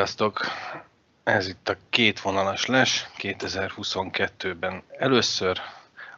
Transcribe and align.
Sziasztok! 0.00 0.40
Ez 1.24 1.48
itt 1.48 1.68
a 1.68 1.76
két 1.90 2.20
vonalas 2.20 2.66
les 2.66 3.08
2022-ben 3.18 4.82
először. 4.98 5.60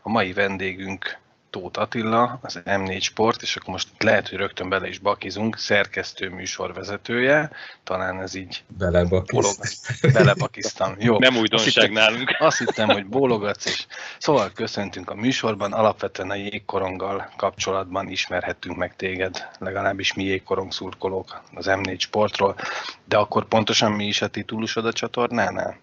A 0.02 0.09
mai 0.09 0.33
vendégünk 0.33 1.19
Tóth 1.52 1.79
Attila, 1.79 2.38
az 2.42 2.62
M4 2.65 3.02
Sport, 3.02 3.42
és 3.42 3.56
akkor 3.56 3.73
most 3.73 3.88
lehet, 3.98 4.29
hogy 4.29 4.38
rögtön 4.38 4.69
bele 4.69 4.88
is 4.88 4.98
bakizunk, 4.98 5.59
szerkesztő 5.59 6.28
műsorvezetője, 6.28 7.51
talán 7.84 8.20
ez 8.20 8.34
így... 8.34 8.65
Belebakiztam. 8.78 9.66
Belebakiztam, 10.12 10.95
jó. 10.98 11.19
Nem 11.19 11.37
újdonság 11.37 11.84
azt 11.84 11.92
nálunk. 11.92 12.37
Azt 12.38 12.59
hittem, 12.59 12.88
hogy 12.88 13.06
bólogatsz, 13.06 13.66
és 13.66 13.87
szóval 14.19 14.51
köszöntünk 14.55 15.11
a 15.11 15.15
műsorban, 15.15 15.73
alapvetően 15.73 16.30
a 16.30 16.34
jégkoronggal 16.34 17.33
kapcsolatban 17.37 18.09
ismerhettünk 18.09 18.77
meg 18.77 18.97
téged, 18.97 19.48
legalábbis 19.59 20.14
mi 20.14 20.25
jégkorong 20.25 20.73
szurkolók 20.73 21.42
az 21.55 21.66
M4 21.69 21.98
Sportról, 21.98 22.56
de 23.05 23.16
akkor 23.16 23.45
pontosan 23.45 23.92
mi 23.92 24.06
is 24.06 24.23
a 24.23 24.28
titulusod 24.28 24.87
a 24.87 24.92
csatornánál? 24.92 25.78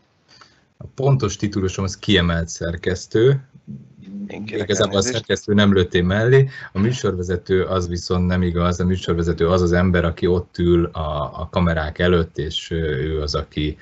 A 0.84 0.88
pontos 0.96 1.36
titulusom 1.36 1.84
az 1.84 1.98
kiemelt 1.98 2.48
szerkesztő, 2.48 3.50
Igazából 4.46 4.98
a 4.98 5.02
szerkesztő 5.02 5.54
nem 5.54 5.74
lőtté 5.74 6.02
mellé, 6.02 6.50
a 6.74 6.80
műsorvezető 6.80 7.64
az 7.64 7.88
viszont 7.88 8.28
nem 8.28 8.42
igaz, 8.42 8.80
a 8.80 8.86
műsorvezető 8.86 9.48
az 9.48 9.62
az 9.62 9.72
ember, 9.72 10.06
aki 10.06 10.28
ott 10.28 10.58
ül 10.58 10.86
a, 10.86 11.40
a 11.42 11.50
kamerák 11.52 12.00
előtt, 12.00 12.38
és 12.38 12.72
ő 12.72 13.22
az, 13.22 13.36
aki, 13.36 13.78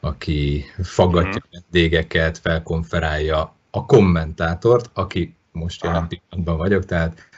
aki 0.00 0.64
faggatja 0.82 1.28
uh-huh. 1.28 1.50
vendégeket, 1.50 2.38
felkonferálja 2.38 3.54
a 3.70 3.86
kommentátort, 3.86 4.90
aki 4.92 5.34
most 5.52 5.84
jelen 5.84 6.08
pillanatban 6.08 6.56
vagyok, 6.56 6.84
tehát 6.84 7.28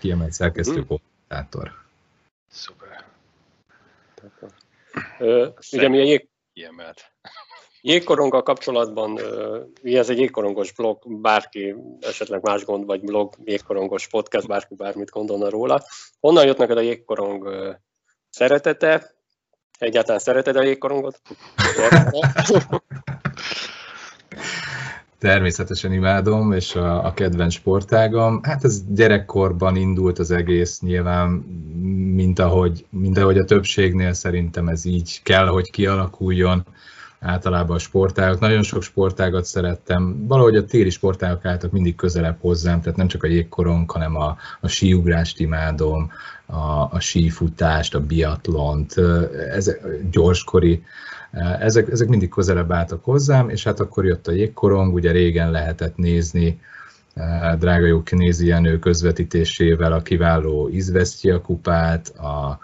kiemelt 0.00 0.32
szerkesztő 0.32 0.80
uh-huh. 0.80 0.98
kommentátor. 1.26 1.72
Szuper. 2.48 3.04
Uh, 5.18 5.48
ugye 5.72 5.88
mi 5.88 5.98
egy 6.00 6.28
kiemelt. 6.52 7.12
Jégkoronggal 7.80 8.42
kapcsolatban, 8.42 9.20
ez 9.82 10.10
egy 10.10 10.18
jégkorongos 10.18 10.72
blog, 10.72 11.20
bárki 11.20 11.74
esetleg 12.00 12.42
más 12.42 12.64
gond, 12.64 12.84
vagy 12.84 13.00
blog, 13.00 13.34
jégkorongos 13.44 14.08
podcast, 14.08 14.46
bárki 14.46 14.74
bármit 14.74 15.10
gondolna 15.10 15.50
róla. 15.50 15.82
Honnan 16.20 16.46
jött 16.46 16.58
neked 16.58 16.76
a 16.76 16.80
jégkorong 16.80 17.48
szeretete? 18.30 19.14
Egyáltalán 19.78 20.20
szereted 20.20 20.56
a 20.56 20.62
jégkorongot? 20.62 21.20
Természetesen 25.18 25.92
imádom, 25.92 26.52
és 26.52 26.74
a, 26.74 27.04
a 27.04 27.12
kedvenc 27.14 27.52
sportágam. 27.52 28.40
Hát 28.42 28.64
ez 28.64 28.82
gyerekkorban 28.88 29.76
indult 29.76 30.18
az 30.18 30.30
egész, 30.30 30.80
nyilván, 30.80 31.28
mint 32.14 32.38
ahogy, 32.38 32.86
mint 32.90 33.18
ahogy 33.18 33.38
a 33.38 33.44
többségnél 33.44 34.12
szerintem 34.12 34.68
ez 34.68 34.84
így 34.84 35.22
kell, 35.22 35.46
hogy 35.46 35.70
kialakuljon 35.70 36.66
általában 37.20 37.76
a 37.76 37.78
sportágak. 37.78 38.40
Nagyon 38.40 38.62
sok 38.62 38.82
sportágat 38.82 39.44
szerettem. 39.44 40.26
Valahogy 40.26 40.56
a 40.56 40.64
téli 40.64 40.90
sportágak 40.90 41.44
álltak 41.44 41.70
mindig 41.70 41.94
közelebb 41.94 42.36
hozzám, 42.40 42.80
tehát 42.80 42.98
nem 42.98 43.08
csak 43.08 43.22
a 43.22 43.26
jégkorong, 43.26 43.90
hanem 43.90 44.16
a, 44.16 44.36
a 44.60 44.68
síugrást 44.68 45.40
imádom, 45.40 46.10
a, 46.46 46.88
a 46.90 47.00
sífutást, 47.00 47.94
a 47.94 48.00
biatlont, 48.00 48.94
ezek 49.50 49.80
gyorskori, 50.10 50.84
ezek, 51.58 51.88
ezek 51.88 52.08
mindig 52.08 52.28
közelebb 52.28 52.72
álltak 52.72 53.04
hozzám, 53.04 53.48
és 53.48 53.64
hát 53.64 53.80
akkor 53.80 54.04
jött 54.04 54.26
a 54.26 54.32
jégkorong, 54.32 54.94
ugye 54.94 55.10
régen 55.10 55.50
lehetett 55.50 55.96
nézni, 55.96 56.60
drága 57.58 57.86
jó 57.86 58.02
Kinézi 58.02 58.46
Jenő 58.46 58.78
közvetítésével 58.78 59.92
a 59.92 60.02
kiváló 60.02 60.68
Izvestia 60.68 61.40
kupát, 61.40 62.08
a, 62.08 62.58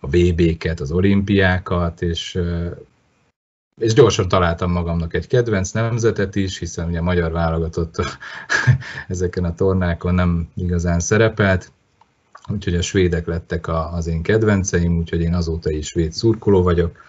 a 0.00 0.06
VB-ket, 0.06 0.80
az 0.80 0.92
olimpiákat, 0.92 2.02
és 2.02 2.38
és 3.80 3.92
gyorsan 3.92 4.28
találtam 4.28 4.70
magamnak 4.70 5.14
egy 5.14 5.26
kedvenc 5.26 5.70
nemzetet 5.70 6.36
is, 6.36 6.58
hiszen 6.58 6.88
ugye 6.88 6.98
a 6.98 7.02
magyar 7.02 7.32
válogatott 7.32 7.96
ezeken 9.08 9.44
a 9.44 9.54
tornákon 9.54 10.14
nem 10.14 10.48
igazán 10.54 11.00
szerepelt, 11.00 11.72
úgyhogy 12.48 12.74
a 12.74 12.82
svédek 12.82 13.26
lettek 13.26 13.68
az 13.68 14.06
én 14.06 14.22
kedvenceim, 14.22 14.98
úgyhogy 14.98 15.20
én 15.20 15.34
azóta 15.34 15.70
is 15.70 15.86
svéd 15.86 16.12
szurkoló 16.12 16.62
vagyok. 16.62 17.02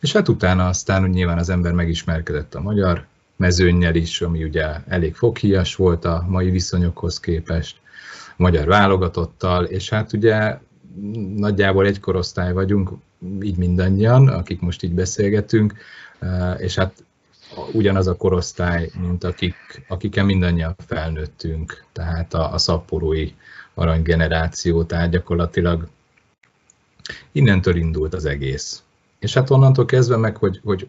És 0.00 0.12
hát 0.12 0.28
utána 0.28 0.68
aztán 0.68 1.02
úgy 1.02 1.10
nyilván 1.10 1.38
az 1.38 1.48
ember 1.48 1.72
megismerkedett 1.72 2.54
a 2.54 2.60
magyar 2.60 3.06
mezőnnyel 3.36 3.94
is, 3.94 4.20
ami 4.20 4.44
ugye 4.44 4.66
elég 4.88 5.14
foghíjas 5.14 5.74
volt 5.74 6.04
a 6.04 6.24
mai 6.28 6.50
viszonyokhoz 6.50 7.20
képest, 7.20 7.76
magyar 8.36 8.66
válogatottal, 8.66 9.64
és 9.64 9.88
hát 9.88 10.12
ugye 10.12 10.58
nagyjából 11.36 11.86
egy 11.86 12.00
korosztály 12.00 12.52
vagyunk, 12.52 12.90
így 13.42 13.56
mindannyian, 13.56 14.28
akik 14.28 14.60
most 14.60 14.82
így 14.82 14.94
beszélgetünk, 14.94 15.74
eh, 16.18 16.60
és 16.60 16.74
hát 16.74 17.04
ugyanaz 17.72 18.06
a 18.06 18.16
korosztály, 18.16 18.90
mint 19.00 19.24
akik, 19.24 19.54
akikkel 19.88 20.24
mindannyian 20.24 20.74
felnőttünk, 20.86 21.84
tehát 21.92 22.34
a, 22.34 22.52
a 22.52 22.58
szapporói 22.58 23.32
aranygeneráció, 23.74 24.84
tehát 24.84 25.10
gyakorlatilag 25.10 25.88
innentől 27.32 27.76
indult 27.76 28.14
az 28.14 28.24
egész. 28.24 28.82
És 29.18 29.34
hát 29.34 29.50
onnantól 29.50 29.84
kezdve 29.84 30.16
meg, 30.16 30.36
hogy, 30.36 30.60
hogy, 30.64 30.88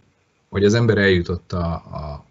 hogy 0.50 0.64
az 0.64 0.74
ember 0.74 0.98
eljutott 0.98 1.54
a, 1.54 1.74
a, 1.74 1.98
a 1.98 2.26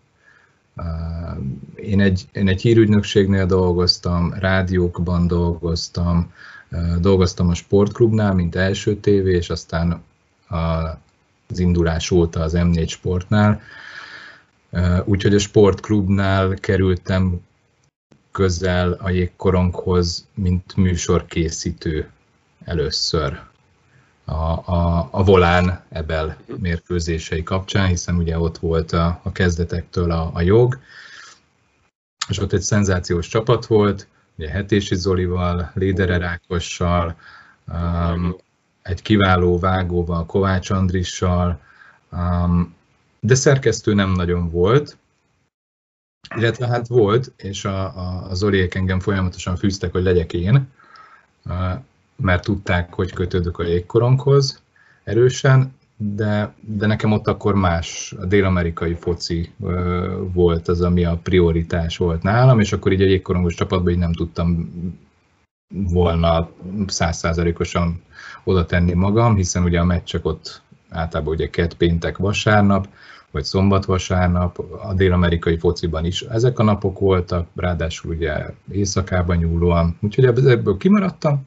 én, 1.75 2.01
egy, 2.01 2.29
én 2.33 2.49
egy 2.49 2.61
hírügynökségnél 2.61 3.47
dolgoztam, 3.47 4.33
rádiókban 4.33 5.27
dolgoztam, 5.27 6.33
Dolgoztam 7.01 7.49
a 7.49 7.55
sportklubnál, 7.55 8.35
mint 8.35 8.55
első 8.55 8.97
tévé, 8.97 9.35
és 9.35 9.51
aztán 9.51 10.03
az 11.49 11.59
indulás 11.59 12.11
óta 12.11 12.41
az 12.41 12.53
M4 12.57 12.89
sportnál. 12.89 13.61
Úgyhogy 15.05 15.35
a 15.35 15.39
sportklubnál 15.39 16.55
kerültem 16.55 17.41
közel 18.33 18.93
a 18.93 19.11
jégkoronghoz, 19.11 20.27
mint 20.35 20.77
műsorkészítő 20.77 22.11
először 22.65 23.41
a, 24.25 24.73
a, 24.73 25.09
a 25.11 25.25
Volán 25.25 25.83
Ebel 25.89 26.37
mérkőzései 26.57 27.43
kapcsán, 27.43 27.89
hiszen 27.89 28.17
ugye 28.17 28.39
ott 28.39 28.59
volt 28.59 28.93
a, 28.93 29.21
a 29.23 29.33
kezdetektől 29.33 30.11
a, 30.11 30.31
a 30.35 30.41
jog, 30.41 30.79
és 32.29 32.39
ott 32.39 32.53
egy 32.53 32.61
szenzációs 32.61 33.29
csapat 33.29 33.67
volt, 33.67 34.07
ugye 34.41 34.51
Hetési 34.51 34.95
Zolival, 34.95 35.71
Lédere 35.75 36.19
Rákossal, 36.19 37.17
um, 37.69 38.37
egy 38.83 39.03
kiváló 39.03 39.59
vágóval, 39.59 40.27
Kovács 40.27 40.71
Andrissal, 40.71 41.61
um, 42.13 42.75
de 43.21 43.35
szerkesztő 43.35 43.95
nem 43.95 44.11
nagyon 44.11 44.51
volt, 44.51 44.97
illetve 46.37 46.67
hát 46.67 46.87
volt, 46.87 47.33
és 47.37 47.65
a, 47.65 47.97
a, 47.97 48.31
a 48.31 48.35
Zoliék 48.35 48.75
engem 48.75 49.01
folyamatosan 49.01 49.57
fűztek, 49.57 49.93
hogy 49.93 50.03
legyek 50.03 50.33
én, 50.33 50.69
uh, 51.45 51.73
mert 52.17 52.45
tudták, 52.45 52.95
hogy 52.95 53.13
kötődök 53.13 53.59
a 53.59 53.63
jégkoronghoz 53.63 54.63
erősen, 55.05 55.79
de, 56.03 56.55
de 56.61 56.87
nekem 56.87 57.13
ott 57.13 57.27
akkor 57.27 57.55
más, 57.55 58.15
a 58.21 58.25
dél-amerikai 58.25 58.95
foci 58.95 59.53
volt 60.33 60.69
az, 60.69 60.81
ami 60.81 61.05
a 61.05 61.21
prioritás 61.23 61.97
volt 61.97 62.23
nálam, 62.23 62.61
és 62.61 62.73
akkor 62.73 62.93
így 62.93 63.03
egy 63.03 63.11
jégkorongos 63.11 63.55
csapatban 63.55 63.93
így 63.93 63.99
nem 63.99 64.13
tudtam 64.13 64.71
volna 65.75 66.51
százszázalékosan 66.87 68.03
oda 68.45 68.67
tenni 68.67 68.93
magam, 68.93 69.37
hiszen 69.37 69.63
ugye 69.63 69.81
a 69.81 69.85
meccsek 69.85 70.25
ott 70.25 70.63
általában 70.89 71.35
ugye 71.35 71.51
kett 71.51 71.75
péntek 71.75 72.17
vasárnap, 72.17 72.89
vagy 73.31 73.45
szombat-vasárnap, 73.45 74.59
a 74.83 74.95
dél-amerikai 74.95 75.59
fociban 75.59 76.05
is 76.05 76.23
ezek 76.23 76.59
a 76.59 76.63
napok 76.63 76.99
voltak, 76.99 77.49
ráadásul 77.57 78.15
ugye 78.15 78.47
éjszakában 78.71 79.37
nyúlóan, 79.37 79.97
úgyhogy 80.01 80.25
ebből 80.25 80.77
kimaradtam, 80.77 81.47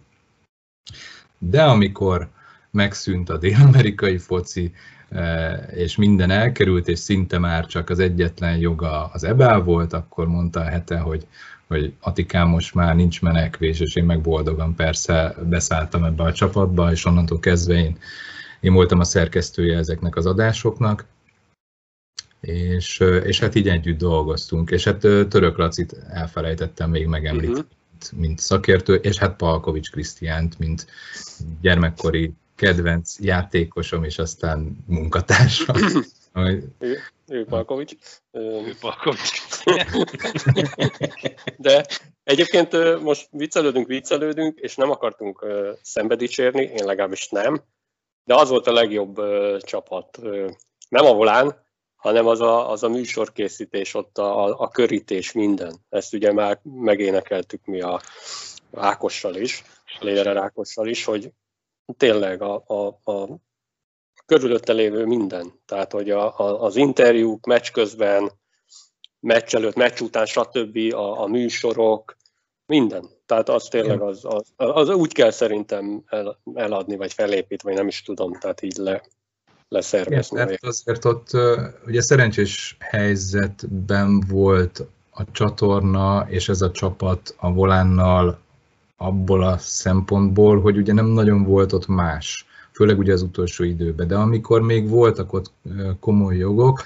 de 1.37 1.63
amikor 1.63 2.29
megszűnt 2.73 3.29
a 3.29 3.37
dél-amerikai 3.37 4.17
foci, 4.17 4.73
e, 5.09 5.53
és 5.75 5.95
minden 5.95 6.29
elkerült, 6.29 6.87
és 6.87 6.99
szinte 6.99 7.37
már 7.37 7.65
csak 7.65 7.89
az 7.89 7.99
egyetlen 7.99 8.57
joga 8.57 9.05
az 9.05 9.23
ebel 9.23 9.59
volt, 9.59 9.93
akkor 9.93 10.27
mondta 10.27 10.59
a 10.59 10.69
hete, 10.69 10.97
hogy, 10.97 11.27
hogy 11.67 11.93
Atikám 11.99 12.47
most 12.47 12.73
már 12.73 12.95
nincs 12.95 13.21
menekvés, 13.21 13.79
és 13.79 13.95
én 13.95 14.03
meg 14.03 14.21
boldogan 14.21 14.75
persze 14.75 15.35
beszálltam 15.49 16.03
ebbe 16.03 16.23
a 16.23 16.33
csapatba, 16.33 16.91
és 16.91 17.05
onnantól 17.05 17.39
kezdve 17.39 17.73
én, 17.73 17.97
én 18.59 18.73
voltam 18.73 18.99
a 18.99 19.03
szerkesztője 19.03 19.77
ezeknek 19.77 20.15
az 20.15 20.25
adásoknak, 20.25 21.05
és, 22.41 22.99
és 23.23 23.39
hát 23.39 23.55
így 23.55 23.67
együtt 23.67 23.97
dolgoztunk, 23.97 24.71
és 24.71 24.83
hát 24.83 24.99
Török 24.99 25.57
Lacit 25.57 25.95
elfelejtettem 26.09 26.89
még 26.89 27.07
megemlíteni, 27.07 27.59
uh-huh. 27.59 28.19
mint 28.19 28.39
szakértő, 28.39 28.95
és 28.95 29.17
hát 29.17 29.35
Palkovics 29.35 29.91
Krisztiánt, 29.91 30.59
mint 30.59 30.87
gyermekkori 31.61 32.33
kedvenc 32.55 33.19
játékosom, 33.19 34.03
és 34.03 34.17
aztán 34.17 34.77
munkatársam. 34.87 35.75
ő, 36.79 36.99
ő 37.27 37.45
Palkovics. 37.45 37.93
Ő 38.31 38.75
Palkovics. 38.79 39.41
De 41.57 41.85
egyébként 42.23 42.99
most 43.01 43.27
viccelődünk, 43.31 43.87
viccelődünk, 43.87 44.59
és 44.59 44.75
nem 44.75 44.89
akartunk 44.89 45.45
szembe 45.81 46.15
dicsérni, 46.15 46.61
én 46.61 46.85
legalábbis 46.85 47.29
nem. 47.29 47.63
de 48.23 48.35
az 48.35 48.49
volt 48.49 48.67
a 48.67 48.73
legjobb 48.73 49.21
csapat. 49.59 50.19
Nem 50.89 51.05
a 51.05 51.13
volán, 51.13 51.61
hanem 51.95 52.27
az 52.27 52.41
a, 52.41 52.71
az 52.71 52.83
a 52.83 52.89
műsorkészítés, 52.89 53.93
ott 53.93 54.17
a, 54.17 54.59
a 54.59 54.67
körítés, 54.67 55.31
minden. 55.31 55.75
Ezt 55.89 56.13
ugye 56.13 56.33
már 56.33 56.59
megénekeltük 56.63 57.65
mi 57.65 57.81
a 57.81 58.01
Ákossal 58.73 59.35
is, 59.35 59.63
Léder 59.99 60.37
Ákossal 60.37 60.87
is, 60.87 61.03
hogy 61.03 61.31
tényleg 61.97 62.41
a, 62.41 62.63
a, 62.67 63.11
a 63.11 63.37
körülötte 64.25 64.73
lévő 64.73 65.05
minden. 65.05 65.61
Tehát, 65.65 65.91
hogy 65.91 66.09
a, 66.09 66.39
a, 66.39 66.63
az 66.63 66.75
interjúk, 66.75 67.45
meccs 67.45 67.71
közben, 67.71 68.31
meccs 69.19 69.55
előtt, 69.55 69.75
meccs 69.75 70.01
után, 70.01 70.25
stb., 70.25 70.93
a, 70.93 71.21
a 71.21 71.27
műsorok, 71.27 72.17
minden. 72.65 73.09
Tehát 73.25 73.49
az 73.49 73.67
tényleg 73.67 74.01
az, 74.01 74.25
az, 74.25 74.53
az 74.55 74.89
úgy 74.89 75.13
kell 75.13 75.31
szerintem 75.31 76.03
el, 76.05 76.39
eladni, 76.53 76.95
vagy 76.95 77.13
felépíteni, 77.13 77.61
vagy 77.63 77.73
nem 77.73 77.87
is 77.87 78.01
tudom, 78.01 78.33
tehát 78.33 78.61
így 78.61 78.77
le, 78.77 79.03
leszervezni. 79.67 80.35
Igen, 80.37 80.47
mert 80.47 80.65
azért 80.65 81.05
ott 81.05 81.29
ugye 81.85 82.01
szerencsés 82.01 82.77
helyzetben 82.79 84.23
volt 84.29 84.87
a 85.09 85.31
csatorna 85.31 86.25
és 86.29 86.49
ez 86.49 86.61
a 86.61 86.71
csapat 86.71 87.35
a 87.37 87.53
volánnal 87.53 88.39
abból 88.97 89.43
a 89.43 89.57
szempontból, 89.57 90.61
hogy 90.61 90.77
ugye 90.77 90.93
nem 90.93 91.05
nagyon 91.05 91.43
volt 91.43 91.73
ott 91.73 91.87
más, 91.87 92.45
főleg 92.71 92.97
ugye 92.97 93.13
az 93.13 93.21
utolsó 93.21 93.63
időben, 93.63 94.07
de 94.07 94.15
amikor 94.15 94.61
még 94.61 94.89
voltak 94.89 95.33
ott 95.33 95.51
komoly 95.99 96.37
jogok, 96.37 96.83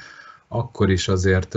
akkor 0.47 0.89
is 0.89 1.07
azért 1.07 1.55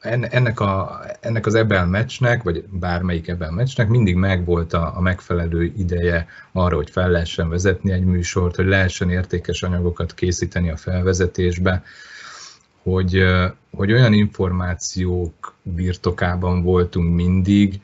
ennek, 0.00 0.60
a, 0.60 1.00
ennek 1.20 1.46
az 1.46 1.54
ebben 1.54 1.88
meccsnek, 1.88 2.42
vagy 2.42 2.64
bármelyik 2.70 3.28
ebben 3.28 3.52
meccsnek 3.52 3.88
mindig 3.88 4.14
megvolt 4.14 4.72
a, 4.72 4.96
a 4.96 5.00
megfelelő 5.00 5.72
ideje 5.76 6.26
arra, 6.52 6.76
hogy 6.76 6.90
fel 6.90 7.10
lehessen 7.10 7.48
vezetni 7.48 7.92
egy 7.92 8.04
műsort, 8.04 8.56
hogy 8.56 8.66
lehessen 8.66 9.10
értékes 9.10 9.62
anyagokat 9.62 10.14
készíteni 10.14 10.70
a 10.70 10.76
felvezetésbe, 10.76 11.82
hogy, 12.82 13.22
hogy 13.70 13.92
olyan 13.92 14.12
információk 14.12 15.54
birtokában 15.62 16.62
voltunk 16.62 17.14
mindig, 17.14 17.80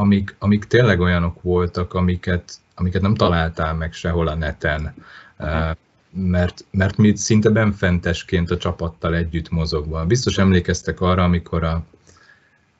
amik, 0.00 0.34
amik 0.38 0.64
tényleg 0.64 1.00
olyanok 1.00 1.42
voltak, 1.42 1.94
amiket, 1.94 2.52
amiket 2.74 3.02
nem 3.02 3.14
találtál 3.14 3.74
meg 3.74 3.92
sehol 3.92 4.28
a 4.28 4.34
neten. 4.34 4.94
Uh-huh 5.38 5.76
mert, 6.12 6.64
mert 6.70 6.96
mi 6.96 7.16
szinte 7.16 7.50
benfentesként 7.50 8.50
a 8.50 8.56
csapattal 8.56 9.14
együtt 9.14 9.50
mozogva. 9.50 10.06
Biztos 10.06 10.38
emlékeztek 10.38 11.00
arra, 11.00 11.22
amikor 11.22 11.64
a, 11.64 11.84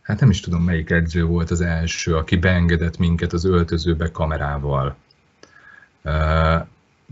hát 0.02 0.20
nem 0.20 0.31
is 0.31 0.40
tudom 0.40 0.62
melyik 0.62 0.90
edző 0.90 1.25
volt 1.25 1.50
az 1.50 1.61
első, 1.61 2.17
aki 2.17 2.37
beengedett 2.37 2.99
minket 2.99 3.32
az 3.32 3.44
öltözőbe 3.44 4.11
kamerával. 4.11 4.96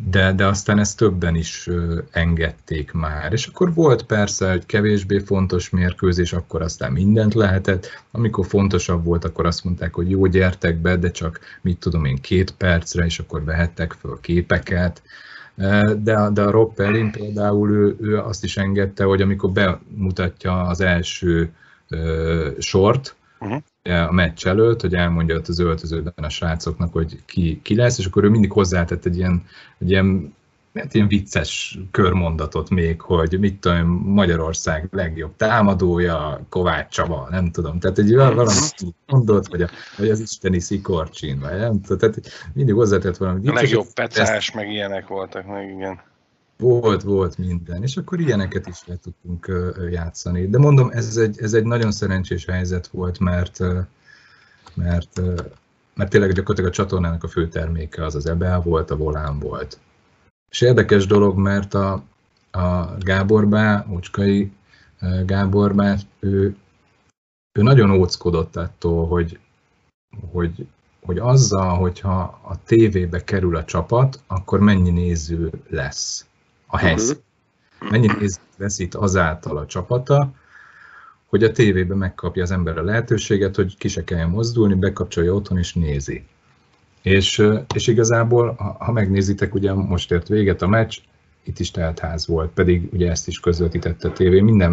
De, 0.05 0.33
de 0.33 0.47
aztán 0.47 0.79
ezt 0.79 0.97
többen 0.97 1.35
is 1.35 1.69
engedték 2.11 2.93
már. 2.93 3.33
És 3.33 3.47
akkor 3.47 3.75
volt 3.75 4.03
persze 4.03 4.51
egy 4.51 4.67
kevésbé 4.67 5.19
fontos 5.19 5.71
mérkőzés, 5.71 6.33
akkor 6.33 6.63
aztán 6.63 6.93
mindent 6.93 7.35
lehetett. 7.35 7.87
Amikor 8.11 8.47
fontosabb 8.47 9.05
volt, 9.05 9.25
akkor 9.25 9.47
azt 9.47 9.65
mondták, 9.65 9.95
hogy 9.95 10.11
jó, 10.11 10.27
gyertek 10.27 10.77
be, 10.77 10.97
de 10.97 11.11
csak 11.11 11.41
mit 11.61 11.79
tudom 11.79 12.05
én, 12.05 12.17
két 12.21 12.51
percre, 12.51 13.05
és 13.05 13.19
akkor 13.19 13.45
vehettek 13.45 13.93
föl 13.93 14.19
képeket 14.21 15.03
de, 16.03 16.29
de 16.33 16.43
a 16.43 16.51
Rob 16.51 16.75
Perrin 16.75 17.11
például 17.11 17.71
ő, 17.71 17.97
ő 18.01 18.19
azt 18.19 18.45
is 18.45 18.57
engedte, 18.57 19.05
hogy 19.05 19.23
amikor 19.23 19.51
bemutatja 19.51 20.63
az 20.63 20.81
első 20.81 21.53
uh, 21.91 22.59
sort, 22.59 23.15
uh-huh. 23.39 23.63
A 23.89 24.13
meccs 24.13 24.47
előtt, 24.47 24.81
hogy 24.81 24.95
elmondja 24.95 25.37
ott 25.37 25.49
az 25.49 25.59
öltözőben 25.59 26.13
a 26.17 26.29
srácoknak, 26.29 26.93
hogy 26.93 27.19
ki, 27.27 27.61
ki 27.63 27.75
lesz, 27.75 27.99
és 27.99 28.07
akkor 28.07 28.25
ő 28.25 28.29
mindig 28.29 28.53
hozzátett 28.53 29.05
egy 29.05 29.17
ilyen, 29.17 29.45
egy 29.79 29.91
ilyen 29.91 30.37
hát 30.75 30.95
ilyen 30.95 31.09
vicces 31.09 31.79
körmondatot 31.91 32.71
még, 32.71 33.01
hogy 33.01 33.39
mit 33.39 33.61
tudom, 33.61 33.89
Magyarország 34.05 34.89
legjobb 34.91 35.37
támadója, 35.37 36.41
Kovács 36.49 36.89
Csaba, 36.89 37.27
nem 37.31 37.51
tudom. 37.51 37.79
Tehát 37.79 37.99
egy 37.99 38.15
valami 38.15 38.53
mondott, 39.07 39.47
vagy, 39.47 39.63
a, 39.63 39.69
vagy 39.97 40.11
az 40.11 40.21
isteni 40.21 40.61
szikorcsin, 40.61 41.39
vagy 41.41 41.59
nem 41.59 41.81
tudom. 41.81 41.99
Tehát 41.99 42.21
mindig 42.53 42.75
hozzátett 42.75 43.17
valami. 43.17 43.49
A 43.49 43.53
legjobb 43.53 43.93
petás, 43.95 44.53
meg 44.53 44.71
ilyenek 44.71 45.07
voltak, 45.07 45.47
meg 45.47 45.71
igen. 45.71 46.01
Volt, 46.59 47.03
volt 47.03 47.39
minden, 47.39 47.83
és 47.83 47.97
akkor 47.97 48.21
ilyeneket 48.21 48.67
is 48.67 48.87
le 48.87 48.97
tudtunk 48.97 49.53
játszani. 49.91 50.49
De 50.49 50.59
mondom, 50.59 50.91
ez 50.91 51.17
egy, 51.17 51.41
ez 51.41 51.55
egy 51.55 51.65
nagyon 51.65 51.93
szerencsés 51.93 52.45
helyzet 52.45 52.87
volt, 52.87 53.19
mert, 53.19 53.59
mert, 54.75 55.21
mert 55.95 56.11
tényleg 56.11 56.33
gyakorlatilag 56.33 56.71
a 56.71 56.75
csatornának 56.75 57.25
a 57.25 57.29
fő 57.29 57.49
terméke 57.49 58.05
az 58.05 58.15
az 58.15 58.27
Ebel 58.27 58.61
volt, 58.61 58.91
a 58.91 58.97
Volán 58.97 59.39
volt. 59.39 59.79
És 60.51 60.61
érdekes 60.61 61.07
dolog, 61.07 61.39
mert 61.39 61.75
a, 61.75 62.03
a 62.51 62.97
Gábor 62.99 63.49
Bá, 63.49 63.87
Ucskai 63.89 64.53
Gábor 65.25 65.75
Bá, 65.75 65.97
ő, 66.19 66.57
ő 67.59 67.63
nagyon 67.63 67.91
óckodott 67.91 68.57
attól, 68.57 69.07
hogy, 69.07 69.39
hogy, 70.33 70.67
hogy 71.05 71.19
azzal, 71.19 71.77
hogyha 71.77 72.41
a 72.43 72.63
tévébe 72.65 73.25
kerül 73.25 73.57
a 73.57 73.65
csapat, 73.65 74.23
akkor 74.27 74.61
mennyi 74.61 74.91
néző 74.91 75.51
lesz 75.69 76.28
a 76.69 76.77
mhm. 76.77 76.87
helyszín. 76.87 77.17
Mennyi 77.91 78.07
néző 78.07 78.41
lesz 78.57 78.79
itt 78.79 78.95
azáltal 78.95 79.57
a 79.57 79.67
csapata, 79.67 80.33
hogy 81.27 81.45
a 81.45 81.53
tévébe 81.53 81.95
megkapja 81.95 82.43
az 82.43 82.51
ember 82.51 82.79
a 82.79 82.83
lehetőséget, 82.83 83.57
hogy 83.57 83.77
ki 83.77 83.89
se 83.89 84.05
kelljen 84.05 84.29
mozdulni, 84.29 84.75
bekapcsolja 84.75 85.35
otthon 85.35 85.59
és 85.59 85.75
nézi. 85.75 86.25
És, 87.03 87.49
és 87.75 87.87
igazából, 87.87 88.55
ha, 88.59 88.77
ha 88.79 88.93
megnézitek, 88.93 89.55
ugye 89.55 89.73
most 89.73 90.13
ért 90.13 90.29
véget 90.29 90.63
a 90.63 90.67
meccs, 90.67 90.99
itt 91.43 91.59
is 91.59 91.71
teltház 91.71 92.27
volt, 92.27 92.51
pedig 92.51 92.89
ugye 92.93 93.11
ezt 93.11 93.29
is 93.29 93.41
közvetítette 93.41 94.09
a 94.09 94.13
tévé, 94.13 94.41
minden 94.41 94.73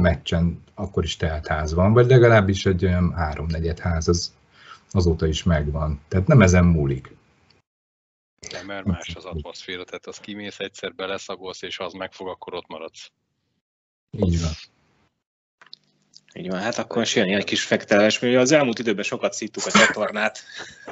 meccsen 0.00 0.62
akkor 0.74 1.04
is 1.04 1.16
teltház 1.16 1.74
van, 1.74 1.92
vagy 1.92 2.06
legalábbis 2.06 2.66
egy 2.66 2.84
olyan 2.84 3.12
háromnegyed 3.12 3.78
ház 3.78 4.08
az 4.08 4.32
azóta 4.90 5.26
is 5.26 5.42
megvan. 5.42 6.00
Tehát 6.08 6.26
nem 6.26 6.42
ezen 6.42 6.64
múlik. 6.64 7.15
Nem, 8.50 8.66
mert 8.66 8.84
más 8.84 9.14
az 9.14 9.24
atmoszféra, 9.24 9.84
tehát 9.84 10.06
az 10.06 10.18
kimész 10.18 10.58
egyszer, 10.58 10.94
beleszagolsz, 10.94 11.62
és 11.62 11.78
az 11.78 11.92
megfog, 11.92 12.28
akkor 12.28 12.54
ott 12.54 12.66
maradsz. 12.66 13.10
Így 14.10 14.40
van. 14.40 14.50
Így 16.34 16.48
van, 16.48 16.60
hát 16.60 16.78
akkor 16.78 16.96
most 16.96 17.14
jön 17.14 17.34
egy 17.34 17.44
kis 17.44 17.62
fektelés, 17.62 18.18
mert 18.18 18.36
az 18.36 18.52
elmúlt 18.52 18.78
időben 18.78 19.04
sokat 19.04 19.32
szíttuk 19.32 19.66
a 19.66 19.70
csatornát. 19.70 20.42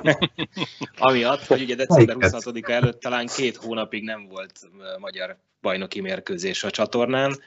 Amiatt, 0.98 1.46
hogy 1.46 1.62
ugye 1.62 1.74
december 1.74 2.16
26-a 2.18 2.70
előtt 2.70 3.00
talán 3.00 3.26
két 3.26 3.56
hónapig 3.56 4.02
nem 4.02 4.26
volt 4.26 4.60
magyar 4.98 5.38
bajnoki 5.60 6.00
mérkőzés 6.00 6.64
a 6.64 6.70
csatornán, 6.70 7.38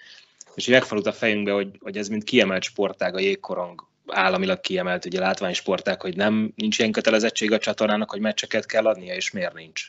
és 0.56 0.68
így 0.68 0.74
megfordult 0.74 1.08
a 1.16 1.18
fejünkbe, 1.18 1.52
hogy, 1.52 1.78
hogy 1.80 1.98
ez 1.98 2.08
mint 2.08 2.24
kiemelt 2.24 2.64
sportág, 2.64 3.16
a 3.16 3.20
jégkorong 3.20 3.88
államilag 4.08 4.60
kiemelt 4.60 5.06
ugye 5.06 5.20
látványsportág, 5.20 6.02
hogy 6.02 6.16
nem 6.16 6.54
nincs 6.56 6.80
ilyen 6.80 6.92
kötelezettség 6.92 7.52
a 7.52 7.58
csatornának, 7.58 8.10
hogy 8.10 8.20
meccseket 8.20 8.66
kell 8.66 8.86
adnia, 8.86 9.16
és 9.16 9.32
miért 9.32 9.54
nincs? 9.54 9.88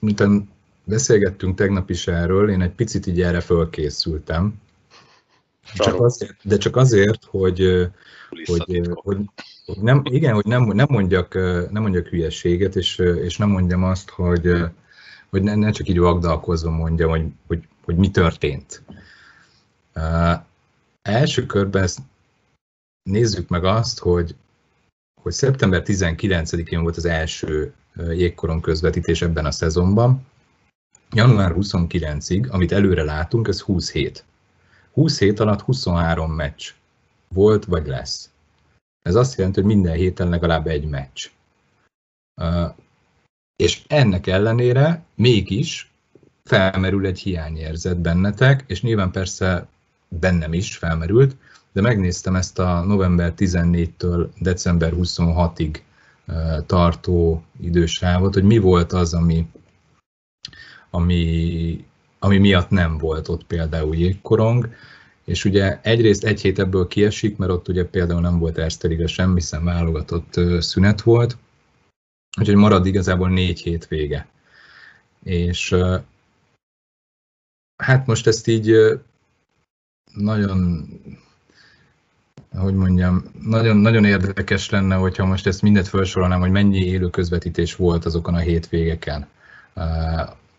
Mint 0.00 0.22
beszélgettünk 0.84 1.56
tegnap 1.56 1.90
is 1.90 2.06
erről, 2.06 2.50
én 2.50 2.60
egy 2.60 2.70
picit 2.70 3.06
így 3.06 3.22
erre 3.22 3.40
fölkészültem. 3.40 4.60
Csak 5.74 6.00
azért, 6.00 6.36
de 6.42 6.56
csak 6.56 6.76
azért, 6.76 7.24
hogy, 7.24 7.88
hogy, 8.44 8.80
hogy, 9.02 9.28
hogy 9.64 9.76
nem, 9.80 10.02
igen, 10.04 10.34
hogy 10.34 10.44
nem, 10.44 10.64
nem, 10.64 10.86
mondjak, 10.90 11.34
nem 11.70 11.82
mondjak 11.82 12.06
hülyeséget, 12.06 12.76
és, 12.76 12.98
és 12.98 13.36
nem 13.36 13.48
mondjam 13.48 13.84
azt, 13.84 14.10
hogy, 14.10 14.52
hogy 15.30 15.42
ne, 15.42 15.54
ne 15.54 15.70
csak 15.70 15.88
így 15.88 15.98
vagdalkozva 15.98 16.70
mondjam, 16.70 17.10
hogy, 17.10 17.26
hogy, 17.46 17.68
hogy 17.84 17.96
mi 17.96 18.10
történt. 18.10 18.82
Uh, 19.94 20.40
első 21.02 21.46
körben 21.46 21.82
ezt 21.82 21.98
nézzük 23.02 23.48
meg 23.48 23.64
azt, 23.64 23.98
hogy, 23.98 24.34
hogy 25.22 25.32
szeptember 25.32 25.82
19-én 25.84 26.82
volt 26.82 26.96
az 26.96 27.04
első 27.04 27.74
jégkoron 27.96 28.60
közvetítés 28.60 29.22
ebben 29.22 29.44
a 29.44 29.50
szezonban, 29.50 30.26
január 31.10 31.52
29-ig, 31.56 32.50
amit 32.50 32.72
előre 32.72 33.02
látunk, 33.02 33.48
ez 33.48 33.60
20 33.60 33.92
hét. 33.92 34.24
20 34.92 35.18
hét 35.18 35.40
alatt 35.40 35.60
23 35.60 36.32
meccs 36.32 36.72
volt 37.28 37.64
vagy 37.64 37.86
lesz. 37.86 38.30
Ez 39.02 39.14
azt 39.14 39.38
jelenti, 39.38 39.60
hogy 39.60 39.74
minden 39.74 39.94
héten 39.94 40.28
legalább 40.28 40.66
egy 40.66 40.84
meccs. 40.88 41.30
És 43.56 43.82
ennek 43.86 44.26
ellenére 44.26 45.04
mégis 45.14 45.90
felmerül 46.44 47.06
egy 47.06 47.18
hiányérzet 47.18 47.98
bennetek, 47.98 48.64
és 48.66 48.82
nyilván 48.82 49.10
persze 49.10 49.66
bennem 50.08 50.52
is 50.52 50.76
felmerült, 50.76 51.36
de 51.72 51.80
megnéztem 51.80 52.36
ezt 52.36 52.58
a 52.58 52.80
november 52.80 53.32
14-től 53.36 54.28
december 54.38 54.92
26-ig 54.96 55.80
tartó 56.66 57.42
idősávot, 57.60 58.34
hogy 58.34 58.44
mi 58.44 58.58
volt 58.58 58.92
az, 58.92 59.14
ami, 59.14 59.46
ami, 60.90 61.84
ami 62.18 62.38
miatt 62.38 62.70
nem 62.70 62.98
volt 62.98 63.28
ott 63.28 63.44
például 63.44 63.96
jégkorong, 63.96 64.74
és 65.24 65.44
ugye 65.44 65.80
egyrészt 65.82 66.24
egy 66.24 66.40
hét 66.40 66.58
ebből 66.58 66.86
kiesik, 66.86 67.36
mert 67.36 67.52
ott 67.52 67.68
ugye 67.68 67.84
például 67.84 68.20
nem 68.20 68.38
volt 68.38 68.58
Erste 68.58 68.88
Liga 68.88 69.06
sem, 69.06 69.34
hiszen 69.34 69.64
válogatott 69.64 70.40
szünet 70.60 71.02
volt, 71.02 71.36
Úgyhogy 72.38 72.56
marad 72.56 72.86
igazából 72.86 73.28
négy 73.28 73.60
hét 73.60 73.86
vége. 73.88 74.26
És 75.22 75.76
hát 77.76 78.06
most 78.06 78.26
ezt 78.26 78.46
így 78.46 78.74
nagyon, 80.14 80.88
hogy 82.54 82.74
mondjam, 82.74 83.22
nagyon, 83.46 83.76
nagyon 83.76 84.04
érdekes 84.04 84.70
lenne, 84.70 84.94
hogyha 84.94 85.24
most 85.24 85.46
ezt 85.46 85.62
mindet 85.62 85.88
felsorolnám, 85.88 86.40
hogy 86.40 86.50
mennyi 86.50 86.84
élő 86.84 87.10
közvetítés 87.10 87.76
volt 87.76 88.04
azokon 88.04 88.34
a 88.34 88.38
hétvégeken. 88.38 89.26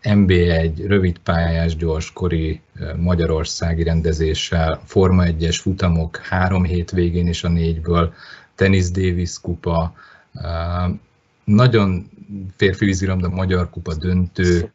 MB1, 0.03 0.83
rövidpályás, 0.87 1.75
gyorskori 1.75 2.61
magyarországi 2.95 3.83
rendezéssel, 3.83 4.81
Forma 4.85 5.23
1-es 5.25 5.57
futamok 5.61 6.17
három 6.17 6.63
hétvégén 6.63 7.27
is 7.27 7.43
a 7.43 7.49
négyből, 7.49 8.13
Tennis 8.55 8.91
Davis 8.91 9.39
kupa, 9.41 9.93
nagyon 11.43 12.09
férfi 12.55 12.85
vízilabda 12.85 13.29
magyar 13.29 13.69
kupa 13.69 13.95
döntő, 13.95 14.71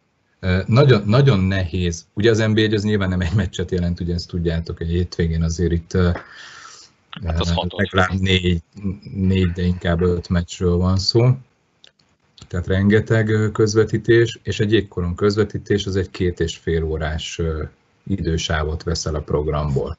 nagyon, 0.66 1.02
nagyon 1.06 1.40
nehéz. 1.40 2.06
Ugye 2.14 2.30
az 2.30 2.38
NBA 2.38 2.74
az 2.74 2.82
nyilván 2.82 3.08
nem 3.08 3.20
egy 3.20 3.34
meccset 3.34 3.70
jelent, 3.70 4.00
ugye 4.00 4.14
ezt 4.14 4.28
tudjátok, 4.28 4.80
egy 4.80 4.88
hétvégén 4.88 5.42
azért 5.42 5.72
itt 5.72 5.96
hát 7.24 7.40
az 7.40 7.54
legalább 7.68 8.20
négy, 8.20 8.62
négy, 9.14 9.50
de 9.50 9.62
inkább 9.62 10.00
öt 10.00 10.28
meccsről 10.28 10.76
van 10.76 10.96
szó. 10.96 11.36
Tehát 12.48 12.66
rengeteg 12.66 13.50
közvetítés, 13.52 14.38
és 14.42 14.60
egy 14.60 14.72
jégkoron 14.72 15.14
közvetítés 15.14 15.86
az 15.86 15.96
egy 15.96 16.10
két 16.10 16.40
és 16.40 16.56
fél 16.56 16.84
órás 16.84 17.40
idősávot 18.06 18.82
veszel 18.82 19.14
a 19.14 19.20
programból. 19.20 19.98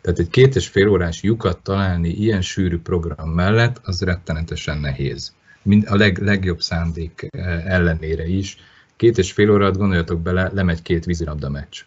Tehát 0.00 0.18
egy 0.18 0.30
két 0.30 0.56
és 0.56 0.68
fél 0.68 0.88
órás 0.88 1.22
lyukat 1.22 1.58
találni 1.58 2.08
ilyen 2.08 2.42
sűrű 2.42 2.78
program 2.78 3.30
mellett, 3.30 3.80
az 3.82 4.00
rettenetesen 4.00 4.78
nehéz. 4.78 5.34
Mind 5.62 5.84
a 5.88 5.96
leg, 5.96 6.18
legjobb 6.18 6.60
szándék 6.60 7.28
ellenére 7.64 8.26
is. 8.26 8.56
Két 8.96 9.18
és 9.18 9.32
fél 9.32 9.50
órát 9.50 9.76
gondoljatok 9.76 10.20
bele, 10.20 10.50
lemegy 10.52 10.82
két 10.82 11.04
vízilabda 11.04 11.48
meccs. 11.48 11.82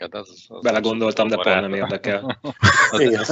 Hát 0.00 0.14
az, 0.14 0.44
az 0.48 0.62
Belegondoltam, 0.62 1.28
de 1.28 1.34
pont 1.34 1.60
nem 1.60 1.74
érdekel. 1.74 2.40
Igen. 2.92 3.24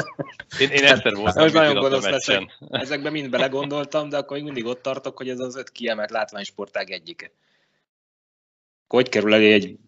Én, 0.61 0.69
én 0.71 0.85
egyszer 0.85 1.15
voltam 1.15 1.43
Most 1.43 1.55
nagyon 1.55 1.75
gonosz 1.75 2.09
leszek. 2.09 2.59
Ezekben 2.71 3.13
mind 3.13 3.31
belegondoltam, 3.31 4.09
de 4.09 4.17
akkor 4.17 4.37
még 4.37 4.45
mindig 4.45 4.65
ott 4.65 4.83
tartok, 4.83 5.17
hogy 5.17 5.29
ez 5.29 5.39
az 5.39 5.57
öt 5.57 5.71
kiemelt 5.71 6.11
látványsportág 6.11 6.91
egyike. 6.91 7.31
Hogy 8.89 9.09
kerül 9.09 9.35
elé 9.35 9.53
egy 9.53 9.79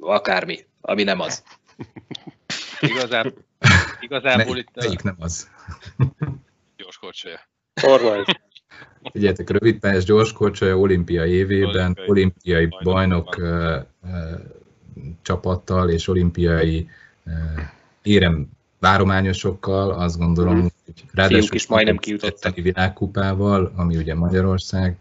akármi, 0.00 0.66
ami 0.80 1.02
nem 1.02 1.20
az? 1.20 1.42
Igazán, 2.80 3.34
igazából 4.00 4.56
itt... 4.56 4.74
Melyik 4.74 5.02
nem 5.02 5.16
az? 5.18 5.50
Gyors 6.76 6.98
korcsolya. 6.98 7.40
Forma 7.74 8.24
Figyeljetek, 9.12 9.50
rövidpályás 9.50 10.04
gyorskorcsolya 10.04 10.78
olimpiai 10.78 11.30
évében, 11.30 11.96
olimpiai, 12.06 12.08
olimpiai 12.08 12.68
bajnok 12.82 13.36
uh, 13.38 13.76
uh, 14.02 14.40
csapattal 15.22 15.90
és 15.90 16.08
olimpiai 16.08 16.88
uh, 17.24 17.32
érem 18.02 18.48
várományosokkal, 18.78 19.90
azt 19.90 20.18
gondolom, 20.18 20.54
hmm. 20.54 20.68
hogy 20.84 21.04
ráadásul 21.12 21.54
is 21.54 21.66
majdnem 21.66 21.96
kijutottak 21.96 22.54
világkupával, 22.54 23.72
ami 23.76 23.96
ugye 23.96 24.14
Magyarország, 24.14 24.96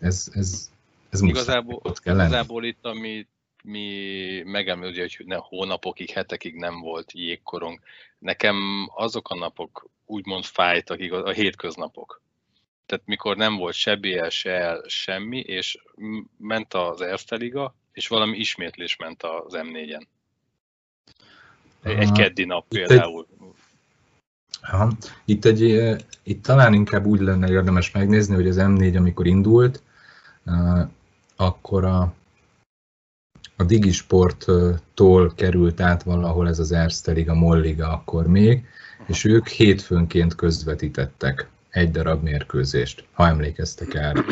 ez, 0.00 0.28
ez, 0.32 0.70
ez 1.10 1.22
igazából, 1.22 1.80
igazából 2.04 2.64
itt, 2.64 2.84
ami 2.84 3.26
mi 3.62 4.42
megemlőzi, 4.44 5.00
hogy 5.00 5.26
ne, 5.26 5.36
hónapokig, 5.36 6.10
hetekig 6.10 6.54
nem 6.54 6.80
volt 6.80 7.12
jégkorong. 7.12 7.78
Nekem 8.18 8.56
azok 8.94 9.28
a 9.28 9.34
napok 9.34 9.88
úgymond 10.06 10.44
fájtak, 10.44 11.00
a 11.12 11.30
hétköznapok 11.30 12.24
tehát 12.86 13.06
mikor 13.06 13.36
nem 13.36 13.56
volt 13.56 13.74
se 13.74 13.96
BL, 13.96 14.28
se 14.28 14.80
semmi, 14.86 15.38
és 15.38 15.78
ment 16.36 16.74
az 16.74 17.00
Erste 17.00 17.36
Liga, 17.36 17.74
és 17.96 18.08
valami 18.08 18.36
ismétlés 18.36 18.96
ment 18.96 19.22
az 19.22 19.52
M4-en. 19.56 20.06
Egy 21.82 22.12
keddi 22.12 22.44
nap 22.44 22.68
például. 22.68 23.26
Aha. 24.60 24.92
Itt, 25.24 25.44
egy, 25.44 25.62
itt 26.22 26.42
talán 26.42 26.74
inkább 26.74 27.04
úgy 27.04 27.20
lenne 27.20 27.48
érdemes 27.48 27.90
megnézni, 27.90 28.34
hogy 28.34 28.48
az 28.48 28.56
M4, 28.58 28.96
amikor 28.96 29.26
indult, 29.26 29.82
akkor 31.36 31.84
a, 31.84 32.14
a 33.56 33.64
Digisporttól 33.64 35.34
került 35.34 35.80
át 35.80 36.02
valahol 36.02 36.48
ez 36.48 36.58
az 36.58 36.72
Erste 36.72 37.12
Liga, 37.12 37.34
Molliga 37.34 37.88
akkor 37.88 38.26
még, 38.26 38.64
és 39.06 39.24
ők 39.24 39.48
hétfőnként 39.48 40.34
közvetítettek 40.34 41.48
egy 41.68 41.90
darab 41.90 42.22
mérkőzést, 42.22 43.04
ha 43.12 43.26
emlékeztek 43.26 43.94
el. 43.94 44.24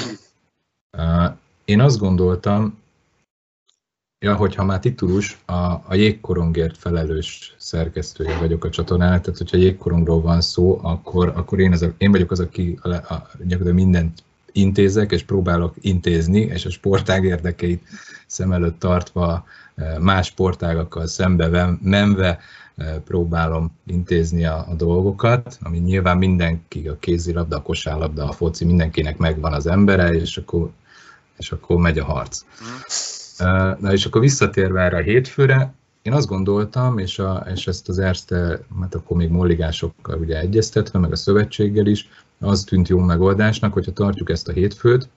Én 1.64 1.80
azt 1.80 1.98
gondoltam, 1.98 2.82
ja, 4.24 4.34
hogy 4.34 4.54
ha 4.54 4.64
már 4.64 4.78
titulus, 4.78 5.38
a, 5.44 5.54
a 5.86 5.94
jégkorongért 5.94 6.78
felelős 6.78 7.54
szerkesztője 7.58 8.38
vagyok 8.38 8.64
a 8.64 8.70
csatornának, 8.70 9.20
tehát 9.20 9.38
hogyha 9.38 9.56
jégkorongról 9.56 10.20
van 10.20 10.40
szó, 10.40 10.78
akkor, 10.82 11.32
akkor 11.36 11.58
én, 11.58 11.72
az 11.72 11.82
a, 11.82 11.92
én 11.98 12.10
vagyok 12.10 12.30
az, 12.30 12.40
aki 12.40 12.78
a, 12.82 12.88
a, 12.88 13.30
gyakorlatilag 13.38 13.74
mindent 13.74 14.22
intézek, 14.52 15.12
és 15.12 15.22
próbálok 15.22 15.74
intézni, 15.80 16.40
és 16.40 16.64
a 16.64 16.70
sportág 16.70 17.24
érdekeit 17.24 17.82
szem 18.26 18.52
előtt 18.52 18.78
tartva, 18.78 19.44
más 20.00 20.26
sportágakkal 20.26 21.06
szembe 21.06 21.76
menve 21.82 22.38
próbálom 23.04 23.72
intézni 23.86 24.44
a, 24.44 24.66
a 24.68 24.74
dolgokat, 24.74 25.58
ami 25.62 25.78
nyilván 25.78 26.18
mindenki, 26.18 26.88
a 26.88 26.98
kézilabda, 26.98 27.56
a 27.56 27.62
kosárlabda, 27.62 28.28
a 28.28 28.32
foci, 28.32 28.64
mindenkinek 28.64 29.16
megvan 29.16 29.52
az 29.52 29.66
embere, 29.66 30.14
és 30.14 30.36
akkor, 30.36 30.70
és 31.38 31.52
akkor 31.52 31.76
megy 31.76 31.98
a 31.98 32.04
harc. 32.04 32.42
Mm. 32.42 33.13
Na 33.80 33.92
és 33.92 34.06
akkor 34.06 34.20
visszatérve 34.20 34.80
erre 34.80 34.96
a 34.96 35.02
hétfőre, 35.02 35.74
én 36.02 36.12
azt 36.12 36.28
gondoltam, 36.28 36.98
és, 36.98 37.18
a, 37.18 37.46
és 37.54 37.66
ezt 37.66 37.88
az 37.88 37.98
Erste, 37.98 38.60
hát 38.80 38.94
akkor 38.94 39.16
még 39.16 39.30
molligásokkal 39.30 40.18
ugye 40.18 40.38
egyeztetve, 40.38 40.98
meg 40.98 41.12
a 41.12 41.16
szövetséggel 41.16 41.86
is, 41.86 42.08
az 42.38 42.64
tűnt 42.64 42.88
jó 42.88 42.98
megoldásnak, 42.98 43.72
hogyha 43.72 43.92
tartjuk 43.92 44.30
ezt 44.30 44.48
a 44.48 44.52
hétfőt, 44.52 45.08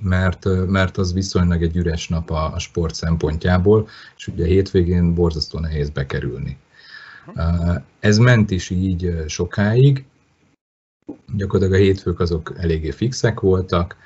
mert, 0.00 0.66
mert 0.66 0.96
az 0.96 1.12
viszonylag 1.12 1.62
egy 1.62 1.76
üres 1.76 2.08
nap 2.08 2.30
a, 2.30 2.54
a 2.54 2.58
sport 2.58 2.94
szempontjából, 2.94 3.88
és 4.16 4.26
ugye 4.26 4.46
hétvégén 4.46 5.14
borzasztó 5.14 5.58
nehéz 5.58 5.90
bekerülni. 5.90 6.58
Ez 8.00 8.18
ment 8.18 8.50
is 8.50 8.70
így 8.70 9.24
sokáig, 9.26 10.04
gyakorlatilag 11.36 11.80
a 11.80 11.84
hétfők 11.84 12.20
azok 12.20 12.52
eléggé 12.56 12.90
fixek 12.90 13.40
voltak, 13.40 13.96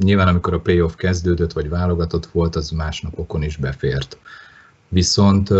nyilván 0.00 0.28
amikor 0.28 0.54
a 0.54 0.60
playoff 0.60 0.94
kezdődött, 0.94 1.52
vagy 1.52 1.68
válogatott 1.68 2.26
volt, 2.26 2.56
az 2.56 2.70
más 2.70 3.00
napokon 3.00 3.42
is 3.42 3.56
befért. 3.56 4.18
Viszont, 4.88 5.50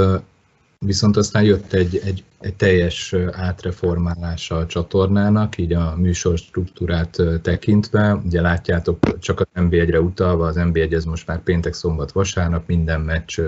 viszont 0.79 1.17
aztán 1.17 1.43
jött 1.43 1.73
egy, 1.73 2.01
egy, 2.05 2.25
egy 2.41 2.55
teljes 2.55 3.15
átreformálása 3.33 4.57
a 4.57 4.67
csatornának, 4.67 5.59
így 5.59 5.73
a 5.73 5.95
műsor 5.97 6.39
struktúrát 6.39 7.23
tekintve. 7.43 8.15
Ugye 8.15 8.41
látjátok, 8.41 9.19
csak 9.19 9.41
az 9.41 9.47
NB1-re 9.55 10.01
utalva, 10.01 10.47
az 10.47 10.57
NB1 10.59 10.93
ez 10.93 11.05
most 11.05 11.27
már 11.27 11.43
péntek, 11.43 11.73
szombat, 11.73 12.13
vasárnap, 12.13 12.67
minden 12.67 13.01
meccs 13.01 13.41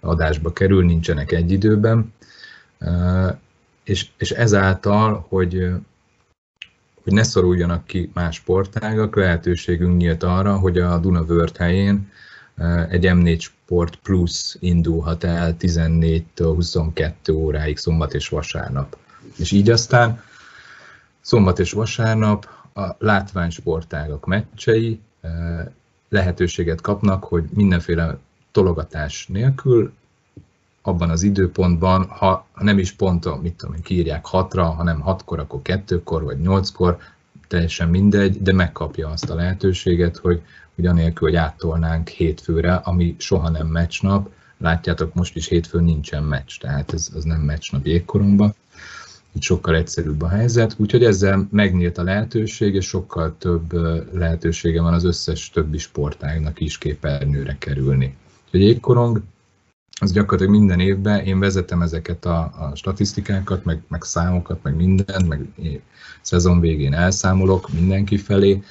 adásba 0.00 0.52
kerül, 0.52 0.84
nincsenek 0.84 1.32
egy 1.32 1.52
időben 1.52 2.14
és, 3.86 4.06
és 4.16 4.30
ezáltal, 4.30 5.26
hogy, 5.28 5.68
hogy 7.06 7.14
ne 7.14 7.22
szoruljanak 7.22 7.86
ki 7.86 8.10
más 8.14 8.34
sportágak, 8.34 9.16
lehetőségünk 9.16 9.96
nyílt 9.96 10.22
arra, 10.22 10.58
hogy 10.58 10.78
a 10.78 10.98
Duna 10.98 11.22
World 11.22 11.56
helyén 11.56 12.10
egy 12.88 13.04
M4 13.04 13.40
Sport 13.40 13.96
Plus 13.96 14.56
indulhat 14.60 15.24
el 15.24 15.56
14-től 15.60 16.52
22 16.54 17.32
óráig 17.32 17.76
szombat 17.76 18.14
és 18.14 18.28
vasárnap. 18.28 18.96
És 19.36 19.52
így 19.52 19.70
aztán 19.70 20.22
szombat 21.20 21.58
és 21.58 21.72
vasárnap 21.72 22.48
a 22.74 22.86
látványsportágak 22.98 24.26
meccsei 24.26 25.00
lehetőséget 26.08 26.80
kapnak, 26.80 27.24
hogy 27.24 27.44
mindenféle 27.54 28.18
tologatás 28.52 29.26
nélkül 29.26 29.92
abban 30.86 31.10
az 31.10 31.22
időpontban, 31.22 32.06
ha 32.08 32.46
nem 32.58 32.78
is 32.78 32.92
pont, 32.92 33.42
mit 33.42 33.54
tudom 33.54 33.82
kiírják 33.82 34.26
hatra, 34.26 34.64
hanem 34.64 35.00
hatkor, 35.00 35.38
akkor 35.38 35.62
kettőkor, 35.62 36.22
vagy 36.22 36.40
nyolckor, 36.40 36.98
teljesen 37.48 37.88
mindegy, 37.88 38.42
de 38.42 38.52
megkapja 38.52 39.08
azt 39.08 39.30
a 39.30 39.34
lehetőséget, 39.34 40.16
hogy, 40.16 40.42
hogy 40.74 40.86
anélkül, 40.86 41.28
hogy 41.28 41.36
áttolnánk 41.36 42.08
hétfőre, 42.08 42.74
ami 42.74 43.14
soha 43.18 43.50
nem 43.50 43.66
meccsnap, 43.66 44.28
látjátok, 44.58 45.14
most 45.14 45.36
is 45.36 45.48
hétfőn 45.48 45.84
nincsen 45.84 46.22
meccs, 46.22 46.58
tehát 46.60 46.92
ez 46.92 47.08
az 47.14 47.24
nem 47.24 47.40
meccsnap 47.40 47.86
jégkoromban, 47.86 48.54
így 49.36 49.42
sokkal 49.42 49.74
egyszerűbb 49.74 50.22
a 50.22 50.28
helyzet, 50.28 50.74
úgyhogy 50.76 51.04
ezzel 51.04 51.48
megnyílt 51.50 51.98
a 51.98 52.02
lehetőség, 52.02 52.74
és 52.74 52.86
sokkal 52.86 53.34
több 53.38 53.72
lehetősége 54.12 54.82
van 54.82 54.92
az 54.94 55.04
összes 55.04 55.50
többi 55.50 55.78
sportágnak 55.78 56.60
is 56.60 56.78
képernyőre 56.78 57.56
kerülni. 57.58 58.16
Úgyhogy 58.44 58.60
jégkorong 58.60 59.22
az 60.00 60.12
gyakorlatilag 60.12 60.60
minden 60.60 60.80
évben 60.80 61.24
én 61.24 61.38
vezetem 61.38 61.82
ezeket 61.82 62.24
a, 62.24 62.38
a 62.38 62.72
statisztikákat, 62.74 63.64
meg, 63.64 63.82
meg 63.88 64.02
számokat, 64.02 64.62
meg 64.62 64.76
mindent, 64.76 65.28
meg 65.28 65.48
szezon 66.20 66.60
végén 66.60 66.94
elszámolok 66.94 67.72
mindenki 67.72 68.16
felé. 68.16 68.62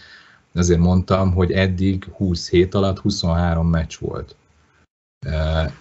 Ezért 0.54 0.80
mondtam, 0.80 1.34
hogy 1.34 1.52
eddig 1.52 2.04
20 2.04 2.50
hét 2.50 2.74
alatt 2.74 3.00
23 3.00 3.70
meccs 3.70 3.98
volt. 4.00 4.36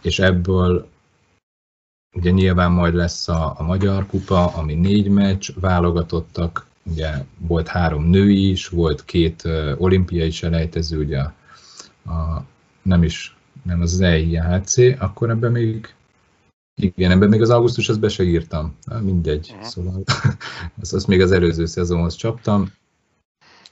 És 0.03 0.19
ebből 0.19 0.89
ugye 2.13 2.31
nyilván 2.31 2.71
majd 2.71 2.95
lesz 2.95 3.29
a, 3.29 3.55
a 3.59 3.63
Magyar 3.63 4.07
Kupa, 4.07 4.47
ami 4.47 4.75
négy 4.75 5.09
meccs, 5.09 5.51
válogatottak, 5.61 6.67
ugye 6.83 7.25
volt 7.39 7.69
három 7.69 8.05
női 8.05 8.51
is, 8.51 8.69
volt 8.69 9.05
két 9.05 9.49
olimpiai 9.77 10.31
selejtező, 10.31 10.99
ugye 10.99 11.19
a, 11.19 11.33
a, 12.11 12.45
nem 12.83 13.03
is 13.03 13.34
nem 13.65 13.81
az 13.81 13.93
az 13.93 14.01
EIHC, 14.01 14.79
akkor 14.99 15.31
ebben 15.31 15.53
még 15.53 15.95
igen, 16.77 17.11
ebben 17.11 17.29
még 17.29 17.43
az 17.43 17.51
augusztus, 17.51 17.89
azt 17.89 18.01
be 18.01 18.09
se 18.09 18.23
írtam. 18.23 18.77
Na, 18.85 19.01
mindegy. 19.01 19.51
Uh-huh. 19.53 19.67
Szóval 19.69 20.03
azt, 20.81 20.93
azt 20.93 21.07
még 21.07 21.21
az 21.21 21.33
előző 21.33 21.67
szezonhoz 21.67 22.15
csaptam. 22.15 22.73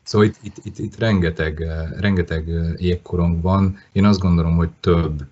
Szóval 0.02 0.26
itt, 0.26 0.36
itt, 0.42 0.56
itt, 0.62 0.78
itt 0.78 0.98
rengeteg, 0.98 1.58
rengeteg 1.98 2.48
jégkorong 2.76 3.42
van. 3.42 3.78
Én 3.92 4.04
azt 4.04 4.20
gondolom, 4.20 4.56
hogy 4.56 4.70
több, 4.80 5.26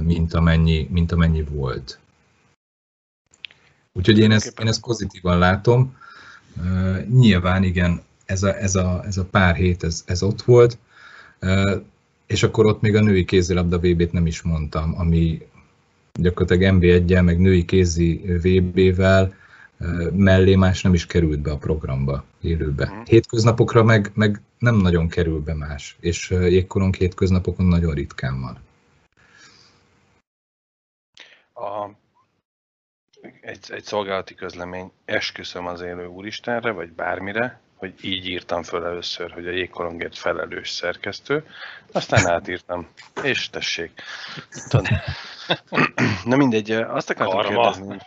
mint 0.00 0.34
amennyi, 0.34 0.88
mint 0.90 1.12
amennyi 1.12 1.42
volt. 1.42 1.98
Úgyhogy 3.92 4.18
én 4.18 4.30
ezt, 4.30 4.60
én 4.60 4.66
ezt 4.66 4.80
pozitívan 4.80 5.38
látom. 5.38 5.96
Nyilván 7.08 7.62
igen, 7.62 8.02
ez 8.24 8.42
a, 8.42 8.56
ez 8.56 8.74
a, 8.74 9.04
ez 9.04 9.16
a 9.16 9.24
pár 9.24 9.54
hét, 9.54 9.84
ez, 9.84 10.02
ez 10.06 10.22
ott 10.22 10.42
volt. 10.42 10.78
És 12.30 12.42
akkor 12.42 12.66
ott 12.66 12.80
még 12.80 12.94
a 12.94 13.00
női 13.00 13.24
kézilabda 13.24 13.78
VB-t 13.78 14.12
nem 14.12 14.26
is 14.26 14.42
mondtam, 14.42 14.94
ami 14.98 15.48
gyakorlatilag 16.12 16.76
MB1-jel, 16.76 17.24
meg 17.24 17.38
női 17.38 17.64
kézi 17.64 18.16
VB-vel 18.42 19.34
mellé 20.12 20.54
más 20.54 20.82
nem 20.82 20.94
is 20.94 21.06
került 21.06 21.40
be 21.40 21.50
a 21.50 21.56
programba 21.56 22.24
élőbe. 22.40 22.86
Mhm. 22.86 23.00
Hétköznapokra 23.04 23.82
meg, 23.82 24.10
meg 24.14 24.40
nem 24.58 24.76
nagyon 24.76 25.08
kerül 25.08 25.40
be 25.40 25.54
más, 25.54 25.96
és 26.00 26.30
jégkorong 26.30 26.94
hétköznapokon 26.94 27.66
nagyon 27.66 27.94
ritkán 27.94 28.40
van. 28.40 28.58
A, 31.66 31.90
egy, 33.40 33.64
egy 33.68 33.84
szolgálati 33.84 34.34
közlemény, 34.34 34.90
esküszöm 35.04 35.66
az 35.66 35.80
élő 35.80 36.06
úristenre, 36.06 36.70
vagy 36.70 36.92
bármire, 36.92 37.60
hogy 37.80 37.94
így 38.00 38.26
írtam 38.26 38.62
föl 38.62 38.84
először, 38.84 39.32
hogy 39.32 39.46
a 39.46 39.50
jégkorongért 39.50 40.18
felelős 40.18 40.70
szerkesztő, 40.70 41.46
aztán 41.92 42.26
átírtam, 42.26 42.88
és 43.22 43.50
tessék. 43.50 44.02
Na 46.24 46.36
mindegy, 46.36 46.70
azt 46.70 47.10
akartam 47.10 47.40
Karma. 47.40 47.62
kérdezni. 47.62 47.98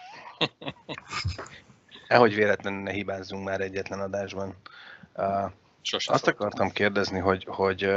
Ehogy 2.08 2.36
véletlenül 2.36 2.82
ne 2.82 2.92
hibázzunk 2.92 3.44
már 3.44 3.62
egyetlen 3.62 4.00
adásban. 4.00 4.56
Sosem 5.82 6.14
azt 6.14 6.28
akartam 6.28 6.72
kérdezni, 6.72 7.20
hogy, 7.20 7.46
hogy 7.50 7.92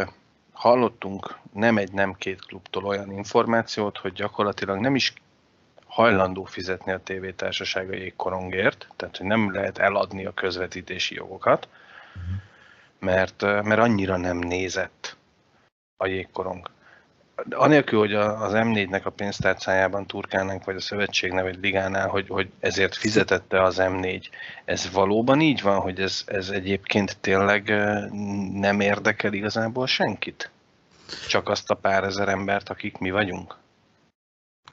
hallottunk 0.53 1.39
nem 1.53 1.79
egy, 1.79 1.93
nem 1.93 2.15
két 2.15 2.47
klubtól 2.47 2.85
olyan 2.85 3.13
információt, 3.13 3.99
hogy 3.99 4.13
gyakorlatilag 4.13 4.79
nem 4.79 4.95
is 4.95 5.13
hajlandó 5.97 6.45
fizetni 6.45 6.93
a 6.93 7.03
tévétársaság 7.03 7.91
a 7.91 7.95
jégkorongért, 7.95 8.89
tehát 8.97 9.17
hogy 9.17 9.27
nem 9.27 9.53
lehet 9.53 9.79
eladni 9.79 10.27
a 10.27 10.35
közvetítési 10.35 11.15
jogokat, 11.15 11.69
mert, 12.99 13.43
mert 13.43 13.81
annyira 13.81 14.17
nem 14.17 14.39
nézett 14.39 15.17
a 15.97 16.07
jégkorong. 16.07 16.71
Anélkül, 17.51 17.99
hogy 17.99 18.15
az 18.15 18.53
M4-nek 18.55 19.03
a 19.03 19.11
pénztárcájában 19.11 20.07
turkálnánk, 20.07 20.65
vagy 20.65 20.77
a 20.77 20.81
szövetségnek, 20.81 21.45
vagy 21.45 21.59
ligánál, 21.61 22.09
hogy, 22.09 22.29
hogy 22.29 22.51
ezért 22.61 22.95
fizetette 22.95 23.63
az 23.63 23.77
M4. 23.79 24.25
Ez 24.65 24.93
valóban 24.93 25.41
így 25.41 25.63
van, 25.63 25.81
hogy 25.81 26.01
ez, 26.01 26.23
ez 26.27 26.49
egyébként 26.49 27.19
tényleg 27.21 27.69
nem 28.53 28.81
érdekel 28.81 29.33
igazából 29.33 29.87
senkit? 29.87 30.51
Csak 31.29 31.49
azt 31.49 31.71
a 31.71 31.75
pár 31.75 32.05
ezer 32.05 32.29
embert, 32.29 32.69
akik 32.69 32.99
mi 32.99 33.11
vagyunk? 33.11 33.57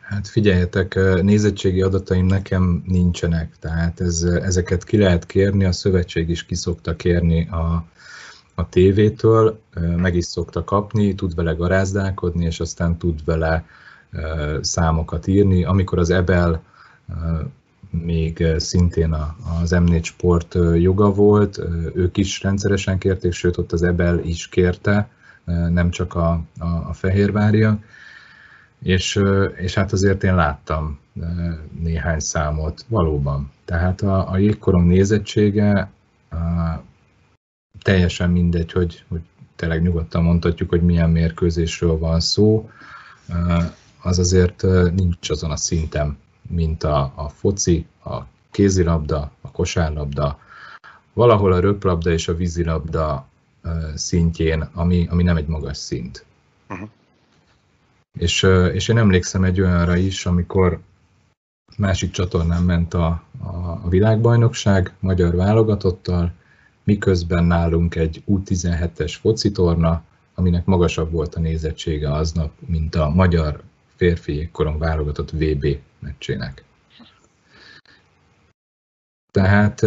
Hát 0.03 0.27
figyeljetek, 0.27 0.99
nézettségi 1.21 1.81
adataim 1.81 2.25
nekem 2.25 2.83
nincsenek, 2.85 3.53
tehát 3.59 4.01
ez, 4.01 4.23
ezeket 4.23 4.83
ki 4.83 4.97
lehet 4.97 5.25
kérni, 5.25 5.65
a 5.65 5.71
szövetség 5.71 6.29
is 6.29 6.45
ki 6.45 6.55
szokta 6.55 6.95
kérni 6.95 7.47
a, 7.47 7.85
a 8.55 8.69
tévétől, 8.69 9.59
meg 9.97 10.15
is 10.15 10.25
szokta 10.25 10.63
kapni, 10.63 11.15
tud 11.15 11.35
vele 11.35 11.51
garázdálkodni, 11.53 12.45
és 12.45 12.59
aztán 12.59 12.97
tud 12.97 13.25
vele 13.25 13.65
számokat 14.61 15.27
írni. 15.27 15.63
Amikor 15.63 15.99
az 15.99 16.09
EBEL 16.09 16.63
még 17.89 18.47
szintén 18.57 19.15
az 19.61 19.71
M4 19.75 20.03
Sport 20.03 20.57
joga 20.75 21.11
volt, 21.13 21.61
ők 21.93 22.17
is 22.17 22.41
rendszeresen 22.41 22.97
kérték, 22.97 23.33
sőt 23.33 23.57
ott 23.57 23.71
az 23.71 23.83
EBEL 23.83 24.19
is 24.19 24.47
kérte, 24.47 25.09
nem 25.69 25.89
csak 25.89 26.15
a, 26.15 26.29
a, 26.59 26.67
a 26.67 26.93
Fehérváriak 26.93 27.83
és, 28.83 29.19
és 29.55 29.73
hát 29.73 29.91
azért 29.91 30.23
én 30.23 30.35
láttam 30.35 30.99
néhány 31.79 32.19
számot, 32.19 32.85
valóban. 32.87 33.51
Tehát 33.65 34.01
a, 34.01 34.31
a 34.31 34.37
jégkorong 34.37 34.87
nézettsége 34.87 35.91
a, 36.29 36.35
teljesen 37.81 38.29
mindegy, 38.29 38.71
hogy, 38.71 39.03
hogy 39.07 39.21
tényleg 39.55 39.81
nyugodtan 39.81 40.23
mondhatjuk, 40.23 40.69
hogy 40.69 40.81
milyen 40.81 41.09
mérkőzésről 41.09 41.97
van 41.97 42.19
szó, 42.19 42.69
az 44.01 44.19
azért 44.19 44.61
nincs 44.95 45.29
azon 45.29 45.51
a 45.51 45.55
szinten, 45.55 46.17
mint 46.49 46.83
a, 46.83 47.13
a 47.15 47.29
foci, 47.29 47.85
a 48.05 48.19
kézilabda, 48.51 49.31
a 49.41 49.51
kosárlabda, 49.51 50.39
valahol 51.13 51.53
a 51.53 51.59
röplabda 51.59 52.11
és 52.11 52.27
a 52.27 52.35
vízilabda 52.35 53.27
szintjén, 53.95 54.69
ami, 54.73 55.07
ami 55.09 55.23
nem 55.23 55.37
egy 55.37 55.47
magas 55.47 55.77
szint. 55.77 56.25
Uh-huh. 56.69 56.89
És, 58.19 58.43
és 58.73 58.87
én 58.87 58.97
emlékszem 58.97 59.43
egy 59.43 59.61
olyanra 59.61 59.95
is, 59.95 60.25
amikor 60.25 60.79
másik 61.77 62.11
csatornán 62.11 62.63
ment 62.63 62.93
a, 62.93 63.23
a, 63.39 63.89
világbajnokság 63.89 64.93
magyar 64.99 65.35
válogatottal, 65.35 66.31
miközben 66.83 67.43
nálunk 67.43 67.95
egy 67.95 68.23
U17-es 68.27 69.15
focitorna, 69.19 70.03
aminek 70.33 70.65
magasabb 70.65 71.11
volt 71.11 71.35
a 71.35 71.39
nézettsége 71.39 72.13
aznap, 72.13 72.51
mint 72.65 72.95
a 72.95 73.09
magyar 73.09 73.63
férfi 73.95 74.35
jégkorong 74.35 74.79
válogatott 74.79 75.31
VB 75.31 75.77
meccsének. 75.99 76.63
Tehát 79.31 79.81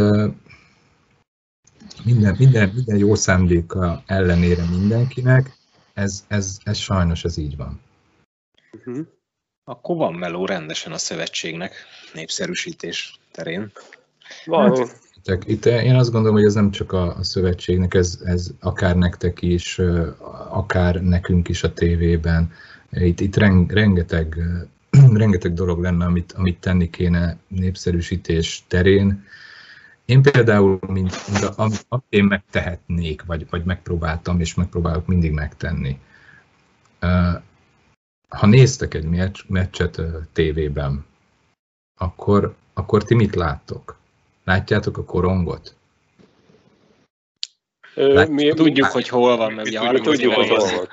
minden, 2.04 2.34
minden, 2.38 2.70
minden 2.74 2.96
jó 2.96 3.14
szándéka 3.14 4.02
ellenére 4.06 4.64
mindenkinek, 4.64 5.56
ez, 5.92 6.24
ez, 6.28 6.58
ez 6.64 6.76
sajnos 6.76 7.24
ez 7.24 7.36
így 7.36 7.56
van. 7.56 7.80
Uh-huh. 8.86 9.06
Akkor 9.64 9.96
van 9.96 10.14
meló 10.14 10.46
rendesen 10.46 10.92
a 10.92 10.98
szövetségnek 10.98 11.74
népszerűsítés 12.14 13.18
terén. 13.32 13.72
Van. 14.44 14.76
Hát, 15.26 15.44
itt 15.46 15.64
én 15.66 15.94
azt 15.94 16.10
gondolom, 16.10 16.36
hogy 16.36 16.46
ez 16.46 16.54
nem 16.54 16.70
csak 16.70 16.92
a, 16.92 17.16
szövetségnek, 17.20 17.94
ez, 17.94 18.20
ez 18.24 18.50
akár 18.60 18.96
nektek 18.96 19.42
is, 19.42 19.80
akár 20.48 21.02
nekünk 21.02 21.48
is 21.48 21.62
a 21.62 21.72
tévében. 21.72 22.52
Itt, 22.90 23.20
itt 23.20 23.36
rengeteg, 23.68 24.36
rengeteg 25.14 25.54
dolog 25.54 25.82
lenne, 25.82 26.04
amit, 26.04 26.32
amit 26.32 26.60
tenni 26.60 26.90
kéne 26.90 27.38
népszerűsítés 27.48 28.64
terén. 28.68 29.24
Én 30.04 30.22
például, 30.22 30.78
mint, 30.86 31.28
mint 31.32 31.44
amit 31.44 32.04
én 32.08 32.24
megtehetnék, 32.24 33.24
vagy, 33.24 33.46
vagy 33.50 33.64
megpróbáltam, 33.64 34.40
és 34.40 34.54
megpróbálok 34.54 35.06
mindig 35.06 35.32
megtenni 35.32 35.98
ha 38.28 38.46
néztek 38.46 38.94
egy 38.94 39.04
meccs, 39.04 39.40
meccset 39.46 40.00
tévében, 40.32 41.04
akkor, 41.98 42.54
akkor 42.74 43.04
ti 43.04 43.14
mit 43.14 43.34
láttok? 43.34 43.96
Látjátok 44.44 44.98
a 44.98 45.04
korongot? 45.04 45.74
Lát... 47.94 48.28
Mi 48.28 48.52
tudjuk, 48.54 48.86
hogy 48.86 49.08
hol 49.08 49.36
van, 49.36 49.52
meg 49.52 49.64
ugye 49.64 50.00
tudjuk, 50.00 50.32
hogy 50.32 50.48
hol 50.48 50.58
van. 50.58 50.88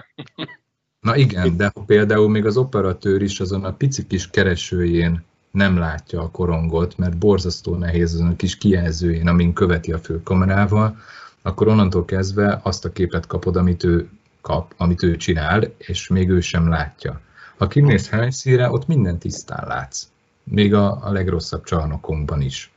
Na 1.00 1.16
igen, 1.16 1.58
de 1.58 1.74
például 1.86 2.30
még 2.30 2.46
az 2.46 2.58
operatőr 2.58 3.22
is 3.22 3.40
azon 3.40 3.64
a 3.64 3.74
pici 3.74 4.08
kis 4.08 4.30
keresőjén 4.30 5.24
nem 5.52 5.78
látja 5.78 6.22
a 6.22 6.30
korongot, 6.30 6.98
mert 6.98 7.18
borzasztó 7.18 7.76
nehéz 7.76 8.14
azon 8.14 8.28
a 8.28 8.36
kis 8.36 8.58
kijelzőjén, 8.58 9.28
amin 9.28 9.54
követi 9.54 9.92
a 9.92 9.98
főkamerával, 9.98 10.98
akkor 11.42 11.68
onnantól 11.68 12.06
kezdve 12.06 12.60
azt 12.64 12.86
a 12.86 12.92
képet 12.92 13.28
kapod, 13.28 13.56
amit 13.56 13.84
ő 13.84 14.10
kap, 14.44 14.74
amit 14.78 15.04
ő 15.04 15.16
csinál, 15.16 15.74
és 15.78 16.08
még 16.08 16.30
ő 16.30 16.40
sem 16.40 16.70
látja. 16.70 17.22
Ha 17.58 17.68
kimész 17.68 18.10
helyszínre, 18.10 18.70
ott 18.70 18.88
minden 18.88 19.20
tisztán 19.20 19.68
látsz. 19.68 20.08
Még 20.44 20.74
a, 20.74 21.06
a 21.06 21.12
legrosszabb 21.12 21.64
csarnokunkban 21.64 22.42
is. 22.42 22.72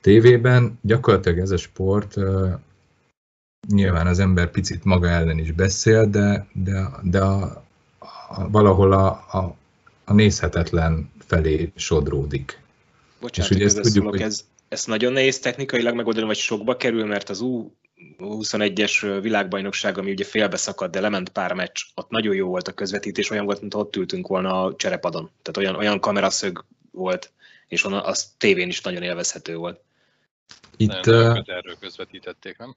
Tévében 0.00 0.78
gyakorlatilag 0.82 1.38
ez 1.38 1.50
a 1.50 1.56
sport, 1.56 2.14
nyilván 3.68 4.06
az 4.06 4.18
ember 4.18 4.50
picit 4.50 4.84
maga 4.84 5.08
ellen 5.08 5.38
is 5.38 5.52
beszél, 5.52 6.06
de, 6.06 6.46
de, 6.52 6.90
de 7.02 7.20
a, 7.20 7.64
a, 8.28 8.48
valahol 8.50 8.92
a, 8.92 9.06
a, 9.08 9.56
a 10.04 10.12
nézhetetlen 10.12 11.10
felé 11.26 11.72
sodródik. 11.74 12.60
Bocsánat, 13.20 13.50
és 13.50 13.56
ugye 13.56 13.64
ezt 13.66 13.80
tudjuk, 13.80 14.08
hogy... 14.08 14.20
ez, 14.20 14.44
ezt 14.68 14.86
nagyon 14.86 15.12
nehéz 15.12 15.38
technikailag 15.38 15.94
megoldani, 15.94 16.26
vagy 16.26 16.36
sokba 16.36 16.76
kerül, 16.76 17.04
mert 17.04 17.28
az 17.28 17.40
U 17.40 17.70
21-es 18.18 19.18
világbajnokság, 19.22 19.98
ami 19.98 20.10
ugye 20.10 20.24
félbe 20.24 20.56
szakadt, 20.56 20.92
de 20.92 21.00
lement 21.00 21.28
pár 21.28 21.52
meccs, 21.52 21.80
ott 21.94 22.10
nagyon 22.10 22.34
jó 22.34 22.48
volt 22.48 22.68
a 22.68 22.72
közvetítés, 22.72 23.30
olyan 23.30 23.44
volt, 23.44 23.60
mint 23.60 23.74
ott 23.74 23.96
ültünk 23.96 24.26
volna 24.26 24.64
a 24.64 24.74
cserepadon. 24.76 25.30
Tehát 25.42 25.56
olyan, 25.56 25.74
olyan 25.74 26.00
kameraszög 26.00 26.64
volt, 26.90 27.32
és 27.68 27.84
onnan 27.84 28.04
az 28.04 28.32
tévén 28.38 28.68
is 28.68 28.80
nagyon 28.80 29.02
élvezhető 29.02 29.56
volt. 29.56 29.80
Itt, 30.76 31.06
uh, 31.06 31.38
erről 31.44 31.76
közvetítették, 31.80 32.58
nem? 32.58 32.76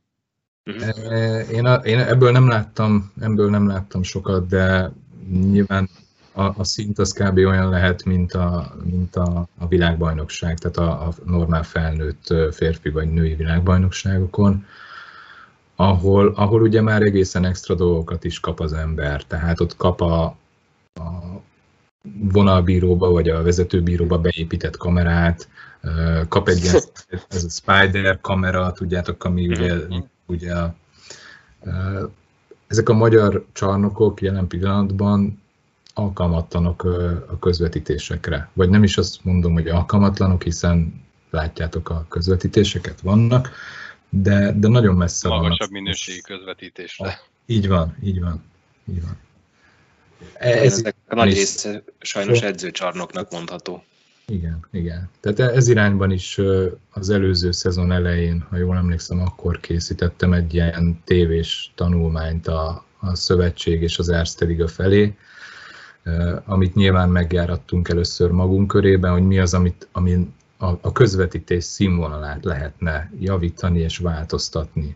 Uh-huh. 0.66 1.52
Én, 1.52 1.66
a, 1.66 1.76
én 1.76 2.00
ebből 2.00 2.32
nem 2.32 2.48
láttam, 2.48 3.14
ebből 3.22 3.50
nem 3.50 3.68
láttam 3.68 4.04
sokat, 4.04 4.48
de 4.48 4.92
nyilván 5.30 5.90
a, 6.32 6.44
a 6.44 6.64
szint 6.64 7.00
az 7.00 7.14
kb. 7.14 7.38
olyan 7.38 7.70
lehet, 7.70 8.04
mint 8.04 8.34
a, 8.34 8.76
mint 8.84 9.16
a, 9.16 9.48
a 9.58 9.68
világbajnokság, 9.68 10.58
tehát 10.58 10.78
a, 10.78 11.08
a 11.08 11.14
normál 11.26 11.64
felnőtt 11.64 12.54
férfi 12.54 12.90
vagy 12.90 13.14
női 13.14 13.36
világbajnokságokon, 13.36 14.66
ahol, 15.80 16.34
ahol 16.36 16.62
ugye 16.62 16.82
már 16.82 17.02
egészen 17.02 17.46
extra 17.46 17.76
dolgokat 17.76 18.24
is 18.24 18.40
kap 18.40 18.60
az 18.60 18.74
ember, 18.74 19.24
tehát 19.24 19.60
ott 19.60 19.76
kap 19.76 20.02
a, 20.02 20.24
a 20.94 21.42
vonalbíróba 22.20 23.10
vagy 23.10 23.30
a 23.30 23.44
vezetőbíróba 23.44 24.18
beépített 24.18 24.78
kamerát, 24.78 25.48
kap 26.28 26.48
egy 26.48 26.64
ilyen, 26.64 26.76
ez 27.30 27.44
a 27.44 27.50
spider 27.50 28.22
kamera, 28.22 28.72
tudjátok, 28.72 29.24
ami 29.24 29.48
ugye, 29.48 29.76
ugye 30.26 30.56
a, 30.56 30.76
ezek 32.68 32.90
a 32.90 32.94
magyar 32.94 33.46
csarnokok 33.52 34.22
jelen 34.22 34.48
pillanatban 34.48 35.42
alkalmatlanok 35.94 36.84
a 37.28 37.40
közvetítésekre. 37.40 38.50
Vagy 38.54 38.70
nem 38.70 38.84
is 38.84 38.98
azt 38.98 39.24
mondom, 39.24 39.54
hogy 39.54 39.68
alkalmatlanok, 39.68 40.44
hiszen 40.44 41.06
látjátok 41.30 41.90
a 41.90 42.06
közvetítéseket 42.10 43.02
vannak, 43.02 43.50
de, 44.10 44.52
de 44.52 44.68
nagyon 44.68 44.96
messze 44.96 45.28
van. 45.28 45.42
Magasabb 45.42 45.72
minőségi 45.72 46.22
közvetítésre. 46.22 47.20
Így 47.46 47.68
van, 47.68 47.98
így 48.04 48.22
van, 48.22 48.44
így 48.90 49.02
van. 49.02 49.18
Ez 50.34 50.74
Ezek 50.74 50.96
a 51.08 51.16
nagy 51.16 51.34
része 51.34 51.84
sajnos 52.00 52.42
edzőcsarnoknak 52.42 53.32
mondható. 53.32 53.84
Igen, 54.26 54.68
igen. 54.72 55.10
Tehát 55.20 55.40
ez 55.40 55.68
irányban 55.68 56.12
is 56.12 56.40
az 56.92 57.10
előző 57.10 57.52
szezon 57.52 57.92
elején, 57.92 58.46
ha 58.50 58.58
jól 58.58 58.76
emlékszem, 58.76 59.20
akkor 59.20 59.60
készítettem 59.60 60.34
egy 60.34 60.54
ilyen 60.54 61.02
tévés 61.04 61.72
tanulmányt 61.76 62.48
a, 62.48 62.86
a 63.00 63.16
szövetség 63.16 63.82
és 63.82 64.00
az 64.00 64.10
Erste 64.10 64.46
Liga 64.46 64.68
felé, 64.68 65.16
amit 66.46 66.76
nyilván 66.76 67.10
megjárattunk 67.10 67.90
először 67.90 68.32
magunk 68.32 68.68
körében, 68.68 69.12
hogy 69.12 69.24
mi 69.24 69.40
az, 69.40 69.54
amit, 69.54 69.88
amin 69.92 70.34
a, 70.58 70.66
a 70.66 70.92
közvetítés 70.92 71.64
színvonalát 71.64 72.44
lehetne 72.44 73.12
javítani 73.20 73.80
és 73.80 73.98
változtatni. 73.98 74.96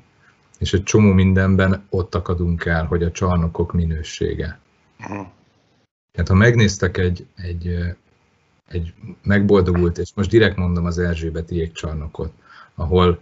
És 0.60 0.74
egy 0.74 0.84
csomó 0.84 1.12
mindenben 1.12 1.86
ott 1.90 2.16
akadunk 2.16 2.66
el, 2.66 2.86
hogy 2.86 3.04
a 3.04 3.12
csarnokok 3.12 3.74
minősége. 3.74 4.60
Uh-huh. 5.00 5.28
Tehát 6.12 6.30
ha 6.30 6.36
megnéztek 6.36 6.98
egy, 6.98 7.26
egy, 7.36 7.96
egy 8.68 8.94
megboldogult, 9.24 9.98
és 9.98 10.12
most 10.16 10.30
direkt 10.30 10.58
mondom 10.58 10.86
az 10.86 10.98
Erzsébeti 10.98 11.56
jégcsarnokot, 11.56 12.32
ahol, 12.76 13.20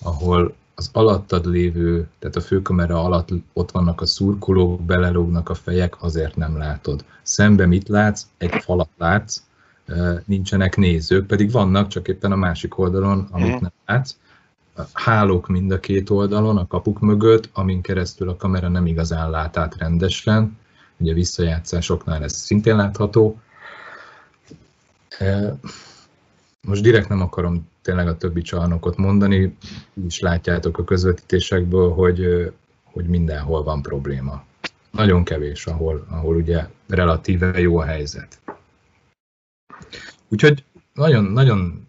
ahol 0.00 0.54
az 0.74 0.90
alattad 0.92 1.46
lévő, 1.46 2.08
tehát 2.18 2.36
a 2.36 2.40
főkamera 2.40 3.04
alatt 3.04 3.28
ott 3.52 3.70
vannak 3.70 4.00
a 4.00 4.06
szurkolók, 4.06 4.82
belelógnak 4.82 5.48
a 5.48 5.54
fejek, 5.54 6.02
azért 6.02 6.36
nem 6.36 6.56
látod. 6.56 7.04
Szembe 7.22 7.66
mit 7.66 7.88
látsz? 7.88 8.26
Egy 8.38 8.62
falat 8.62 8.90
látsz, 8.96 9.42
nincsenek 10.24 10.76
nézők, 10.76 11.26
pedig 11.26 11.50
vannak, 11.50 11.88
csak 11.88 12.08
éppen 12.08 12.32
a 12.32 12.36
másik 12.36 12.78
oldalon, 12.78 13.28
amit 13.30 13.52
mhm. 13.52 13.62
nem 13.62 13.72
látsz. 13.86 14.16
Hálók 14.92 15.48
mind 15.48 15.70
a 15.70 15.80
két 15.80 16.10
oldalon, 16.10 16.56
a 16.56 16.66
kapuk 16.66 17.00
mögött, 17.00 17.48
amin 17.52 17.80
keresztül 17.80 18.28
a 18.28 18.36
kamera 18.36 18.68
nem 18.68 18.86
igazán 18.86 19.30
lát 19.30 19.56
át 19.56 19.76
rendesen. 19.76 20.58
Ugye 20.96 21.12
visszajátszásoknál 21.12 22.22
ez 22.22 22.32
szintén 22.32 22.76
látható. 22.76 23.40
Most 26.60 26.82
direkt 26.82 27.08
nem 27.08 27.20
akarom 27.20 27.68
tényleg 27.82 28.08
a 28.08 28.16
többi 28.16 28.42
csarnokot 28.42 28.96
mondani, 28.96 29.56
is 30.06 30.20
látjátok 30.20 30.78
a 30.78 30.84
közvetítésekből, 30.84 31.90
hogy, 31.90 32.52
hogy 32.84 33.06
mindenhol 33.06 33.62
van 33.62 33.82
probléma. 33.82 34.44
Nagyon 34.90 35.24
kevés, 35.24 35.66
ahol, 35.66 36.06
ahol 36.10 36.36
ugye 36.36 36.66
relatíve 36.88 37.60
jó 37.60 37.78
a 37.78 37.84
helyzet. 37.84 38.40
Úgyhogy 40.28 40.64
nagyon, 40.92 41.24
nagyon 41.24 41.88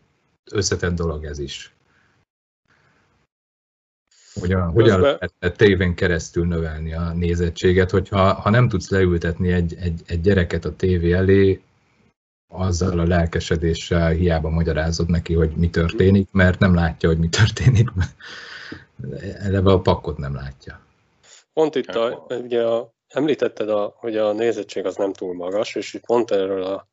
összetett 0.52 0.94
dolog 0.94 1.26
ez 1.26 1.40
is. 1.40 1.72
Hogyan, 4.40 4.72
hogyan 4.72 5.02
lehet 5.02 5.58
tévén 5.58 5.96
keresztül 5.96 6.48
növelni 6.48 6.94
a 6.94 7.14
nézettséget, 7.14 7.92
hogyha 7.92 8.34
ha 8.34 8.50
nem 8.50 8.70
tudsz 8.70 8.90
leültetni 8.90 9.52
egy, 9.52 9.76
egy, 9.80 10.02
egy 10.06 10.22
gyereket 10.22 10.66
a 10.66 10.76
tévé 10.76 11.12
elé, 11.12 11.62
azzal 12.48 13.00
a 13.00 13.08
lelkesedéssel 13.08 14.10
hiába 14.10 14.50
magyarázod 14.50 15.10
neki, 15.10 15.34
hogy 15.34 15.52
mi 15.56 15.70
történik, 15.70 16.32
mert 16.32 16.60
nem 16.60 16.76
látja, 16.76 17.10
hogy 17.10 17.18
mi 17.18 17.30
történik. 17.30 17.90
Eleve 19.40 19.72
a 19.72 19.82
pakkot 19.82 20.18
nem 20.18 20.36
látja. 20.36 20.80
Pont 21.54 21.76
itt, 21.76 21.88
a, 21.88 22.26
ugye 22.30 22.64
a, 22.64 22.94
említetted, 23.08 23.70
a, 23.70 23.94
hogy 23.98 24.18
a 24.18 24.34
nézettség 24.34 24.86
az 24.86 24.96
nem 24.96 25.14
túl 25.14 25.36
magas, 25.36 25.76
és 25.76 25.94
itt 25.94 26.06
pont 26.06 26.32
erről 26.32 26.64
a, 26.64 26.88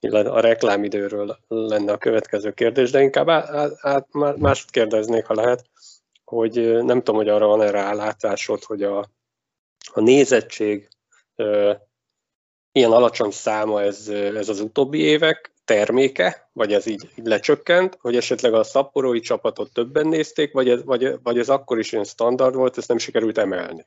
a 0.00 0.40
reklámidőről 0.40 1.38
lenne 1.48 1.92
a 1.92 1.98
következő 1.98 2.52
kérdés, 2.52 2.90
de 2.90 3.02
inkább 3.02 3.28
át, 3.28 3.76
át, 3.80 4.06
mást 4.36 4.70
kérdeznék, 4.70 5.24
ha 5.24 5.34
lehet, 5.34 5.70
hogy 6.24 6.84
nem 6.84 6.98
tudom, 6.98 7.16
hogy 7.16 7.28
arra 7.28 7.46
van 7.46 7.62
erre 7.62 7.80
állátásod, 7.80 8.62
hogy 8.64 8.82
a, 8.82 8.98
a 9.92 10.00
nézettség 10.00 10.88
ilyen 12.72 12.92
alacsony 12.92 13.30
száma 13.30 13.82
ez, 13.82 14.08
ez 14.08 14.48
az 14.48 14.60
utóbbi 14.60 14.98
évek 14.98 15.52
terméke, 15.64 16.48
vagy 16.52 16.72
ez 16.72 16.86
így, 16.86 17.08
így 17.18 17.26
lecsökkent, 17.26 17.98
hogy 18.00 18.16
esetleg 18.16 18.54
a 18.54 18.62
szapporói 18.62 19.20
csapatot 19.20 19.72
többen 19.72 20.06
nézték, 20.06 20.52
vagy 20.52 20.68
ez, 20.68 20.84
vagy, 20.84 21.22
vagy 21.22 21.38
ez 21.38 21.48
akkor 21.48 21.78
is 21.78 21.92
ilyen 21.92 22.04
standard 22.04 22.54
volt, 22.54 22.78
ezt 22.78 22.88
nem 22.88 22.98
sikerült 22.98 23.38
emelni. 23.38 23.86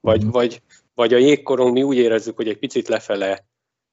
Vagy, 0.00 0.24
mm. 0.24 0.30
vagy, 0.30 0.62
vagy 0.94 1.14
a 1.14 1.18
jégkorong 1.18 1.72
mi 1.72 1.82
úgy 1.82 1.96
érezzük, 1.96 2.36
hogy 2.36 2.48
egy 2.48 2.58
picit 2.58 2.88
lefele 2.88 3.49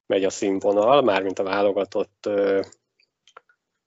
megy 0.08 0.24
a 0.24 0.30
színvonal, 0.30 1.02
mármint 1.02 1.38
a 1.38 1.42
válogatott, 1.42 2.28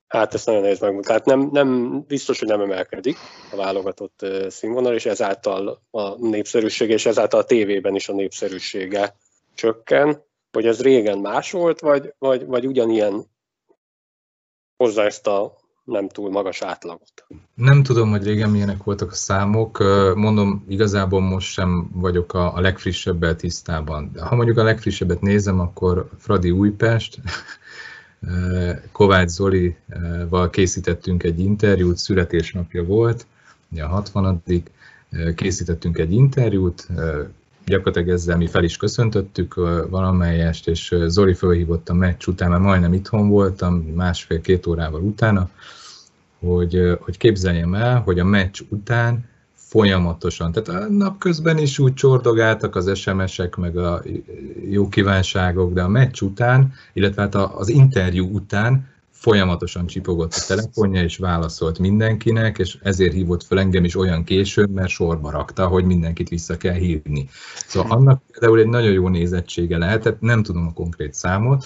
hát 0.08 0.34
ezt 0.34 0.46
nagyon 0.46 0.62
nehéz 0.62 0.80
megmondani. 0.80 1.08
Tehát 1.08 1.26
nem, 1.26 1.50
nem, 1.52 2.02
biztos, 2.08 2.40
hogy 2.40 2.48
nem 2.48 2.62
emelkedik 2.62 3.18
a 3.52 3.56
válogatott 3.56 4.26
színvonal, 4.48 4.94
és 4.94 5.06
ezáltal 5.06 5.82
a 5.92 6.28
népszerűség, 6.28 6.90
és 6.90 7.06
ezáltal 7.06 7.40
a 7.40 7.46
tévében 7.46 7.96
is 7.96 8.10
a 8.10 8.14
népszerűsége 8.14 9.16
csökken 9.56 10.30
hogy 10.52 10.66
ez 10.66 10.82
régen 10.82 11.18
más 11.18 11.52
volt, 11.52 11.80
vagy, 11.80 12.14
vagy, 12.18 12.46
vagy 12.46 12.68
ugyanilyen 12.68 13.26
hozzá 14.78 15.06
ezt 15.06 15.28
a 15.28 15.61
nem 15.84 16.10
túl 16.10 16.32
magas 16.32 16.62
átlagot. 16.62 17.26
Nem 17.54 17.84
tudom, 17.84 18.10
hogy 18.10 18.24
régen 18.24 18.50
milyenek 18.50 18.84
voltak 18.84 19.12
a 19.12 19.16
számok. 19.16 19.78
Mondom, 20.16 20.66
igazából 20.68 21.22
most 21.22 21.52
sem 21.52 21.90
vagyok 21.94 22.34
a, 22.34 22.56
a 22.56 22.60
legfrissebbel 22.60 23.36
tisztában. 23.36 24.12
Ha 24.20 24.36
mondjuk 24.36 24.58
a 24.58 24.64
legfrissebbet 24.64 25.22
nézem, 25.22 25.60
akkor 25.60 26.10
Fradi 26.18 26.52
Újpest, 26.52 27.20
Kovács 28.92 29.30
Zolival 29.30 30.50
készítettünk 30.50 31.24
egy 31.24 31.40
interjút, 31.40 31.98
születésnapja 31.98 32.84
volt, 32.84 33.26
ugye 33.72 33.84
a 33.84 33.88
60 33.88 34.44
készítettünk 35.36 35.98
egy 35.98 36.12
interjút, 36.12 36.88
gyakorlatilag 37.72 38.10
ezzel 38.10 38.38
mi 38.38 38.48
fel 38.48 38.64
is 38.64 38.78
köszöntöttük 38.78 39.54
valamelyest, 39.90 40.68
és 40.68 40.96
Zoli 41.06 41.34
fölhívott 41.34 41.90
a 41.90 41.94
meccs 41.94 42.28
után, 42.28 42.50
mert 42.50 42.62
majdnem 42.62 42.94
itthon 42.94 43.30
voltam, 43.30 43.76
másfél-két 43.76 44.68
órával 44.68 45.02
utána, 45.02 45.50
hogy, 46.40 46.98
hogy 47.00 47.18
képzeljem 47.18 47.74
el, 47.74 48.00
hogy 48.00 48.20
a 48.20 48.24
meccs 48.26 48.62
után 48.70 49.30
folyamatosan, 49.56 50.52
tehát 50.52 50.84
a 50.84 50.90
napközben 50.90 51.58
is 51.58 51.80
úgy 51.80 51.94
csordogáltak 51.94 52.76
az 52.76 52.98
SMS-ek, 52.98 53.56
meg 53.56 53.78
a 53.78 54.04
jó 54.70 54.90
kívánságok, 54.90 55.74
de 55.74 55.82
a 55.82 55.88
meccs 55.88 56.22
után, 56.22 56.74
illetve 56.94 57.22
hát 57.22 57.36
az 57.36 57.70
interjú 57.70 58.30
után 58.34 58.90
folyamatosan 59.22 59.86
csipogott 59.86 60.34
a 60.34 60.44
telefonja, 60.48 61.04
és 61.04 61.18
válaszolt 61.18 61.80
mindenkinek, 61.80 62.58
és 62.58 62.78
ezért 62.84 63.14
hívott 63.14 63.44
fel 63.44 63.60
engem 63.60 63.84
is 63.84 63.96
olyan 63.96 64.24
későn, 64.24 64.70
mert 64.70 64.90
sorba 64.90 65.32
rakta, 65.32 65.68
hogy 65.68 65.86
mindenkit 65.86 66.30
vissza 66.30 66.58
kell 66.58 66.74
hívni. 66.74 67.30
Szóval 67.68 67.92
annak 67.92 68.22
például 68.32 68.60
egy 68.60 68.68
nagyon 68.68 68.92
jó 68.92 69.08
nézettsége 69.08 69.78
lehetett, 69.78 70.22
nem 70.22 70.44
tudom 70.44 70.68
a 70.68 70.74
konkrét 70.74 71.14
számot, 71.14 71.66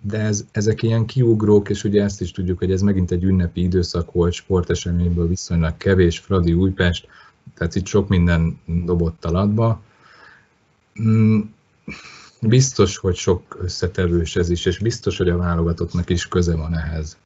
de 0.00 0.18
ez, 0.18 0.44
ezek 0.50 0.82
ilyen 0.82 1.06
kiugrók, 1.06 1.68
és 1.68 1.84
ugye 1.84 2.02
ezt 2.02 2.20
is 2.20 2.30
tudjuk, 2.30 2.58
hogy 2.58 2.72
ez 2.72 2.80
megint 2.80 3.10
egy 3.10 3.24
ünnepi 3.24 3.62
időszak 3.62 4.12
volt, 4.12 4.32
sporteseményből 4.32 5.28
viszonylag 5.28 5.76
kevés, 5.76 6.18
Fradi 6.18 6.52
Újpest, 6.52 7.08
tehát 7.54 7.74
itt 7.74 7.86
sok 7.86 8.08
minden 8.08 8.60
dobott 8.84 9.24
alatba. 9.24 9.80
Biztos, 12.40 12.96
hogy 12.96 13.14
sok 13.14 13.56
összetevős 13.60 14.36
ez 14.36 14.50
is, 14.50 14.64
és 14.66 14.78
biztos, 14.78 15.16
hogy 15.16 15.28
a 15.28 15.36
válogatottnak 15.36 16.10
is 16.10 16.28
köze 16.28 16.56
van 16.56 16.76
ehhez. 16.76 17.16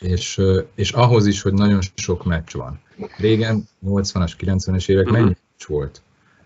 És, 0.00 0.40
és 0.74 0.92
ahhoz 0.92 1.26
is, 1.26 1.42
hogy 1.42 1.52
nagyon 1.52 1.80
sok 1.94 2.24
meccs 2.24 2.52
van. 2.52 2.80
Régen, 3.16 3.68
80-as, 3.86 4.32
90-es 4.38 4.88
évek 4.88 5.04
uh-huh. 5.04 5.20
mennyi 5.20 5.36
meccs 5.50 5.66
volt? 5.66 6.02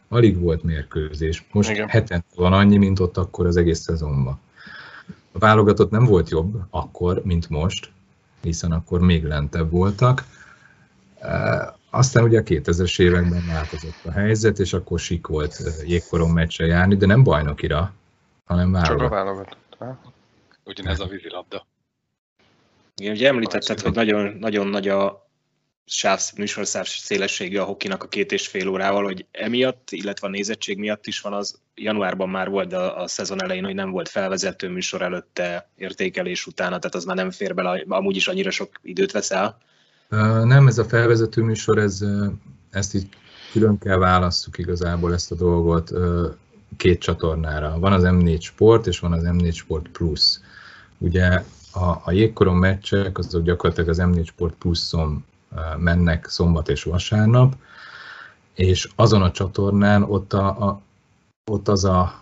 Alig 0.09 0.41
volt 0.41 0.63
mérkőzés. 0.63 1.47
Most 1.53 1.71
Igen. 1.71 1.89
heten 1.89 2.25
van 2.35 2.53
annyi, 2.53 2.77
mint 2.77 3.01
ott 3.01 3.17
akkor 3.17 3.47
az 3.47 3.57
egész 3.57 3.81
szezonban. 3.81 4.41
A 5.33 5.39
válogatott 5.39 5.91
nem 5.91 6.05
volt 6.05 6.31
jobb 6.31 6.63
akkor, 6.71 7.23
mint 7.25 7.49
most, 7.49 7.91
hiszen 8.43 8.73
akkor 8.73 9.01
még 9.01 9.25
lentebb 9.25 9.71
voltak. 9.71 10.25
Aztán 11.95 12.25
ugye 12.25 12.39
a 12.39 12.43
2000-es 12.43 13.01
években 13.01 13.47
változott 13.47 14.05
a 14.05 14.11
helyzet, 14.11 14.59
és 14.59 14.73
akkor 14.73 14.99
sik 14.99 15.27
volt 15.27 15.63
jégkoron 15.87 16.31
meccsre 16.31 16.67
járni, 16.67 16.97
de 16.97 17.07
nem 17.07 17.23
bajnokira, 17.23 17.95
hanem 18.45 18.73
válogatott. 18.73 18.99
Csak 18.99 19.11
a 19.11 19.15
válogatott. 19.15 19.67
Ugyanez 20.65 21.01
a 21.01 21.07
vízilabda. 21.07 21.67
Igen, 22.97 23.13
ugye 23.13 23.29
említetted, 23.29 23.81
hogy 23.81 23.93
nagyon, 23.93 24.37
nagyon 24.41 24.67
nagy 24.67 24.89
a 24.89 25.29
sáv, 25.85 26.21
műsorszáv 26.37 26.87
szélessége 26.87 27.61
a 27.61 27.65
hokinak 27.65 28.03
a 28.03 28.09
két 28.09 28.33
és 28.33 28.47
fél 28.47 28.69
órával, 28.69 29.05
hogy 29.05 29.27
emiatt, 29.31 29.91
illetve 29.91 30.27
a 30.27 30.31
nézettség 30.31 30.79
miatt 30.79 31.07
is 31.07 31.21
van 31.21 31.33
az, 31.33 31.61
januárban 31.75 32.29
már 32.29 32.49
volt, 32.49 32.69
de 32.69 32.77
a, 32.77 33.03
a 33.03 33.07
szezon 33.07 33.43
elején, 33.43 33.65
hogy 33.65 33.75
nem 33.75 33.91
volt 33.91 34.09
felvezető 34.09 34.69
műsor 34.69 35.03
előtte, 35.03 35.71
értékelés 35.77 36.47
utána, 36.47 36.79
tehát 36.79 36.95
az 36.95 37.05
már 37.05 37.17
nem 37.17 37.31
fér 37.31 37.55
bele, 37.55 37.85
amúgy 37.89 38.17
is 38.17 38.29
annyira 38.29 38.51
sok 38.51 38.81
időt 38.83 39.13
vesz 39.13 39.31
el. 39.31 39.59
Nem, 40.45 40.67
ez 40.67 40.79
a 40.79 40.85
felvezető 40.85 41.43
műsor, 41.43 41.79
ez, 41.79 42.05
ezt 42.71 42.95
így 42.95 43.09
külön 43.53 43.79
kell 43.79 43.97
válasszuk 43.97 44.59
igazából 44.59 45.13
ezt 45.13 45.33
a 45.33 45.35
dolgot 45.35 45.93
két 46.77 47.01
csatornára. 47.01 47.79
Van 47.79 47.93
az 47.93 48.03
M4 48.05 48.41
Sport, 48.41 48.87
és 48.87 48.99
van 48.99 49.13
az 49.13 49.23
M4 49.25 49.55
Sport 49.55 49.89
Plus. 49.89 50.41
Ugye 50.99 51.45
a, 51.73 52.01
a 52.05 52.11
jégkoron 52.11 52.57
meccsek 52.57 53.19
azok 53.19 53.43
gyakorlatilag 53.43 53.89
az 53.89 53.99
M4 54.01 54.27
Sport 54.27 54.55
Pluszon 54.55 55.25
mennek 55.79 56.27
szombat 56.29 56.69
és 56.69 56.83
vasárnap, 56.83 57.57
és 58.55 58.89
azon 58.97 59.23
a 59.23 59.31
csatornán 59.31 60.03
ott, 60.03 60.33
a, 60.33 60.69
a, 60.69 60.81
ott 61.51 61.69
az, 61.69 61.85
a, 61.85 62.15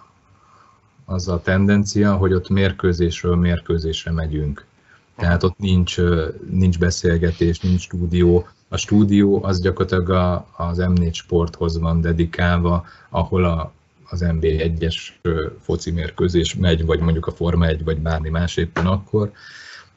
az 1.04 1.28
a 1.28 1.40
tendencia, 1.42 2.16
hogy 2.16 2.32
ott 2.32 2.48
mérkőzésről 2.48 3.36
mérkőzésre 3.36 4.10
megyünk. 4.10 4.68
Tehát 5.20 5.42
ott 5.42 5.58
nincs, 5.58 5.96
nincs 6.50 6.78
beszélgetés, 6.78 7.60
nincs 7.60 7.80
stúdió. 7.80 8.48
A 8.68 8.76
stúdió 8.76 9.44
az 9.44 9.60
gyakorlatilag 9.60 10.10
a, 10.10 10.46
az 10.56 10.78
M4 10.80 11.12
sporthoz 11.12 11.78
van 11.78 12.00
dedikálva, 12.00 12.86
ahol 13.08 13.44
a, 13.44 13.72
az 14.10 14.20
NBA 14.20 14.48
1-es 14.48 14.96
foci 15.62 15.90
mérkőzés 15.90 16.54
megy, 16.54 16.84
vagy 16.84 17.00
mondjuk 17.00 17.26
a 17.26 17.32
Forma 17.32 17.66
1, 17.66 17.84
vagy 17.84 17.98
bármi 17.98 18.28
más 18.28 18.56
éppen 18.56 18.86
akkor. 18.86 19.32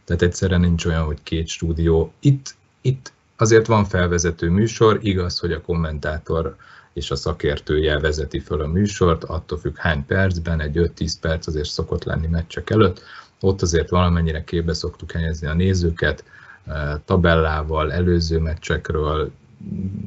Tehát 0.05 0.21
egyszerűen 0.21 0.59
nincs 0.59 0.85
olyan, 0.85 1.03
hogy 1.03 1.23
két 1.23 1.47
stúdió. 1.47 2.13
Itt, 2.19 2.55
itt 2.81 3.13
azért 3.37 3.67
van 3.67 3.85
felvezető 3.85 4.49
műsor, 4.49 4.99
igaz, 5.01 5.39
hogy 5.39 5.51
a 5.51 5.61
kommentátor 5.61 6.55
és 6.93 7.11
a 7.11 7.15
szakértője 7.15 7.99
vezeti 7.99 8.39
föl 8.39 8.61
a 8.61 8.67
műsort, 8.67 9.23
attól 9.23 9.57
függ 9.57 9.77
hány 9.77 10.05
percben, 10.05 10.61
egy 10.61 10.91
5-10 10.97 11.13
perc 11.21 11.47
azért 11.47 11.69
szokott 11.69 12.03
lenni 12.03 12.27
meccsek 12.27 12.69
előtt, 12.69 13.01
ott 13.43 13.61
azért 13.61 13.89
valamennyire 13.89 14.43
képbe 14.43 14.73
szoktuk 14.73 15.11
helyezni 15.11 15.47
a 15.47 15.53
nézőket, 15.53 16.23
eh, 16.65 16.93
tabellával, 17.05 17.91
előző 17.91 18.39
meccsekről, 18.39 19.31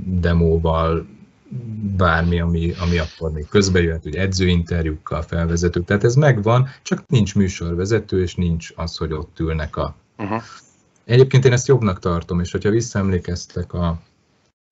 demóval, 0.04 1.06
bármi, 1.96 2.40
ami, 2.40 2.72
ami 2.80 2.98
akkor 2.98 3.32
még 3.32 3.48
közbe 3.48 3.80
jöhet, 3.80 4.02
hogy 4.02 4.14
edzőinterjúkkal, 4.14 5.22
felvezetők, 5.22 5.84
tehát 5.84 6.04
ez 6.04 6.14
megvan, 6.14 6.68
csak 6.82 7.06
nincs 7.06 7.34
műsorvezető, 7.34 8.22
és 8.22 8.34
nincs 8.34 8.72
az, 8.74 8.96
hogy 8.96 9.12
ott 9.12 9.40
ülnek 9.40 9.76
a... 9.76 9.94
Uh-huh. 10.18 10.42
Egyébként 11.04 11.44
én 11.44 11.52
ezt 11.52 11.68
jobbnak 11.68 11.98
tartom, 11.98 12.40
és 12.40 12.52
hogyha 12.52 12.70
visszaemlékeztek 12.70 13.72
a, 13.72 14.00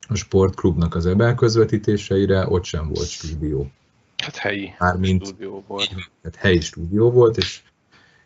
a 0.08 0.14
sportklubnak 0.14 0.94
az 0.94 1.06
ebel 1.06 1.34
közvetítéseire, 1.34 2.48
ott 2.48 2.64
sem 2.64 2.88
volt 2.88 3.08
stúdió. 3.08 3.70
Hát 4.16 4.36
helyi 4.36 4.74
Mármint, 4.78 5.26
stúdió 5.26 5.64
volt. 5.66 5.88
Tehát 6.22 6.36
helyi 6.38 6.60
stúdió 6.60 7.10
volt, 7.10 7.36
és 7.36 7.62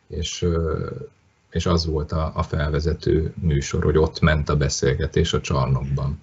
és, 0.09 0.47
és 1.51 1.67
az 1.67 1.87
volt 1.87 2.13
a, 2.13 2.33
a 2.35 2.43
felvezető 2.43 3.35
műsor, 3.41 3.85
hogy 3.85 3.99
ott 3.99 4.21
ment 4.21 4.49
a 4.49 4.57
beszélgetés 4.57 5.33
a 5.33 5.41
csarnokban. 5.41 6.21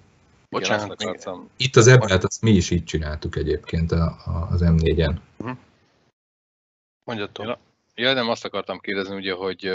Bocsánat, 0.48 1.04
még... 1.04 1.20
Itt 1.56 1.76
az 1.76 1.86
ebbet, 1.86 2.24
azt 2.24 2.42
mi 2.42 2.50
is 2.50 2.70
így 2.70 2.84
csináltuk 2.84 3.36
egyébként 3.36 3.92
a, 3.92 4.04
a, 4.24 4.48
az 4.50 4.60
M4-en. 4.64 5.16
Uh-huh. 5.36 5.56
Mondjatok. 7.04 7.58
Ja, 7.94 8.12
nem 8.12 8.28
azt 8.28 8.44
akartam 8.44 8.78
kérdezni, 8.78 9.16
ugye, 9.16 9.32
hogy 9.32 9.70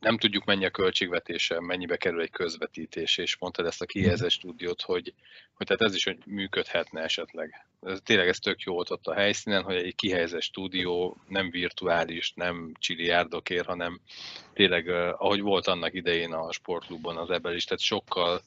nem 0.00 0.18
tudjuk 0.18 0.44
mennyi 0.44 0.64
a 0.64 0.70
költségvetése, 0.70 1.60
mennyibe 1.60 1.96
kerül 1.96 2.20
egy 2.20 2.30
közvetítés, 2.30 3.18
és 3.18 3.36
mondtad 3.38 3.66
ezt 3.66 3.82
a 3.82 3.86
kihelyezett 3.86 4.30
stúdiót, 4.30 4.82
hogy, 4.82 5.14
hogy 5.54 5.66
tehát 5.66 5.82
ez 5.82 5.94
is 5.94 6.04
hogy 6.04 6.18
működhetne 6.26 7.00
esetleg. 7.02 7.66
Ez, 7.80 7.98
tényleg 8.04 8.28
ez 8.28 8.38
tök 8.38 8.60
jó 8.60 8.72
volt 8.72 8.90
ott 8.90 9.06
a 9.06 9.14
helyszínen, 9.14 9.62
hogy 9.62 9.76
egy 9.76 9.94
kihelyezett 9.94 10.42
stúdió 10.42 11.16
nem 11.28 11.50
virtuális, 11.50 12.32
nem 12.34 12.72
csiliárdokért, 12.78 13.66
hanem 13.66 14.00
tényleg, 14.52 14.88
ahogy 15.18 15.40
volt 15.40 15.66
annak 15.66 15.94
idején 15.94 16.32
a 16.32 16.52
sportklubban 16.52 17.16
az 17.16 17.30
ebben 17.30 17.54
is, 17.54 17.64
tehát 17.64 17.82
sokkal 17.82 18.40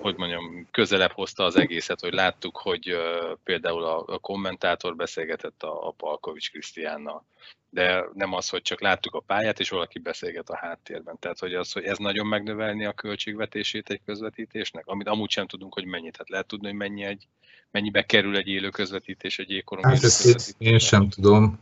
hogy 0.00 0.16
mondjam, 0.16 0.68
közelebb 0.70 1.12
hozta 1.12 1.44
az 1.44 1.56
egészet, 1.56 2.00
hogy 2.00 2.12
láttuk, 2.12 2.56
hogy 2.56 2.96
például 3.44 3.84
a, 3.84 4.18
kommentátor 4.18 4.96
beszélgetett 4.96 5.62
a, 5.62 5.86
a 5.86 5.90
Palkovics 5.90 6.50
Krisztiánnal 6.50 7.24
de 7.70 8.04
nem 8.14 8.32
az, 8.32 8.48
hogy 8.48 8.62
csak 8.62 8.80
láttuk 8.80 9.14
a 9.14 9.20
pályát, 9.20 9.60
és 9.60 9.68
valaki 9.68 9.98
beszélget 9.98 10.50
a 10.50 10.56
háttérben. 10.56 11.16
Tehát, 11.18 11.38
hogy 11.38 11.54
az, 11.54 11.72
hogy 11.72 11.84
ez 11.84 11.98
nagyon 11.98 12.26
megnövelni 12.26 12.84
a 12.84 12.92
költségvetését 12.92 13.90
egy 13.90 14.00
közvetítésnek, 14.04 14.86
amit 14.86 15.08
amúgy 15.08 15.30
sem 15.30 15.46
tudunk, 15.46 15.74
hogy 15.74 15.84
mennyit. 15.84 16.12
Tehát 16.12 16.28
lehet 16.28 16.46
tudni, 16.46 16.66
hogy 16.66 16.76
mennyi 16.76 17.04
egy, 17.04 17.26
mennyibe 17.70 18.02
kerül 18.02 18.36
egy 18.36 18.48
élő 18.48 18.68
közvetítés, 18.68 19.38
egy 19.38 19.50
ékorom. 19.50 19.84
Hát 19.84 20.02
ezt 20.02 20.54
én 20.58 20.78
sem 20.78 21.08
tudom. 21.08 21.58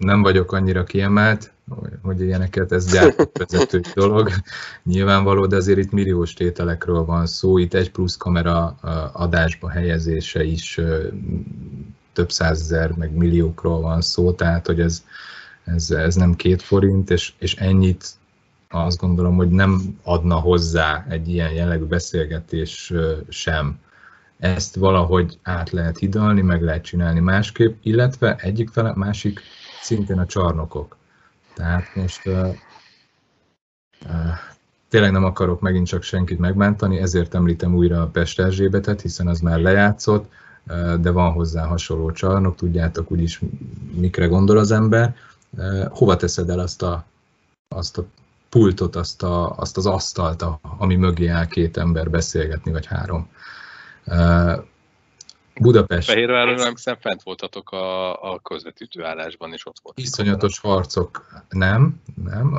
Nem 0.00 0.22
vagyok 0.22 0.52
annyira 0.52 0.84
kiemelt, 0.84 1.52
hogy 2.02 2.20
ilyeneket, 2.20 2.72
ez 2.72 2.92
gyártóvezető 2.92 3.80
dolog, 3.94 4.30
nyilvánvaló, 4.82 5.46
de 5.46 5.56
azért 5.56 5.78
itt 5.78 5.90
milliós 5.90 6.34
tételekről 6.34 7.04
van 7.04 7.26
szó, 7.26 7.58
itt 7.58 7.74
egy 7.74 7.90
plusz 7.90 8.16
kamera 8.16 8.66
adásba 9.12 9.68
helyezése 9.68 10.44
is 10.44 10.80
több 12.12 12.30
százezer, 12.30 12.92
meg 12.92 13.12
milliókról 13.12 13.80
van 13.80 14.00
szó, 14.00 14.32
tehát 14.32 14.66
hogy 14.66 14.80
ez, 14.80 15.04
ez, 15.64 15.90
ez 15.90 16.14
nem 16.14 16.34
két 16.34 16.62
forint, 16.62 17.10
és, 17.10 17.32
és 17.38 17.54
ennyit 17.54 18.18
azt 18.68 18.98
gondolom, 18.98 19.36
hogy 19.36 19.50
nem 19.50 19.98
adna 20.02 20.34
hozzá 20.34 21.06
egy 21.08 21.28
ilyen 21.28 21.52
jellegű 21.52 21.84
beszélgetés 21.84 22.92
sem. 23.28 23.78
Ezt 24.38 24.74
valahogy 24.74 25.38
át 25.42 25.70
lehet 25.70 25.98
hidalni, 25.98 26.40
meg 26.40 26.62
lehet 26.62 26.84
csinálni 26.84 27.20
másképp, 27.20 27.76
illetve 27.82 28.36
egyik 28.36 28.68
fele, 28.68 28.92
másik 28.94 29.40
szintén 29.82 30.18
a 30.18 30.26
csarnokok. 30.26 30.96
Tehát 31.54 31.94
most 31.94 32.26
uh, 32.26 32.54
uh, 34.04 34.34
tényleg 34.88 35.12
nem 35.12 35.24
akarok 35.24 35.60
megint 35.60 35.86
csak 35.86 36.02
senkit 36.02 36.38
megbántani, 36.38 36.98
ezért 36.98 37.34
említem 37.34 37.74
újra 37.74 38.02
a 38.02 38.06
Pest 38.06 38.40
Erzsébetet, 38.40 39.00
hiszen 39.00 39.26
az 39.26 39.40
már 39.40 39.58
lejátszott, 39.58 40.32
de 41.00 41.10
van 41.10 41.32
hozzá 41.32 41.66
hasonló 41.66 42.12
csarnok, 42.12 42.56
tudjátok 42.56 43.10
úgyis 43.10 43.40
mikre 43.92 44.26
gondol 44.26 44.58
az 44.58 44.70
ember. 44.70 45.16
Hova 45.88 46.16
teszed 46.16 46.48
el 46.50 46.58
azt 46.58 46.82
a, 46.82 47.04
azt 47.68 47.98
a 47.98 48.04
pultot, 48.48 48.96
azt, 48.96 49.22
a, 49.22 49.56
azt 49.56 49.76
az 49.76 49.86
asztalt, 49.86 50.44
ami 50.78 50.96
mögé 50.96 51.26
áll 51.26 51.46
két 51.46 51.76
ember 51.76 52.10
beszélgetni, 52.10 52.72
vagy 52.72 52.86
három. 52.86 53.28
Budapest. 55.60 56.08
Fehérváron 56.08 56.60
emlékszem, 56.60 56.96
fent 57.00 57.22
voltatok 57.22 57.70
a, 57.70 58.12
a 58.32 58.38
közvetítő 58.38 59.04
állásban, 59.04 59.52
és 59.52 59.66
ott 59.66 59.76
volt. 59.82 59.98
Iszonyatos 59.98 60.58
harcok, 60.58 61.26
nem, 61.48 62.00
nem. 62.24 62.58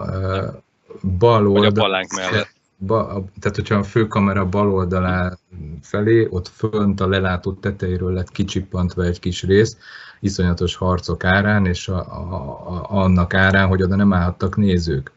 Bal 1.18 1.48
oldal, 1.48 1.62
vagy 1.62 1.78
a 1.78 1.82
palánk 1.82 2.12
mellett 2.12 2.60
ba, 2.86 3.24
tehát 3.40 3.56
hogyha 3.56 3.76
a 3.76 3.84
főkamera 3.84 4.46
bal 4.46 4.74
oldalá 4.74 5.38
felé, 5.82 6.28
ott 6.30 6.48
fönt 6.48 7.02
a 7.02 7.08
lelátó 7.08 7.54
tetejéről 7.54 8.14
lett 8.14 8.32
kicsippantva 8.32 9.04
egy 9.04 9.20
kis 9.20 9.44
rész, 9.44 9.78
iszonyatos 10.20 10.76
harcok 10.76 11.24
árán, 11.24 11.66
és 11.66 11.88
a, 11.88 11.98
a, 11.98 12.34
a, 12.68 12.86
annak 12.90 13.34
árán, 13.34 13.68
hogy 13.68 13.82
oda 13.84 13.96
nem 13.96 14.14
állhattak 14.14 14.56
nézők, 14.56 15.12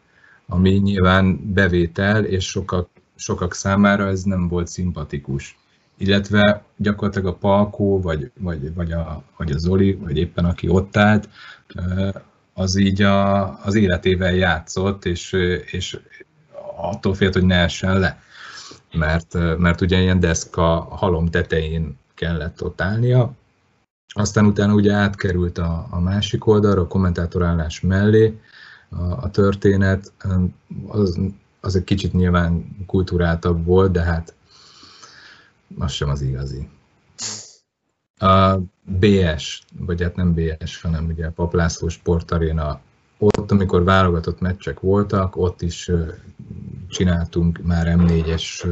ami 0.46 0.70
nyilván 0.70 1.52
bevétel, 1.52 2.24
és 2.24 2.48
sokak, 2.48 2.88
sokak 3.14 3.54
számára 3.54 4.06
ez 4.06 4.22
nem 4.22 4.48
volt 4.48 4.68
szimpatikus. 4.68 5.58
Illetve 5.96 6.62
gyakorlatilag 6.76 7.26
a 7.26 7.36
Palkó, 7.36 8.00
vagy, 8.00 8.30
vagy, 8.40 8.74
vagy, 8.74 8.92
a, 8.92 9.22
vagy 9.36 9.52
a 9.52 9.58
Zoli, 9.58 9.92
vagy 9.92 10.16
éppen 10.16 10.44
aki 10.44 10.68
ott 10.68 10.96
állt, 10.96 11.28
az 12.54 12.76
így 12.76 13.02
a, 13.02 13.44
az 13.64 13.74
életével 13.74 14.34
játszott, 14.34 15.04
és, 15.04 15.32
és, 15.70 15.98
attól 16.76 17.14
félt, 17.14 17.34
hogy 17.34 17.44
ne 17.44 17.56
essen 17.56 17.98
le. 17.98 18.22
Mert, 18.92 19.58
mert 19.58 19.80
ugye 19.80 20.00
ilyen 20.00 20.20
deszka 20.20 20.64
halom 20.90 21.26
tetején 21.26 21.98
kellett 22.14 22.62
ott 22.62 22.80
állnia, 22.80 23.34
aztán 24.16 24.46
utána 24.46 24.72
ugye 24.72 24.92
átkerült 24.92 25.58
a, 25.58 25.86
a 25.90 26.00
másik 26.00 26.46
oldalra, 26.46 26.80
a 26.80 26.86
kommentátorállás 26.86 27.80
mellé 27.80 28.38
a, 28.88 29.02
a 29.02 29.30
történet, 29.30 30.12
az, 30.86 31.18
az 31.60 31.76
egy 31.76 31.84
kicsit 31.84 32.12
nyilván 32.12 32.76
kulturáltabb 32.86 33.64
volt, 33.64 33.92
de 33.92 34.02
hát 34.02 34.34
az 35.78 35.92
sem 35.92 36.08
az 36.08 36.20
igazi. 36.20 36.68
A 38.18 38.56
BS, 38.82 39.62
vagy 39.78 40.02
hát 40.02 40.16
nem 40.16 40.34
BS, 40.34 40.80
hanem 40.80 41.06
ugye 41.06 41.26
a 41.26 41.30
Paplászló 41.30 41.88
Sportaréna, 41.88 42.80
ott, 43.18 43.50
amikor 43.50 43.84
válogatott 43.84 44.40
meccsek 44.40 44.80
voltak, 44.80 45.36
ott 45.36 45.62
is 45.62 45.90
csináltunk 46.88 47.60
már 47.62 47.94
M4-es 47.98 48.66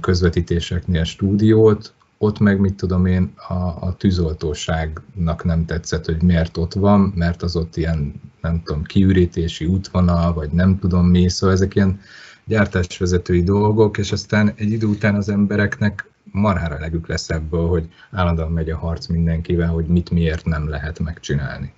közvetítéseknél 0.00 1.04
stúdiót, 1.04 1.94
ott 2.18 2.38
meg 2.38 2.60
mit 2.60 2.74
tudom 2.74 3.06
én, 3.06 3.32
a, 3.48 3.54
a 3.86 3.94
tűzoltóságnak 3.98 5.44
nem 5.44 5.64
tetszett, 5.64 6.04
hogy 6.04 6.22
miért 6.22 6.56
ott 6.56 6.72
van, 6.72 7.12
mert 7.14 7.42
az 7.42 7.56
ott 7.56 7.76
ilyen, 7.76 8.20
nem 8.40 8.62
tudom, 8.64 8.82
kiürítési 8.82 9.64
útvonal, 9.64 10.32
vagy 10.32 10.50
nem 10.50 10.78
tudom 10.78 11.06
mi, 11.06 11.28
szóval 11.28 11.56
ezek 11.56 11.74
ilyen 11.74 12.00
gyártásvezetői 12.44 13.42
dolgok, 13.42 13.98
és 13.98 14.12
aztán 14.12 14.52
egy 14.56 14.70
idő 14.70 14.86
után 14.86 15.14
az 15.14 15.28
embereknek 15.28 16.10
marhára 16.24 16.78
legük 16.78 17.08
lesz 17.08 17.30
ebből, 17.30 17.68
hogy 17.68 17.88
állandóan 18.10 18.52
megy 18.52 18.70
a 18.70 18.78
harc 18.78 19.06
mindenkivel, 19.06 19.68
hogy 19.68 19.86
mit 19.86 20.10
miért 20.10 20.44
nem 20.44 20.68
lehet 20.68 20.98
megcsinálni. 20.98 21.72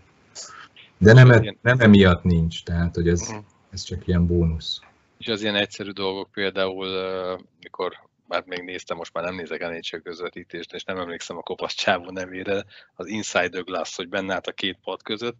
De 0.98 1.12
nem, 1.12 1.30
e, 1.30 1.56
nem 1.62 1.80
emiatt 1.80 2.22
nincs, 2.22 2.62
tehát 2.62 2.94
hogy 2.94 3.08
ez, 3.08 3.20
uh-huh. 3.20 3.44
ez 3.70 3.82
csak 3.82 4.06
ilyen 4.06 4.26
bónusz. 4.26 4.80
És 5.18 5.26
az 5.26 5.42
ilyen 5.42 5.54
egyszerű 5.54 5.90
dolgok 5.90 6.30
például, 6.32 6.86
mikor 7.60 7.92
már 8.28 8.42
még 8.46 8.62
néztem, 8.62 8.96
most 8.96 9.12
már 9.12 9.24
nem 9.24 9.34
nézek 9.34 9.62
a 9.62 9.68
NHL 9.68 9.96
közvetítést, 9.96 10.72
és 10.72 10.84
nem 10.84 10.98
emlékszem 10.98 11.36
a 11.36 11.42
kopasz 11.42 11.74
csávó 11.74 12.10
nevére, 12.10 12.64
az 12.94 13.06
Inside 13.06 13.48
the 13.48 13.60
Glass, 13.60 13.96
hogy 13.96 14.08
benne 14.08 14.34
állt 14.34 14.46
a 14.46 14.52
két 14.52 14.78
pad 14.82 15.02
között, 15.02 15.36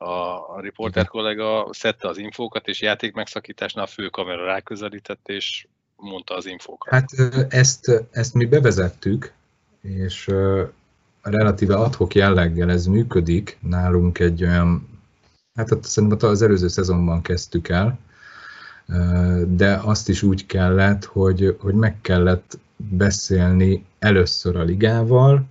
a, 0.00 0.54
a 0.54 0.60
riporter 0.60 1.06
kollega 1.06 1.68
szedte 1.70 2.08
az 2.08 2.18
infókat, 2.18 2.68
és 2.68 2.80
játék 2.80 3.14
megszakításnál 3.14 3.84
a 3.84 3.88
fő 3.88 4.08
kamera 4.08 4.44
ráközelített, 4.44 5.28
és 5.28 5.66
mondta 5.96 6.34
az 6.34 6.46
infókat. 6.46 6.92
Hát 6.92 7.08
ezt, 7.48 8.06
ezt 8.10 8.34
mi 8.34 8.44
bevezettük, 8.44 9.32
és 9.80 10.30
relatíve 11.22 11.74
adhok 11.74 12.14
jelleggel 12.14 12.70
ez 12.70 12.86
működik. 12.86 13.58
Nálunk 13.60 14.18
egy 14.18 14.42
olyan, 14.42 15.00
hát 15.54 15.84
szerintem 15.84 16.28
az 16.30 16.42
előző 16.42 16.68
szezonban 16.68 17.22
kezdtük 17.22 17.68
el, 17.68 17.98
de 19.46 19.80
azt 19.82 20.08
is 20.08 20.22
úgy 20.22 20.46
kellett, 20.46 21.04
hogy, 21.04 21.56
hogy 21.60 21.74
meg 21.74 22.00
kellett 22.00 22.58
beszélni 22.76 23.84
először 23.98 24.56
a 24.56 24.62
ligával, 24.62 25.44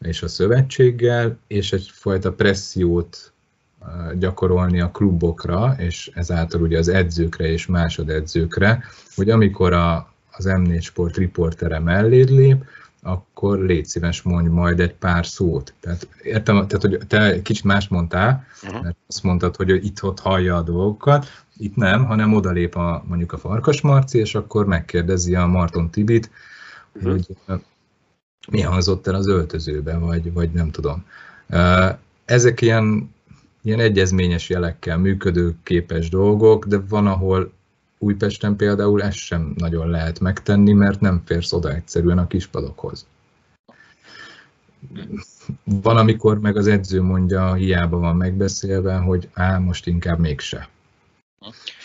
és 0.00 0.22
a 0.22 0.28
szövetséggel, 0.28 1.38
és 1.46 1.72
egyfajta 1.72 2.32
pressziót 2.32 3.32
gyakorolni 4.18 4.80
a 4.80 4.90
klubokra, 4.90 5.74
és 5.78 6.10
ezáltal 6.14 6.62
ugye 6.62 6.78
az 6.78 6.88
edzőkre 6.88 7.46
és 7.48 7.66
másodedzőkre, 7.66 8.84
hogy 9.14 9.30
amikor 9.30 9.72
a, 9.72 10.12
az 10.30 10.44
M4 10.48 10.82
Sport 10.82 11.16
riportere 11.16 11.78
melléd 11.78 12.30
lép, 12.30 12.64
akkor 13.02 13.58
légy 13.58 13.86
szíves, 13.86 14.22
mondj 14.22 14.48
majd 14.48 14.80
egy 14.80 14.94
pár 14.94 15.26
szót. 15.26 15.74
Tehát 15.80 16.08
értem, 16.22 16.66
tehát, 16.66 16.82
hogy 16.82 17.06
te 17.06 17.42
kicsit 17.42 17.64
más 17.64 17.88
mondtál, 17.88 18.46
uh-huh. 18.62 18.82
mert 18.82 18.96
azt 19.08 19.22
mondtad, 19.22 19.56
hogy 19.56 19.84
itt 19.84 20.02
ott 20.02 20.20
hallja 20.20 20.56
a 20.56 20.62
dolgokat, 20.62 21.26
itt 21.56 21.76
nem, 21.76 22.04
hanem 22.04 22.34
odalép 22.34 22.74
a, 22.74 23.04
mondjuk 23.06 23.32
a 23.32 23.38
Farkas 23.38 23.80
Marci, 23.80 24.18
és 24.18 24.34
akkor 24.34 24.66
megkérdezi 24.66 25.34
a 25.34 25.46
Marton 25.46 25.90
Tibit, 25.90 26.30
uh-huh. 26.92 27.12
hogy 27.12 27.26
mi 28.50 28.60
hangzott 28.60 29.06
el 29.06 29.14
az 29.14 29.28
öltözőben, 29.28 30.00
vagy, 30.00 30.32
vagy 30.32 30.50
nem 30.50 30.70
tudom. 30.70 31.04
Ezek 32.24 32.60
ilyen, 32.60 33.14
ilyen 33.66 33.80
egyezményes 33.80 34.48
jelekkel 34.48 34.98
működő 34.98 35.54
képes 35.62 36.08
dolgok, 36.08 36.66
de 36.66 36.78
van, 36.88 37.06
ahol 37.06 37.52
Újpesten 37.98 38.56
például 38.56 39.02
ezt 39.02 39.16
sem 39.16 39.52
nagyon 39.56 39.90
lehet 39.90 40.20
megtenni, 40.20 40.72
mert 40.72 41.00
nem 41.00 41.22
férsz 41.24 41.52
oda 41.52 41.74
egyszerűen 41.74 42.18
a 42.18 42.26
kispadokhoz. 42.26 43.06
Van, 45.64 45.96
amikor 45.96 46.40
meg 46.40 46.56
az 46.56 46.66
edző 46.66 47.02
mondja, 47.02 47.54
hiába 47.54 47.98
van 47.98 48.16
megbeszélve, 48.16 48.96
hogy 48.96 49.28
á, 49.32 49.58
most 49.58 49.86
inkább 49.86 50.18
mégse. 50.18 50.68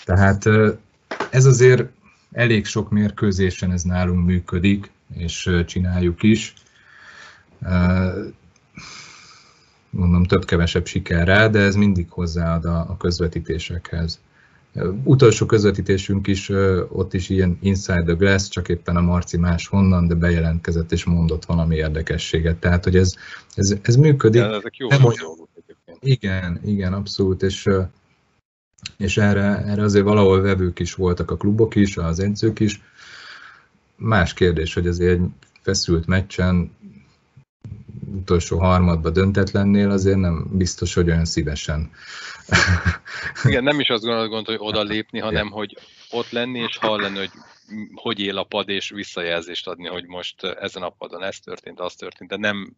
Tehát 0.06 0.46
ez 1.30 1.46
azért 1.46 1.90
elég 2.32 2.66
sok 2.66 2.90
mérkőzésen 2.90 3.72
ez 3.72 3.84
nálunk 3.84 4.26
működik, 4.26 4.92
és 5.14 5.50
csináljuk 5.66 6.24
is. 6.24 6.54
Mondom, 9.92 10.24
több-kevesebb 10.24 10.86
sikerrel, 10.86 11.50
de 11.50 11.60
ez 11.60 11.76
mindig 11.76 12.10
hozzáad 12.10 12.66
a 12.66 12.96
közvetítésekhez. 13.00 14.20
Utolsó 15.04 15.46
közvetítésünk 15.46 16.28
is, 16.28 16.50
ott 16.88 17.14
is 17.14 17.30
ilyen 17.30 17.58
Inside 17.62 18.04
the 18.04 18.14
Glass, 18.14 18.50
csak 18.50 18.70
éppen 18.70 18.96
a 18.96 19.02
Marci 19.02 19.38
más 19.38 19.68
honnan, 19.68 20.08
de 20.08 20.16
bejelentkezett 20.16 20.92
és 20.92 21.04
mondott 21.04 21.46
valami 21.46 21.76
érdekességet. 21.76 22.58
Tehát, 22.58 22.84
hogy 22.84 22.96
ez, 22.96 23.14
ez, 23.56 23.76
ez 23.82 23.96
működik. 23.96 24.42
Ja, 24.42 24.56
ezek 24.56 24.78
jó 24.78 24.88
nem 24.88 25.04
olyan... 25.04 25.50
Igen, 26.00 26.60
igen, 26.66 26.94
abszolút, 26.94 27.44
és, 27.44 27.70
és 28.98 29.18
erre, 29.18 29.64
erre 29.66 29.84
azért 29.84 30.04
valahol 30.04 30.42
vevők 30.42 30.80
is 30.80 30.94
voltak 30.94 31.32
a 31.32 31.38
klubok 31.38 31.76
is, 31.76 31.98
az 31.98 32.20
edzők 32.20 32.60
is. 32.60 32.82
Más 33.96 34.34
kérdés, 34.34 34.74
hogy 34.74 34.88
azért 34.88 35.12
egy 35.12 35.28
feszült 35.62 36.08
meccsen 36.08 36.72
utolsó 38.16 38.58
harmadba 38.60 39.10
döntetlennél 39.10 39.90
azért 39.90 40.18
nem 40.18 40.48
biztos, 40.52 40.94
hogy 40.94 41.10
olyan 41.10 41.26
szívesen. 41.26 41.92
Igen, 43.44 43.64
nem 43.64 43.80
is 43.80 43.90
azt 43.90 44.04
gondolod, 44.04 44.46
hogy 44.46 44.58
oda 44.60 44.82
lépni, 44.82 45.20
hanem 45.20 45.52
hogy 45.52 45.78
ott 46.12 46.30
lenni 46.30 46.60
és 46.60 46.78
hallani, 46.78 47.18
hogy 47.18 47.32
hogy 47.94 48.20
él 48.20 48.38
a 48.38 48.44
pad, 48.44 48.70
és 48.70 48.90
visszajelzést 48.90 49.68
adni, 49.68 49.88
hogy 49.88 50.06
most 50.06 50.44
ezen 50.44 50.84
a 50.84 50.90
padon 50.90 51.24
ez 51.24 51.40
történt, 51.40 51.80
az 51.80 51.94
történt, 51.94 52.30
de 52.30 52.38
nem, 52.38 52.76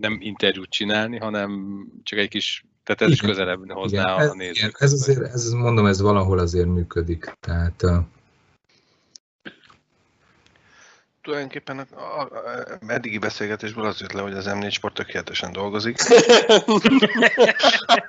nem 0.00 0.18
interjút 0.20 0.70
csinálni, 0.70 1.18
hanem 1.18 1.82
csak 2.02 2.18
egy 2.18 2.28
kis, 2.28 2.64
tehát 2.84 3.00
ez 3.00 3.08
igen, 3.08 3.20
is 3.20 3.36
közelebb 3.36 3.70
hozná 3.70 4.14
igen, 4.14 4.28
a 4.28 4.34
nézőt. 4.34 4.76
Ez 4.78 4.92
azért, 4.92 5.20
ez 5.20 5.50
mondom, 5.50 5.86
ez 5.86 6.00
valahol 6.00 6.38
azért 6.38 6.66
működik, 6.66 7.36
tehát 7.40 7.84
tulajdonképpen 11.22 11.78
a, 11.78 12.00
a, 12.00 12.20
a 12.20 12.90
eddigi 12.90 13.18
beszélgetésből 13.18 13.84
az 13.86 14.00
jött 14.00 14.12
le, 14.12 14.20
hogy 14.22 14.32
az 14.32 14.46
M4 14.48 14.72
Sport 14.72 14.94
tökéletesen 14.94 15.52
dolgozik. 15.52 15.96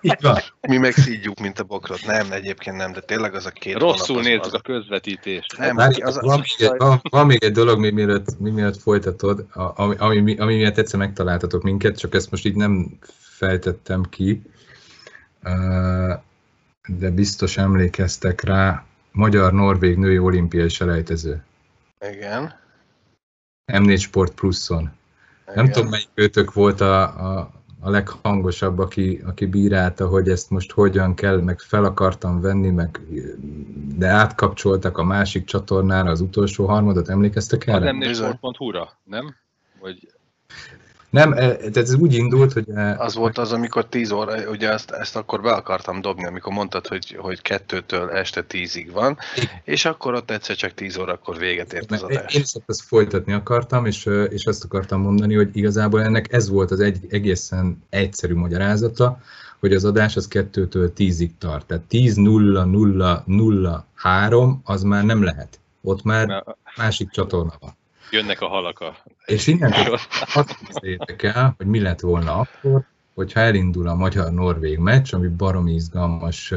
Mi 0.68 0.78
meg 0.78 0.94
szígyjuk, 0.94 1.40
mint 1.40 1.60
a 1.60 1.64
bokrot. 1.64 2.06
Nem, 2.06 2.32
egyébként 2.32 2.78
nem, 2.78 2.92
de 2.92 3.00
tényleg 3.00 3.36
az 3.36 3.46
a 3.46 3.50
két 3.50 3.78
Rosszul 3.78 4.22
nézzük 4.22 4.54
a 4.54 4.60
közvetítést. 4.60 5.58
Nem, 5.58 5.76
Várj, 5.76 6.02
az, 6.02 6.20
van, 6.22 6.40
még 6.40 6.70
egy, 6.70 6.78
van, 6.78 7.02
van, 7.10 7.26
még 7.26 7.44
egy 7.44 7.52
dolog, 7.52 7.80
még 7.80 7.94
mielőtt, 7.94 8.40
még 8.40 8.54
mielőtt 8.54 8.82
folytatod, 8.82 9.46
ami, 9.54 9.96
ami, 9.98 10.38
ami 10.38 10.56
miatt 10.56 10.78
egyszer 10.78 11.00
megtaláltatok 11.00 11.64
minket, 11.64 11.98
csak 11.98 12.16
ezt 12.16 12.32
most 12.32 12.46
így 12.46 12.56
nem 12.56 12.98
fejtettem 13.20 14.04
ki, 14.04 14.42
de 16.88 17.10
biztos 17.10 17.58
emlékeztek 17.58 18.44
rá, 18.44 18.86
Magyar-Norvég 19.12 19.98
női 19.98 20.18
olimpiai 20.18 20.70
selejtező. 20.70 21.44
Igen. 22.12 22.61
M4 23.72 24.00
Sport 24.00 24.34
Pluszon. 24.34 24.80
Igen. 24.82 25.64
Nem 25.64 25.72
tudom, 25.72 25.90
melyik 25.90 26.10
őtök 26.14 26.54
volt 26.54 26.82
a, 26.82 27.02
a, 27.02 27.52
a 27.80 27.90
leghangosabb, 27.90 28.80
aki, 28.80 29.22
aki 29.26 29.46
bírálta, 29.46 30.08
hogy 30.08 30.30
ezt 30.30 30.50
most 30.50 30.72
hogyan 30.72 31.14
kell, 31.14 31.42
meg 31.42 31.60
fel 31.60 31.84
akartam 31.84 32.42
venni, 32.42 32.70
meg, 32.70 33.00
de 33.98 34.08
átkapcsoltak 34.08 34.98
a 34.98 35.04
másik 35.04 35.46
csatornára 35.46 36.10
az 36.10 36.22
utolsó 36.22 36.66
harmadat, 36.66 37.10
emlékeztek 37.10 37.68
erre? 37.68 37.90
A 37.90 37.94
m 37.94 38.14
Sport.hu-ra, 38.14 38.90
nem? 39.04 39.36
Vagy 39.80 40.12
nem, 41.12 41.32
e, 41.34 41.38
tehát 41.56 41.78
ez 41.78 41.94
úgy 41.94 42.14
indult, 42.14 42.54
hogy... 42.54 42.70
E, 42.70 42.96
az 42.98 43.16
volt 43.16 43.38
az, 43.38 43.52
amikor 43.52 43.86
10 43.86 44.12
óra, 44.12 44.50
ugye 44.50 44.72
ezt, 44.72 44.92
ezt 44.92 45.16
akkor 45.16 45.42
be 45.42 45.52
akartam 45.52 46.02
dobni, 46.02 46.26
amikor 46.26 46.54
mondtad, 46.54 46.88
hogy, 46.88 47.16
hogy 47.20 47.42
kettőtől 47.42 48.10
este 48.10 48.44
tízig 48.44 48.92
van, 48.92 49.18
és 49.64 49.86
akkor 49.86 50.14
ott 50.14 50.32
egyszer 50.32 50.56
csak 50.56 50.74
10 50.74 50.98
órakor 50.98 51.38
véget 51.38 51.74
ért 51.74 51.92
az 51.92 52.02
adás. 52.02 52.36
Én 52.36 52.42
is 52.42 52.52
ezt 52.66 52.82
folytatni 52.82 53.34
akartam, 53.34 53.86
és, 53.86 54.10
és 54.30 54.46
azt 54.46 54.64
akartam 54.64 55.02
mondani, 55.02 55.36
hogy 55.36 55.50
igazából 55.54 56.04
ennek 56.04 56.34
ez 56.34 56.50
volt 56.50 56.72
az 56.72 56.80
egy 56.80 56.98
egészen 57.10 57.84
egyszerű 57.90 58.34
magyarázata, 58.34 59.20
hogy 59.60 59.74
az 59.74 59.86
adás 59.86 60.16
az 60.16 60.28
2-től 60.32 60.92
10-ig 60.98 61.30
tart. 61.38 61.66
Tehát 61.66 61.84
10 61.84 62.16
0 62.16 62.64
0 62.64 63.24
0 63.26 63.86
3 63.96 64.62
az 64.64 64.84
már 64.84 65.04
nem 65.04 65.24
lehet. 65.24 65.60
Ott 65.82 66.04
már 66.04 66.44
másik 66.78 67.10
csatorna 67.10 67.54
van. 67.60 67.80
Jönnek 68.12 68.42
a 68.42 68.48
halak 68.48 68.80
a... 68.80 68.98
És 69.26 69.48
innen 69.48 69.74
azt 70.34 70.58
hiszétek 70.68 71.24
el, 71.24 71.54
hogy 71.58 71.66
mi 71.66 71.80
lett 71.80 72.00
volna 72.00 72.40
akkor, 72.40 72.86
hogyha 73.14 73.40
elindul 73.40 73.88
a 73.88 73.96
magyar-norvég 73.96 74.78
meccs, 74.78 75.14
ami 75.14 75.28
baromi 75.28 75.74
izgalmas, 75.74 76.54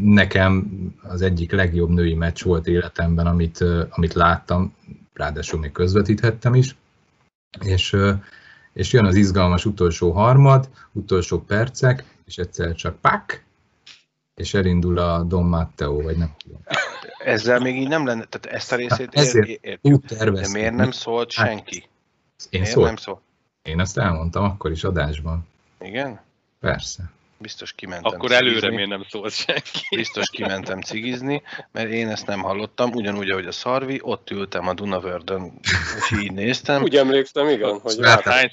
nekem 0.00 0.70
az 1.02 1.22
egyik 1.22 1.52
legjobb 1.52 1.88
női 1.88 2.14
meccs 2.14 2.42
volt 2.42 2.66
életemben, 2.66 3.26
amit, 3.26 3.64
amit 3.90 4.12
láttam, 4.12 4.74
ráadásul 5.12 5.60
még 5.60 5.72
közvetíthettem 5.72 6.54
is, 6.54 6.76
és, 7.60 7.96
és 8.72 8.92
jön 8.92 9.04
az 9.04 9.14
izgalmas 9.14 9.64
utolsó 9.64 10.10
harmad, 10.10 10.68
utolsó 10.92 11.38
percek, 11.38 12.04
és 12.24 12.36
egyszer 12.36 12.74
csak 12.74 13.00
pak, 13.00 13.44
és 14.34 14.54
elindul 14.54 14.98
a 14.98 15.22
Don 15.22 15.44
Matteo, 15.44 16.02
vagy 16.02 16.16
nem 16.16 16.34
tudom. 16.42 16.60
Ezzel 17.24 17.58
még 17.58 17.76
így 17.76 17.88
nem 17.88 18.06
lenne, 18.06 18.24
tehát 18.24 18.56
ezt 18.56 18.72
a 18.72 18.76
részét 18.76 19.14
hát 19.14 19.24
ezért 19.24 19.48
ér, 19.48 19.58
értjük, 19.60 20.04
de 20.06 20.48
miért 20.52 20.74
nem 20.74 20.90
szólt 20.90 21.34
hát, 21.34 21.46
senki? 21.46 21.88
Én 22.50 22.60
miért 22.60 22.74
szólt? 22.74 22.86
nem 22.86 22.96
szólt? 22.96 23.20
Én 23.62 23.80
azt 23.80 23.98
elmondtam 23.98 24.44
akkor 24.44 24.70
is 24.70 24.84
adásban. 24.84 25.48
Igen? 25.80 26.20
Persze. 26.60 27.02
Biztos 27.38 27.72
kimentem 27.72 28.12
Akkor 28.12 28.30
cigizni. 28.30 28.48
előre 28.48 28.70
miért 28.70 28.88
nem 28.88 29.04
szólt 29.08 29.32
senki? 29.32 29.96
Biztos 29.96 30.30
kimentem 30.30 30.80
cigizni, 30.80 31.42
mert 31.72 31.90
én 31.90 32.08
ezt 32.08 32.26
nem 32.26 32.40
hallottam, 32.40 32.92
ugyanúgy, 32.92 33.30
ahogy 33.30 33.46
a 33.46 33.52
Szarvi, 33.52 33.98
ott 34.02 34.30
ültem 34.30 34.68
a 34.68 34.74
Dunavördön, 34.74 35.52
és 35.98 36.18
így 36.22 36.32
néztem. 36.32 36.82
Úgy 36.82 36.96
emlékszem, 36.96 37.48
igen, 37.48 37.80
hogy 37.80 37.94
Látás, 37.98 38.52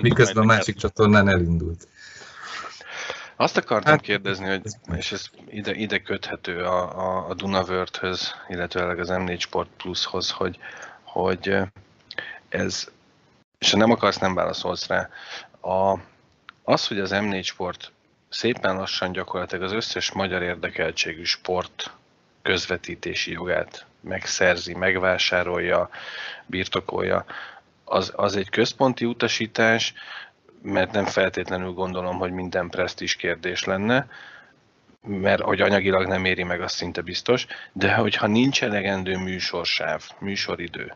miközben 0.00 0.42
a 0.42 0.46
másik 0.46 0.76
csatornán 0.76 1.28
elindult. 1.28 1.88
Azt 3.36 3.56
akartam 3.56 3.92
hát, 3.92 4.00
kérdezni, 4.00 4.48
hogy, 4.48 4.62
és 4.96 5.12
ez 5.12 5.30
ide, 5.48 5.74
ide 5.74 5.98
köthető 5.98 6.64
a, 6.64 6.98
a, 6.98 7.28
a 7.28 7.34
Dunavörthöz, 7.34 8.34
illetve 8.48 9.00
az 9.00 9.08
M4 9.12 9.40
Sport 9.40 9.68
Plushoz, 9.76 10.30
hogy, 10.30 10.58
hogy 11.02 11.56
ez, 12.48 12.88
és 13.58 13.70
ha 13.70 13.76
nem 13.76 13.90
akarsz, 13.90 14.18
nem 14.18 14.34
válaszolsz 14.34 14.86
rá, 14.86 15.08
a, 15.60 15.98
az, 16.62 16.86
hogy 16.86 16.98
az 16.98 17.10
M4 17.14 17.44
Sport 17.44 17.92
szépen 18.28 18.76
lassan 18.76 19.12
gyakorlatilag 19.12 19.64
az 19.64 19.72
összes 19.72 20.12
magyar 20.12 20.42
érdekeltségű 20.42 21.24
sport 21.24 21.90
közvetítési 22.42 23.32
jogát 23.32 23.86
megszerzi, 24.00 24.74
megvásárolja, 24.74 25.90
birtokolja, 26.46 27.24
az, 27.84 28.12
az 28.16 28.36
egy 28.36 28.50
központi 28.50 29.04
utasítás, 29.04 29.94
mert 30.62 30.92
nem 30.92 31.04
feltétlenül 31.04 31.72
gondolom, 31.72 32.18
hogy 32.18 32.32
minden 32.32 32.68
presztis 32.68 33.16
kérdés 33.16 33.64
lenne, 33.64 34.08
mert 35.06 35.42
hogy 35.42 35.60
anyagilag 35.60 36.06
nem 36.06 36.24
éri 36.24 36.42
meg, 36.42 36.60
az 36.60 36.72
szinte 36.72 37.00
biztos, 37.00 37.46
de 37.72 37.94
hogyha 37.94 38.26
nincs 38.26 38.62
elegendő 38.62 39.16
műsorsáv, 39.16 40.08
műsoridő, 40.18 40.94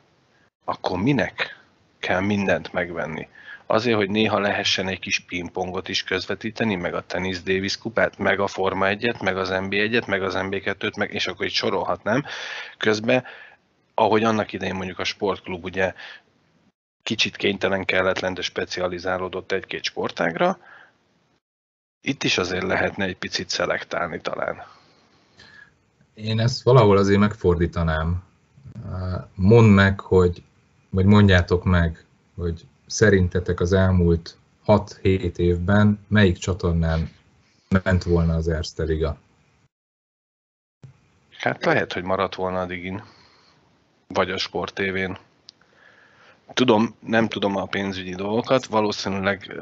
akkor 0.65 0.99
minek 0.99 1.59
kell 1.99 2.21
mindent 2.21 2.73
megvenni? 2.73 3.29
Azért, 3.67 3.97
hogy 3.97 4.11
néha 4.11 4.39
lehessen 4.39 4.89
egy 4.89 4.99
kis 4.99 5.19
pingpongot 5.21 5.89
is 5.89 6.03
közvetíteni, 6.03 6.75
meg 6.75 6.95
a 6.95 7.07
Tennis 7.07 7.43
Davis 7.43 7.79
kupát, 7.79 8.19
meg 8.19 8.41
a 8.41 8.47
Forma 8.47 8.87
1-et, 8.89 9.23
meg 9.23 9.37
az 9.37 9.49
NBA 9.49 9.77
1-et, 9.77 10.07
meg 10.07 10.23
az 10.23 10.35
NB2-t, 10.37 10.97
meg, 10.97 11.13
és 11.13 11.27
akkor 11.27 11.47
itt 11.47 11.53
sorolhatnám. 11.53 12.25
Közben, 12.79 13.25
ahogy 13.95 14.25
annak 14.25 14.53
idején 14.53 14.75
mondjuk 14.75 14.99
a 14.99 15.05
sportklub 15.05 15.65
ugye 15.65 15.95
kicsit 17.03 17.37
kénytelen 17.37 17.85
kelletlen, 17.85 18.35
de 18.35 18.43
specializálódott 18.43 19.53
egy-két 19.53 19.83
sportágra, 19.83 20.59
itt 22.01 22.25
is 22.25 22.39
azért 22.39 22.67
lehetne 22.67 23.05
egy 23.05 23.17
picit 23.17 23.49
szelektálni 23.49 24.21
talán. 24.21 24.63
Én 26.15 26.41
ezt 26.41 26.63
valahol 26.63 26.97
azért 26.97 27.21
megfordítanám. 27.21 28.23
Mondd 29.35 29.69
meg, 29.69 30.01
hogy, 30.01 30.43
vagy 30.91 31.05
mondjátok 31.05 31.65
meg, 31.65 32.05
hogy 32.37 32.67
szerintetek 32.87 33.61
az 33.61 33.73
elmúlt 33.73 34.37
6-7 34.67 35.37
évben 35.37 36.05
melyik 36.09 36.37
csatornán 36.37 37.11
ment 37.83 38.03
volna 38.03 38.35
az 38.35 38.49
Erste 38.49 38.83
Liga? 38.83 39.17
Hát 41.39 41.65
lehet, 41.65 41.93
hogy 41.93 42.03
maradt 42.03 42.35
volna 42.35 42.61
a 42.61 42.67
Digin, 42.67 43.03
vagy 44.07 44.31
a 44.31 44.39
Sport 44.39 44.75
TV-n. 44.75 45.19
Tudom, 46.55 46.95
nem 47.07 47.29
tudom 47.29 47.57
a 47.57 47.65
pénzügyi 47.65 48.15
dolgokat, 48.15 48.67
valószínűleg 48.67 49.61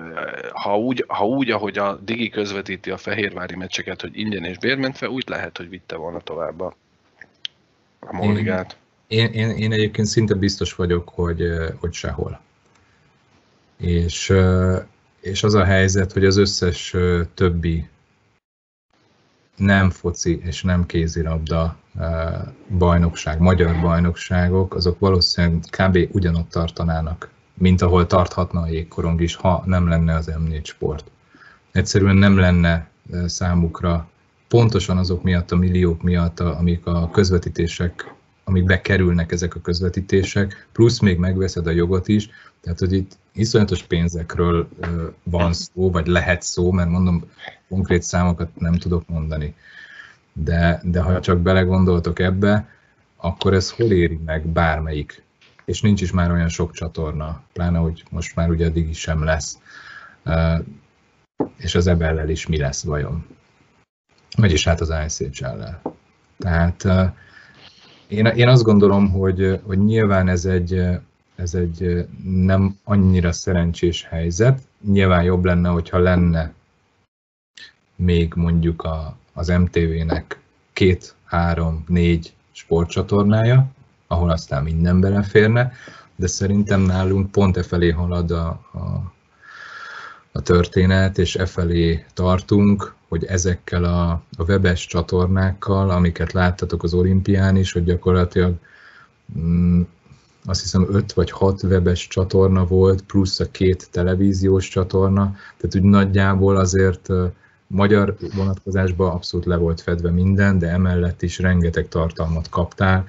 ha 0.52 0.78
úgy, 0.78 1.04
ha 1.06 1.26
úgy, 1.26 1.50
ahogy 1.50 1.78
a 1.78 1.96
Digi 1.96 2.28
közvetíti 2.28 2.90
a 2.90 2.96
fehérvári 2.96 3.56
meccseket, 3.56 4.00
hogy 4.00 4.18
ingyen 4.18 4.44
és 4.44 4.58
bérmentve, 4.58 5.08
úgy 5.08 5.24
lehet, 5.28 5.56
hogy 5.56 5.68
vitte 5.68 5.96
volna 5.96 6.20
tovább 6.20 6.60
a, 6.60 6.76
a 8.00 8.12
Molligát. 8.12 8.76
Én, 9.06 9.26
én, 9.26 9.50
én 9.50 9.72
egyébként 9.72 10.06
szinte 10.06 10.34
biztos 10.34 10.74
vagyok, 10.74 11.08
hogy, 11.08 11.42
hogy 11.80 11.92
sehol. 11.92 12.40
És, 13.76 14.32
és 15.20 15.42
az 15.42 15.54
a 15.54 15.64
helyzet, 15.64 16.12
hogy 16.12 16.24
az 16.24 16.36
összes 16.36 16.94
többi 17.34 17.88
nem 19.56 19.90
foci 19.90 20.40
és 20.44 20.62
nem 20.62 20.86
kézilabda 20.86 21.76
bajnokság, 22.78 23.38
magyar 23.40 23.80
bajnokságok, 23.80 24.74
azok 24.74 24.98
valószínűleg 24.98 25.60
kb. 25.70 25.98
ugyanott 26.12 26.50
tartanának, 26.50 27.30
mint 27.54 27.82
ahol 27.82 28.06
tarthatna 28.06 28.60
a 28.60 28.68
jégkorong 28.68 29.20
is, 29.20 29.34
ha 29.34 29.62
nem 29.66 29.88
lenne 29.88 30.14
az 30.14 30.30
M4 30.38 30.64
sport. 30.64 31.10
Egyszerűen 31.72 32.16
nem 32.16 32.38
lenne 32.38 32.88
számukra 33.26 34.08
pontosan 34.48 34.98
azok 34.98 35.22
miatt, 35.22 35.50
a 35.50 35.56
milliók 35.56 36.02
miatt, 36.02 36.40
amik 36.40 36.86
a 36.86 37.10
közvetítések, 37.10 38.14
amik 38.44 38.64
bekerülnek 38.64 39.32
ezek 39.32 39.54
a 39.54 39.60
közvetítések, 39.60 40.68
plusz 40.72 40.98
még 40.98 41.18
megveszed 41.18 41.66
a 41.66 41.70
jogot 41.70 42.08
is, 42.08 42.28
tehát 42.60 42.78
hogy 42.78 42.92
itt 42.92 43.18
iszonyatos 43.32 43.82
pénzekről 43.82 44.68
van 45.22 45.52
szó, 45.52 45.90
vagy 45.90 46.06
lehet 46.06 46.42
szó, 46.42 46.72
mert 46.72 46.88
mondom, 46.88 47.24
konkrét 47.68 48.02
számokat 48.02 48.48
nem 48.54 48.74
tudok 48.74 49.08
mondani. 49.08 49.54
De, 50.44 50.80
de 50.82 51.00
ha 51.00 51.20
csak 51.20 51.38
belegondoltok 51.38 52.18
ebbe, 52.18 52.68
akkor 53.16 53.54
ez 53.54 53.70
hol 53.70 53.90
éri 53.90 54.20
meg 54.24 54.46
bármelyik? 54.46 55.22
És 55.64 55.80
nincs 55.80 56.00
is 56.00 56.12
már 56.12 56.30
olyan 56.30 56.48
sok 56.48 56.72
csatorna, 56.72 57.42
pláne, 57.52 57.78
hogy 57.78 58.04
most 58.10 58.36
már 58.36 58.50
ugye 58.50 58.66
addig 58.66 58.88
is 58.88 58.98
sem 58.98 59.24
lesz. 59.24 59.58
És 61.56 61.74
az 61.74 61.86
ebellel 61.86 62.28
is 62.28 62.46
mi 62.46 62.58
lesz 62.58 62.84
vajon? 62.84 63.26
Vagyis 64.36 64.64
hát 64.64 64.80
az 64.80 65.18
ICHL-lel. 65.20 65.82
Tehát 66.38 66.84
én, 68.08 68.26
én 68.26 68.48
azt 68.48 68.62
gondolom, 68.62 69.10
hogy, 69.10 69.60
hogy 69.62 69.84
nyilván 69.84 70.28
ez 70.28 70.44
egy, 70.44 70.84
ez 71.36 71.54
egy 71.54 72.06
nem 72.24 72.78
annyira 72.84 73.32
szerencsés 73.32 74.04
helyzet. 74.04 74.60
Nyilván 74.84 75.22
jobb 75.22 75.44
lenne, 75.44 75.68
hogyha 75.68 75.98
lenne 75.98 76.52
még 77.96 78.32
mondjuk 78.34 78.82
a, 78.82 79.16
az 79.38 79.48
MTV-nek 79.48 80.38
két, 80.72 81.14
három, 81.24 81.84
négy 81.86 82.32
sportcsatornája, 82.52 83.66
ahol 84.06 84.30
aztán 84.30 84.62
minden 84.62 85.00
beleférne, 85.00 85.72
de 86.16 86.26
szerintem 86.26 86.80
nálunk 86.80 87.30
pont 87.30 87.56
e 87.56 87.62
felé 87.62 87.90
halad 87.90 88.30
a, 88.30 88.46
a, 88.72 89.12
a 90.32 90.40
történet, 90.42 91.18
és 91.18 91.36
e 91.36 91.46
felé 91.46 92.04
tartunk, 92.14 92.94
hogy 93.08 93.24
ezekkel 93.24 93.84
a, 93.84 94.10
a 94.36 94.42
webes 94.46 94.86
csatornákkal, 94.86 95.90
amiket 95.90 96.32
láttatok 96.32 96.82
az 96.82 96.94
olimpián 96.94 97.56
is, 97.56 97.72
hogy 97.72 97.84
gyakorlatilag 97.84 98.54
mm, 99.38 99.80
azt 100.44 100.60
hiszem 100.60 100.86
öt 100.90 101.12
vagy 101.12 101.30
hat 101.30 101.62
webes 101.62 102.06
csatorna 102.08 102.64
volt, 102.66 103.02
plusz 103.02 103.40
a 103.40 103.50
két 103.50 103.88
televíziós 103.90 104.68
csatorna, 104.68 105.36
tehát 105.56 105.76
úgy 105.76 105.90
nagyjából 105.90 106.56
azért 106.56 107.10
magyar 107.68 108.16
vonatkozásban 108.34 109.10
abszolút 109.10 109.46
le 109.46 109.56
volt 109.56 109.80
fedve 109.80 110.10
minden, 110.10 110.58
de 110.58 110.68
emellett 110.68 111.22
is 111.22 111.38
rengeteg 111.38 111.88
tartalmat 111.88 112.48
kaptál, 112.48 113.06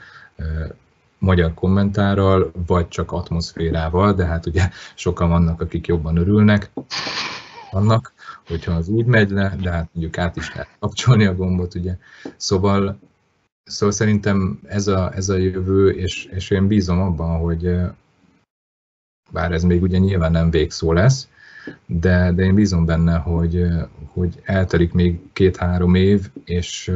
magyar 1.17 1.53
kommentárral, 1.53 2.51
vagy 2.67 2.87
csak 2.87 3.11
atmoszférával, 3.11 4.13
de 4.13 4.25
hát 4.25 4.45
ugye 4.45 4.69
sokan 4.95 5.29
vannak, 5.29 5.61
akik 5.61 5.87
jobban 5.87 6.17
örülnek 6.17 6.71
annak, 7.71 8.13
hogyha 8.47 8.71
az 8.71 8.87
úgy 8.87 9.05
megy 9.05 9.29
le, 9.29 9.55
de 9.61 9.71
hát 9.71 9.89
mondjuk 9.93 10.17
át 10.17 10.35
is 10.35 10.53
lehet 10.53 10.69
kapcsolni 10.79 11.25
a 11.25 11.35
gombot, 11.35 11.75
ugye. 11.75 11.97
Szóval 12.37 12.99
Szóval 13.69 13.95
szerintem 13.95 14.59
ez 14.67 14.87
a, 14.87 15.15
ez 15.15 15.29
a 15.29 15.35
jövő, 15.35 15.89
és, 15.89 16.25
és 16.25 16.49
én 16.49 16.67
bízom 16.67 17.01
abban, 17.01 17.39
hogy 17.39 17.75
bár 19.31 19.51
ez 19.51 19.63
még 19.63 19.81
ugye 19.81 19.97
nyilván 19.97 20.31
nem 20.31 20.49
végszó 20.49 20.93
lesz, 20.93 21.28
de, 21.85 22.31
de 22.31 22.43
én 22.43 22.55
bízom 22.55 22.85
benne, 22.85 23.17
hogy, 23.17 23.65
hogy 24.05 24.41
eltelik 24.43 24.91
még 24.91 25.19
két-három 25.33 25.95
év, 25.95 26.29
és, 26.45 26.91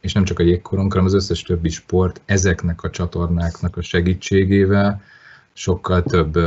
és 0.00 0.12
nem 0.12 0.24
csak 0.24 0.38
a 0.38 0.42
jégkorong, 0.42 0.90
hanem 0.90 1.06
az 1.06 1.14
összes 1.14 1.42
többi 1.42 1.68
sport 1.68 2.20
ezeknek 2.24 2.82
a 2.82 2.90
csatornáknak 2.90 3.76
a 3.76 3.82
segítségével 3.82 5.02
sokkal 5.52 6.02
több 6.02 6.38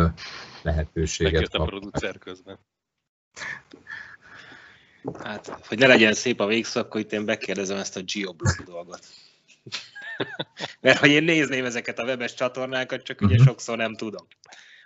lehetőséget 0.61 1.49
kap. 1.49 1.61
a 1.61 1.65
producer 1.65 2.17
közben. 2.17 2.59
Hát, 5.23 5.47
hogy 5.67 5.77
ne 5.77 5.87
legyen 5.87 6.13
szép 6.13 6.39
a 6.39 6.45
végszó, 6.45 6.79
akkor 6.79 6.99
itt 6.99 7.11
én 7.11 7.25
bekérdezem 7.25 7.77
ezt 7.77 7.97
a 7.97 8.01
geoblog 8.13 8.63
dolgot. 8.65 8.99
Mert 10.81 10.99
hogy 10.99 11.09
én 11.09 11.23
nézném 11.23 11.65
ezeket 11.65 11.99
a 11.99 12.03
webes 12.03 12.33
csatornákat, 12.33 13.03
csak 13.03 13.21
ugye 13.21 13.33
uh-huh. 13.33 13.47
sokszor 13.47 13.77
nem 13.77 13.95
tudom, 13.95 14.27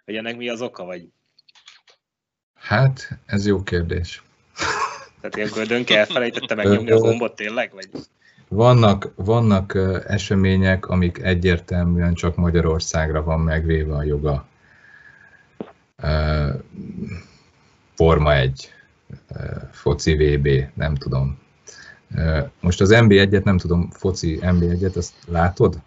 hogy 0.05 0.16
ennek 0.16 0.38
mi 0.38 0.49
az 0.49 0.62
oka, 0.62 0.84
vagy... 0.84 1.07
Hát, 2.62 3.20
ez 3.26 3.45
jó 3.45 3.64
kérdés. 3.64 4.24
Tehát 5.22 5.36
ilyenkor 5.36 5.66
dönke 5.66 5.97
elfelejtette 5.97 6.55
megnyomni 6.55 6.91
a 6.91 6.97
gombot 6.97 7.36
tényleg, 7.36 7.72
vagy... 7.74 7.89
Vannak, 8.47 9.12
vannak 9.16 9.78
események, 10.07 10.88
amik 10.88 11.18
egyértelműen 11.18 12.14
csak 12.14 12.36
Magyarországra 12.36 13.24
van 13.24 13.39
megvéve 13.39 13.95
a 13.95 14.03
joga. 14.03 14.45
Forma 17.95 18.36
1, 18.36 18.74
foci 19.72 20.16
VB, 20.16 20.47
nem 20.74 20.95
tudom. 20.95 21.39
Most 22.59 22.82
az 22.82 22.89
NB1-et, 22.93 23.43
nem 23.43 23.57
tudom, 23.57 23.89
foci 23.89 24.39
NB1-et, 24.41 24.95
azt 24.95 25.14
látod? 25.28 25.78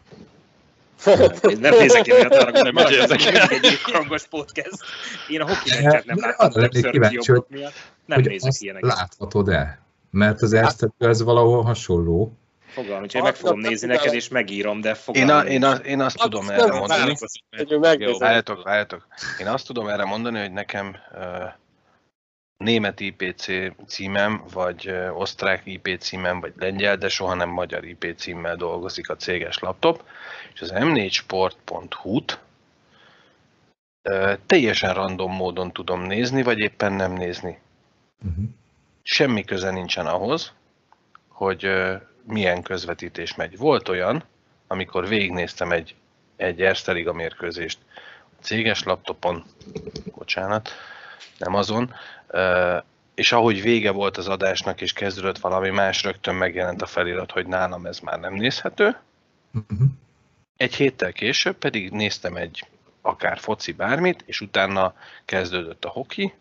Nem 1.58 1.74
nézek 1.80 2.02
ki 2.02 2.12
olyat 2.12 2.34
arra, 2.34 2.60
hogy 2.60 2.72
magyar 2.72 3.00
ezek 3.00 3.50
egy 3.50 3.78
hangos 3.82 4.26
podcast. 4.26 4.78
Én 5.28 5.40
a 5.40 5.46
hoki 5.48 5.70
meccset 5.82 6.04
nem 6.04 6.16
láttam 6.20 6.50
többször 6.50 6.90
kíváncsi, 6.90 7.32
hogy, 7.32 7.44
miatt. 7.48 7.72
Nem 8.06 8.18
hogy 8.18 8.28
nézek 8.28 8.52
ilyeneket. 8.58 8.96
Láthatod-e? 8.96 9.78
Mert 10.10 10.42
az 10.42 10.52
Erztető 10.52 11.08
ez 11.08 11.22
valahol 11.22 11.62
hasonló. 11.62 12.38
Fogalmam, 12.66 13.02
úgyhogy 13.02 13.22
meg 13.22 13.34
fogom 13.34 13.60
nézni 13.60 13.86
neked, 13.86 14.14
és 14.14 14.28
megírom, 14.28 14.80
de 14.80 14.94
fogalmam. 14.94 15.46
Én, 15.46 15.46
a, 15.46 15.50
én, 15.50 15.64
a, 15.64 15.74
én 15.74 16.00
azt 16.00 16.16
tudom 16.18 16.50
erre 16.50 16.72
mondani. 16.72 17.16
Várjatok, 18.18 18.62
várjatok. 18.64 19.06
Én 19.40 19.46
azt 19.46 19.66
tudom 19.66 19.88
erre 19.88 20.04
mondani, 20.04 20.40
hogy 20.40 20.52
nekem 20.52 20.96
uh, 21.12 21.20
német 22.56 23.00
IPC 23.00 23.46
címem, 23.86 24.42
vagy 24.52 24.94
osztrák 25.12 25.62
IP 25.64 25.96
címem, 25.98 26.40
vagy 26.40 26.52
lengyel, 26.58 26.96
de 26.96 27.08
soha 27.08 27.34
nem 27.34 27.48
magyar 27.48 27.84
IP 27.84 28.14
címmel 28.16 28.56
dolgozik 28.56 29.08
a 29.08 29.16
céges 29.16 29.58
laptop, 29.58 30.04
és 30.54 30.60
az 30.60 30.72
m4sport.hu-t 30.74 32.40
uh, 34.10 34.32
teljesen 34.46 34.94
random 34.94 35.32
módon 35.32 35.72
tudom 35.72 36.02
nézni, 36.02 36.42
vagy 36.42 36.58
éppen 36.58 36.92
nem 36.92 37.12
nézni. 37.12 37.58
Uh-huh. 38.24 38.44
Semmi 39.02 39.44
köze 39.44 39.70
nincsen 39.70 40.06
ahhoz, 40.06 40.52
hogy 41.28 41.70
milyen 42.26 42.62
közvetítés 42.62 43.34
megy. 43.34 43.56
Volt 43.56 43.88
olyan, 43.88 44.24
amikor 44.66 45.08
végignéztem 45.08 45.70
egy, 45.70 45.94
egy 46.36 46.62
Erste 46.62 47.12
mérkőzést 47.12 47.78
céges 48.40 48.82
laptopon, 48.82 49.44
bocsánat, 50.16 50.70
nem 51.38 51.54
azon, 51.54 51.94
és 53.14 53.32
ahogy 53.32 53.62
vége 53.62 53.90
volt 53.90 54.16
az 54.16 54.28
adásnak, 54.28 54.80
és 54.80 54.92
kezdődött 54.92 55.38
valami 55.38 55.70
más, 55.70 56.02
rögtön 56.02 56.34
megjelent 56.34 56.82
a 56.82 56.86
felirat, 56.86 57.30
hogy 57.30 57.46
nálam 57.46 57.86
ez 57.86 57.98
már 57.98 58.20
nem 58.20 58.34
nézhető. 58.34 58.96
Uh-huh. 59.52 59.88
Egy 60.56 60.74
héttel 60.74 61.12
később 61.12 61.56
pedig 61.56 61.90
néztem 61.90 62.36
egy 62.36 62.68
akár 63.00 63.38
foci 63.38 63.72
bármit, 63.72 64.22
és 64.26 64.40
utána 64.40 64.94
kezdődött 65.24 65.84
a 65.84 65.88
hoki, 65.88 66.34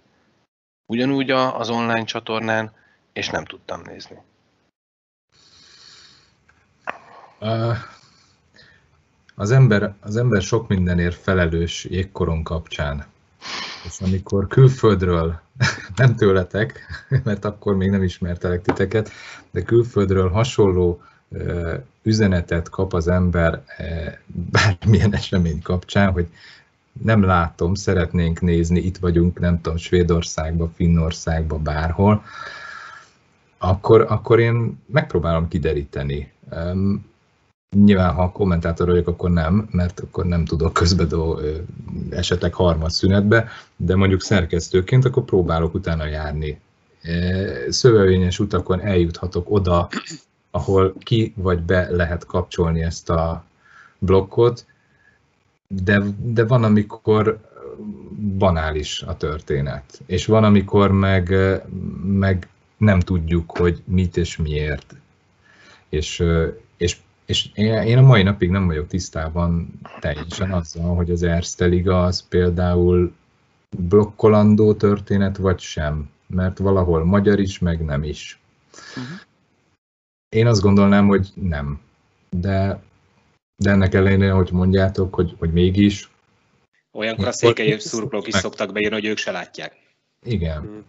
ugyanúgy 0.86 1.32
az 1.32 1.70
online 1.70 2.04
csatornán, 2.04 2.72
és 3.14 3.30
nem 3.30 3.46
tudtam 3.46 3.82
nézni. 3.82 4.18
Az 9.36 9.52
ember, 9.52 9.94
az 10.02 10.18
ember 10.18 10.42
sok 10.42 10.68
mindenért 10.68 11.16
felelős 11.16 11.84
jégkoron 11.84 12.44
kapcsán. 12.44 13.06
És 13.86 14.02
amikor 14.02 14.48
külföldről, 14.48 15.42
nem 15.96 16.16
tőletek, 16.16 16.80
mert 17.24 17.46
akkor 17.46 17.76
még 17.76 17.90
nem 17.90 18.04
ismertelek 18.04 18.62
titeket, 18.62 19.10
de 19.52 19.62
külföldről 19.62 20.30
hasonló 20.30 21.02
üzenetet 22.04 22.70
kap 22.70 22.94
az 22.94 23.08
ember 23.08 23.64
bármilyen 24.26 25.14
esemény 25.14 25.62
kapcsán, 25.62 26.12
hogy 26.12 26.28
nem 27.02 27.24
látom, 27.24 27.74
szeretnénk 27.74 28.42
nézni, 28.42 28.80
itt 28.80 28.98
vagyunk, 28.98 29.40
nem 29.40 29.62
tudom, 29.62 29.78
Svédországba, 29.78 30.72
Finnországba, 30.76 31.58
bárhol, 31.58 32.24
akkor, 33.58 34.06
akkor 34.10 34.40
én 34.40 34.80
megpróbálom 34.86 35.48
kideríteni. 35.48 36.32
Nyilván, 37.74 38.14
ha 38.14 38.32
kommentátor 38.32 38.88
vagyok, 38.88 39.08
akkor 39.08 39.32
nem, 39.32 39.68
mert 39.72 40.00
akkor 40.00 40.26
nem 40.26 40.46
tudok 40.46 40.74
közbedó 40.74 41.40
esetleg 42.10 42.54
harmad 42.54 42.92
szünetbe, 42.92 43.48
de 43.76 43.96
mondjuk 43.96 44.22
szerkesztőként 44.22 45.06
akkor 45.06 45.24
próbálok 45.24 45.74
utána 45.74 46.06
járni. 46.06 46.60
Szövevényes 47.70 48.40
utakon 48.40 48.82
eljuthatok 48.82 49.52
oda, 49.52 49.90
ahol 50.52 50.94
ki 51.00 51.34
vagy 51.36 51.60
be 51.60 51.90
lehet 51.90 52.26
kapcsolni 52.26 52.82
ezt 52.82 53.10
a 53.10 53.46
blokkot, 54.00 54.66
de, 55.68 56.02
de 56.18 56.46
van, 56.46 56.64
amikor 56.64 57.40
banális 58.38 59.02
a 59.02 59.18
történet, 59.18 60.02
és 60.06 60.26
van, 60.26 60.44
amikor 60.44 60.92
meg, 60.92 61.36
meg 62.04 62.48
nem 62.78 63.00
tudjuk, 63.00 63.58
hogy 63.58 63.82
mit 63.86 64.18
és 64.18 64.38
miért. 64.38 64.96
És, 65.90 66.24
és 67.26 67.50
én 67.56 67.98
a 67.98 68.02
mai 68.02 68.24
napig 68.24 68.50
nem 68.50 68.66
vagyok 68.66 68.88
tisztában 68.88 69.80
teljesen 70.00 70.52
azzal, 70.52 70.96
hogy 70.96 71.12
az 71.12 71.24
Erste 71.24 71.66
Liga 71.66 72.04
az 72.04 72.28
például 72.28 73.14
blokkolandó 73.78 74.74
történet, 74.74 75.38
vagy 75.38 75.60
sem. 75.60 76.10
Mert 76.28 76.58
valahol 76.58 77.06
magyar 77.06 77.40
is, 77.40 77.60
meg 77.60 77.86
nem 77.86 78.04
is. 78.04 78.40
Uh-huh. 78.90 79.20
Én 80.30 80.48
azt 80.48 80.62
gondolnám, 80.62 81.08
hogy 81.08 81.30
nem. 81.34 81.80
De, 82.30 82.82
de 83.56 83.70
ennek 83.70 83.94
ellenére, 83.94 84.32
hogy 84.32 84.52
mondjátok, 84.52 85.14
hogy, 85.14 85.36
hogy 85.40 85.54
mégis. 85.54 86.12
Olyankor 86.92 87.28
a 87.28 87.32
székely 87.32 87.78
szurkolók 87.78 88.28
is 88.28 88.34
szoktak 88.34 88.72
bejönni, 88.72 88.94
hogy 88.94 89.06
ők 89.06 89.18
se 89.18 89.32
látják. 89.32 89.76
Igen. 90.22 90.62
Uh-huh. 90.62 90.84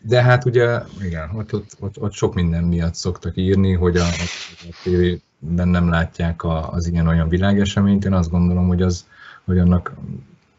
De 0.00 0.22
hát 0.22 0.44
ugye, 0.44 0.80
igen, 1.02 1.30
ott, 1.34 1.54
ott, 1.54 1.76
ott, 1.80 1.98
ott 1.98 2.12
sok 2.12 2.34
minden 2.34 2.64
miatt 2.64 2.94
szoktak 2.94 3.36
írni, 3.36 3.72
hogy 3.72 3.96
a, 3.96 4.04
a 4.04 4.76
tévében 4.82 5.68
nem 5.68 5.88
látják 5.88 6.42
a, 6.42 6.72
az 6.72 6.86
ilyen-olyan 6.86 7.28
világeseményt. 7.28 8.04
Én 8.04 8.12
azt 8.12 8.30
gondolom, 8.30 8.66
hogy, 8.66 8.82
az, 8.82 9.06
hogy 9.44 9.58
annak 9.58 9.94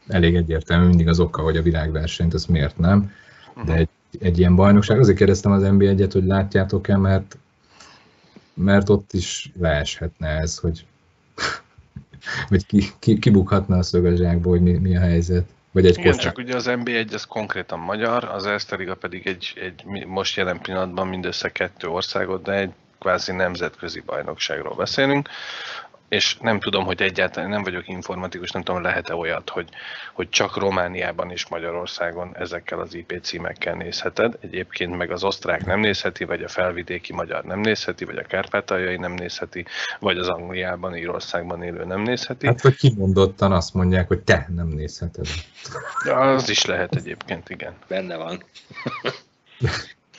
elég 0.08 0.36
egyértelmű 0.36 0.88
mindig 0.88 1.08
az 1.08 1.20
oka, 1.20 1.42
hogy 1.42 1.58
a 1.58 1.62
világversenyt, 1.62 2.34
az 2.34 2.46
miért 2.46 2.78
nem. 2.78 3.12
De 3.66 3.74
egy, 3.74 3.90
egy 4.20 4.40
ilyen 4.40 4.56
bajnokság, 4.56 5.00
azért 5.00 5.18
kérdeztem 5.18 5.52
az 5.52 5.64
NB1-et, 5.66 6.10
hogy 6.14 6.26
látjátok-e, 6.26 6.98
mert, 6.98 7.38
mert 8.54 8.90
ott 8.90 9.14
is 9.14 9.52
leeshetne 9.60 10.28
ez, 10.28 10.58
hogy, 10.58 10.86
hogy 12.50 12.66
ki, 12.66 12.84
ki, 13.00 13.20
kibukhatna 13.20 13.78
a 13.78 13.84
szögezsákból, 13.84 14.52
hogy 14.52 14.62
mi, 14.62 14.72
mi 14.72 14.96
a 14.96 15.00
helyzet. 15.00 15.56
Vagy 15.78 15.86
egy 15.86 15.98
Igen, 15.98 16.18
csak 16.18 16.38
ugye 16.38 16.56
az 16.56 16.66
NB1 16.70 17.14
az 17.14 17.24
konkrétan 17.24 17.80
magyar, 17.80 18.24
az 18.24 18.46
Erste 18.46 18.96
pedig 19.00 19.28
egy, 19.28 19.54
egy, 19.56 20.06
most 20.06 20.38
jelen 20.38 20.62
pillanatban 20.62 21.08
mindössze 21.08 21.52
kettő 21.52 21.88
országot, 21.88 22.44
de 22.44 22.52
egy 22.52 22.72
kvázi 23.00 23.32
nemzetközi 23.32 24.02
bajnokságról 24.06 24.76
beszélünk, 24.76 25.30
és 26.10 26.38
nem 26.42 26.60
tudom, 26.60 26.86
hogy 26.86 27.02
egyáltalán 27.02 27.50
nem 27.50 27.64
vagyok 27.64 27.88
informatikus, 27.88 28.52
nem 28.52 28.64
tudom, 28.64 28.82
lehet-e 28.82 29.16
olyat, 29.16 29.50
hogy, 29.50 29.70
hogy 30.14 30.30
csak 30.30 30.58
Romániában 30.58 31.32
és 31.32 31.48
Magyarországon 31.48 32.36
ezekkel 32.38 32.80
az 32.80 32.94
IP 32.94 33.20
címekkel 33.22 33.76
nézheted, 33.76 34.38
egyébként 34.40 34.98
meg 34.98 35.12
az 35.12 35.24
osztrák 35.24 35.66
nem 35.66 35.80
nézheti, 35.80 36.24
vagy 36.24 36.44
a 36.44 36.48
felvidéki 36.48 37.14
magyar 37.14 37.44
nem 37.44 37.60
nézheti, 37.60 38.06
vagy 38.06 38.18
a 38.18 38.24
kárpátaljai 38.24 38.98
nem 38.98 39.12
nézheti, 39.12 39.66
vagy 40.00 40.18
az 40.18 40.28
Angliában, 40.28 40.96
Írországban 40.96 41.64
élő 41.64 41.86
nem 41.86 42.02
nézheti. 42.02 42.46
Hát, 42.48 42.62
vagy 42.62 42.76
kimondottan 42.76 43.52
azt 43.52 43.74
mondják, 43.74 44.08
hogy 44.08 44.20
te 44.20 44.48
nem 44.56 44.68
nézheted. 44.68 45.26
De 46.06 46.14
az 46.14 46.50
is 46.50 46.66
lehet 46.66 46.96
egyébként, 46.96 47.50
igen. 47.50 47.74
Benne 47.88 48.16
van. 48.16 48.44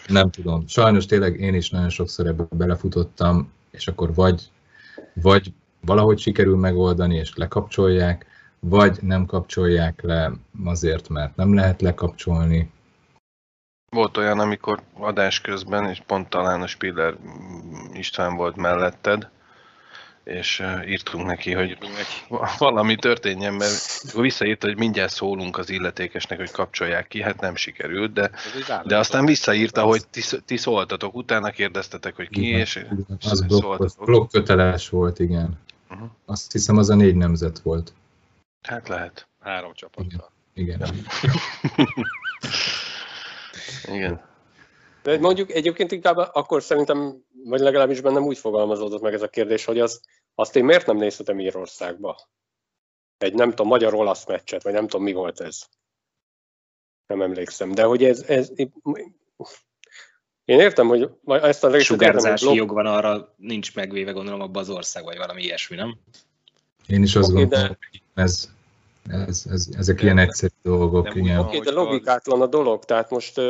nem 0.07 0.31
tudom. 0.31 0.67
Sajnos 0.67 1.07
tényleg 1.07 1.41
én 1.41 1.55
is 1.55 1.71
nagyon 1.71 1.91
sokszor 1.91 2.27
ebbe 2.27 2.45
belefutottam, 2.51 3.53
és 3.71 3.89
akkor 3.89 4.15
vagy, 4.15 4.43
vagy 5.13 5.53
valahogy 5.81 6.19
sikerül 6.19 6.57
megoldani, 6.57 7.17
és 7.17 7.37
lekapcsolják, 7.37 8.27
vagy 8.61 8.99
nem 9.03 9.27
kapcsolják 9.27 10.03
le 10.03 10.33
azért, 10.65 11.09
mert 11.09 11.37
nem 11.37 11.55
lehet 11.55 11.81
lekapcsolni. 11.81 12.71
Volt 13.91 14.17
olyan, 14.17 14.39
amikor 14.39 14.83
adás 14.95 15.41
közben, 15.41 15.89
és 15.89 16.03
pont 16.07 16.29
talán 16.29 16.63
a 16.63 16.67
Spiller 16.67 17.17
István 17.93 18.37
volt 18.37 18.57
melletted, 18.57 19.29
és 20.29 20.63
írtunk 20.87 21.27
neki, 21.27 21.53
hogy 21.53 21.79
valami 22.59 22.97
történjen, 22.97 23.55
mert 23.55 24.13
visszaírta, 24.13 24.67
hogy 24.67 24.77
mindjárt 24.77 25.13
szólunk 25.13 25.59
az 25.59 25.71
illetékesnek, 25.71 26.39
hogy 26.39 26.51
kapcsolják 26.51 27.09
ki, 27.09 27.23
hát 27.23 27.41
nem 27.41 27.57
sikerült, 27.57 28.13
de, 28.13 28.31
de 28.85 28.99
aztán 28.99 29.25
visszaírta, 29.25 29.83
hogy 29.83 30.09
ti, 30.11 30.23
ti 30.45 30.57
szóltatok, 30.57 31.15
utána 31.15 31.51
kérdeztetek, 31.51 32.17
hogy 32.17 32.29
ki, 32.29 32.47
igen, 32.47 32.59
és 32.61 32.87
az 33.21 33.47
blokk, 33.47 34.05
blokk 34.05 34.31
köteles 34.31 34.89
volt, 34.89 35.19
igen. 35.19 35.59
Uh-huh. 35.91 36.09
Azt 36.25 36.53
hiszem 36.53 36.77
az 36.77 36.91
a 36.91 36.95
négy 36.95 37.17
nemzet 37.17 37.59
volt. 37.59 37.93
Hát 38.63 38.89
lehet. 38.89 39.29
Három 39.41 39.73
csapattal. 39.75 40.31
Igen. 40.55 40.81
Igen. 40.81 41.07
Igen. 43.85 44.21
De 45.03 45.19
mondjuk 45.19 45.53
egyébként 45.53 45.93
inkább 45.93 46.17
akkor 46.17 46.63
szerintem, 46.63 47.25
vagy 47.45 47.61
legalábbis 47.61 48.01
bennem 48.01 48.25
úgy 48.25 48.39
fogalmazódott 48.39 49.03
meg 49.03 49.15
ez 49.15 49.23
a 49.23 49.29
kérdés, 49.29 49.65
hogy 49.65 49.81
az, 49.81 50.01
azt 50.35 50.57
én 50.57 50.65
miért 50.65 50.87
nem 50.87 50.97
nézhetem 50.97 51.41
Írországba? 51.41 52.29
Egy 53.19 53.35
nem 53.35 53.51
tudom, 53.51 53.67
magyar-olasz 53.67 54.27
meccset, 54.27 54.63
vagy 54.63 54.73
nem 54.73 54.87
tudom 54.87 55.03
mi 55.03 55.13
volt 55.13 55.41
ez. 55.41 55.63
Nem 57.07 57.23
emlékszem, 57.23 57.71
de 57.73 57.83
hogy 57.83 58.05
ez, 58.05 58.21
ez 58.21 58.51
én 60.45 60.61
értem, 60.61 60.89
hogy 60.89 61.11
ezt 61.25 61.65
a 61.65 61.81
Sugárzási 61.81 62.45
értem, 62.45 62.59
jog 62.59 62.73
van 62.73 62.87
arra, 62.87 63.35
nincs 63.37 63.75
megvéve 63.75 64.11
gondolom 64.11 64.41
abban 64.41 64.63
az 64.63 64.71
ország, 64.71 65.05
vagy 65.05 65.17
valami 65.17 65.43
ilyesmi, 65.43 65.77
nem? 65.77 65.99
Én 66.87 67.03
is 67.03 67.17
azt 67.17 67.31
okay, 67.31 67.43
gondolom, 67.43 67.77
de... 68.15 68.23
ez 68.23 68.49
Ez, 69.11 69.45
ez, 69.51 69.69
ezek 69.79 70.03
ilyen 70.03 70.19
egyszerű 70.19 70.53
dolgok. 70.63 71.05
Nem 71.05 71.17
igen. 71.17 71.39
Oké, 71.39 71.59
de 71.59 71.71
logikátlan 71.71 72.41
a 72.41 72.47
dolog, 72.47 72.85
tehát 72.85 73.11
most 73.11 73.41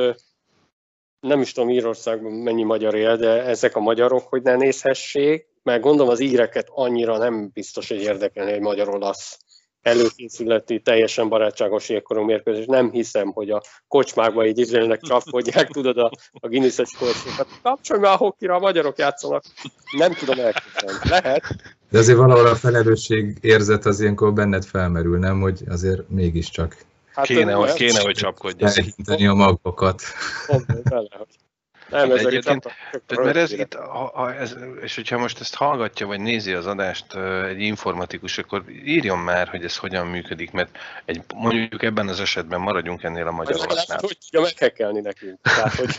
nem 1.20 1.40
is 1.40 1.52
tudom 1.52 1.70
Írországban 1.70 2.32
mennyi 2.32 2.62
magyar 2.62 2.94
él, 2.94 3.16
de 3.16 3.42
ezek 3.44 3.76
a 3.76 3.80
magyarok, 3.80 4.28
hogy 4.28 4.42
ne 4.42 4.56
nézhessék, 4.56 5.46
mert 5.62 5.82
gondolom 5.82 6.12
az 6.12 6.20
íreket 6.20 6.68
annyira 6.70 7.18
nem 7.18 7.50
biztos, 7.52 7.88
hogy 7.88 8.00
érdekelni 8.00 8.52
egy 8.52 8.60
magyar-olasz 8.60 9.38
előkészületi, 9.82 10.80
teljesen 10.80 11.28
barátságos 11.28 11.88
jégkorong 11.88 12.26
mérkőzés. 12.26 12.66
Nem 12.66 12.90
hiszem, 12.90 13.28
hogy 13.28 13.50
a 13.50 13.62
kocsmákban 13.88 14.46
így 14.46 14.58
izraelnek 14.58 15.00
csapkodják, 15.00 15.68
tudod, 15.68 15.98
a, 15.98 16.10
a 16.32 16.48
Guinness-es 16.48 16.90
korszókat. 16.98 17.48
Kapcsolj 17.62 18.00
már 18.00 18.12
a 18.12 18.16
hokira, 18.16 18.54
a 18.54 18.58
magyarok 18.58 18.98
játszanak. 18.98 19.44
Nem 19.96 20.12
tudom 20.12 20.38
elképzelni. 20.38 21.08
Lehet, 21.08 21.42
De 21.90 21.98
azért 21.98 22.18
valahol 22.18 22.46
a 22.46 22.54
felelősség 22.54 23.38
érzet 23.40 23.86
az 23.86 24.00
ilyenkor 24.00 24.32
benned 24.32 24.64
felmerül, 24.64 25.18
nem? 25.18 25.40
Hogy 25.40 25.62
azért 25.68 26.08
mégiscsak 26.08 26.76
hát 27.18 27.26
Kéne, 27.26 27.52
hogy, 27.52 27.72
kéne, 27.72 28.00
hogy 28.00 28.14
csapkodjanak. 28.14 28.76
elhinteni 28.76 29.26
a 29.26 29.34
magokat. 29.34 30.02
gondolj 30.46 30.82
bele, 30.82 31.08
hogy 31.18 31.26
nem, 31.90 32.10
ezek 32.10 32.26
Egyébként- 32.26 32.62
Tehát 33.06 33.24
mert 33.24 33.36
ez 33.36 33.52
itt, 33.52 33.74
ha, 33.74 34.10
ha 34.14 34.34
ez, 34.34 34.56
és 34.80 34.94
hogyha 34.94 35.18
most 35.18 35.40
ezt 35.40 35.54
hallgatja, 35.54 36.06
vagy 36.06 36.20
nézi 36.20 36.52
az 36.52 36.66
adást 36.66 37.14
egy 37.46 37.60
informatikus, 37.60 38.38
akkor 38.38 38.64
írjon 38.84 39.18
már, 39.18 39.48
hogy 39.48 39.64
ez 39.64 39.76
hogyan 39.76 40.06
működik, 40.06 40.50
mert 40.50 40.78
egy, 41.04 41.22
mondjuk 41.34 41.82
ebben 41.82 42.08
az 42.08 42.20
esetben 42.20 42.60
maradjunk 42.60 43.02
ennél 43.02 43.26
a 43.26 43.30
magyar 43.30 43.56
olasznál. 43.60 43.98
hogy 44.00 44.18
tudja 44.18 44.40
meghekkelni 44.40 45.00
nekünk. 45.00 45.40
Tehát, 45.40 45.74
hogy 45.74 45.96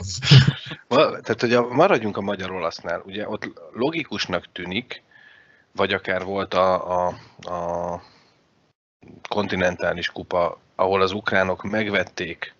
Tehát, 1.22 1.42
hogy 1.42 1.54
a, 1.54 1.68
maradjunk 1.68 2.18
a 2.18 2.22
magyar 2.22 2.52
olasznál, 2.52 3.02
ugye 3.06 3.30
ott 3.30 3.48
logikusnak 3.74 4.52
tűnik, 4.52 5.04
vagy 5.72 5.94
akár 5.94 6.24
volt 6.24 6.54
a, 6.54 6.92
a, 7.08 7.16
a 7.40 8.02
kontinentális 9.30 10.10
kupa, 10.10 10.60
ahol 10.80 11.02
az 11.02 11.12
ukránok 11.12 11.64
megvették 11.64 12.54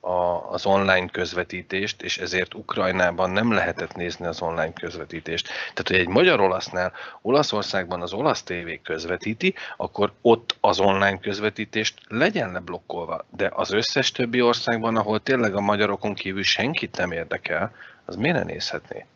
a, 0.00 0.50
az 0.52 0.66
online 0.66 1.06
közvetítést, 1.06 2.02
és 2.02 2.18
ezért 2.18 2.54
Ukrajnában 2.54 3.30
nem 3.30 3.52
lehetett 3.52 3.94
nézni 3.94 4.26
az 4.26 4.42
online 4.42 4.72
közvetítést. 4.72 5.46
Tehát, 5.46 5.88
hogy 5.88 5.96
egy 5.96 6.08
magyar 6.08 6.40
olasznál 6.40 6.92
Olaszországban 7.22 8.02
az 8.02 8.12
olasz 8.12 8.42
tévé 8.42 8.80
közvetíti, 8.82 9.54
akkor 9.76 10.12
ott 10.20 10.56
az 10.60 10.80
online 10.80 11.18
közvetítést 11.18 12.00
legyen 12.08 12.52
leblokkolva. 12.52 13.24
De 13.36 13.50
az 13.54 13.72
összes 13.72 14.12
többi 14.12 14.40
országban, 14.42 14.96
ahol 14.96 15.20
tényleg 15.20 15.54
a 15.54 15.60
magyarokon 15.60 16.14
kívül 16.14 16.42
senkit 16.42 16.96
nem 16.96 17.12
érdekel, 17.12 17.74
az 18.04 18.16
miért 18.16 18.36
ne 18.36 18.42
nézhetné? 18.42 19.06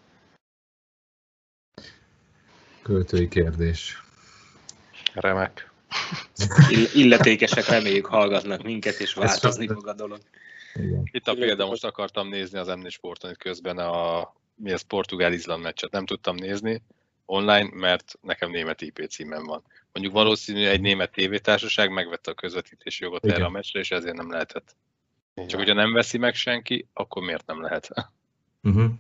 Költői 2.83 3.29
kérdés. 3.29 4.03
Remek. 5.15 5.73
Ill- 6.69 6.95
Illetékesek 6.95 7.67
reméljük 7.67 8.07
hallgatnak 8.07 8.63
minket, 8.63 9.01
és 9.01 9.15
változni 9.15 9.67
fog 9.67 9.87
a 9.87 9.95
dolog. 9.95 10.19
Igen. 10.75 11.09
Itt 11.13 11.29
a 11.29 11.35
példa, 11.35 11.67
most 11.67 11.85
akartam 11.85 12.29
nézni 12.29 12.59
az 12.59 12.69
M4 12.71 12.91
Sporton 12.91 13.31
itt 13.31 13.37
közben 13.37 13.79
a 13.79 14.33
mi 14.55 14.71
ez 14.71 14.83
Portugál-Izland 14.83 15.63
meccset. 15.63 15.91
Nem 15.91 16.07
tudtam 16.07 16.35
nézni 16.35 16.83
online, 17.27 17.69
mert 17.73 18.19
nekem 18.21 18.51
német 18.51 18.81
IP 18.81 19.07
címem 19.09 19.45
van. 19.45 19.63
Mondjuk 19.93 20.15
valószínű 20.15 20.67
egy 20.67 20.81
német 20.81 21.13
tévétársaság 21.13 21.91
megvette 21.91 22.31
a 22.31 22.35
közvetítési 22.35 23.05
jogot 23.05 23.25
Igen. 23.25 23.37
erre 23.37 23.45
a 23.45 23.51
meccsre, 23.51 23.81
és 23.81 23.91
ezért 23.91 24.17
nem 24.17 24.31
lehetett. 24.31 24.77
Így 25.35 25.47
Csak 25.47 25.59
hogyha 25.59 25.75
nem 25.75 25.93
veszi 25.93 26.19
meg 26.19 26.35
senki, 26.35 26.87
akkor 26.93 27.23
miért 27.23 27.47
nem 27.47 27.63
lehet? 27.63 27.89
Uh-huh. 28.63 28.91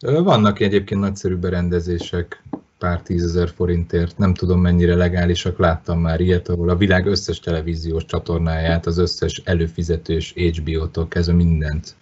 Vannak 0.00 0.60
egyébként 0.60 1.00
nagyszerű 1.00 1.34
berendezések 1.34 2.42
pár 2.78 3.02
tízezer 3.02 3.48
forintért, 3.56 4.18
nem 4.18 4.34
tudom 4.34 4.60
mennyire 4.60 4.94
legálisak, 4.94 5.58
láttam 5.58 6.00
már 6.00 6.20
ilyet, 6.20 6.48
ahol 6.48 6.68
a 6.70 6.76
világ 6.76 7.06
összes 7.06 7.38
televíziós 7.40 8.04
csatornáját, 8.04 8.86
az 8.86 8.98
összes 8.98 9.40
előfizetős 9.44 10.32
HBO-tól 10.36 11.08
kezdve 11.08 11.34
mindent. 11.34 11.94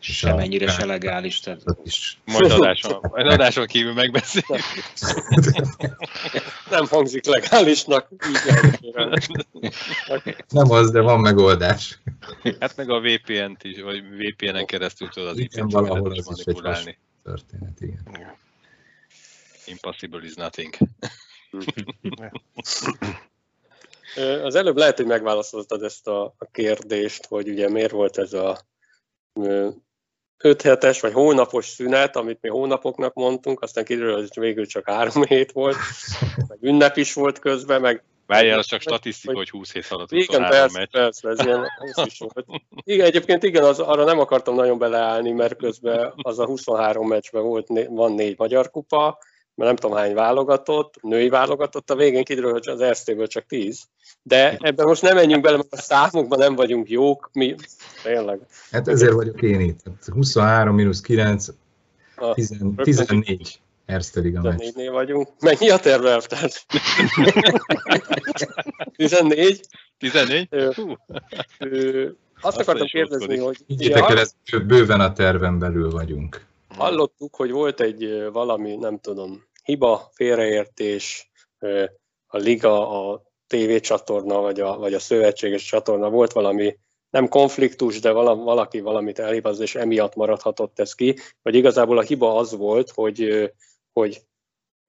És 0.00 0.08
a- 0.08 0.12
Semennyire 0.28 0.68
se 0.70 0.84
legális. 0.84 1.40
Tehát 1.40 1.62
is. 1.84 2.20
Majd 2.24 2.50
adáson, 2.50 2.98
majd 3.02 3.26
adáson 3.26 3.66
kívül 3.66 3.92
megbeszéljük. 3.92 4.64
nem 6.70 6.86
hangzik 6.86 7.24
legálisnak. 7.26 8.08
Nem 10.48 10.70
az, 10.70 10.90
de 10.90 11.00
van 11.00 11.20
megoldás. 11.20 11.98
Hát 12.60 12.76
meg 12.76 12.90
a 12.90 13.00
VPN-t 13.00 13.64
is, 13.64 13.80
vagy 13.80 14.02
VPN-en 14.18 14.66
keresztül 14.66 15.08
tudod 15.08 15.28
az 15.28 15.38
Igen, 15.38 15.64
IP 15.66 15.72
valahol 15.72 15.96
címedet 15.98 16.18
is 16.18 16.24
az 16.26 16.38
is 16.38 16.44
egy 16.44 16.54
manipulálni. 16.54 16.98
Történet, 17.24 17.80
igen. 17.80 18.36
Impossible 19.68 20.24
is 20.24 20.34
nothing. 20.34 20.74
Az 24.42 24.54
előbb 24.54 24.76
lehet, 24.76 24.96
hogy 24.96 25.06
megválaszoltad 25.06 25.82
ezt 25.82 26.06
a, 26.06 26.24
a 26.38 26.50
kérdést, 26.52 27.26
hogy 27.26 27.48
ugye 27.48 27.68
miért 27.68 27.90
volt 27.90 28.18
ez 28.18 28.32
a 28.32 28.58
ö, 29.32 29.68
öt 30.36 30.62
hetes 30.62 31.00
vagy 31.00 31.12
hónapos 31.12 31.66
szünet, 31.66 32.16
amit 32.16 32.38
mi 32.40 32.48
hónapoknak 32.48 33.14
mondtunk, 33.14 33.60
aztán 33.60 33.84
kiderül, 33.84 34.14
hogy 34.14 34.28
végül 34.34 34.66
csak 34.66 34.90
három 34.90 35.24
hét 35.24 35.52
volt, 35.52 35.76
meg 36.48 36.58
ünnep 36.60 36.96
is 36.96 37.12
volt 37.12 37.38
közben, 37.38 37.80
meg 37.80 38.04
Várjál, 38.28 38.58
az 38.58 38.66
csak 38.66 38.80
statisztika, 38.80 39.34
hogy 39.34 39.50
20 39.50 39.72
hét 39.72 39.86
alatt 39.88 40.12
igen, 40.12 40.26
23 40.26 40.50
persze, 40.50 40.88
persze, 40.90 41.28
ez 41.28 41.44
ilyen 41.44 41.66
ez 41.78 42.06
is 42.06 42.18
volt. 42.18 42.46
Igen, 42.84 43.06
egyébként 43.06 43.42
igen, 43.42 43.64
az, 43.64 43.78
arra 43.78 44.04
nem 44.04 44.18
akartam 44.18 44.54
nagyon 44.54 44.78
beleállni, 44.78 45.30
mert 45.30 45.56
közben 45.56 46.12
az 46.16 46.38
a 46.38 46.46
23 46.46 47.08
meccsben 47.08 47.42
volt, 47.42 47.66
van 47.88 48.12
négy 48.12 48.38
magyar 48.38 48.70
kupa, 48.70 49.18
mert 49.58 49.70
nem 49.70 49.76
tudom 49.76 49.96
hány 49.96 50.14
válogatott, 50.14 50.94
női 51.02 51.28
válogatott, 51.28 51.90
a 51.90 51.96
végén 51.96 52.24
kiderül, 52.24 52.52
hogy 52.52 52.68
az 52.68 52.80
Erztéből 52.80 53.26
csak 53.26 53.46
10. 53.46 53.82
De 54.22 54.56
ebben 54.60 54.86
most 54.86 55.02
nem 55.02 55.14
menjünk 55.14 55.42
bele, 55.42 55.56
mert 55.56 55.72
a 55.72 55.76
számokban 55.76 56.38
nem 56.38 56.54
vagyunk 56.54 56.88
jók, 56.90 57.30
mi 57.32 57.54
tényleg. 58.02 58.40
Hát 58.70 58.88
ezért 58.88 59.12
vagyok 59.12 59.42
én 59.42 59.60
itt. 59.60 59.80
Hát 59.84 60.14
23 60.14 60.74
mínusz 60.74 61.00
9, 61.00 61.48
A 62.16 62.34
10 62.34 62.56
14 62.82 63.60
Erste 63.86 64.20
Liga 64.20 64.40
meccs. 64.42 64.60
14-nél 64.60 64.88
vagyunk. 64.92 65.28
Mennyi 65.40 65.70
a 65.70 65.78
terve, 65.78 66.10
elvtárs? 66.10 66.66
14. 68.96 69.60
14? 69.98 70.46
Ö, 70.50 70.70
Ö, 71.58 72.02
Azt 72.40 72.56
Aztán 72.56 72.62
akartam 72.62 72.86
kérdezni, 72.86 73.38
hogy 73.38 73.56
Higgyétek 73.66 74.10
el, 74.10 74.18
ez 74.18 74.34
bő- 74.50 74.66
bőven 74.66 75.00
a 75.00 75.12
terven 75.12 75.58
belül 75.58 75.90
vagyunk. 75.90 76.46
Hallottuk, 76.76 77.36
hogy 77.36 77.50
volt 77.50 77.80
egy 77.80 78.28
valami, 78.32 78.76
nem 78.76 78.98
tudom, 78.98 79.44
hiba, 79.62 80.08
félreértés, 80.12 81.30
a 82.26 82.36
liga, 82.36 83.10
a 83.10 83.22
tévécsatorna, 83.46 84.40
vagy 84.40 84.60
a, 84.60 84.78
vagy 84.78 84.94
a 84.94 84.98
szövetséges 84.98 85.64
csatorna, 85.64 86.10
volt 86.10 86.32
valami, 86.32 86.76
nem 87.10 87.28
konfliktus, 87.28 88.00
de 88.00 88.10
vala, 88.10 88.34
valaki 88.36 88.80
valamit 88.80 89.18
elhibázott, 89.18 89.62
és 89.62 89.74
emiatt 89.74 90.14
maradhatott 90.14 90.78
ez 90.78 90.92
ki, 90.92 91.16
vagy 91.42 91.54
igazából 91.54 91.98
a 91.98 92.02
hiba 92.02 92.36
az 92.36 92.56
volt, 92.56 92.90
hogy, 92.90 93.52
hogy, 93.92 94.22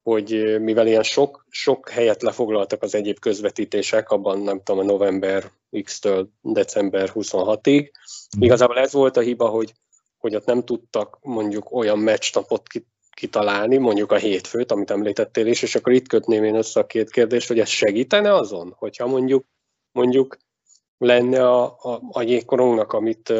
hogy 0.02 0.60
mivel 0.60 0.86
ilyen 0.86 1.02
sok, 1.02 1.46
sok 1.48 1.88
helyet 1.88 2.22
lefoglaltak 2.22 2.82
az 2.82 2.94
egyéb 2.94 3.18
közvetítések, 3.18 4.10
abban 4.10 4.40
nem 4.40 4.62
tudom, 4.62 4.80
a 4.80 4.90
november 4.90 5.50
X-től 5.82 6.28
december 6.40 7.10
26-ig, 7.14 7.90
igazából 8.38 8.78
ez 8.78 8.92
volt 8.92 9.16
a 9.16 9.20
hiba, 9.20 9.48
hogy 9.48 9.72
hogy 10.20 10.34
ott 10.34 10.44
nem 10.44 10.64
tudtak 10.64 11.18
mondjuk 11.22 11.72
olyan 11.72 11.98
meccsnapot 11.98 12.68
ki- 12.68 12.86
kitalálni, 13.10 13.76
mondjuk 13.76 14.12
a 14.12 14.16
hétfőt, 14.16 14.72
amit 14.72 14.90
említettél 14.90 15.46
is, 15.46 15.62
és 15.62 15.74
akkor 15.74 15.92
itt 15.92 16.08
kötném 16.08 16.44
én 16.44 16.54
össze 16.54 16.80
a 16.80 16.86
két 16.86 17.10
kérdést, 17.10 17.48
hogy 17.48 17.58
ez 17.58 17.68
segítene 17.68 18.34
azon, 18.34 18.74
hogyha 18.78 19.06
mondjuk 19.06 19.44
mondjuk 19.92 20.36
lenne 20.98 21.48
a, 21.48 21.64
a, 21.64 22.00
a 22.10 22.22
jégkorongnak, 22.22 22.92
amit, 22.92 23.32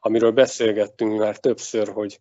amiről 0.00 0.30
beszélgettünk 0.30 1.18
már 1.18 1.38
többször, 1.38 1.88
hogy, 1.88 2.20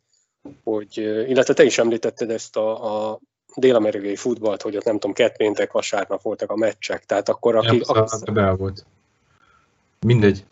hogy 0.63 0.97
illetve 1.27 1.53
te 1.53 1.63
is 1.63 1.77
említetted 1.77 2.29
ezt 2.29 2.55
a, 2.57 3.09
a 3.11 3.19
dél-amerikai 3.55 4.15
futballt, 4.15 4.61
hogy 4.61 4.75
ott 4.75 4.83
nem 4.83 4.93
tudom, 4.93 5.13
kett 5.13 5.37
péntek, 5.37 5.71
vasárnap 5.71 6.21
voltak 6.21 6.51
a 6.51 6.55
meccsek, 6.55 7.05
tehát 7.05 7.29
akkor 7.29 7.55
aki, 7.55 7.65
Nem, 7.65 7.81
aki 7.83 7.99
az 7.99 8.21
a 8.21 8.29
Ebel 8.29 8.55
volt. 8.55 8.85
Mindegy. 9.99 10.45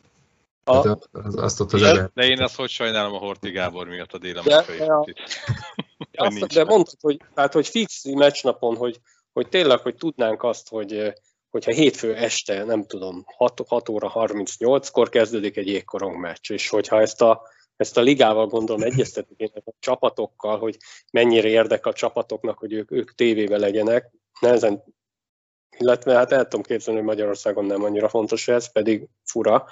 A, 0.69 0.81
Tehát 0.81 1.09
az, 1.11 1.35
azt 1.35 1.59
ott 1.59 1.73
az. 1.73 1.81
Ebel. 1.81 2.11
De 2.13 2.25
én 2.25 2.41
azt 2.41 2.55
hogy 2.55 2.69
sajnálom 2.69 3.13
a 3.13 3.17
Horti 3.17 3.51
Gábor 3.51 3.87
miatt 3.87 4.13
a 4.13 4.17
De- 4.17 4.27
dél-amerikai 4.27 4.77
de 4.77 4.93
a- 4.93 5.05
azt, 6.11 6.53
de 6.53 6.63
mondtad, 6.63 6.97
hogy, 7.01 7.17
tehát, 7.33 7.53
hogy 7.53 7.67
fix 7.67 8.03
meccsnapon, 8.03 8.75
hogy, 8.75 8.99
hogy 9.33 9.49
tényleg, 9.49 9.79
hogy 9.79 9.95
tudnánk 9.95 10.43
azt, 10.43 10.69
hogy 10.69 10.93
eh, 10.93 11.13
hogyha 11.49 11.71
hétfő 11.71 12.15
este, 12.15 12.63
nem 12.63 12.83
tudom, 12.85 13.23
6, 13.35 13.61
6 13.67 13.89
óra 13.89 14.11
38-kor 14.13 15.09
kezdődik 15.09 15.57
egy 15.57 15.67
jégkorong 15.67 16.19
meccs, 16.19 16.51
és 16.51 16.69
hogyha 16.69 17.01
ezt 17.01 17.21
a, 17.21 17.41
ezt 17.75 17.97
a 17.97 18.01
ligával 18.01 18.47
gondolom 18.47 18.81
egyeztetik 18.81 19.39
én 19.39 19.51
a 19.65 19.71
csapatokkal, 19.79 20.59
hogy 20.59 20.77
mennyire 21.11 21.47
érdek 21.47 21.85
a 21.85 21.93
csapatoknak, 21.93 22.57
hogy 22.57 22.73
ők, 22.73 22.91
ők 22.91 23.15
tévébe 23.15 23.57
legyenek, 23.57 24.11
nehezen, 24.39 24.83
illetve 25.77 26.13
hát 26.13 26.31
el 26.31 26.43
tudom 26.43 26.61
képzelni, 26.61 26.99
hogy 26.99 27.09
Magyarországon 27.09 27.65
nem 27.65 27.83
annyira 27.83 28.09
fontos 28.09 28.47
ez, 28.47 28.71
pedig 28.71 29.07
fura, 29.25 29.67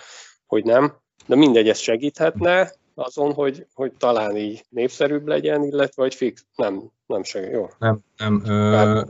hogy 0.47 0.63
nem, 0.63 0.93
de 1.25 1.35
mindegy, 1.35 1.69
ez 1.69 1.77
segíthetne, 1.77 2.71
azon, 2.97 3.33
hogy, 3.33 3.65
hogy 3.73 3.91
talán 3.91 4.37
így 4.37 4.65
népszerűbb 4.69 5.27
legyen, 5.27 5.63
illetve 5.63 6.01
hogy 6.01 6.15
fix, 6.15 6.45
nem, 6.55 6.91
nem 7.05 7.23
se 7.23 7.39
jó. 7.39 7.69
Nem, 7.79 7.99
nem. 8.17 8.41
Ö, 8.45 9.01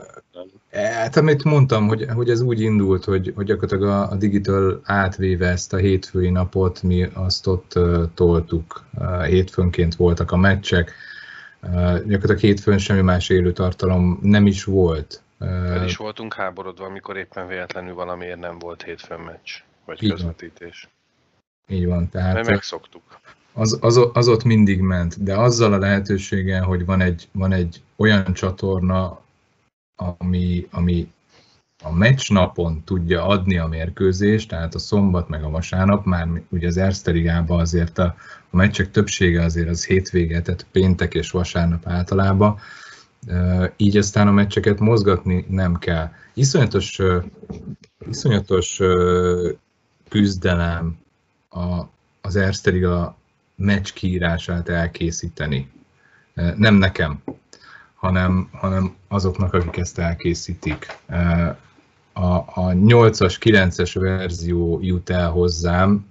hát 0.70 1.16
amit 1.16 1.44
mondtam, 1.44 1.88
hogy, 1.88 2.06
hogy 2.14 2.30
ez 2.30 2.40
úgy 2.40 2.60
indult, 2.60 3.04
hogy, 3.04 3.32
hogy 3.34 3.46
gyakorlatilag 3.46 3.82
a, 3.82 4.10
a 4.10 4.14
Digital 4.14 4.80
átvéve 4.84 5.48
ezt 5.48 5.72
a 5.72 5.76
hétfői 5.76 6.30
napot, 6.30 6.82
mi 6.82 7.08
azt 7.14 7.46
ott 7.46 7.72
uh, 7.76 8.04
toltuk. 8.14 8.84
Uh, 8.98 9.24
hétfőnként 9.24 9.94
voltak 9.94 10.32
a 10.32 10.36
meccsek, 10.36 10.92
uh, 11.62 11.70
gyakorlatilag 11.94 12.38
hétfőn 12.38 12.78
semmi 12.78 13.02
más 13.02 13.28
élő 13.28 13.52
tartalom 13.52 14.18
nem 14.22 14.46
is 14.46 14.64
volt. 14.64 15.22
El 15.38 15.84
is 15.84 15.96
voltunk 15.96 16.34
háborodva, 16.34 16.84
amikor 16.84 17.16
éppen 17.16 17.46
véletlenül 17.46 17.94
valamiért 17.94 18.38
nem 18.40 18.58
volt 18.58 18.82
hétfőn 18.82 19.20
meccs, 19.20 19.50
vagy 19.84 20.02
Így 20.02 20.10
közvetítés. 20.10 20.88
Így 21.68 21.86
van, 21.86 22.08
tehát... 22.08 22.34
Mert 22.34 22.48
megszoktuk. 22.48 23.02
Az, 23.52 23.78
az, 23.80 24.00
az 24.12 24.28
ott 24.28 24.44
mindig 24.44 24.80
ment, 24.80 25.22
de 25.22 25.36
azzal 25.36 25.72
a 25.72 25.78
lehetőséggel, 25.78 26.62
hogy 26.62 26.84
van 26.84 27.00
egy, 27.00 27.28
van 27.32 27.52
egy 27.52 27.82
olyan 27.96 28.32
csatorna, 28.32 29.20
ami, 29.96 30.66
ami 30.70 31.12
a 31.82 31.92
meccs 31.92 32.30
napon 32.30 32.82
tudja 32.84 33.26
adni 33.26 33.58
a 33.58 33.66
mérkőzést, 33.66 34.48
tehát 34.48 34.74
a 34.74 34.78
szombat 34.78 35.28
meg 35.28 35.44
a 35.44 35.50
vasárnap, 35.50 36.04
már 36.04 36.28
ugye 36.48 36.66
az 36.66 36.76
Erste 36.76 37.10
Ligában 37.10 37.60
azért 37.60 37.98
a, 37.98 38.14
a 38.50 38.56
meccsek 38.56 38.90
többsége 38.90 39.44
azért 39.44 39.68
az 39.68 39.86
hétvége, 39.86 40.42
tehát 40.42 40.66
péntek 40.72 41.14
és 41.14 41.30
vasárnap 41.30 41.86
általában, 41.86 42.58
így 43.76 43.96
aztán 43.96 44.28
a 44.28 44.32
meccseket 44.32 44.78
mozgatni 44.78 45.46
nem 45.48 45.78
kell. 45.78 46.10
Iszonyatos, 46.34 47.00
iszonyatos 48.08 48.80
küzdelem 50.08 50.98
a, 51.58 51.88
az 52.20 52.36
Erste 52.36 52.70
Liga 52.70 53.16
meccs 53.54 53.92
kiírását 53.92 54.68
elkészíteni. 54.68 55.70
Nem 56.56 56.74
nekem, 56.74 57.22
hanem, 57.94 58.48
hanem 58.52 58.94
azoknak, 59.08 59.54
akik 59.54 59.76
ezt 59.76 59.98
elkészítik. 59.98 60.86
A, 62.12 62.34
a 62.36 62.72
8-as, 62.72 63.36
9-es 63.40 63.96
verzió 64.00 64.78
jut 64.82 65.10
el 65.10 65.30
hozzám, 65.30 66.06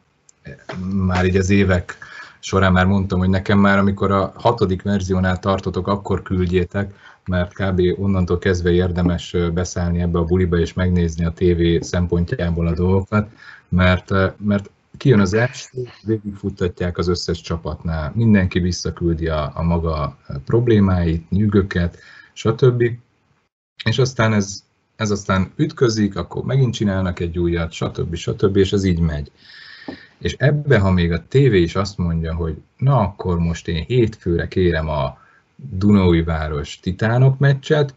már 0.93 1.25
így 1.25 1.37
az 1.37 1.49
évek 1.49 1.97
során 2.39 2.71
már 2.71 2.85
mondtam, 2.85 3.19
hogy 3.19 3.29
nekem 3.29 3.59
már 3.59 3.77
amikor 3.77 4.11
a 4.11 4.33
hatodik 4.35 4.81
verziónál 4.81 5.39
tartotok, 5.39 5.87
akkor 5.87 6.21
küldjétek, 6.21 6.93
mert 7.25 7.53
kb. 7.53 7.81
onnantól 7.99 8.37
kezdve 8.37 8.71
érdemes 8.71 9.35
beszállni 9.53 10.01
ebbe 10.01 10.19
a 10.19 10.23
buliba 10.23 10.57
és 10.57 10.73
megnézni 10.73 11.25
a 11.25 11.31
tévé 11.31 11.79
szempontjából 11.81 12.67
a 12.67 12.73
dolgokat, 12.73 13.29
mert, 13.69 14.11
mert 14.37 14.69
kijön 14.97 15.19
az 15.19 15.33
első, 15.33 15.87
végigfuttatják 16.03 16.97
az 16.97 17.07
összes 17.07 17.41
csapatnál, 17.41 18.11
mindenki 18.15 18.59
visszaküldi 18.59 19.27
a, 19.27 19.51
a 19.55 19.63
maga 19.63 20.17
problémáit, 20.45 21.29
nyűgöket, 21.29 21.97
stb. 22.33 22.83
És 23.83 23.97
aztán 23.97 24.33
ez, 24.33 24.63
ez 24.95 25.11
aztán 25.11 25.51
ütközik, 25.55 26.15
akkor 26.15 26.43
megint 26.43 26.73
csinálnak 26.73 27.19
egy 27.19 27.39
újat, 27.39 27.71
stb. 27.71 28.15
stb. 28.15 28.55
és 28.55 28.73
ez 28.73 28.83
így 28.83 28.99
megy. 28.99 29.31
És 30.17 30.35
ebbe, 30.37 30.79
ha 30.79 30.91
még 30.91 31.11
a 31.11 31.27
tévé 31.27 31.61
is 31.61 31.75
azt 31.75 31.97
mondja, 31.97 32.35
hogy 32.35 32.61
na 32.77 32.99
akkor 32.99 33.39
most 33.39 33.67
én 33.67 33.83
hétfőre 33.83 34.47
kérem 34.47 34.89
a 34.89 35.17
Dunói 35.55 36.23
Város 36.23 36.79
Titánok 36.79 37.37
meccset, 37.37 37.95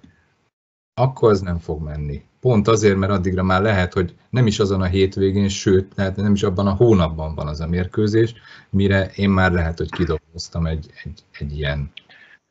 akkor 0.95 1.31
az 1.31 1.41
nem 1.41 1.59
fog 1.59 1.83
menni. 1.83 2.25
Pont 2.41 2.69
azért, 2.69 2.97
mert 2.97 3.13
addigra 3.13 3.43
már 3.43 3.63
lehet, 3.63 3.93
hogy 3.93 4.15
nem 4.31 4.47
is 4.47 4.59
azon 4.59 4.81
a 4.81 4.87
hétvégén, 4.87 5.49
sőt, 5.49 5.93
lehet, 5.97 6.17
nem 6.17 6.33
is 6.33 6.43
abban 6.43 6.67
a 6.67 6.75
hónapban 6.75 7.35
van 7.35 7.47
az 7.47 7.61
a 7.61 7.67
mérkőzés, 7.67 8.35
mire 8.71 9.11
én 9.15 9.31
már 9.31 9.53
lehet, 9.53 9.79
hogy 9.79 9.91
kidolgoztam 9.91 10.67
egy, 10.67 10.91
egy, 11.05 11.21
egy 11.39 11.57
ilyen 11.59 11.93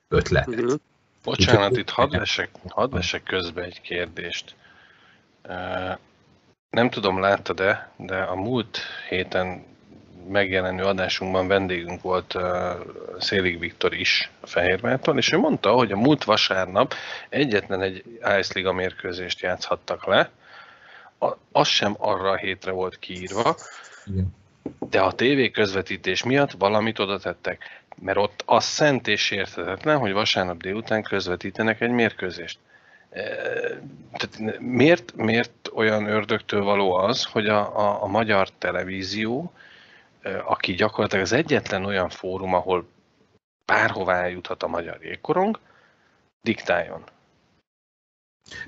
ötletet. 0.08 0.60
Uh-huh. 0.60 0.80
Bocsánat, 1.24 1.78
itt 1.78 1.90
hadd 1.90 2.10
vessek, 2.10 2.50
hadd 2.68 2.92
vessek 2.92 3.24
közbe 3.24 3.64
egy 3.64 3.82
kérdést. 3.82 4.56
Nem 6.70 6.90
tudom, 6.90 7.20
láttad-e, 7.20 7.92
de 7.98 8.18
a 8.18 8.36
múlt 8.36 8.80
héten 9.10 9.64
megjelenő 10.30 10.84
adásunkban 10.84 11.48
vendégünk 11.48 12.02
volt 12.02 12.34
uh, 12.34 12.44
Szélig 13.20 13.60
Viktor 13.60 13.94
is 13.94 14.32
a 14.40 14.48
Fehérvártól, 14.48 15.18
és 15.18 15.32
ő 15.32 15.38
mondta, 15.38 15.72
hogy 15.72 15.92
a 15.92 15.98
múlt 15.98 16.24
vasárnap 16.24 16.94
egyetlen 17.30 17.82
egy 17.82 18.04
Ice 18.40 18.52
Liga 18.54 18.74
mérkőzést 18.74 19.40
játszhattak 19.40 20.06
le, 20.06 20.30
a, 21.20 21.36
az 21.52 21.68
sem 21.68 21.96
arra 21.98 22.30
a 22.30 22.36
hétre 22.36 22.72
volt 22.72 23.00
kiírva, 23.00 23.56
de 24.90 25.02
a 25.02 25.12
tévé 25.12 25.52
közvetítés 25.52 26.24
miatt 26.24 26.52
valamit 26.52 27.00
oda 27.00 27.20
tettek, 27.20 27.82
mert 28.02 28.18
ott 28.18 28.44
az 28.46 28.64
szent 28.64 29.08
és 29.08 29.32
érthetetlen, 29.32 29.98
hogy 29.98 30.12
vasárnap 30.12 30.62
délután 30.62 31.04
közvetítenek 31.04 31.82
egy 31.82 31.92
mérkőzést. 31.92 32.60
Tehát 34.12 34.60
miért, 34.60 35.16
miért 35.16 35.70
olyan 35.74 36.06
ördögtől 36.08 36.64
való 36.64 36.94
az, 36.94 37.24
hogy 37.24 37.48
a, 37.48 37.78
a, 37.80 38.04
a 38.04 38.08
magyar 38.08 38.50
televízió 38.58 39.54
aki 40.46 40.74
gyakorlatilag 40.74 41.24
az 41.24 41.32
egyetlen 41.32 41.86
olyan 41.86 42.10
fórum, 42.10 42.54
ahol 42.54 42.88
bárhová 43.66 44.22
eljuthat 44.22 44.64
a 44.64 44.68
magyar 44.68 44.98
jégkorong, 45.02 45.60
diktáljon. 46.42 47.04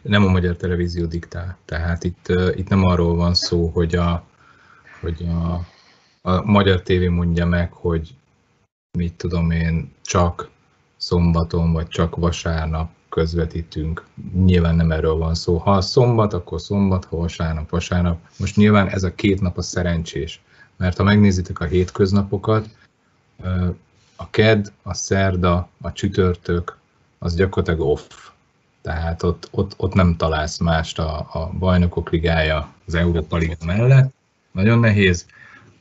Nem 0.02 0.24
a 0.24 0.30
magyar 0.30 0.56
televízió 0.56 1.06
diktál. 1.06 1.58
Tehát 1.66 2.04
itt, 2.04 2.28
itt 2.56 2.68
nem 2.68 2.86
arról 2.86 3.16
van 3.16 3.34
szó, 3.34 3.68
hogy 3.68 3.96
a, 3.96 4.24
hogy 5.02 5.26
a, 5.28 5.54
a 6.30 6.42
magyar 6.46 6.82
tévé 6.82 7.08
mondja 7.08 7.46
meg, 7.46 7.72
hogy 7.74 8.16
mit 8.98 9.14
tudom 9.14 9.52
én, 9.52 9.94
csak 10.02 10.50
szombaton 10.98 11.74
vagy 11.74 11.88
csak 11.88 12.16
vasárnap 12.16 12.92
közvetítünk. 13.10 14.06
Nyilván 14.34 14.76
nem 14.76 14.92
erről 14.92 15.16
van 15.16 15.36
szó. 15.36 15.58
Ha 15.58 15.82
szombat, 15.82 16.34
akkor 16.34 16.62
szombat, 16.62 17.06
ha 17.06 17.18
vasárnap, 17.18 17.70
vasárnap. 17.70 18.20
Most 18.38 18.56
nyilván 18.56 18.88
ez 18.88 19.04
a 19.04 19.16
két 19.16 19.42
nap 19.42 19.58
a 19.58 19.62
szerencsés 19.62 20.42
mert 20.82 20.98
ha 20.98 21.04
megnézitek 21.04 21.60
a 21.60 21.66
hétköznapokat, 21.66 22.70
a 24.16 24.30
ked, 24.30 24.72
a 24.82 24.94
szerda, 24.94 25.70
a 25.82 25.92
csütörtök, 25.92 26.78
az 27.18 27.36
gyakorlatilag 27.36 27.90
off. 27.90 28.02
Tehát 28.82 29.24
ott, 29.24 29.48
ott, 29.52 29.74
ott 29.78 29.94
nem 29.94 30.16
találsz 30.16 30.58
mást 30.58 31.00
a, 31.00 31.28
a 31.32 31.52
bajnokok 31.60 32.10
ligája 32.10 32.74
az 32.86 32.96
Európa 32.96 33.38
Liga 33.38 33.56
mellett. 33.66 34.14
Nagyon 34.52 34.80
nehéz. 34.80 35.26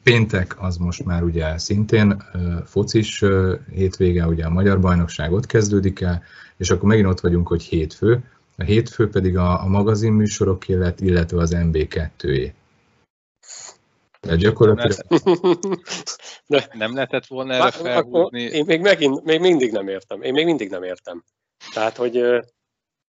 Péntek 0.02 0.62
az 0.62 0.76
most 0.76 1.04
már 1.04 1.22
ugye 1.22 1.58
szintén 1.58 2.22
focis 2.66 3.24
hétvége, 3.70 4.26
ugye 4.26 4.44
a 4.44 4.50
magyar 4.50 4.80
bajnokság 4.80 5.32
ott 5.32 5.46
kezdődik 5.46 6.00
el, 6.00 6.22
és 6.56 6.70
akkor 6.70 6.88
megint 6.88 7.08
ott 7.08 7.20
vagyunk, 7.20 7.48
hogy 7.48 7.62
hétfő. 7.62 8.24
A 8.56 8.62
hétfő 8.62 9.08
pedig 9.08 9.36
a, 9.36 9.62
a 9.62 9.66
magazinműsorok 9.66 10.68
élet, 10.68 11.00
illetve 11.00 11.40
az 11.40 11.52
MB2-é. 11.56 12.52
De 14.20 14.36
gyakorlatilag... 14.36 15.20
De, 16.46 16.68
nem 16.72 16.94
lehetett 16.94 17.26
volna 17.26 17.54
erre 17.54 17.70
felhúzni? 17.70 18.42
Én 18.42 18.64
még, 18.64 18.80
megint, 18.80 19.24
még 19.24 19.40
mindig 19.40 19.72
nem 19.72 19.88
értem. 19.88 20.22
Én 20.22 20.32
még 20.32 20.44
mindig 20.44 20.70
nem 20.70 20.82
értem. 20.82 21.24
Tehát, 21.74 21.96
hogy 21.96 22.16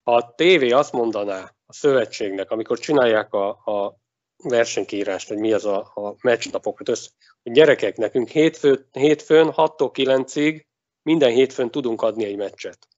a 0.02 0.34
tévé 0.34 0.70
azt 0.70 0.92
mondaná 0.92 1.54
a 1.66 1.72
szövetségnek, 1.72 2.50
amikor 2.50 2.78
csinálják 2.78 3.32
a, 3.32 3.48
a 3.48 3.96
versenykírást, 4.42 5.28
hogy 5.28 5.38
mi 5.38 5.52
az 5.52 5.64
a, 5.64 5.78
a 5.94 6.14
meccsnapokat 6.20 6.88
össze, 6.88 7.10
hogy 7.42 7.52
gyerekek, 7.52 7.96
nekünk 7.96 8.28
hétfő, 8.28 8.86
hétfőn 8.92 9.52
6-tól 9.56 9.90
9-ig 9.92 10.64
minden 11.02 11.30
hétfőn 11.30 11.70
tudunk 11.70 12.02
adni 12.02 12.24
egy 12.24 12.36
meccset 12.36 12.88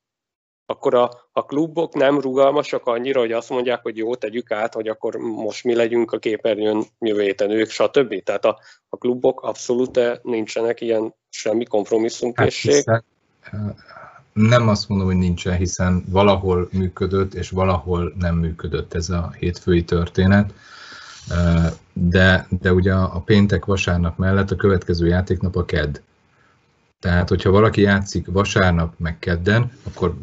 akkor 0.70 0.94
a, 0.94 1.10
a 1.32 1.44
klubok 1.44 1.94
nem 1.94 2.20
rugalmasak 2.20 2.86
annyira, 2.86 3.20
hogy 3.20 3.32
azt 3.32 3.50
mondják, 3.50 3.82
hogy 3.82 3.96
jó, 3.96 4.14
tegyük 4.14 4.50
át, 4.50 4.74
hogy 4.74 4.88
akkor 4.88 5.16
most 5.16 5.64
mi 5.64 5.74
legyünk 5.74 6.12
a 6.12 6.18
képernyőn 6.18 6.84
jövő 6.98 7.22
héten 7.22 7.50
ők, 7.50 7.70
stb. 7.70 8.22
Tehát 8.22 8.44
a, 8.44 8.58
a 8.88 8.96
klubok 8.96 9.42
abszolút 9.42 10.00
nincsenek 10.22 10.80
ilyen 10.80 11.14
semmi 11.28 11.64
kompromisszumkészség. 11.64 12.84
Hát 12.86 13.04
nem 14.32 14.68
azt 14.68 14.88
mondom, 14.88 15.06
hogy 15.06 15.16
nincsen, 15.16 15.56
hiszen 15.56 16.04
valahol 16.08 16.68
működött, 16.72 17.34
és 17.34 17.50
valahol 17.50 18.14
nem 18.18 18.36
működött 18.36 18.94
ez 18.94 19.08
a 19.08 19.32
hétfői 19.38 19.84
történet. 19.84 20.52
De, 21.92 22.46
de 22.60 22.72
ugye 22.72 22.92
a 22.92 23.22
péntek 23.24 23.64
vasárnap 23.64 24.18
mellett 24.18 24.50
a 24.50 24.56
következő 24.56 25.06
játéknap 25.06 25.56
a 25.56 25.64
kedd. 25.64 25.98
Tehát, 27.00 27.28
hogyha 27.28 27.50
valaki 27.50 27.80
játszik 27.80 28.26
vasárnap 28.26 28.94
meg 28.96 29.18
kedden, 29.18 29.72
akkor 29.82 30.14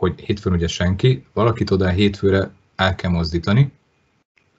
hogy 0.00 0.20
hétfőn 0.20 0.52
ugye 0.52 0.66
senki, 0.66 1.26
valakit 1.32 1.70
oda 1.70 1.88
hétfőre 1.88 2.50
el 2.76 2.94
kell 2.94 3.10
mozdítani, 3.10 3.72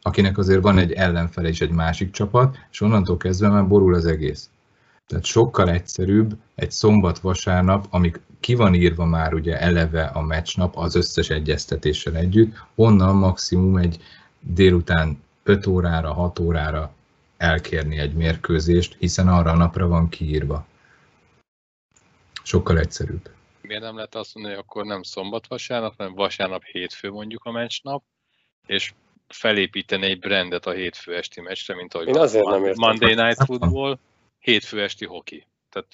akinek 0.01 0.37
azért 0.37 0.61
van 0.61 0.77
egy 0.77 0.91
ellenfele 0.91 1.47
és 1.47 1.61
egy 1.61 1.71
másik 1.71 2.11
csapat, 2.11 2.57
és 2.71 2.81
onnantól 2.81 3.17
kezdve 3.17 3.49
már 3.49 3.67
borul 3.67 3.93
az 3.93 4.05
egész. 4.05 4.49
Tehát 5.07 5.25
sokkal 5.25 5.69
egyszerűbb 5.69 6.37
egy 6.55 6.71
szombat-vasárnap, 6.71 7.87
amik 7.89 8.19
ki 8.39 8.53
van 8.55 8.73
írva 8.73 9.05
már 9.05 9.33
ugye 9.33 9.59
eleve 9.59 10.03
a 10.03 10.21
meccsnap 10.21 10.77
az 10.77 10.95
összes 10.95 11.29
egyeztetéssel 11.29 12.15
együtt, 12.15 12.55
onnan 12.75 13.15
maximum 13.15 13.77
egy 13.77 13.99
délután 14.39 15.23
5 15.43 15.67
órára, 15.67 16.13
6 16.13 16.39
órára 16.39 16.93
elkérni 17.37 17.97
egy 17.97 18.13
mérkőzést, 18.13 18.95
hiszen 18.99 19.27
arra 19.27 19.51
a 19.51 19.55
napra 19.55 19.87
van 19.87 20.09
kiírva. 20.09 20.65
Sokkal 22.43 22.79
egyszerűbb. 22.79 23.29
Miért 23.71 23.85
nem 23.85 23.95
lehet 23.95 24.15
azt 24.15 24.33
mondani, 24.33 24.55
hogy 24.55 24.65
akkor 24.67 24.85
nem 24.85 25.03
szombat-vasárnap, 25.03 25.97
hanem 25.97 26.13
vasárnap-hétfő 26.13 27.11
mondjuk 27.11 27.43
a 27.43 27.51
meccsnap, 27.51 28.03
és 28.67 28.93
felépíteni 29.27 30.05
egy 30.05 30.19
brandet 30.19 30.65
a 30.65 30.71
hétfő 30.71 31.15
esti 31.15 31.41
meccsre, 31.41 31.75
mint 31.75 31.93
ahogy 31.93 32.07
Én 32.07 32.17
azért 32.17 32.45
nem 32.45 32.65
értem. 32.65 32.89
Monday 32.89 33.13
Night 33.13 33.43
Football, 33.45 33.97
hétfő 34.39 34.81
esti 34.81 35.05
hoki. 35.05 35.47
Tehát, 35.69 35.87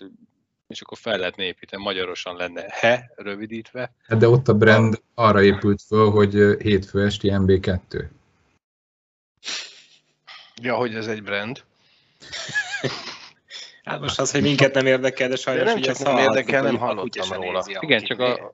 és 0.68 0.82
akkor 0.82 0.98
fel 0.98 1.18
lehetne 1.18 1.44
építeni, 1.44 1.84
magyarosan 1.84 2.36
lenne 2.36 2.66
he, 2.70 3.12
rövidítve. 3.16 3.94
De 4.18 4.30
ott 4.30 4.48
a 4.48 4.54
brand 4.54 5.02
arra 5.14 5.44
épült 5.44 5.82
föl, 5.82 6.10
hogy 6.10 6.62
hétfő 6.62 7.06
esti 7.06 7.30
MB2. 7.32 8.08
Ja, 10.62 10.76
hogy 10.76 10.96
ez 10.96 11.08
egy 11.08 11.24
brand. 11.24 11.64
Hát 13.88 14.00
most 14.00 14.20
az, 14.20 14.32
hogy 14.32 14.42
minket 14.42 14.74
nem 14.74 14.86
érdekel, 14.86 15.28
de 15.28 15.34
De 15.34 15.40
sajnos 15.40 15.64
nem 15.66 15.78
ugye 15.78 15.94
csak 15.94 16.04
nem 16.08 16.18
érdekel, 16.18 16.62
nem 16.62 16.78
hallottam 16.78 17.42
róla. 17.42 17.66
Igen, 17.80 18.04
csak 18.04 18.20
a, 18.20 18.54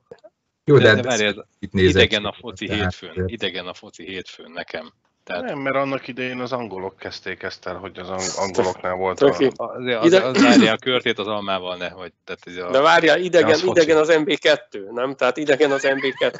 Jó, 0.64 0.78
de, 0.78 0.82
de, 0.82 0.94
de 0.94 1.02
várj, 1.08 1.24
ez 1.24 1.34
itt 1.58 1.72
nézek. 1.72 2.02
idegen 2.02 2.24
a 2.24 2.32
foci 2.32 2.70
hétfőn. 2.72 3.24
Idegen 3.26 3.66
a 3.66 3.74
foci 3.74 4.04
hétfőn 4.04 4.50
nekem. 4.50 4.92
Tehát 5.24 5.42
Nem, 5.42 5.58
mert 5.58 5.76
annak 5.76 6.08
idején 6.08 6.40
az 6.40 6.52
angolok 6.52 6.96
kezdték 6.96 7.42
ezt 7.42 7.66
el, 7.66 7.74
hogy 7.74 7.98
az 7.98 8.08
ang- 8.08 8.36
angoloknál 8.36 8.94
volt 8.94 9.20
a... 9.20 9.26
az, 9.26 9.38
az, 9.56 10.06
Ide- 10.06 10.22
az, 10.22 10.42
várja 10.42 10.72
a 10.72 10.76
körtét 10.76 11.18
az 11.18 11.26
almával 11.26 11.76
ne, 11.76 11.88
hogy 11.88 12.12
tehát 12.24 12.40
ez 12.44 12.56
a, 12.56 12.70
De 12.70 12.80
várjál, 12.80 13.20
idegen, 13.20 13.50
az 13.50 13.62
idegen 13.62 13.96
az 13.96 14.08
MB2, 14.12 14.90
nem? 14.90 15.14
Tehát 15.14 15.36
idegen 15.36 15.70
az 15.70 15.82
MB2. 15.84 16.34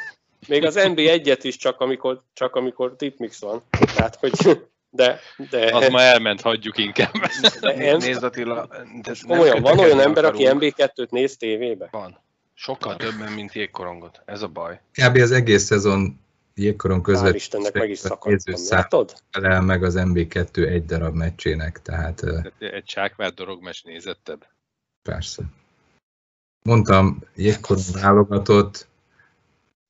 Még 0.49 0.65
az 0.65 0.75
MB1-et 0.79 1.39
is 1.43 1.57
csak 1.57 1.81
amikor, 1.81 2.23
csak 2.33 2.55
amikor 2.57 2.97
tipmix 2.97 3.41
van. 3.41 3.63
Tehát, 3.95 4.17
hogy 4.17 4.33
de, 4.95 5.21
de, 5.51 5.75
az 5.77 5.89
ma 5.89 6.01
elment, 6.01 6.41
hagyjuk 6.41 6.79
inkább. 6.79 7.13
de 7.61 7.75
em- 7.75 8.01
Nézd 8.01 8.23
Attila, 8.23 8.69
de 9.03 9.13
komolyan, 9.27 9.61
van 9.63 9.79
olyan 9.79 10.01
ember, 10.01 10.25
aki 10.25 10.47
akarunk. 10.47 10.75
MB2-t 10.77 11.11
néz 11.11 11.37
tévébe? 11.37 11.89
Van. 11.91 12.19
Sokkal 12.55 12.97
többen, 12.97 13.33
mint 13.33 13.53
jégkorongot. 13.53 14.23
Ez 14.25 14.43
a 14.43 14.49
baj. 14.49 14.81
Kb. 14.93 15.17
az 15.17 15.31
egész 15.33 15.63
szezon 15.63 16.21
jégkoron 16.55 17.01
Hál' 17.05 17.31
Istennek 17.35 17.73
meg 17.75 17.91
is 17.91 17.99
szakadtam, 17.99 18.55
látod? 18.69 19.15
felel 19.31 19.61
meg 19.61 19.85
az 19.85 19.95
MB2 19.99 20.57
egy 20.69 20.85
darab 20.85 21.15
meccsének, 21.15 21.83
tehát 21.83 22.17
Tehát 22.17 22.53
egy 22.59 22.89
sákvár 22.89 23.33
dorog 23.33 23.63
meccs 23.63 23.85
nézetted. 23.85 24.39
persze. 25.03 25.43
Mondtam, 26.63 27.23
jégkoron 27.35 27.83
válogatott, 27.93 28.87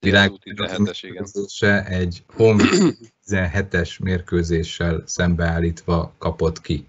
világ 0.05 0.31
Az 0.31 0.39
U17-es, 0.45 0.99
igen. 1.03 1.23
mérkőzése 1.23 1.85
egy 1.87 2.25
home 2.27 2.65
17-es 3.27 4.01
mérkőzéssel 4.03 5.03
szembeállítva 5.07 6.13
kapott 6.19 6.61
ki. 6.61 6.87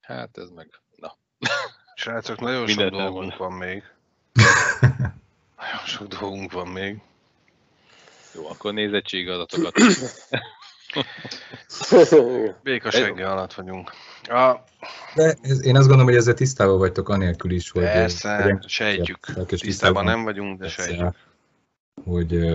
Hát 0.00 0.38
ez 0.38 0.48
meg, 0.50 0.68
na. 0.96 1.16
Srácok, 1.94 2.40
nagyon 2.40 2.64
Mindent 2.64 2.90
sok 2.90 3.00
dolgunk 3.00 3.32
elmond. 3.32 3.38
van 3.38 3.52
még. 3.52 3.82
Nagyon 5.56 5.86
sok 5.86 6.06
dolgunk 6.06 6.52
van 6.52 6.68
még. 6.68 7.00
Jó, 8.34 8.48
akkor 8.48 8.72
nézettségi 8.72 9.28
adatokat. 9.28 9.74
Béka 12.62 12.90
segge 12.90 13.30
alatt 13.30 13.52
vagyunk. 13.52 13.92
A, 14.22 14.56
De 15.14 15.34
ez, 15.42 15.64
én 15.64 15.76
azt 15.76 15.86
gondolom, 15.86 16.06
hogy 16.06 16.16
ezzel 16.16 16.34
tisztában 16.34 16.78
vagytok 16.78 17.08
anélkül 17.08 17.50
is, 17.50 17.70
hogy... 17.70 17.82
persze, 17.82 18.42
hogy- 18.42 18.68
sejtjük. 18.68 19.18
és 19.48 19.60
Tisztában 19.60 20.04
nem 20.04 20.22
vagyunk, 20.22 20.58
de 20.58 20.64
persze, 20.64 20.82
sejtjük. 20.82 21.14
Hogy, 22.04 22.34
ö, 22.34 22.54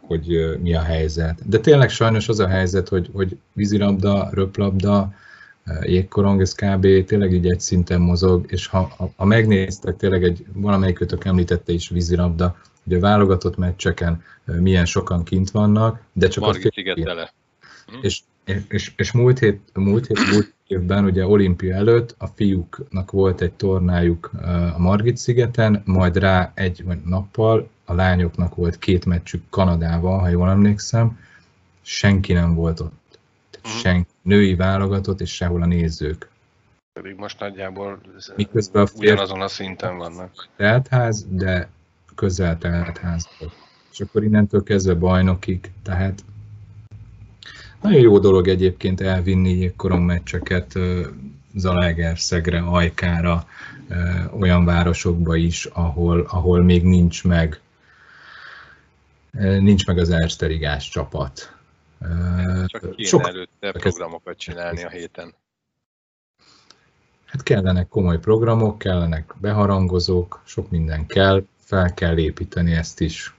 hogy 0.00 0.34
ö, 0.34 0.56
mi 0.56 0.74
a 0.74 0.82
helyzet. 0.82 1.48
De 1.48 1.58
tényleg 1.58 1.90
sajnos 1.90 2.28
az 2.28 2.38
a 2.38 2.48
helyzet, 2.48 2.88
hogy, 2.88 3.10
hogy 3.12 3.38
vízilabda, 3.52 4.28
röplabda, 4.32 5.14
jégkorong, 5.82 6.40
ez 6.40 6.54
kb. 6.54 7.04
tényleg 7.04 7.32
így 7.32 7.50
egy 7.50 7.60
szinten 7.60 8.00
mozog, 8.00 8.44
és 8.48 8.66
ha, 8.66 8.92
ha, 8.96 9.12
ha 9.16 9.24
megnéztek, 9.24 9.96
tényleg 9.96 10.24
egy, 10.24 10.44
valamelyikőtök 10.52 11.24
említette 11.24 11.72
is 11.72 11.88
vízilabda, 11.88 12.56
hogy 12.84 12.94
a 12.94 13.00
válogatott 13.00 13.56
meccseken 13.56 14.22
ö, 14.44 14.60
milyen 14.60 14.84
sokan 14.84 15.24
kint 15.24 15.50
vannak, 15.50 16.00
de 16.12 16.28
csak 16.28 16.42
a 16.42 16.46
Margit 16.46 16.72
sziget 16.72 17.00
tele. 17.04 17.32
és, 18.02 18.20
és, 18.68 18.92
és 18.96 19.12
múlt, 19.12 19.38
hét, 19.38 19.60
múlt, 19.74 20.06
hét, 20.06 20.30
múlt 20.32 20.54
évben, 20.66 21.04
ugye 21.04 21.26
olimpia 21.26 21.74
előtt 21.74 22.14
a 22.18 22.26
fiúknak 22.26 23.10
volt 23.10 23.40
egy 23.40 23.52
tornájuk 23.52 24.30
uh, 24.34 24.74
a 24.74 24.78
Margit 24.78 25.16
szigeten, 25.16 25.82
majd 25.84 26.16
rá 26.16 26.52
egy 26.54 26.84
nappal 27.04 27.68
a 27.84 27.94
lányoknak 27.94 28.54
volt 28.54 28.78
két 28.78 29.04
meccsük 29.04 29.42
Kanadával, 29.50 30.18
ha 30.18 30.28
jól 30.28 30.50
emlékszem, 30.50 31.18
senki 31.82 32.32
nem 32.32 32.54
volt 32.54 32.80
ott. 32.80 33.01
Mhm. 33.62 33.72
senki, 33.72 34.10
női 34.22 34.54
válogatott, 34.54 35.20
és 35.20 35.34
sehol 35.34 35.62
a 35.62 35.66
nézők. 35.66 36.28
Pedig 36.92 37.14
most 37.16 37.40
nagyjából 37.40 38.00
Miközben 38.36 38.82
a 38.82 38.86
férfi- 38.86 39.06
ugyanazon 39.06 39.40
a 39.40 39.48
szinten 39.48 39.96
vannak. 39.96 40.48
Teltház, 40.56 41.26
de 41.28 41.68
közel 42.14 42.58
teltház. 42.58 43.28
És 43.92 44.00
akkor 44.00 44.24
innentől 44.24 44.62
kezdve 44.62 44.94
bajnokig, 44.94 45.70
tehát 45.82 46.24
nagyon 47.80 48.00
jó 48.00 48.18
dolog 48.18 48.48
egyébként 48.48 49.00
elvinni 49.00 49.50
jégkorong 49.50 50.04
meccseket 50.04 50.74
ö, 50.74 51.06
Zalaegerszegre, 51.54 52.60
Ajkára, 52.60 53.46
ö, 53.88 54.24
olyan 54.38 54.64
városokba 54.64 55.36
is, 55.36 55.64
ahol, 55.64 56.20
ahol 56.20 56.62
még 56.62 56.82
nincs 56.82 57.24
meg 57.24 57.60
nincs 59.40 59.86
meg 59.86 59.98
az 59.98 60.10
Ersterigás 60.10 60.88
csapat. 60.88 61.56
Ö, 62.02 62.64
Csak 62.66 62.96
kéne 62.96 63.08
sok- 63.08 63.26
előtte 63.26 63.72
programokat 63.72 64.38
csinálni 64.38 64.84
a 64.84 64.88
héten. 64.88 65.34
Hát 67.26 67.42
kellenek 67.42 67.88
komoly 67.88 68.18
programok, 68.18 68.78
kellenek 68.78 69.34
beharangozók, 69.40 70.42
sok 70.44 70.70
minden 70.70 71.06
kell, 71.06 71.44
fel 71.58 71.94
kell 71.94 72.18
építeni 72.18 72.72
ezt 72.72 73.00
is. 73.00 73.34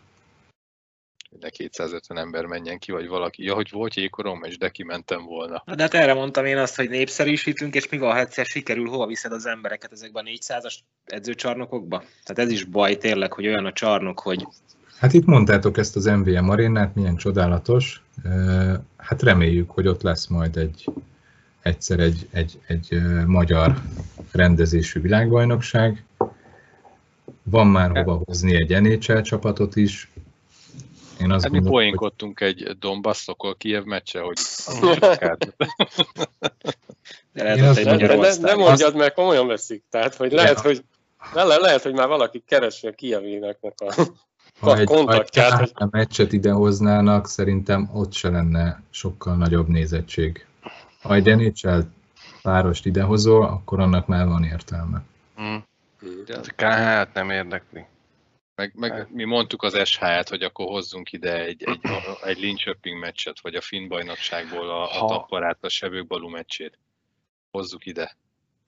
Ne 1.39 1.49
250 1.49 2.17
ember 2.17 2.45
menjen 2.45 2.79
ki, 2.79 2.91
vagy 2.91 3.07
valaki. 3.07 3.43
Ja, 3.43 3.53
hogy 3.53 3.69
volt 3.71 3.93
jégkorom, 3.93 4.43
és 4.43 4.57
de 4.57 4.69
kimentem 4.69 5.25
volna. 5.25 5.61
Na, 5.65 5.75
de 5.75 5.81
hát 5.83 5.93
erre 5.93 6.13
mondtam 6.13 6.45
én 6.45 6.57
azt, 6.57 6.75
hogy 6.75 6.89
népszerűsítünk, 6.89 7.75
és 7.75 7.89
mi 7.89 7.97
van, 7.97 8.11
ha 8.11 8.19
egyszer 8.19 8.45
sikerül, 8.45 8.89
hova 8.89 9.05
viszed 9.05 9.31
az 9.31 9.45
embereket 9.45 9.91
ezekben 9.91 10.25
a 10.25 10.29
400-as 10.29 10.75
edzőcsarnokokba? 11.05 11.97
Tehát 12.23 12.43
ez 12.43 12.51
is 12.51 12.63
baj 12.63 12.97
tényleg, 12.97 13.33
hogy 13.33 13.47
olyan 13.47 13.65
a 13.65 13.73
csarnok, 13.73 14.19
hogy 14.19 14.47
Hát 14.97 15.13
itt 15.13 15.25
mondtátok 15.25 15.77
ezt 15.77 15.95
az 15.95 16.05
MVM 16.05 16.49
arénát, 16.49 16.95
milyen 16.95 17.15
csodálatos. 17.15 18.02
Hát 18.97 19.21
reméljük, 19.21 19.69
hogy 19.69 19.87
ott 19.87 20.01
lesz 20.01 20.27
majd 20.27 20.57
egy 20.57 20.85
egyszer 21.63 21.99
egy, 21.99 22.27
egy, 22.31 22.59
egy 22.67 23.01
magyar 23.25 23.81
rendezésű 24.31 25.01
világbajnokság. 25.01 26.03
Van 27.43 27.67
már 27.67 27.97
hova 27.97 28.21
hozni 28.25 28.55
egy 28.55 28.81
NHL 28.81 29.21
csapatot 29.21 29.75
is. 29.75 30.11
Én 31.21 31.31
azt 31.31 31.43
Hát 31.43 31.51
mi 31.51 31.57
hogy 31.57 31.67
poénkodtunk 31.67 32.39
egy 32.39 32.77
Donbass 32.79 33.17
Szokol 33.17 33.55
Kiev 33.55 33.83
meccse, 33.83 34.19
hogy 34.19 34.37
de 37.33 37.43
lehet 37.43 37.77
egy 37.77 38.39
Ne, 38.39 38.53
mondjad, 38.53 38.95
mert 38.95 39.13
komolyan 39.13 39.47
veszik. 39.47 39.83
Tehát, 39.89 40.15
hogy 40.15 40.31
lehet, 40.31 40.55
Ja. 40.55 40.61
hogy 40.61 40.83
le, 41.33 41.43
le, 41.43 41.57
lehet, 41.57 41.81
hogy 41.81 41.93
már 41.93 42.07
valaki 42.07 42.43
keresi 42.47 42.87
a 42.87 42.91
Kijevéneknek 42.91 43.73
a... 43.77 44.03
ha 44.59 44.69
a 44.69 44.71
egy, 44.71 44.75
ha 44.75 44.81
egy 44.81 44.87
kontaktját, 45.05 45.71
hogy- 45.73 45.89
meccset 45.91 46.33
idehoznának, 46.33 47.27
szerintem 47.27 47.89
ott 47.93 48.13
se 48.13 48.29
lenne 48.29 48.81
sokkal 48.89 49.35
nagyobb 49.35 49.67
nézettség. 49.67 50.45
Ha 51.01 51.13
egy 51.13 51.35
NHL 51.35 51.79
párost 52.41 52.85
idehozol, 52.85 53.45
akkor 53.45 53.79
annak 53.79 54.07
már 54.07 54.27
van 54.27 54.43
értelme. 54.43 55.01
Mm. 55.41 55.55
A 56.27 56.53
KH-t 56.55 57.13
nem 57.13 57.29
érdekli. 57.29 57.85
Meg, 58.55 58.71
meg 58.75 59.07
mi 59.11 59.23
mondtuk 59.23 59.63
az 59.63 59.79
SH-t, 59.85 60.29
hogy 60.29 60.43
akkor 60.43 60.65
hozzunk 60.67 61.11
ide 61.11 61.43
egy, 61.43 61.63
egy, 61.63 61.79
egy 62.23 62.39
Linköping 62.39 62.99
meccset, 62.99 63.41
vagy 63.41 63.55
a 63.55 63.61
Finn 63.61 63.87
bajnokságból 63.87 64.69
a, 64.69 64.83
a 64.83 64.87
Ha. 64.87 65.07
Tapparát, 65.07 65.57
a 65.61 65.69
Sebők 65.69 66.07
Balú 66.07 66.27
meccsét. 66.27 66.77
Hozzuk 67.51 67.85
ide. 67.85 68.15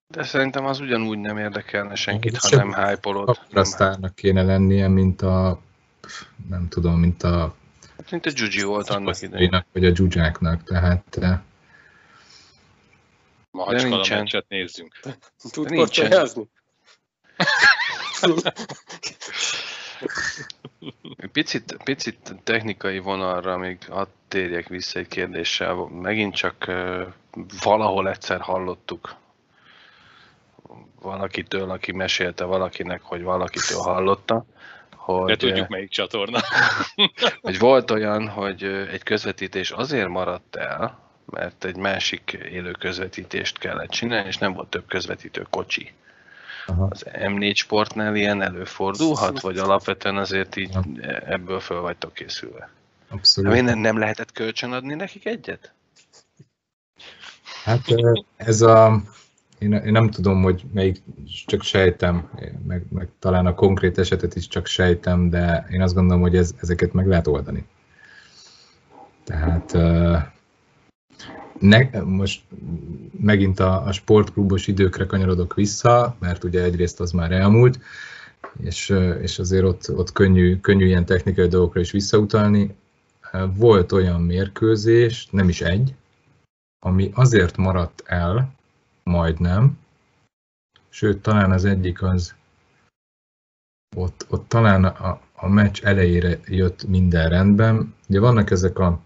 De 0.07 0.23
szerintem 0.23 0.65
az 0.65 0.79
ugyanúgy 0.79 1.17
nem 1.17 1.38
érdekelne 1.38 1.95
senkit, 1.95 2.38
ha 2.38 2.55
nem 2.55 2.73
hype-olod. 2.73 3.29
Akkora 3.29 3.63
sztárnak 3.63 4.15
kéne 4.15 4.43
lennie, 4.43 4.88
mint 4.88 5.21
a 5.21 5.59
nem 6.49 6.67
tudom, 6.69 6.99
mint 6.99 7.23
a 7.23 7.55
Mint 8.11 8.25
a 8.25 8.29
Gyugyi 8.29 8.63
volt 8.63 8.89
annak 8.89 9.21
idején. 9.21 9.65
Vagy 9.73 9.85
a 9.85 9.91
dzsuzsáknak, 9.91 10.63
tehát 10.63 11.17
eh, 11.21 11.39
Ma 13.51 13.65
De 13.65 13.71
hacskala 13.71 13.95
nincsen. 13.95 14.17
meccset 14.17 14.45
nézzünk. 14.47 14.99
Tud 15.51 15.69
Nincsen. 15.69 15.77
korcsolyázni? 15.77 16.49
Picit, 21.31 21.77
picit 21.83 22.35
technikai 22.43 22.99
vonalra 22.99 23.57
még 23.57 23.77
hadd 23.89 24.07
térjek 24.27 24.67
vissza 24.67 24.99
egy 24.99 25.07
kérdéssel. 25.07 25.73
Megint 25.75 26.35
csak 26.35 26.67
ö, 26.67 27.07
valahol 27.63 28.09
egyszer 28.09 28.41
hallottuk 28.41 29.15
valakitől, 31.01 31.69
aki 31.69 31.91
mesélte 31.91 32.43
valakinek, 32.43 33.01
hogy 33.01 33.21
valakitől 33.23 33.79
hallotta, 33.79 34.45
hogy, 35.05 35.25
De 35.25 35.35
tudjuk 35.35 35.67
melyik 35.67 35.89
csatorna. 35.89 36.39
hogy 37.41 37.59
volt 37.59 37.91
olyan, 37.91 38.27
hogy 38.27 38.63
egy 38.63 39.03
közvetítés 39.03 39.71
azért 39.71 40.07
maradt 40.07 40.55
el, 40.55 40.99
mert 41.25 41.65
egy 41.65 41.75
másik 41.75 42.37
élő 42.51 42.71
közvetítést 42.71 43.57
kellett 43.57 43.89
csinálni, 43.89 44.27
és 44.27 44.37
nem 44.37 44.53
volt 44.53 44.67
több 44.67 44.87
közvetítő 44.87 45.45
kocsi. 45.49 45.91
Aha. 46.65 46.87
Az 46.89 47.05
M4 47.13 47.55
sportnál 47.55 48.15
ilyen 48.15 48.41
előfordulhat, 48.41 49.41
vagy 49.41 49.57
alapvetően 49.57 50.17
azért 50.17 50.55
így 50.55 50.77
ebből 51.25 51.59
föl 51.59 51.81
vagytok 51.81 52.13
készülve? 52.13 52.69
Abszolút. 53.09 53.61
Nem, 53.61 53.79
nem 53.79 53.97
lehetett 53.97 54.31
kölcsönadni 54.31 54.93
nekik 54.93 55.25
egyet? 55.25 55.73
Hát 57.63 57.81
ez 58.37 58.61
a, 58.61 59.01
én, 59.57 59.73
én 59.73 59.91
nem 59.91 60.09
tudom, 60.09 60.41
hogy 60.41 60.65
melyik, 60.73 61.01
csak 61.45 61.61
sejtem, 61.61 62.29
meg, 62.67 62.85
meg 62.89 63.09
talán 63.19 63.45
a 63.45 63.55
konkrét 63.55 63.97
esetet 63.97 64.35
is 64.35 64.47
csak 64.47 64.65
sejtem, 64.67 65.29
de 65.29 65.67
én 65.71 65.81
azt 65.81 65.93
gondolom, 65.93 66.21
hogy 66.21 66.35
ez, 66.35 66.55
ezeket 66.61 66.93
meg 66.93 67.07
lehet 67.07 67.27
oldani. 67.27 67.65
Tehát 69.23 69.77
ne, 71.59 72.01
most 72.01 72.43
megint 73.19 73.59
a, 73.59 73.85
a 73.85 73.91
sportklubos 73.91 74.67
időkre 74.67 75.05
kanyarodok 75.05 75.53
vissza, 75.53 76.15
mert 76.19 76.43
ugye 76.43 76.63
egyrészt 76.63 76.99
az 76.99 77.11
már 77.11 77.31
elmúlt, 77.31 77.79
és, 78.63 78.93
és 79.21 79.39
azért 79.39 79.63
ott, 79.63 79.91
ott 79.95 80.11
könnyű, 80.11 80.59
könnyű 80.59 80.85
ilyen 80.85 81.05
technikai 81.05 81.47
dolgokra 81.47 81.79
is 81.79 81.91
visszautalni. 81.91 82.75
Volt 83.55 83.91
olyan 83.91 84.21
mérkőzés, 84.21 85.27
nem 85.31 85.49
is 85.49 85.61
egy, 85.61 85.93
ami 86.79 87.11
azért 87.13 87.57
maradt 87.57 88.03
el, 88.05 88.54
majdnem, 89.09 89.77
sőt, 90.89 91.21
talán 91.21 91.51
az 91.51 91.65
egyik 91.65 92.03
az, 92.03 92.35
ott, 93.95 94.25
ott 94.29 94.47
talán 94.47 94.85
a, 94.85 95.21
a 95.33 95.47
meccs 95.47 95.83
elejére 95.83 96.39
jött 96.45 96.87
minden 96.87 97.29
rendben. 97.29 97.93
Ugye 98.09 98.19
vannak 98.19 98.51
ezek 98.51 98.79
a 98.79 98.99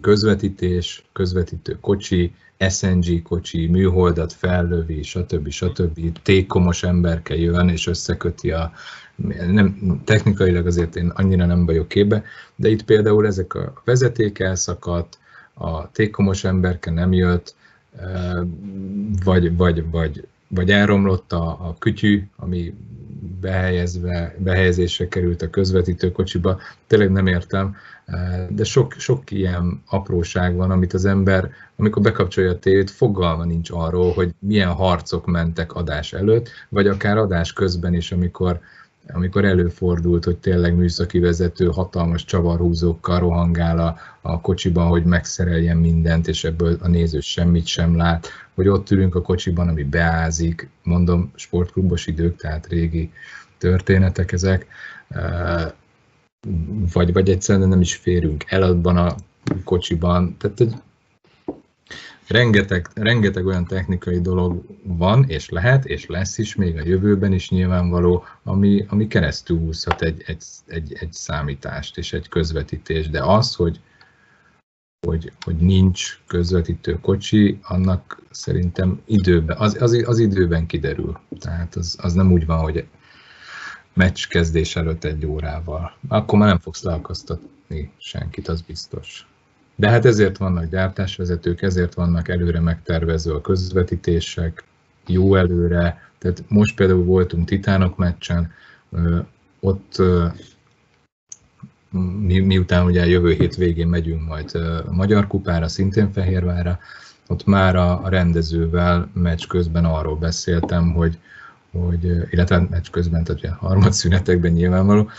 közvetítés, 0.00 1.04
közvetítő 1.12 1.78
kocsi, 1.80 2.34
SNG 2.68 3.22
kocsi, 3.22 3.66
műholdat 3.66 4.32
fellövi, 4.32 5.02
stb. 5.02 5.48
stb. 5.48 6.18
Tékomos 6.22 6.82
emberke 6.82 7.36
jön 7.36 7.68
és 7.68 7.86
összeköti 7.86 8.50
a 8.50 8.72
nem, 9.46 10.00
technikailag 10.04 10.66
azért 10.66 10.96
én 10.96 11.08
annyira 11.08 11.46
nem 11.46 11.66
vagyok 11.66 11.88
képbe, 11.88 12.24
de 12.56 12.68
itt 12.68 12.84
például 12.84 13.26
ezek 13.26 13.54
a 13.54 13.72
vezeték 13.84 14.38
elszakadt, 14.38 15.18
a 15.54 15.90
tékomos 15.90 16.44
emberke 16.44 16.90
nem 16.90 17.12
jött, 17.12 17.54
vagy, 19.24 19.56
vagy, 19.56 19.90
vagy, 19.90 20.26
vagy 20.48 20.70
elromlott 20.70 21.32
a, 21.32 21.48
a 21.48 21.76
kütyű, 21.78 22.26
ami 22.36 22.74
behelyezve, 23.40 24.34
behelyezésre 24.38 25.08
került 25.08 25.42
a 25.42 25.50
közvetítő 25.50 26.12
kocsiba, 26.12 26.58
tényleg 26.86 27.10
nem 27.10 27.26
értem, 27.26 27.76
de 28.48 28.64
sok, 28.64 28.92
sok 28.92 29.30
ilyen 29.30 29.82
apróság 29.86 30.54
van, 30.54 30.70
amit 30.70 30.92
az 30.92 31.04
ember, 31.04 31.50
amikor 31.76 32.02
bekapcsolja 32.02 32.50
a 32.50 32.58
tévét, 32.58 32.90
fogalma 32.90 33.44
nincs 33.44 33.70
arról, 33.70 34.12
hogy 34.12 34.34
milyen 34.38 34.72
harcok 34.72 35.26
mentek 35.26 35.72
adás 35.72 36.12
előtt, 36.12 36.48
vagy 36.68 36.86
akár 36.86 37.16
adás 37.16 37.52
közben 37.52 37.94
is, 37.94 38.12
amikor, 38.12 38.60
amikor 39.12 39.44
előfordult, 39.44 40.24
hogy 40.24 40.36
tényleg 40.36 40.74
műszaki 40.76 41.18
vezető 41.18 41.66
hatalmas 41.66 42.24
csavarhúzókkal 42.24 43.18
rohangál 43.18 43.78
a, 43.78 43.96
a 44.20 44.40
kocsiban, 44.40 44.86
hogy 44.86 45.04
megszereljen 45.04 45.76
mindent, 45.76 46.28
és 46.28 46.44
ebből 46.44 46.78
a 46.80 46.88
néző 46.88 47.20
semmit 47.20 47.66
sem 47.66 47.96
lát, 47.96 48.28
hogy 48.54 48.68
ott 48.68 48.90
ülünk 48.90 49.14
a 49.14 49.22
kocsiban, 49.22 49.68
ami 49.68 49.84
beázik, 49.84 50.68
mondom, 50.82 51.32
sportklubos 51.34 52.06
idők, 52.06 52.36
tehát 52.36 52.66
régi 52.66 53.12
történetek 53.58 54.32
ezek, 54.32 54.66
vagy, 56.92 57.12
vagy 57.12 57.30
egyszerűen 57.30 57.68
nem 57.68 57.80
is 57.80 57.94
férünk 57.94 58.44
el 58.46 58.62
abban 58.62 58.96
a 58.96 59.14
kocsiban, 59.64 60.36
tehát 60.38 60.60
egy 60.60 60.74
rengeteg, 62.30 62.88
rengeteg 62.94 63.46
olyan 63.46 63.66
technikai 63.66 64.20
dolog 64.20 64.64
van, 64.82 65.24
és 65.28 65.48
lehet, 65.48 65.84
és 65.84 66.06
lesz 66.06 66.38
is 66.38 66.54
még 66.54 66.76
a 66.76 66.84
jövőben 66.84 67.32
is 67.32 67.50
nyilvánvaló, 67.50 68.24
ami, 68.42 68.84
ami 68.88 69.06
keresztül 69.06 69.58
húzhat 69.58 70.02
egy, 70.02 70.22
egy, 70.26 70.44
egy, 70.66 70.96
egy 71.00 71.12
számítást 71.12 71.98
és 71.98 72.12
egy 72.12 72.28
közvetítés, 72.28 73.08
de 73.08 73.22
az, 73.22 73.54
hogy, 73.54 73.80
hogy, 75.06 75.32
hogy 75.44 75.56
nincs 75.56 76.20
közvetítő 76.26 76.98
kocsi, 77.00 77.58
annak 77.62 78.22
szerintem 78.30 79.00
időben, 79.04 79.56
az, 79.56 79.76
az, 79.80 80.02
az 80.06 80.18
időben 80.18 80.66
kiderül. 80.66 81.20
Tehát 81.38 81.74
az, 81.74 81.96
az 82.00 82.12
nem 82.12 82.32
úgy 82.32 82.46
van, 82.46 82.58
hogy 82.58 82.86
meccs 83.94 84.26
kezdés 84.26 84.76
előtt 84.76 85.04
egy 85.04 85.26
órával. 85.26 85.96
Akkor 86.08 86.38
már 86.38 86.48
nem 86.48 86.58
fogsz 86.58 86.82
leakasztatni 86.82 87.92
senkit, 87.98 88.48
az 88.48 88.60
biztos. 88.60 89.28
De 89.80 89.88
hát 89.88 90.04
ezért 90.04 90.36
vannak 90.36 90.64
gyártásvezetők, 90.64 91.62
ezért 91.62 91.94
vannak 91.94 92.28
előre 92.28 92.60
megtervező 92.60 93.32
a 93.32 93.40
közvetítések, 93.40 94.64
jó 95.06 95.34
előre. 95.34 96.10
Tehát 96.18 96.44
most 96.48 96.76
például 96.76 97.04
voltunk 97.04 97.48
Titánok 97.48 97.96
meccsen, 97.96 98.52
ott 99.60 100.02
mi, 102.20 102.38
miután 102.38 102.84
ugye 102.84 103.06
jövő 103.06 103.32
hét 103.32 103.56
végén 103.56 103.88
megyünk 103.88 104.28
majd 104.28 104.54
a 104.86 104.92
Magyar 104.92 105.26
Kupára, 105.26 105.68
szintén 105.68 106.12
Fehérvára, 106.12 106.78
ott 107.26 107.44
már 107.44 107.76
a, 107.76 108.02
rendezővel 108.08 109.10
meccs 109.12 109.46
közben 109.46 109.84
arról 109.84 110.16
beszéltem, 110.16 110.92
hogy, 110.92 111.18
hogy 111.72 112.04
illetve 112.30 112.66
meccs 112.70 112.90
közben, 112.90 113.24
tehát 113.24 113.44
a 113.44 113.66
harmadszünetekben 113.66 114.52
nyilvánvaló, 114.52 115.10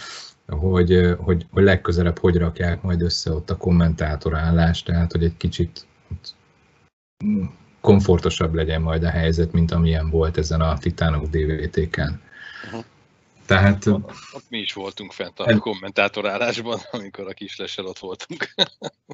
hogy, 0.55 1.15
hogy, 1.19 1.45
hogy 1.51 1.63
legközelebb 1.63 2.19
hogy 2.19 2.35
rakják 2.35 2.81
majd 2.81 3.01
össze 3.01 3.31
ott 3.31 3.49
a 3.49 3.57
kommentátorállást, 3.57 4.85
tehát 4.85 5.11
hogy 5.11 5.23
egy 5.23 5.37
kicsit 5.37 5.85
komfortosabb 7.81 8.53
legyen 8.53 8.81
majd 8.81 9.03
a 9.03 9.09
helyzet, 9.09 9.51
mint 9.51 9.71
amilyen 9.71 10.09
volt 10.09 10.37
ezen 10.37 10.61
a 10.61 10.77
Titánok 10.77 11.25
DVT-ken. 11.25 12.21
Uh-huh. 12.65 12.83
Tehát... 13.45 13.85
Ott, 13.85 14.11
ott 14.31 14.45
mi 14.49 14.57
is 14.57 14.73
voltunk 14.73 15.11
fent 15.11 15.39
a 15.39 15.57
kommentátorálásban, 15.57 16.79
amikor 16.91 17.27
a 17.27 17.33
kislessel 17.33 17.85
ott 17.85 17.99
voltunk. 17.99 18.53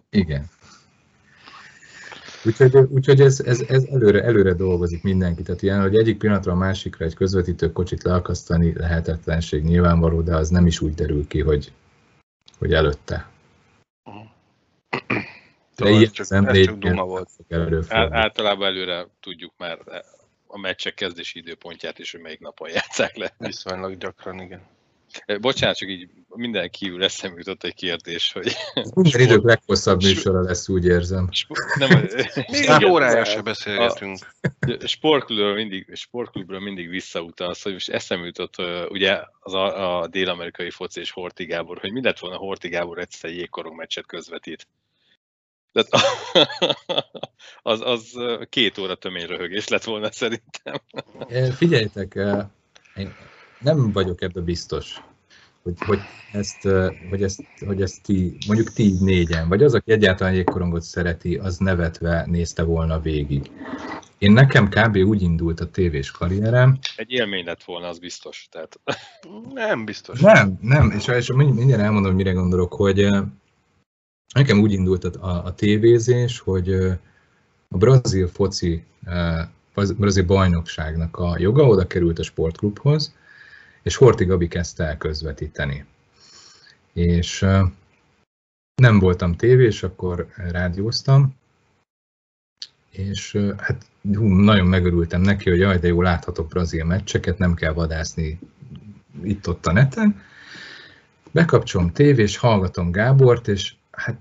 Igen. 0.10 0.50
Úgyhogy, 2.44 2.76
úgyhogy 2.76 3.22
ez, 3.22 3.40
ez, 3.40 3.62
ez 3.62 3.84
előre, 3.84 4.24
előre 4.24 4.54
dolgozik 4.54 5.04
mindenki. 5.04 5.44
Tehát 5.44 5.62
ilyen, 5.62 5.82
hogy 5.82 5.96
egyik 5.96 6.18
pillanatra 6.18 6.52
a 6.52 6.56
másikra 6.56 7.06
egy 7.06 7.14
közvetítő 7.14 7.72
kocsit 7.72 8.04
leakasztani 8.04 8.74
lehetetlenség 8.74 9.64
nyilvánvaló, 9.64 10.22
de 10.22 10.36
az 10.36 10.50
nem 10.50 10.66
is 10.66 10.82
úgy 10.82 10.94
derül 10.94 11.28
ki, 11.28 11.42
hogy, 11.42 11.72
hogy 12.58 12.74
előtte. 12.74 13.30
De 15.76 15.90
ilyen 15.90 16.12
csak, 16.12 16.32
ez 16.32 16.66
csak 16.66 16.78
duma 16.78 17.06
volt. 17.06 17.30
Általában 17.90 18.68
előre 18.68 19.08
tudjuk 19.20 19.54
már 19.58 19.80
a 20.48 20.60
meccsek 20.60 20.94
kezdési 20.94 21.40
időpontját 21.40 22.00
és 22.00 22.12
hogy 22.12 22.22
melyik 22.22 22.40
napon 22.40 22.70
játszák 22.70 23.16
le. 23.16 23.34
Viszonylag 23.38 23.98
gyakran, 23.98 24.42
igen. 24.42 24.62
Bocsánat, 25.42 25.78
csak 25.78 25.90
így 25.90 26.10
minden 26.38 26.70
kívül 26.70 27.04
eszembe 27.04 27.38
jutott 27.38 27.64
egy 27.64 27.74
kérdés, 27.74 28.32
hogy... 28.32 28.56
Minden 28.96 29.22
idők 29.22 29.44
leghosszabb 29.44 30.04
műsora 30.04 30.42
lesz, 30.42 30.70
úgy 30.70 30.86
érzem. 30.86 31.30
Nem, 31.78 32.08
Még 32.52 32.66
egy 32.66 32.86
órája 32.86 33.24
se 33.24 33.42
beszélgetünk. 33.42 34.18
A 34.60 34.88
sportklubról 34.88 35.54
mindig, 35.54 35.96
sportklubról 35.96 36.60
mindig 36.60 36.90
visszautalsz, 36.90 37.64
hogy 37.64 37.74
most 37.74 37.90
eszembe 37.90 38.26
jutott 38.26 38.56
ugye 38.90 39.20
az 39.40 39.54
a, 39.54 40.00
a 40.02 40.08
dél-amerikai 40.08 40.70
foci 40.70 41.00
és 41.00 41.12
Horti 41.12 41.46
Gábor, 41.46 41.78
hogy 41.80 41.92
mi 41.92 42.02
lett 42.04 42.20
volna 42.20 42.38
Horti 42.38 42.70
Gábor 42.70 42.98
egyszer 42.98 43.30
jégkorong 43.30 43.76
meccset 43.76 44.06
közvetít. 44.06 44.68
Tehát 45.72 45.90
az, 47.62 47.82
az 47.82 48.14
két 48.50 48.78
óra 48.78 48.96
tömény 48.96 49.26
röhögés 49.26 49.68
lett 49.68 49.84
volna 49.84 50.12
szerintem. 50.12 50.76
Figyeljetek, 51.56 52.20
én 52.96 53.16
nem 53.60 53.92
vagyok 53.92 54.22
ebbe 54.22 54.42
biztos, 54.42 55.02
hogy, 55.68 55.88
hogy, 55.88 56.00
ezt, 56.32 56.68
hogy, 57.10 57.24
ezt, 57.24 57.44
hogy 57.66 57.82
ezt 57.82 58.04
ti, 58.04 58.38
mondjuk 58.48 58.74
ti 58.74 58.94
négyen, 59.00 59.48
vagy 59.48 59.64
az, 59.64 59.74
aki 59.74 59.92
egyáltalán 59.92 60.34
jégkorongot 60.34 60.82
szereti, 60.82 61.36
az 61.36 61.58
nevetve 61.58 62.26
nézte 62.26 62.64
volna 62.64 63.00
végig. 63.00 63.52
Én 64.18 64.32
nekem 64.32 64.70
kb. 64.70 64.96
úgy 64.96 65.22
indult 65.22 65.60
a 65.60 65.70
tévés 65.70 66.12
karrierem. 66.12 66.78
Egy 66.96 67.12
élmény 67.12 67.46
lett 67.46 67.64
volna, 67.64 67.88
az 67.88 68.00
biztos. 68.00 68.48
Tehát... 68.52 68.80
Nem 69.54 69.86
biztos. 69.86 70.20
Nem, 70.20 70.58
nem, 70.62 70.92
és, 70.92 71.08
és 71.08 71.32
mindjárt 71.32 71.82
elmondom, 71.82 72.16
mire 72.16 72.32
gondolok, 72.32 72.74
hogy 72.74 73.08
nekem 74.34 74.60
úgy 74.60 74.72
indult 74.72 75.04
a, 75.04 75.46
a 75.46 75.54
tévézés, 75.54 76.40
hogy 76.40 76.74
a 77.70 77.78
brazil 77.78 78.28
foci, 78.28 78.84
a 79.74 79.82
brazil 79.98 80.26
bajnokságnak 80.26 81.18
a 81.18 81.36
joga 81.40 81.68
oda 81.68 81.88
került 81.88 82.20
a 82.20 82.24
sportklubhoz, 82.24 83.16
és 83.88 83.96
Horti 83.96 84.26
Gabi 84.26 84.48
kezdte 84.48 84.84
el 84.84 84.98
közvetíteni. 84.98 85.86
És 86.94 87.46
nem 88.76 89.00
voltam 89.00 89.36
tévés, 89.36 89.84
akkor 89.84 90.28
rádióztam, 90.36 91.36
és 92.90 93.38
hát 93.58 93.86
hú, 94.14 94.26
nagyon 94.28 94.68
megörültem 94.68 95.22
neki, 95.22 95.50
hogy 95.50 95.60
jaj, 95.60 95.78
de 95.78 95.88
jó, 95.88 96.02
láthatok 96.02 96.48
brazil 96.48 96.86
meccseket, 96.86 97.38
nem 97.38 97.54
kell 97.54 97.74
vadászni 97.74 98.40
itt-ott 99.24 99.66
a 99.66 99.72
neten. 99.72 100.22
Bekapcsolom 101.32 101.92
tévés, 101.92 102.38
hallgatom 102.38 102.92
Gábort, 102.92 103.48
és 103.48 103.74
hát 103.92 104.18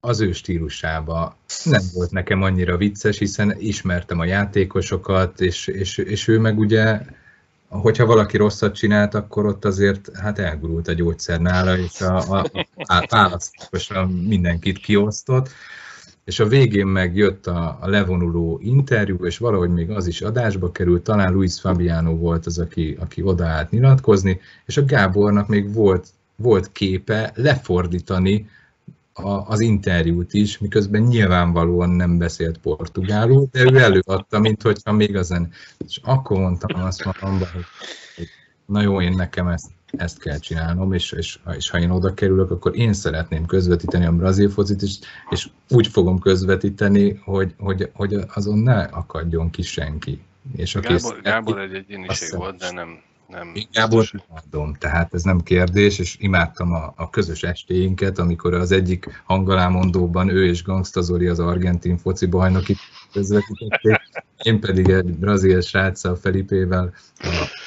az 0.00 0.20
ő 0.20 0.32
stílusába 0.32 1.36
nem 1.64 1.82
volt 1.92 2.10
nekem 2.10 2.42
annyira 2.42 2.76
vicces, 2.76 3.18
hiszen 3.18 3.56
ismertem 3.58 4.18
a 4.18 4.24
játékosokat, 4.24 5.40
és, 5.40 5.66
és, 5.66 5.98
és 5.98 6.28
ő 6.28 6.38
meg 6.38 6.58
ugye 6.58 7.00
hogyha 7.68 8.06
valaki 8.06 8.36
rosszat 8.36 8.74
csinált, 8.74 9.14
akkor 9.14 9.46
ott 9.46 9.64
azért 9.64 10.16
hát 10.16 10.38
elgurult 10.38 10.88
a 10.88 10.92
gyógyszer 10.92 11.40
nála, 11.40 11.78
és 11.78 12.00
a, 12.00 12.16
a, 12.16 12.50
a 12.76 13.06
választókosan 13.08 14.08
mindenkit 14.10 14.78
kiosztott, 14.78 15.48
és 16.24 16.40
a 16.40 16.46
végén 16.46 16.86
meg 16.86 17.16
jött 17.16 17.46
a, 17.46 17.78
a 17.80 17.88
levonuló 17.88 18.58
interjú, 18.62 19.24
és 19.24 19.38
valahogy 19.38 19.70
még 19.70 19.90
az 19.90 20.06
is 20.06 20.20
adásba 20.20 20.72
került, 20.72 21.02
talán 21.02 21.32
Luis 21.32 21.60
Fabiano 21.60 22.16
volt 22.16 22.46
az, 22.46 22.58
aki, 22.58 22.96
aki 23.00 23.22
odaállt 23.22 23.70
nyilatkozni, 23.70 24.40
és 24.66 24.76
a 24.76 24.84
Gábornak 24.84 25.48
még 25.48 25.72
volt, 25.72 26.08
volt 26.36 26.72
képe 26.72 27.32
lefordítani 27.34 28.48
a, 29.16 29.48
az 29.48 29.60
interjút 29.60 30.32
is, 30.34 30.58
miközben 30.58 31.02
nyilvánvalóan 31.02 31.90
nem 31.90 32.18
beszélt 32.18 32.58
portugálul, 32.58 33.48
de 33.50 33.62
ő 33.62 33.78
előadta, 33.78 34.38
mint 34.38 34.62
hogyha 34.62 34.92
még 34.92 35.16
azen. 35.16 35.52
És 35.86 36.00
akkor 36.02 36.38
mondtam 36.38 36.84
azt 36.84 37.04
magamban, 37.04 37.48
hogy, 37.52 37.64
hogy 38.16 38.28
na 38.66 38.82
jó, 38.82 39.00
én 39.00 39.12
nekem 39.12 39.48
ezt, 39.48 39.70
ezt 39.86 40.18
kell 40.18 40.38
csinálnom, 40.38 40.92
és, 40.92 41.12
és, 41.12 41.38
és 41.56 41.70
ha 41.70 41.78
én 41.78 41.90
oda 41.90 42.14
kerülök, 42.14 42.50
akkor 42.50 42.76
én 42.76 42.92
szeretném 42.92 43.46
közvetíteni 43.46 44.04
a 44.04 44.12
brazil 44.12 44.50
focit, 44.50 44.82
és, 44.82 44.98
és 45.30 45.48
úgy 45.68 45.86
fogom 45.86 46.18
közvetíteni, 46.18 47.20
hogy, 47.24 47.54
hogy, 47.58 47.90
hogy 47.92 48.14
azon 48.34 48.58
ne 48.58 48.82
akadjon 48.82 49.50
ki 49.50 49.62
senki. 49.62 50.22
És 50.56 50.74
a 50.74 50.80
Gábor, 50.80 50.96
kész, 50.98 51.22
Gábor 51.22 51.58
egy 51.58 51.74
egyéniség 51.74 52.36
volt, 52.36 52.56
de 52.56 52.70
nem, 52.70 53.00
nem 53.28 53.52
Gábor 53.72 54.10
imádom, 54.28 54.74
tehát 54.74 55.14
ez 55.14 55.22
nem 55.22 55.40
kérdés, 55.40 55.98
és 55.98 56.16
imádtam 56.18 56.72
a, 56.72 56.92
a 56.96 57.10
közös 57.10 57.42
estéinket, 57.42 58.18
amikor 58.18 58.54
az 58.54 58.72
egyik 58.72 59.22
hangalámondóban 59.24 60.28
ő 60.28 60.46
és 60.46 60.62
Gangsta 60.62 61.00
Zori 61.00 61.26
az 61.26 61.38
argentin 61.38 61.98
foci 61.98 62.26
bajnoki 62.26 62.76
közvetítették, 63.12 64.00
én 64.42 64.60
pedig 64.60 64.88
egy 64.88 65.18
brazil 65.18 65.60
sráccal, 65.60 66.16
Felipével 66.16 66.94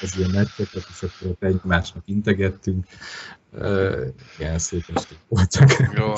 az 0.02 0.18
ilyen 0.18 0.30
meccseket, 0.30 0.86
és 0.90 1.04
akkor 1.04 1.32
ott 1.32 1.44
egymásnak 1.44 2.04
integettünk. 2.06 2.86
Ilyen 4.40 4.60
szép 4.60 4.84
esték 4.94 5.18
voltak. 5.28 5.70
Jó, 5.96 6.14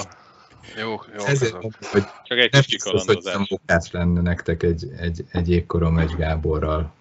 jó, 0.80 1.02
jó. 1.18 1.26
Ezért 1.34 1.56
hogy 1.92 2.04
Csak 2.24 2.38
egy 2.38 2.50
kicsi 2.50 2.78
kalandozás. 2.78 3.36
hogy 3.48 3.90
lenne 3.92 4.22
nektek 4.22 4.64
egy, 4.64 4.92
egy, 4.98 5.26
egy 5.32 5.50
jégkorom 5.50 5.98
egy 5.98 6.16
Gáborral 6.16 6.94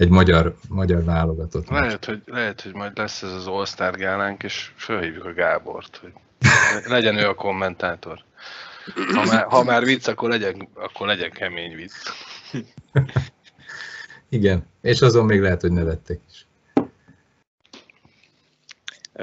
egy 0.00 0.08
magyar, 0.08 0.54
magyar 0.68 1.04
válogatott. 1.04 1.68
Lehet 1.68 2.04
hogy, 2.04 2.22
lehet, 2.26 2.60
hogy 2.60 2.74
majd 2.74 2.96
lesz 2.98 3.22
ez 3.22 3.32
az 3.32 3.46
All-Star 3.46 3.96
gálánk, 3.96 4.42
és 4.42 4.70
felhívjuk 4.76 5.24
a 5.24 5.32
Gábort, 5.32 5.96
hogy 5.96 6.12
legyen 6.86 7.16
ő 7.16 7.28
a 7.28 7.34
kommentátor. 7.34 8.24
Ha 9.14 9.24
már, 9.24 9.44
ha 9.44 9.64
már 9.64 9.84
vicc, 9.84 10.08
akkor 10.08 10.28
legyen, 10.28 10.68
akkor 10.74 11.06
legyen 11.06 11.30
kemény 11.30 11.74
vicc. 11.74 11.92
Igen, 14.28 14.66
és 14.80 15.00
azon 15.00 15.24
még 15.24 15.40
lehet, 15.40 15.60
hogy 15.60 15.72
nevettek 15.72 16.20
is. 16.30 16.46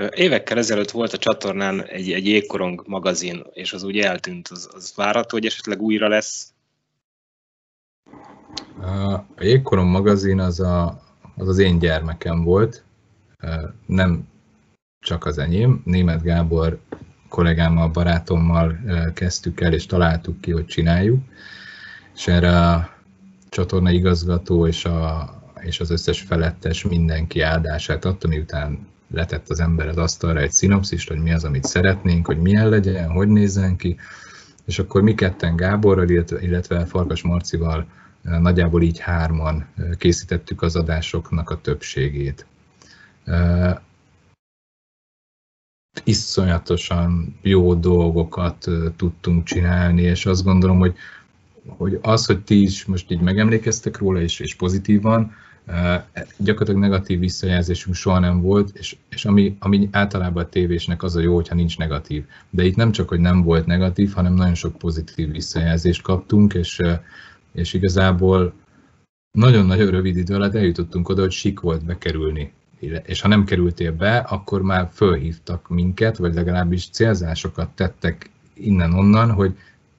Évekkel 0.09 0.57
ezelőtt 0.57 0.91
volt 0.91 1.13
a 1.13 1.17
csatornán 1.17 1.85
egy, 1.85 2.11
egy 2.11 2.27
jégkorong 2.27 2.83
magazin, 2.85 3.45
és 3.53 3.73
az 3.73 3.83
úgy 3.83 3.99
eltűnt. 3.99 4.47
Az, 4.47 4.69
az 4.73 4.93
várható, 4.95 5.29
hogy 5.29 5.45
esetleg 5.45 5.81
újra 5.81 6.07
lesz 6.07 6.53
a 9.39 9.43
Jégkorom 9.43 9.87
magazin 9.87 10.39
az, 10.39 10.59
a, 10.59 11.01
az 11.35 11.47
az 11.47 11.57
én 11.57 11.79
gyermekem 11.79 12.43
volt, 12.43 12.83
nem 13.85 14.27
csak 14.99 15.25
az 15.25 15.37
enyém. 15.37 15.81
Német 15.85 16.21
Gábor 16.21 16.79
kollégámmal, 17.29 17.87
barátommal 17.87 18.79
kezdtük 19.13 19.61
el, 19.61 19.73
és 19.73 19.85
találtuk 19.85 20.41
ki, 20.41 20.51
hogy 20.51 20.65
csináljuk. 20.65 21.23
És 22.15 22.27
erre 22.27 22.59
a 22.59 22.89
csatorna 23.49 23.91
igazgató 23.91 24.67
és, 24.67 24.85
a, 24.85 25.29
és 25.59 25.79
az 25.79 25.89
összes 25.89 26.21
felettes 26.21 26.83
mindenki 26.83 27.41
áldását 27.41 28.05
adta, 28.05 28.27
miután 28.27 28.87
letett 29.13 29.49
az 29.49 29.59
ember 29.59 29.87
az 29.87 29.97
asztalra 29.97 30.39
egy 30.39 30.51
szinopszist, 30.51 31.07
hogy 31.07 31.19
mi 31.19 31.31
az, 31.31 31.43
amit 31.43 31.63
szeretnénk, 31.63 32.25
hogy 32.25 32.37
milyen 32.37 32.69
legyen, 32.69 33.09
hogy 33.09 33.27
nézzen 33.27 33.75
ki, 33.75 33.97
és 34.65 34.79
akkor 34.79 35.01
mi 35.01 35.13
ketten 35.13 35.55
Gáborral, 35.55 36.09
illetve, 36.09 36.41
illetve 36.41 36.85
Farkas 36.85 37.21
Marcival 37.21 37.87
Nagyjából 38.27 38.81
így 38.81 38.99
hárman 38.99 39.67
készítettük 39.97 40.61
az 40.61 40.75
adásoknak 40.75 41.49
a 41.49 41.61
többségét. 41.61 42.45
Iszonyatosan 46.03 47.37
jó 47.41 47.73
dolgokat 47.73 48.65
tudtunk 48.95 49.43
csinálni, 49.43 50.01
és 50.01 50.25
azt 50.25 50.43
gondolom, 50.43 50.79
hogy, 50.79 50.95
hogy 51.67 51.99
az, 52.01 52.25
hogy 52.25 52.43
ti 52.43 52.61
is 52.61 52.85
most 52.85 53.11
így 53.11 53.21
megemlékeztek 53.21 53.97
róla, 53.97 54.21
és, 54.21 54.39
és 54.39 54.55
pozitívan, 54.55 55.31
gyakorlatilag 56.37 56.81
negatív 56.81 57.19
visszajelzésünk 57.19 57.95
soha 57.95 58.19
nem 58.19 58.41
volt, 58.41 58.77
és, 58.77 58.95
és 59.09 59.25
ami, 59.25 59.57
ami 59.59 59.89
általában 59.91 60.43
a 60.43 60.49
tévésnek 60.49 61.03
az 61.03 61.15
a 61.15 61.19
jó, 61.19 61.35
hogyha 61.35 61.55
nincs 61.55 61.77
negatív. 61.77 62.25
De 62.49 62.65
itt 62.65 62.75
nem 62.75 62.91
csak, 62.91 63.09
hogy 63.09 63.19
nem 63.19 63.43
volt 63.43 63.65
negatív, 63.65 64.13
hanem 64.13 64.33
nagyon 64.33 64.55
sok 64.55 64.77
pozitív 64.77 65.31
visszajelzést 65.31 66.01
kaptunk, 66.01 66.53
és 66.53 66.81
és 67.57 67.73
igazából 67.73 68.53
nagyon-nagyon 69.31 69.91
rövid 69.91 70.17
idő 70.17 70.35
alatt 70.35 70.55
eljutottunk 70.55 71.09
oda, 71.09 71.21
hogy 71.21 71.31
sik 71.31 71.59
volt 71.59 71.85
bekerülni. 71.85 72.51
És 73.03 73.21
ha 73.21 73.27
nem 73.27 73.43
kerültél 73.43 73.91
be, 73.91 74.17
akkor 74.17 74.61
már 74.61 74.89
fölhívtak 74.93 75.69
minket, 75.69 76.17
vagy 76.17 76.33
legalábbis 76.33 76.89
célzásokat 76.89 77.69
tettek 77.69 78.29
innen-onnan, 78.53 79.31
hogy 79.31 79.57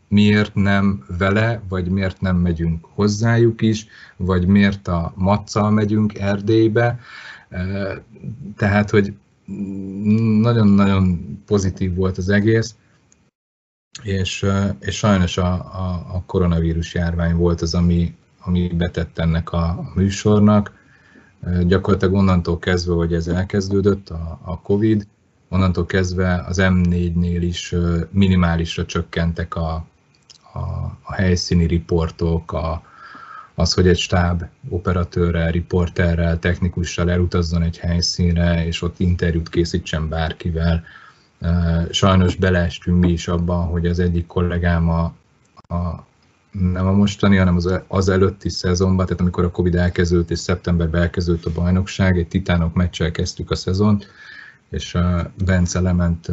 miért 0.08 0.54
nem 0.54 1.04
vele, 1.18 1.62
vagy 1.68 1.88
miért 1.88 2.20
nem 2.20 2.36
megyünk 2.36 2.86
hozzájuk 2.94 3.62
is, 3.62 3.86
vagy 4.16 4.46
miért 4.46 4.88
a 4.88 5.12
Matszal 5.16 5.70
megyünk 5.70 6.18
Erdélybe. 6.18 6.98
Tehát, 8.56 8.90
hogy 8.90 9.14
nagyon-nagyon 10.40 11.20
pozitív 11.46 11.94
volt 11.94 12.18
az 12.18 12.28
egész 12.28 12.76
és, 14.02 14.46
és 14.80 14.96
sajnos 14.96 15.38
a, 15.38 15.52
a, 15.52 16.06
a 16.12 16.22
koronavírus 16.26 16.94
járvány 16.94 17.36
volt 17.36 17.60
az, 17.60 17.74
ami, 17.74 18.14
ami 18.40 18.68
betett 18.68 19.18
ennek 19.18 19.52
a 19.52 19.90
műsornak. 19.94 20.72
Gyakorlatilag 21.66 22.14
onnantól 22.14 22.58
kezdve, 22.58 22.94
hogy 22.94 23.14
ez 23.14 23.28
elkezdődött, 23.28 24.10
a, 24.10 24.40
a 24.44 24.60
Covid, 24.60 25.06
onnantól 25.48 25.86
kezdve 25.86 26.44
az 26.48 26.58
M4-nél 26.60 27.38
is 27.40 27.74
minimálisra 28.10 28.84
csökkentek 28.84 29.54
a, 29.54 29.86
a, 30.52 30.58
a 31.02 31.12
helyszíni 31.12 31.66
riportok, 31.66 32.52
a, 32.52 32.82
az, 33.54 33.72
hogy 33.72 33.88
egy 33.88 33.98
stáb 33.98 34.44
operatőrrel, 34.68 35.50
riporterrel, 35.50 36.38
technikussal 36.38 37.10
elutazzon 37.10 37.62
egy 37.62 37.78
helyszínre, 37.78 38.66
és 38.66 38.82
ott 38.82 39.00
interjút 39.00 39.48
készítsen 39.48 40.08
bárkivel, 40.08 40.84
Sajnos 41.90 42.36
beleestünk 42.36 42.98
mi 42.98 43.10
is 43.10 43.28
abban, 43.28 43.66
hogy 43.66 43.86
az 43.86 43.98
egyik 43.98 44.26
kollégám 44.26 44.88
a, 44.88 45.14
a 45.74 46.06
nem 46.50 46.86
a 46.86 46.92
mostani, 46.92 47.36
hanem 47.36 47.56
az, 47.56 47.80
az 47.88 48.08
előtti 48.08 48.48
szezonban, 48.48 49.06
tehát 49.06 49.20
amikor 49.20 49.44
a 49.44 49.50
Covid 49.50 49.74
elkezdődött 49.74 50.30
és 50.30 50.38
szeptemberben 50.38 51.00
elkezdődött 51.00 51.44
a 51.44 51.52
bajnokság, 51.52 52.18
egy 52.18 52.28
titánok 52.28 52.74
meccsel 52.74 53.10
kezdtük 53.10 53.50
a 53.50 53.54
szezont, 53.54 54.06
és 54.70 54.98
Bence 55.44 55.80
lement 55.80 56.32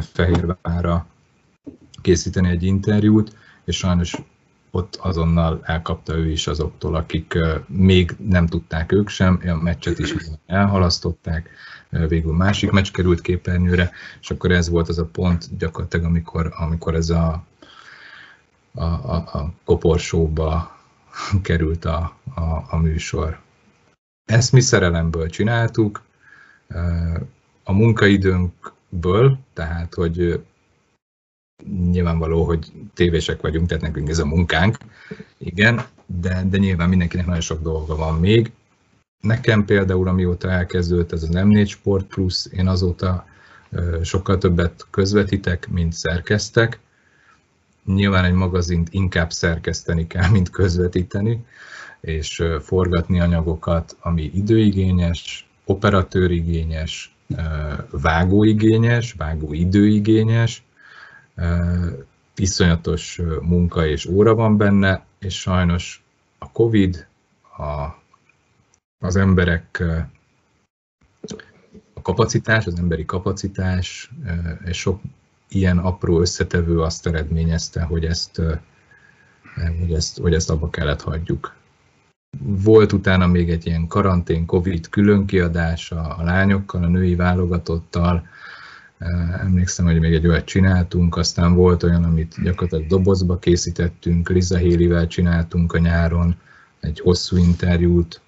Fehérvára 0.00 1.06
készíteni 2.02 2.48
egy 2.48 2.62
interjút, 2.62 3.36
és 3.64 3.76
sajnos 3.76 4.16
ott 4.70 4.96
azonnal 4.96 5.60
elkapta 5.62 6.14
ő 6.14 6.30
is 6.30 6.46
azoktól, 6.46 6.94
akik 6.94 7.38
még 7.66 8.16
nem 8.28 8.46
tudták 8.46 8.92
ők 8.92 9.08
sem, 9.08 9.40
a 9.46 9.54
meccset 9.54 9.98
is 9.98 10.14
elhalasztották, 10.46 11.50
végül 11.90 12.32
másik 12.32 12.70
meccs 12.70 12.90
került 12.90 13.20
képernyőre, 13.20 13.90
és 14.20 14.30
akkor 14.30 14.50
ez 14.50 14.68
volt 14.68 14.88
az 14.88 14.98
a 14.98 15.04
pont 15.04 15.56
gyakorlatilag, 15.58 16.06
amikor, 16.06 16.52
amikor 16.56 16.94
ez 16.94 17.10
a, 17.10 17.44
a, 18.74 18.84
a, 18.84 19.14
a 19.14 19.52
koporsóba 19.64 20.76
került 21.42 21.84
a, 21.84 22.16
a, 22.34 22.64
a 22.70 22.76
műsor. 22.76 23.40
Ezt 24.24 24.52
mi 24.52 24.60
szerelemből 24.60 25.28
csináltuk, 25.28 26.04
a 27.64 27.72
munkaidőnkből, 27.72 29.38
tehát 29.52 29.94
hogy 29.94 30.44
nyilvánvaló, 31.90 32.44
hogy 32.44 32.72
tévések 32.94 33.40
vagyunk, 33.40 33.68
tehát 33.68 33.82
nekünk 33.82 34.08
ez 34.08 34.18
a 34.18 34.26
munkánk, 34.26 34.78
igen, 35.38 35.84
de, 36.06 36.42
de 36.48 36.58
nyilván 36.58 36.88
mindenkinek 36.88 37.26
nagyon 37.26 37.40
sok 37.40 37.62
dolga 37.62 37.96
van 37.96 38.18
még, 38.18 38.52
Nekem 39.26 39.64
például, 39.64 40.08
amióta 40.08 40.50
elkezdődött 40.50 41.12
ez 41.12 41.22
az 41.22 41.30
M4 41.32 41.68
Sport 41.68 42.06
Plus, 42.06 42.46
én 42.52 42.68
azóta 42.68 43.26
sokkal 44.02 44.38
többet 44.38 44.86
közvetítek, 44.90 45.68
mint 45.68 45.92
szerkeztek. 45.92 46.78
Nyilván 47.84 48.24
egy 48.24 48.32
magazint 48.32 48.88
inkább 48.90 49.30
szerkeszteni 49.30 50.06
kell, 50.06 50.30
mint 50.30 50.50
közvetíteni, 50.50 51.44
és 52.00 52.42
forgatni 52.60 53.20
anyagokat, 53.20 53.96
ami 54.00 54.30
időigényes, 54.34 55.48
operatőrigényes, 55.64 57.16
vágóigényes, 57.90 59.12
vágóidőigényes, 59.12 60.64
iszonyatos 62.36 63.20
munka 63.40 63.86
és 63.86 64.06
óra 64.06 64.34
van 64.34 64.56
benne, 64.56 65.04
és 65.18 65.40
sajnos 65.40 66.04
a 66.38 66.50
Covid, 66.50 67.06
a 67.58 68.04
az 69.06 69.16
emberek 69.16 69.84
a 71.94 72.02
kapacitás, 72.02 72.66
az 72.66 72.78
emberi 72.78 73.04
kapacitás, 73.04 74.10
és 74.64 74.78
sok 74.78 75.00
ilyen 75.48 75.78
apró 75.78 76.20
összetevő 76.20 76.80
azt 76.80 77.06
eredményezte, 77.06 77.82
hogy 77.82 78.04
ezt, 78.04 78.42
hogy 79.80 79.92
ezt, 79.92 80.18
hogy 80.18 80.34
ezt 80.34 80.50
abba 80.50 80.70
kellett 80.70 81.02
hagyjuk. 81.02 81.54
Volt 82.38 82.92
utána 82.92 83.26
még 83.26 83.50
egy 83.50 83.66
ilyen 83.66 83.86
karantén, 83.86 84.46
Covid 84.46 84.88
különkiadás 84.88 85.90
a, 85.90 86.18
a 86.18 86.22
lányokkal, 86.22 86.82
a 86.82 86.88
női 86.88 87.14
válogatottal, 87.14 88.26
Emlékszem, 89.40 89.84
hogy 89.84 90.00
még 90.00 90.14
egy 90.14 90.26
olyat 90.26 90.44
csináltunk, 90.44 91.16
aztán 91.16 91.54
volt 91.54 91.82
olyan, 91.82 92.04
amit 92.04 92.42
gyakorlatilag 92.42 92.86
dobozba 92.86 93.38
készítettünk, 93.38 94.28
Liza 94.28 94.56
Hélivel 94.56 95.06
csináltunk 95.06 95.72
a 95.72 95.78
nyáron, 95.78 96.36
egy 96.86 97.00
hosszú 97.00 97.36
interjút, 97.36 98.20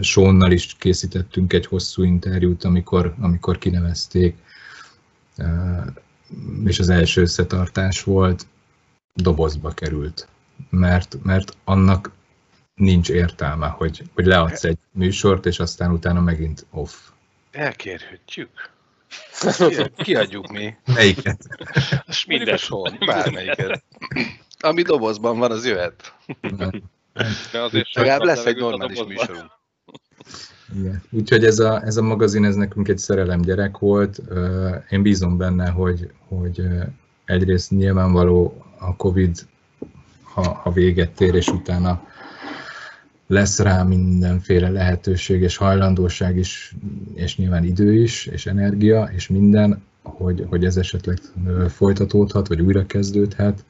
Sónnal 0.00 0.52
is 0.52 0.74
készítettünk 0.78 1.52
egy 1.52 1.66
hosszú 1.66 2.02
interjút, 2.02 2.64
amikor, 2.64 3.14
amikor 3.20 3.58
kinevezték, 3.58 4.36
és 6.64 6.78
az 6.78 6.88
első 6.88 7.20
összetartás 7.20 8.02
volt, 8.02 8.46
dobozba 9.14 9.70
került, 9.74 10.28
mert, 10.70 11.16
mert 11.22 11.56
annak 11.64 12.10
nincs 12.74 13.08
értelme, 13.08 13.66
hogy, 13.66 14.02
hogy 14.14 14.26
leadsz 14.26 14.64
egy 14.64 14.78
műsort, 14.92 15.46
és 15.46 15.58
aztán 15.58 15.90
utána 15.90 16.20
megint 16.20 16.66
off. 16.70 16.92
Elkérhetjük. 17.50 18.50
Kiadjuk 19.96 20.46
mi. 20.46 20.74
Melyiket? 20.86 21.48
Mindeshol, 22.26 22.90
bármelyiket. 23.06 23.84
Ami 24.58 24.82
dobozban 24.82 25.38
van, 25.38 25.50
az 25.50 25.66
jöhet. 25.66 26.14
Legalább 27.92 28.22
lesz 28.22 28.44
egy 28.44 28.56
normális 28.56 29.04
műsorunk. 29.06 29.50
Igen. 30.78 31.02
Úgyhogy 31.10 31.44
ez 31.44 31.58
a, 31.58 31.82
ez 31.84 31.96
a 31.96 32.02
magazin, 32.02 32.44
ez 32.44 32.54
nekünk 32.54 32.88
egy 32.88 32.98
szerelem 32.98 33.40
gyerek 33.40 33.78
volt. 33.78 34.20
Én 34.90 35.02
bízom 35.02 35.36
benne, 35.36 35.68
hogy, 35.68 36.10
hogy 36.28 36.62
egyrészt 37.24 37.70
nyilvánvaló 37.70 38.64
a 38.78 38.96
Covid, 38.96 39.38
ha, 40.22 40.52
ha 40.52 40.72
véget 40.72 41.20
ér, 41.20 41.34
és 41.34 41.48
utána 41.48 42.02
lesz 43.26 43.58
rá 43.58 43.82
mindenféle 43.82 44.70
lehetőség 44.70 45.42
és 45.42 45.56
hajlandóság 45.56 46.36
is, 46.36 46.74
és 47.14 47.36
nyilván 47.36 47.64
idő 47.64 47.94
is, 48.02 48.26
és 48.26 48.46
energia, 48.46 49.10
és 49.14 49.28
minden, 49.28 49.82
hogy, 50.02 50.46
hogy 50.48 50.64
ez 50.64 50.76
esetleg 50.76 51.18
folytatódhat, 51.68 52.48
vagy 52.48 52.60
újra 52.60 52.86
kezdődhet. 52.86 53.64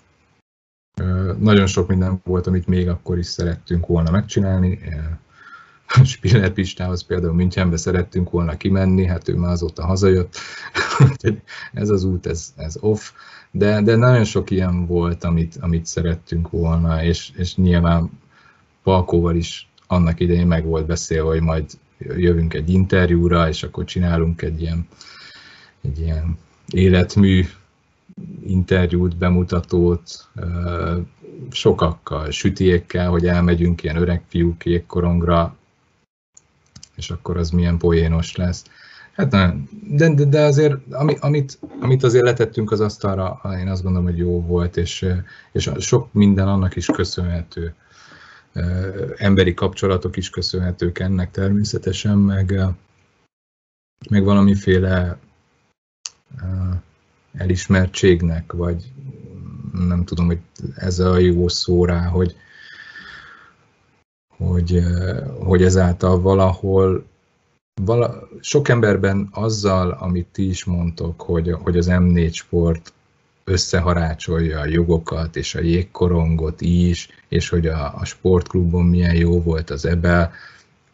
Nagyon 1.39 1.67
sok 1.67 1.89
minden 1.89 2.21
volt, 2.25 2.47
amit 2.47 2.67
még 2.67 2.89
akkor 2.89 3.19
is 3.19 3.27
szerettünk 3.27 3.87
volna 3.87 4.11
megcsinálni. 4.11 4.79
Spiller 6.05 6.51
Pistához 6.51 7.03
például 7.03 7.35
Münchenbe 7.35 7.77
szerettünk 7.77 8.31
volna 8.31 8.57
kimenni, 8.57 9.07
hát 9.07 9.29
ő 9.29 9.37
már 9.37 9.51
azóta 9.51 9.87
hazajött, 9.87 10.37
ez 11.73 11.89
az 11.89 12.05
út, 12.05 12.27
ez, 12.27 12.53
ez 12.57 12.77
off, 12.81 13.11
de, 13.51 13.83
de 13.83 13.97
nagyon 13.97 14.25
sok 14.25 14.51
ilyen 14.51 14.87
volt, 14.87 15.25
amit, 15.25 15.57
amit 15.61 15.87
szerettünk 15.87 16.51
volna, 16.51 17.03
és, 17.05 17.31
és 17.37 17.57
nyilván 17.57 18.11
Palkóval 18.83 19.37
is 19.37 19.69
annak 19.87 20.21
idején 20.21 20.47
meg 20.47 20.65
volt 20.65 20.87
beszélve, 20.87 21.29
hogy 21.29 21.41
majd 21.41 21.65
jövünk 21.99 22.55
egy 22.55 22.71
interjúra, 22.71 23.49
és 23.49 23.63
akkor 23.63 23.85
csinálunk 23.85 24.43
egy 24.43 24.61
ilyen, 24.61 24.87
egy 25.83 26.01
ilyen 26.01 26.39
életmű 26.67 27.47
interjút, 28.47 29.17
bemutatót, 29.17 30.29
sokakkal, 31.51 32.31
sütiékkel, 32.31 33.11
hogy 33.11 33.27
elmegyünk 33.27 33.83
ilyen 33.83 33.97
öreg 33.97 34.23
fiúk 34.29 34.67
jégkorongra, 34.67 35.57
és 36.95 37.11
akkor 37.11 37.37
az 37.37 37.51
milyen 37.51 37.79
poénos 37.79 38.37
lesz. 38.37 38.65
Hát 39.13 39.31
nem, 39.31 39.69
de, 39.97 40.15
de, 40.15 40.25
de 40.25 40.41
azért, 40.41 40.75
ami, 40.91 41.17
amit, 41.21 41.59
amit 41.81 42.03
azért 42.03 42.25
letettünk 42.25 42.71
az 42.71 42.81
asztalra, 42.81 43.41
én 43.59 43.69
azt 43.69 43.83
gondolom, 43.83 44.07
hogy 44.07 44.19
jó 44.19 44.43
volt, 44.43 44.77
és, 44.77 45.07
és 45.53 45.71
sok 45.79 46.13
minden 46.13 46.49
annak 46.49 46.77
is 46.77 46.87
köszönhető, 46.87 47.75
emberi 49.17 49.55
kapcsolatok 49.55 50.17
is 50.17 50.31
köszönhetők 50.31 50.99
ennek 50.99 51.31
természetesen, 51.31 52.19
meg, 52.19 52.61
meg 54.11 54.25
valamiféle 54.25 55.19
elismertségnek, 57.33 58.53
vagy 58.53 58.93
nem 59.73 60.05
tudom, 60.05 60.27
hogy 60.27 60.39
ez 60.75 60.99
a 60.99 61.19
jó 61.19 61.49
szó 61.49 61.85
rá, 61.85 62.07
hogy, 62.07 62.37
hogy, 64.37 64.83
hogy 65.39 65.63
ezáltal 65.63 66.21
valahol 66.21 67.05
vala, 67.85 68.29
sok 68.41 68.69
emberben 68.69 69.29
azzal, 69.33 69.91
amit 69.91 70.27
ti 70.33 70.49
is 70.49 70.65
mondtok, 70.65 71.21
hogy, 71.21 71.53
hogy 71.63 71.77
az 71.77 71.87
M4 71.91 72.33
sport 72.33 72.93
összeharácsolja 73.45 74.61
a 74.61 74.67
jogokat 74.67 75.37
és 75.37 75.55
a 75.55 75.61
jégkorongot 75.61 76.61
is, 76.61 77.09
és 77.29 77.49
hogy 77.49 77.67
a, 77.67 77.95
a 77.95 78.05
sportklubon 78.05 78.85
milyen 78.85 79.15
jó 79.15 79.43
volt 79.43 79.71
az 79.71 79.85
ebel, 79.85 80.33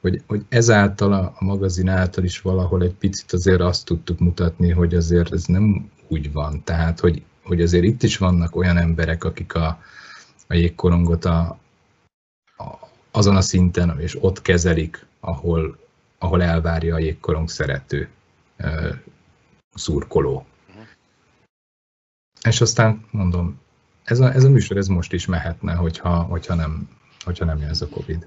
hogy, 0.00 0.22
hogy 0.26 0.44
ezáltal 0.48 1.12
a 1.12 1.34
magazin 1.38 1.88
által 1.88 2.24
is 2.24 2.40
valahol 2.40 2.82
egy 2.82 2.94
picit 2.94 3.32
azért 3.32 3.60
azt 3.60 3.84
tudtuk 3.84 4.18
mutatni, 4.18 4.70
hogy 4.70 4.94
azért 4.94 5.32
ez 5.32 5.44
nem 5.44 5.90
úgy 6.08 6.32
van. 6.32 6.62
Tehát, 6.64 7.00
hogy, 7.00 7.22
hogy 7.42 7.62
azért 7.62 7.84
itt 7.84 8.02
is 8.02 8.16
vannak 8.16 8.56
olyan 8.56 8.76
emberek, 8.76 9.24
akik 9.24 9.54
a, 9.54 9.82
a 10.46 10.54
jégkorongot 10.54 11.24
a, 11.24 11.58
a, 12.56 12.64
azon 13.10 13.36
a 13.36 13.40
szinten, 13.40 14.00
és 14.00 14.22
ott 14.22 14.42
kezelik, 14.42 15.06
ahol, 15.20 15.78
ahol 16.18 16.42
elvárja 16.42 16.94
a 16.94 16.98
jégkorong 16.98 17.48
szerető 17.48 18.08
szurkoló. 19.74 20.46
És 22.48 22.60
aztán 22.60 23.04
mondom, 23.10 23.60
ez 24.04 24.20
a, 24.20 24.32
ez 24.32 24.44
a 24.44 24.50
műsor 24.50 24.76
ez 24.76 24.86
most 24.86 25.12
is 25.12 25.26
mehetne, 25.26 25.74
hogyha, 25.74 26.22
hogyha, 26.22 26.54
nem, 26.54 26.88
hogyha 27.24 27.44
nem 27.44 27.58
jön 27.58 27.68
ez 27.68 27.82
a 27.82 27.88
Covid. 27.88 28.26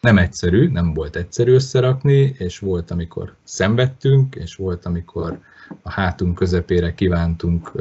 Nem 0.00 0.18
egyszerű, 0.18 0.68
nem 0.68 0.94
volt 0.94 1.16
egyszerű 1.16 1.52
összerakni, 1.52 2.34
és 2.38 2.58
volt, 2.58 2.90
amikor 2.90 3.36
szenvedtünk, 3.44 4.34
és 4.34 4.54
volt, 4.54 4.84
amikor 4.84 5.40
a 5.82 5.90
hátunk 5.90 6.34
közepére 6.34 6.94
kívántunk 6.94 7.72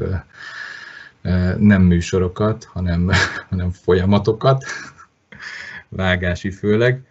nem 1.58 1.82
műsorokat, 1.82 2.64
hanem, 2.64 3.10
hanem 3.50 3.72
folyamatokat, 3.72 4.64
vágási 5.90 6.52
főleg, 6.52 7.02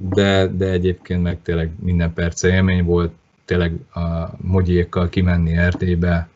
de, 0.00 0.46
de 0.46 0.70
egyébként 0.70 1.22
meg 1.22 1.42
tényleg 1.42 1.70
minden 1.80 2.12
perce 2.12 2.48
élmény 2.48 2.84
volt, 2.84 3.12
tényleg 3.44 3.72
a 3.94 4.36
mogyiékkal 4.36 5.08
kimenni 5.08 5.56
Erdélybe, 5.56 6.28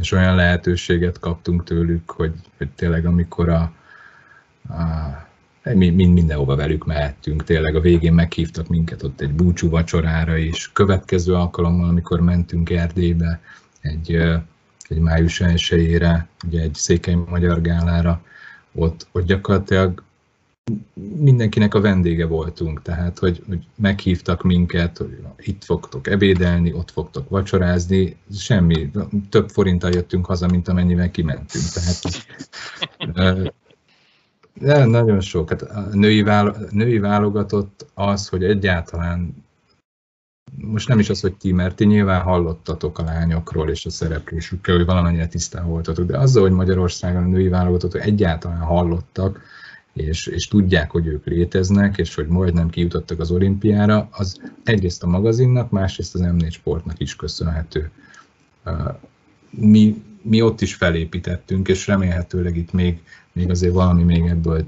és 0.00 0.12
olyan 0.12 0.34
lehetőséget 0.34 1.18
kaptunk 1.18 1.64
tőlük, 1.64 2.10
hogy, 2.10 2.34
hogy 2.56 2.70
tényleg 2.70 3.06
amikor 3.06 3.48
a, 3.48 3.72
a 4.68 5.32
mi, 5.72 5.90
mind 5.90 6.12
mindenhova 6.12 6.56
velük 6.56 6.84
mehettünk, 6.84 7.44
tényleg 7.44 7.76
a 7.76 7.80
végén 7.80 8.12
meghívtak 8.12 8.68
minket 8.68 9.02
ott 9.02 9.20
egy 9.20 9.32
búcsú 9.32 9.68
vacsorára 9.68 10.36
is. 10.36 10.70
Következő 10.72 11.34
alkalommal, 11.34 11.88
amikor 11.88 12.20
mentünk 12.20 12.70
Erdélybe, 12.70 13.40
egy, 13.80 14.10
egy 14.88 14.98
május 14.98 15.40
1 15.40 15.72
ugye 16.46 16.60
egy 16.60 16.74
székely 16.74 17.14
magyar 17.14 17.60
gálára, 17.60 18.22
ott, 18.74 19.06
ott 19.12 19.26
gyakorlatilag 19.26 20.02
mindenkinek 21.16 21.74
a 21.74 21.80
vendége 21.80 22.26
voltunk, 22.26 22.82
tehát 22.82 23.18
hogy, 23.18 23.42
hogy 23.48 23.66
meghívtak 23.76 24.42
minket, 24.42 24.98
hogy 24.98 25.18
itt 25.38 25.64
fogtok 25.64 26.06
ebédelni, 26.06 26.72
ott 26.72 26.90
fogtok 26.90 27.28
vacsorázni, 27.28 28.16
semmi, 28.32 28.90
több 29.30 29.48
forinttal 29.50 29.90
jöttünk 29.90 30.26
haza, 30.26 30.46
mint 30.46 30.68
amennyivel 30.68 31.10
kimentünk. 31.10 31.64
Tehát, 31.64 33.42
de 34.60 34.84
nagyon 34.84 35.20
sok. 35.20 35.48
Hát 35.48 35.62
a 35.62 35.88
női, 35.92 36.22
válo, 36.22 36.52
női 36.70 36.98
válogatott 36.98 37.86
az, 37.94 38.28
hogy 38.28 38.44
egyáltalán 38.44 39.44
most 40.56 40.88
nem 40.88 40.98
is 40.98 41.10
az, 41.10 41.20
hogy 41.20 41.34
ti, 41.34 41.52
mert 41.52 41.76
ti 41.76 41.84
nyilván 41.84 42.22
hallottatok 42.22 42.98
a 42.98 43.04
lányokról 43.04 43.70
és 43.70 43.86
a 43.86 43.90
szereplésükkel, 43.90 44.76
hogy 44.76 44.84
valamennyire 44.84 45.26
tisztán 45.26 45.66
voltatok, 45.66 46.06
de 46.06 46.18
azzal, 46.18 46.42
hogy 46.42 46.52
Magyarországon 46.52 47.22
a 47.22 47.26
női 47.26 47.48
válogatott 47.48 47.94
egyáltalán 47.94 48.60
hallottak, 48.60 49.40
és, 49.92 50.26
és 50.26 50.48
tudják, 50.48 50.90
hogy 50.90 51.06
ők 51.06 51.26
léteznek, 51.26 51.98
és 51.98 52.14
hogy 52.14 52.26
majdnem 52.26 52.70
kijutottak 52.70 53.20
az 53.20 53.30
olimpiára, 53.30 54.08
az 54.10 54.40
egyrészt 54.64 55.02
a 55.02 55.06
magazinnak, 55.06 55.70
másrészt 55.70 56.14
az 56.14 56.20
M4 56.24 56.50
sportnak 56.50 57.00
is 57.00 57.16
köszönhető. 57.16 57.90
Mi, 59.50 60.02
mi 60.22 60.42
ott 60.42 60.60
is 60.60 60.74
felépítettünk, 60.74 61.68
és 61.68 61.86
remélhetőleg 61.86 62.56
itt 62.56 62.72
még, 62.72 63.02
még 63.34 63.50
azért 63.50 63.74
valami 63.74 64.02
még 64.02 64.26
ebből 64.26 64.64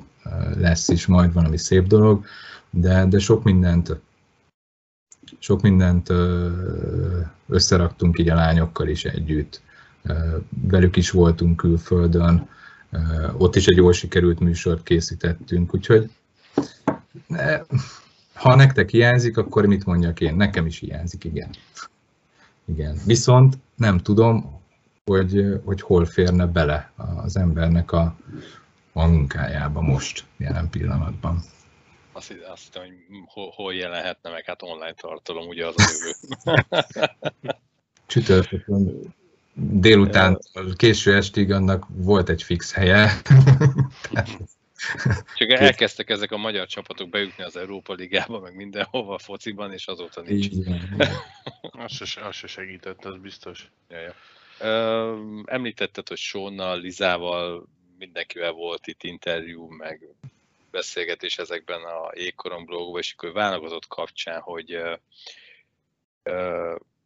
lesz 0.56 0.88
is 0.88 1.06
majd 1.06 1.32
valami 1.32 1.58
szép 1.58 1.86
dolog, 1.86 2.24
de, 2.70 3.04
de 3.04 3.18
sok 3.18 3.42
mindent 3.42 3.96
sok 5.38 5.62
mindent 5.62 6.12
összeraktunk 7.48 8.18
így 8.18 8.28
a 8.28 8.34
lányokkal 8.34 8.88
is 8.88 9.04
együtt. 9.04 9.60
Velük 10.48 10.96
is 10.96 11.10
voltunk 11.10 11.56
külföldön, 11.56 12.48
ott 13.36 13.56
is 13.56 13.66
egy 13.66 13.76
jól 13.76 13.92
sikerült 13.92 14.40
műsort 14.40 14.82
készítettünk, 14.82 15.74
úgyhogy 15.74 16.10
ha 18.32 18.54
nektek 18.54 18.90
hiányzik, 18.90 19.36
akkor 19.36 19.66
mit 19.66 19.84
mondjak 19.84 20.20
én? 20.20 20.36
Nekem 20.36 20.66
is 20.66 20.78
hiányzik, 20.78 21.24
igen. 21.24 21.48
Igen. 22.64 22.96
Viszont 23.04 23.58
nem 23.74 23.98
tudom, 23.98 24.60
hogy, 25.06 25.60
hogy 25.64 25.80
hol 25.80 26.04
férne 26.04 26.46
bele 26.46 26.92
az 27.24 27.36
embernek 27.36 27.92
a, 27.92 28.16
a 28.92 29.06
munkájába 29.06 29.80
most, 29.80 30.24
jelen 30.36 30.70
pillanatban. 30.70 31.42
Azt, 32.12 32.34
azt 32.48 32.64
hittem, 32.64 32.82
hogy 32.82 32.94
hol, 33.26 33.52
hol 33.54 33.74
jelenhetne 33.74 34.30
meg, 34.30 34.44
hát 34.44 34.62
online 34.62 34.92
tartalom, 34.92 35.48
ugye 35.48 35.66
az 35.66 35.74
a 35.78 35.84
jövő. 35.92 36.64
Csütörtökön 38.06 39.14
délután, 39.54 40.38
késő 40.76 41.14
estig 41.14 41.52
annak 41.52 41.86
volt 41.88 42.28
egy 42.28 42.42
fix 42.42 42.72
helye. 42.72 43.10
Csak 45.36 45.50
elkezdtek 45.50 46.10
ezek 46.10 46.32
a 46.32 46.36
magyar 46.36 46.66
csapatok 46.66 47.08
bejutni 47.08 47.44
az 47.44 47.56
Európa 47.56 47.92
Ligába, 47.92 48.40
meg 48.40 48.54
mindenhova 48.54 49.14
a 49.14 49.18
fociban, 49.18 49.72
és 49.72 49.86
azóta 49.86 50.20
nincs. 50.20 50.46
Igen. 50.56 51.00
az, 51.70 51.92
se, 51.92 52.26
az 52.26 52.34
se 52.34 52.46
segített, 52.46 53.04
az 53.04 53.16
biztos. 53.16 53.70
Ja, 53.88 54.00
ja. 54.00 54.14
Említetted, 55.44 56.08
hogy 56.08 56.16
Sónnal, 56.16 56.80
Lizával, 56.80 57.68
mindenkivel 57.98 58.52
volt 58.52 58.86
itt 58.86 59.02
interjú, 59.02 59.66
meg 59.68 60.08
beszélgetés 60.70 61.38
ezekben 61.38 61.82
a 61.82 62.10
jégkorom 62.14 62.64
blogban, 62.64 63.00
és 63.00 63.12
akkor 63.12 63.32
válogatott 63.32 63.86
kapcsán, 63.86 64.40
hogy 64.40 64.78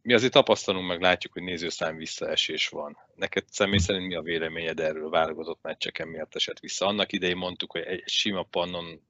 mi 0.01 0.13
azért 0.13 0.31
tapasztalunk, 0.31 0.87
meg 0.87 1.01
látjuk, 1.01 1.33
hogy 1.33 1.43
nézőszám 1.43 1.95
visszaesés 1.95 2.67
van. 2.67 2.97
Neked 3.15 3.43
személy 3.49 3.77
szerint 3.77 4.07
mi 4.07 4.15
a 4.15 4.21
véleményed 4.21 4.79
erről 4.79 5.05
a 5.05 5.09
válogatott 5.09 5.59
meccseken 5.61 6.07
miért 6.07 6.35
esett 6.35 6.59
vissza? 6.59 6.85
Annak 6.85 7.11
idején 7.11 7.37
mondtuk, 7.37 7.71
hogy 7.71 7.81
egy 7.81 8.03
sima 8.05 8.43
pannon 8.43 9.01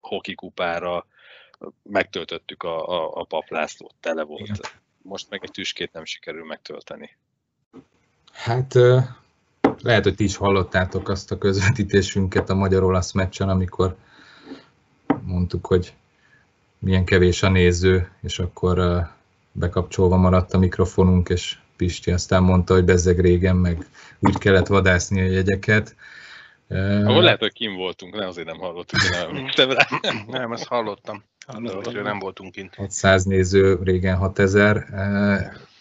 hoki 0.00 0.34
kupára 0.34 1.06
megtöltöttük 1.82 2.62
a, 2.62 2.88
a, 2.88 3.20
a 3.20 3.24
paplászlót, 3.24 3.94
tele 4.00 4.22
volt. 4.22 4.40
Igen. 4.40 4.70
Most 5.02 5.30
meg 5.30 5.40
egy 5.42 5.50
tüskét 5.50 5.92
nem 5.92 6.04
sikerül 6.04 6.44
megtölteni. 6.44 7.16
Hát 8.32 8.74
lehet, 9.82 10.04
hogy 10.04 10.14
ti 10.14 10.24
is 10.24 10.36
hallottátok 10.36 11.08
azt 11.08 11.32
a 11.32 11.38
közvetítésünket 11.38 12.50
a 12.50 12.54
magyar-olasz 12.54 13.12
meccsen, 13.12 13.48
amikor 13.48 13.96
mondtuk, 15.24 15.66
hogy 15.66 15.94
milyen 16.78 17.04
kevés 17.04 17.42
a 17.42 17.48
néző, 17.48 18.10
és 18.22 18.38
akkor 18.38 19.06
bekapcsolva 19.52 20.16
maradt 20.16 20.54
a 20.54 20.58
mikrofonunk, 20.58 21.28
és 21.28 21.56
Pisti 21.76 22.10
aztán 22.10 22.42
mondta, 22.42 22.74
hogy 22.74 22.84
bezzeg 22.84 23.20
régen, 23.20 23.56
meg 23.56 23.86
úgy 24.18 24.38
kellett 24.38 24.66
vadászni 24.66 25.20
a 25.20 25.24
jegyeket. 25.24 25.94
Ahol 27.04 27.22
lehet, 27.22 27.40
hogy 27.40 27.52
kim 27.52 27.74
voltunk, 27.74 28.14
nem 28.14 28.28
azért 28.28 28.46
nem 28.46 28.58
hallottuk, 28.58 29.00
nem, 30.02 30.24
nem, 30.26 30.52
ezt 30.52 30.66
hallottam. 30.66 31.22
Hallottam, 31.46 31.94
hogy 31.94 32.02
nem 32.02 32.18
voltunk 32.18 32.52
kint. 32.52 32.74
600 32.74 33.24
néző, 33.24 33.78
régen 33.84 34.16
6000. 34.16 34.86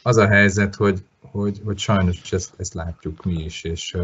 Az 0.04 0.18
a 0.18 0.28
helyzet, 0.28 0.76
hogy, 0.76 1.04
hogy, 1.22 1.62
hogy 1.64 1.78
sajnos 1.78 2.32
ezt, 2.32 2.54
ezt 2.58 2.74
látjuk 2.74 3.24
mi 3.24 3.44
is, 3.44 3.64
és, 3.64 3.98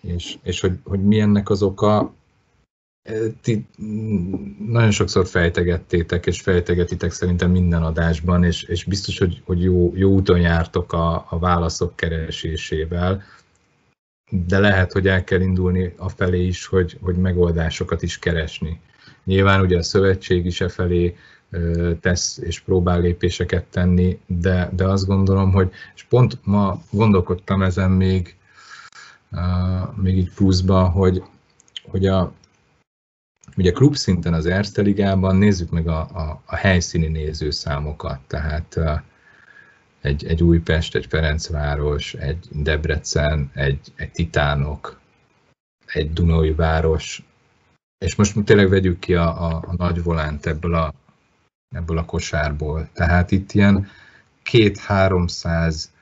és, 0.00 0.38
és 0.42 0.60
hogy, 0.60 0.78
hogy 0.84 1.04
mi 1.04 1.20
ennek 1.20 1.50
az 1.50 1.62
oka, 1.62 2.12
ti 3.40 3.66
nagyon 4.66 4.90
sokszor 4.90 5.26
fejtegettétek, 5.26 6.26
és 6.26 6.40
fejtegetitek 6.40 7.10
szerintem 7.12 7.50
minden 7.50 7.82
adásban, 7.82 8.44
és, 8.44 8.62
és 8.62 8.84
biztos, 8.84 9.18
hogy, 9.18 9.42
hogy 9.44 9.62
jó, 9.62 9.92
jó 9.94 10.12
úton 10.12 10.40
jártok 10.40 10.92
a, 10.92 11.26
a 11.28 11.38
válaszok 11.38 11.96
keresésével, 11.96 13.22
de 14.30 14.58
lehet, 14.58 14.92
hogy 14.92 15.08
el 15.08 15.24
kell 15.24 15.40
indulni 15.40 15.94
a 15.96 16.08
felé 16.08 16.46
is, 16.46 16.66
hogy, 16.66 16.98
hogy 17.00 17.16
megoldásokat 17.16 18.02
is 18.02 18.18
keresni. 18.18 18.80
Nyilván 19.24 19.60
ugye 19.60 19.78
a 19.78 19.82
szövetség 19.82 20.46
is 20.46 20.60
e 20.60 20.68
felé 20.68 21.16
tesz 22.00 22.38
és 22.38 22.60
próbál 22.60 23.00
lépéseket 23.00 23.64
tenni, 23.64 24.18
de, 24.26 24.70
de 24.72 24.84
azt 24.84 25.06
gondolom, 25.06 25.52
hogy, 25.52 25.70
és 25.94 26.02
pont 26.02 26.38
ma 26.44 26.82
gondolkodtam 26.90 27.62
ezen 27.62 27.90
még, 27.90 28.36
még 29.94 30.16
így 30.16 30.32
pluszban, 30.34 30.90
hogy, 30.90 31.22
hogy 31.82 32.06
a, 32.06 32.32
Ugye 33.56 33.70
klub 33.70 33.96
szinten 33.96 34.34
az 34.34 34.46
Erste 34.46 34.82
Ligában 34.82 35.36
nézzük 35.36 35.70
meg 35.70 35.88
a, 35.88 36.00
a, 36.00 36.42
a 36.46 36.56
helyszíni 36.56 37.06
nézőszámokat, 37.06 38.20
tehát 38.26 38.80
egy, 40.00 40.26
egy 40.26 40.42
Újpest, 40.42 40.94
egy 40.94 41.06
Ferencváros, 41.06 42.14
egy 42.14 42.48
Debrecen, 42.50 43.50
egy, 43.54 43.92
egy 43.96 44.10
Titánok, 44.10 45.00
egy 45.86 46.12
Dunai 46.12 46.52
város, 46.52 47.22
és 47.98 48.14
most 48.14 48.44
tényleg 48.44 48.68
vegyük 48.68 48.98
ki 48.98 49.14
a, 49.14 49.46
a, 49.46 49.64
a 49.66 49.74
nagy 49.76 50.02
volánt 50.02 50.46
ebből 50.46 50.74
a, 50.74 50.94
ebből 51.70 51.98
a 51.98 52.04
kosárból. 52.04 52.88
Tehát 52.92 53.30
itt 53.30 53.52
ilyen 53.52 53.88
két-háromszáz 54.42 55.92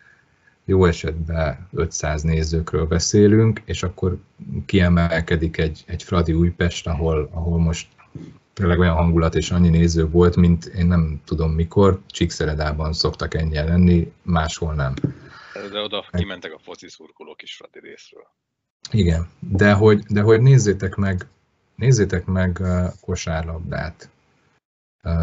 jó 0.65 0.85
esetben 0.85 1.69
500 1.73 2.23
nézőkről 2.23 2.87
beszélünk, 2.87 3.63
és 3.65 3.83
akkor 3.83 4.19
kiemelkedik 4.67 5.57
egy, 5.57 5.85
egy 5.87 6.03
Fradi 6.03 6.33
Újpest, 6.33 6.87
ahol, 6.87 7.29
ahol 7.33 7.59
most 7.59 7.89
tényleg 8.53 8.79
olyan 8.79 8.95
hangulat 8.95 9.35
és 9.35 9.51
annyi 9.51 9.69
néző 9.69 10.09
volt, 10.09 10.37
mint 10.37 10.65
én 10.65 10.87
nem 10.87 11.21
tudom 11.25 11.53
mikor, 11.53 12.01
Csíkszeredában 12.07 12.93
szoktak 12.93 13.35
ennyien 13.35 13.67
lenni, 13.67 14.13
máshol 14.23 14.75
nem. 14.75 14.95
De 15.73 15.81
oda 15.81 16.05
kimentek 16.13 16.53
a 16.53 16.59
foci 16.59 16.89
szurkolók 16.89 17.43
is 17.43 17.57
Fradi 17.57 17.89
részről. 17.89 18.27
Igen, 18.91 19.29
de 19.39 19.73
hogy, 19.73 19.99
de 20.09 20.21
hogy 20.21 20.41
nézzétek 20.41 20.95
meg, 20.95 21.27
nézzétek 21.75 22.25
meg 22.25 22.59
uh, 22.61 22.87
kosárlabdát, 23.01 24.11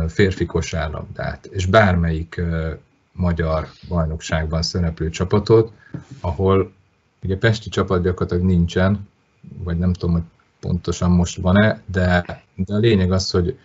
férfi 0.08 0.46
kosárlabdát, 0.46 1.46
és 1.46 1.66
bármelyik 1.66 2.42
magyar 3.12 3.68
bajnokságban 3.88 4.62
szereplő 4.62 5.10
csapatot, 5.10 5.72
ahol 6.22 6.72
ugye 7.24 7.38
Pesti 7.38 7.70
csapat 7.70 8.04
gyakorlatilag 8.04 8.44
nincsen, 8.44 9.08
vagy 9.58 9.78
nem 9.78 9.94
tudom, 9.94 10.16
hogy 10.16 10.24
pontosan 10.60 11.12
most 11.12 11.38
van-e, 11.38 11.82
de, 11.86 12.24
de 12.56 12.74
a 12.74 12.78
lényeg 12.78 13.12
az, 13.12 13.32
hogy, 13.32 13.60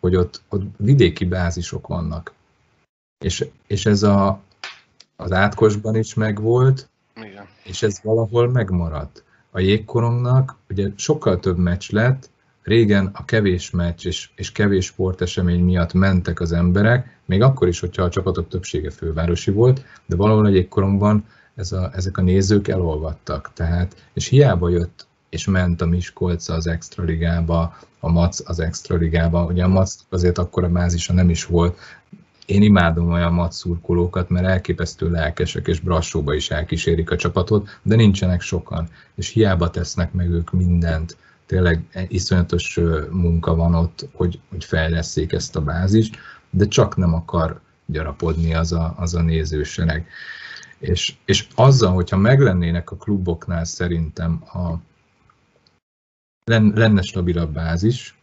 hogy 0.00 0.16
ott, 0.16 0.42
ott 0.48 0.62
vidéki 0.76 1.24
bázisok 1.24 1.86
vannak. 1.86 2.32
És, 3.24 3.48
és 3.66 3.86
ez 3.86 4.02
a, 4.02 4.40
az 5.16 5.32
átkosban 5.32 5.96
is 5.96 6.14
megvolt, 6.14 6.88
Igen. 7.14 7.46
és 7.64 7.82
ez 7.82 8.00
valahol 8.02 8.48
megmaradt. 8.48 9.24
A 9.50 9.60
jégkorongnak 9.60 10.56
ugye 10.68 10.88
sokkal 10.96 11.38
több 11.38 11.58
meccs 11.58 11.90
lett, 11.90 12.29
Régen 12.62 13.10
a 13.14 13.24
kevés 13.24 13.70
meccs 13.70 14.06
és, 14.06 14.30
és 14.34 14.52
kevés 14.52 14.84
sportesemény 14.84 15.64
miatt 15.64 15.92
mentek 15.92 16.40
az 16.40 16.52
emberek, 16.52 17.18
még 17.24 17.42
akkor 17.42 17.68
is, 17.68 17.80
hogyha 17.80 18.02
a 18.02 18.08
csapatok 18.08 18.48
többsége 18.48 18.90
fővárosi 18.90 19.50
volt, 19.50 19.84
de 20.06 20.16
valahol 20.16 20.46
egy 20.46 20.68
korongban 20.68 21.24
ez 21.54 21.72
a, 21.72 21.90
ezek 21.94 22.18
a 22.18 22.22
nézők 22.22 22.68
elolvadtak. 22.68 23.50
Tehát, 23.54 23.96
és 24.12 24.28
hiába 24.28 24.68
jött 24.68 25.08
és 25.28 25.46
ment 25.46 25.80
a 25.80 25.86
Miskolc 25.86 26.48
az 26.48 26.66
Extra 26.66 27.04
Ligába, 27.04 27.76
a 28.00 28.10
Mac 28.10 28.48
az 28.48 28.60
Extra 28.60 28.96
Ligába. 28.96 29.44
Ugye 29.44 29.64
a 29.64 29.68
Mac 29.68 29.94
azért 30.08 30.38
akkor 30.38 30.64
a 30.64 30.68
bázisa 30.68 31.12
nem 31.12 31.30
is 31.30 31.44
volt. 31.44 31.78
Én 32.46 32.62
imádom 32.62 33.10
olyan 33.10 33.32
Mac 33.32 33.56
szurkolókat, 33.56 34.28
mert 34.28 34.46
elképesztő 34.46 35.10
lelkesek, 35.10 35.66
és 35.66 35.80
Brassóba 35.80 36.34
is 36.34 36.50
elkísérik 36.50 37.10
a 37.10 37.16
csapatot, 37.16 37.78
de 37.82 37.96
nincsenek 37.96 38.40
sokan, 38.40 38.88
és 39.14 39.28
hiába 39.28 39.70
tesznek 39.70 40.12
meg 40.12 40.30
ők 40.30 40.52
mindent 40.52 41.16
tényleg 41.50 42.06
iszonyatos 42.08 42.80
munka 43.10 43.54
van 43.54 43.74
ott, 43.74 44.08
hogy, 44.12 44.40
hogy 44.48 44.64
fejleszék 44.64 45.32
ezt 45.32 45.56
a 45.56 45.60
bázist, 45.60 46.16
de 46.50 46.66
csak 46.66 46.96
nem 46.96 47.14
akar 47.14 47.60
gyarapodni 47.86 48.54
az 48.54 48.72
a, 48.72 48.94
az 48.96 49.14
a 49.14 49.22
nézősereg. 49.22 50.06
És, 50.78 51.14
és 51.24 51.48
azzal, 51.54 51.92
hogyha 51.92 52.16
meglennének 52.16 52.90
a 52.90 52.96
kluboknál 52.96 53.64
szerintem 53.64 54.42
a, 54.52 54.74
lenne 56.74 57.02
stabilabb 57.02 57.52
bázis, 57.52 58.18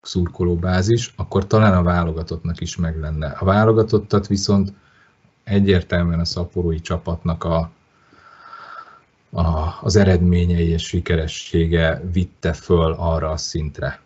szurkoló 0.00 0.56
bázis, 0.56 1.14
akkor 1.16 1.46
talán 1.46 1.74
a 1.74 1.82
válogatottnak 1.82 2.60
is 2.60 2.76
meg 2.76 3.00
lenne. 3.00 3.26
A 3.26 3.44
válogatottat 3.44 4.26
viszont 4.26 4.72
egyértelműen 5.44 6.20
a 6.20 6.24
szaporói 6.24 6.80
csapatnak 6.80 7.44
a, 7.44 7.70
a, 9.30 9.78
az 9.80 9.96
eredményei 9.96 10.68
és 10.68 10.82
sikeressége 10.82 12.02
vitte 12.12 12.52
föl 12.52 12.92
arra 12.92 13.30
a 13.30 13.36
szintre, 13.36 14.00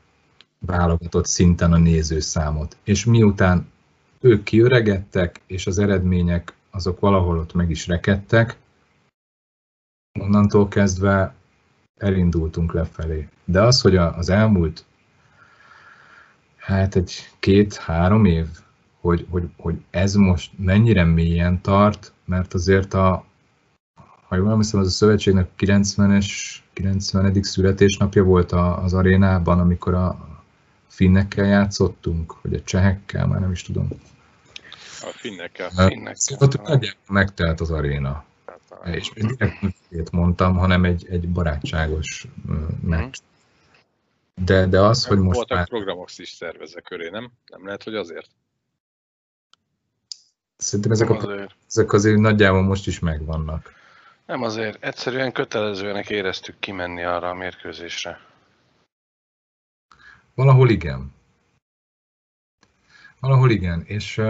válogatott 0.58 1.26
szinten 1.26 1.72
a 1.72 1.78
nézőszámot. 1.78 2.76
És 2.82 3.04
miután 3.04 3.72
ők 4.20 4.42
kiöregedtek, 4.42 5.40
és 5.46 5.66
az 5.66 5.78
eredmények 5.78 6.54
azok 6.70 7.00
valahol 7.00 7.38
ott 7.38 7.54
meg 7.54 7.70
is 7.70 7.86
rekedtek, 7.86 8.56
onnantól 10.20 10.68
kezdve 10.68 11.34
elindultunk 11.96 12.72
lefelé. 12.72 13.28
De 13.44 13.62
az, 13.62 13.80
hogy 13.80 13.96
az 13.96 14.28
elmúlt 14.28 14.84
hát 16.56 16.96
egy 16.96 17.12
két-három 17.38 18.24
év, 18.24 18.46
hogy, 19.00 19.26
hogy, 19.30 19.48
hogy 19.56 19.74
ez 19.90 20.14
most 20.14 20.52
mennyire 20.56 21.04
mélyen 21.04 21.60
tart, 21.60 22.12
mert 22.24 22.54
azért 22.54 22.94
a, 22.94 23.24
ha 24.28 24.36
jól 24.36 24.50
emlékszem, 24.50 24.80
az 24.80 24.86
a 24.86 24.90
szövetségnek 24.90 25.48
90-es, 25.58 26.26
90. 26.72 27.42
születésnapja 27.42 28.22
volt 28.22 28.52
az 28.52 28.94
arénában, 28.94 29.58
amikor 29.58 29.94
a 29.94 30.28
finnekkel 30.86 31.44
játszottunk, 31.44 32.42
vagy 32.42 32.54
a 32.54 32.62
csehekkel, 32.62 33.26
már 33.26 33.40
nem 33.40 33.50
is 33.50 33.62
tudom. 33.62 33.88
A 35.00 35.12
finnekkel. 35.16 35.70
finnekkel. 35.70 36.14
Szóval 36.14 36.80
megtelt 37.08 37.60
az 37.60 37.70
aréna. 37.70 38.24
Hát, 38.82 38.94
és 38.94 39.12
direkt 39.88 40.10
mondtam, 40.10 40.56
hanem 40.56 40.84
egy, 40.84 41.06
egy 41.10 41.28
barátságos 41.28 42.26
meccs. 42.80 43.18
De, 44.34 44.66
de 44.66 44.80
az, 44.80 45.06
hogy 45.06 45.18
most 45.18 45.36
Voltak 45.36 45.56
már... 45.56 45.68
programok 45.68 46.08
is 46.16 46.28
szervezve 46.28 46.80
köré, 46.80 47.08
nem? 47.08 47.30
Nem 47.46 47.64
lehet, 47.64 47.82
hogy 47.82 47.94
azért? 47.94 48.30
Szerintem 50.56 50.92
ezek, 50.92 51.10
a, 51.10 51.48
ezek 51.68 51.92
azért 51.92 52.18
nagyjából 52.18 52.62
most 52.62 52.86
is 52.86 52.98
megvannak. 52.98 53.72
Nem 54.26 54.42
azért, 54.42 54.84
egyszerűen 54.84 55.32
kötelezőnek 55.32 56.10
éreztük 56.10 56.58
kimenni 56.58 57.02
arra 57.02 57.28
a 57.28 57.34
mérkőzésre. 57.34 58.20
Valahol 60.34 60.70
igen. 60.70 61.12
Valahol 63.20 63.50
igen, 63.50 63.82
és, 63.86 64.20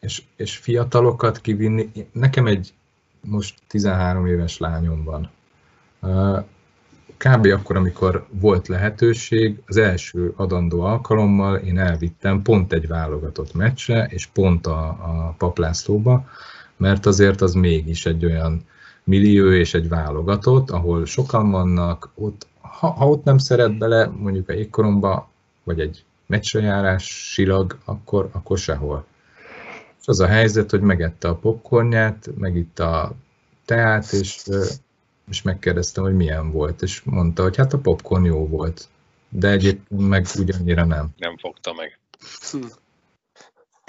és, 0.00 0.22
és 0.36 0.56
fiatalokat 0.56 1.40
kivinni, 1.40 1.90
nekem 2.12 2.46
egy 2.46 2.72
most 3.20 3.58
13 3.66 4.26
éves 4.26 4.58
lányom 4.58 5.04
van. 5.04 5.30
Kb. 7.16 7.46
akkor, 7.46 7.76
amikor 7.76 8.26
volt 8.30 8.68
lehetőség, 8.68 9.62
az 9.66 9.76
első 9.76 10.32
adandó 10.36 10.80
alkalommal 10.80 11.56
én 11.56 11.78
elvittem 11.78 12.42
pont 12.42 12.72
egy 12.72 12.86
válogatott 12.86 13.54
meccsre, 13.54 14.04
és 14.04 14.26
pont 14.26 14.66
a, 14.66 14.88
a 14.88 15.34
Paplászlóba, 15.38 16.28
mert 16.76 17.06
azért 17.06 17.40
az 17.40 17.54
mégis 17.54 18.06
egy 18.06 18.24
olyan 18.24 18.64
millió 19.10 19.52
és 19.52 19.74
egy 19.74 19.88
válogatott, 19.88 20.70
ahol 20.70 21.06
sokan 21.06 21.50
vannak, 21.50 22.10
ott, 22.14 22.46
ha, 22.60 22.90
ha 22.90 23.08
ott 23.08 23.24
nem 23.24 23.38
szeret 23.38 23.78
bele, 23.78 24.06
mondjuk 24.06 24.48
a 24.48 24.52
jégkoromba, 24.52 25.30
vagy 25.64 25.80
egy 25.80 26.04
meccsrejárás 26.26 27.04
silag, 27.32 27.78
akkor, 27.84 28.28
akkor 28.32 28.58
sehol. 28.58 29.04
És 30.00 30.06
az 30.06 30.20
a 30.20 30.26
helyzet, 30.26 30.70
hogy 30.70 30.80
megette 30.80 31.28
a 31.28 31.34
popcornját, 31.34 32.30
megitta 32.38 33.02
a 33.02 33.12
teát, 33.64 34.12
és, 34.12 34.42
és 35.30 35.42
megkérdeztem, 35.42 36.04
hogy 36.04 36.16
milyen 36.16 36.52
volt, 36.52 36.82
és 36.82 37.02
mondta, 37.02 37.42
hogy 37.42 37.56
hát 37.56 37.72
a 37.72 37.78
popcorn 37.78 38.24
jó 38.24 38.46
volt, 38.48 38.88
de 39.28 39.48
egyébként 39.50 40.08
meg 40.08 40.26
ugyannyira 40.38 40.84
nem. 40.84 41.08
Nem 41.16 41.36
fogta 41.36 41.72
meg. 41.72 41.98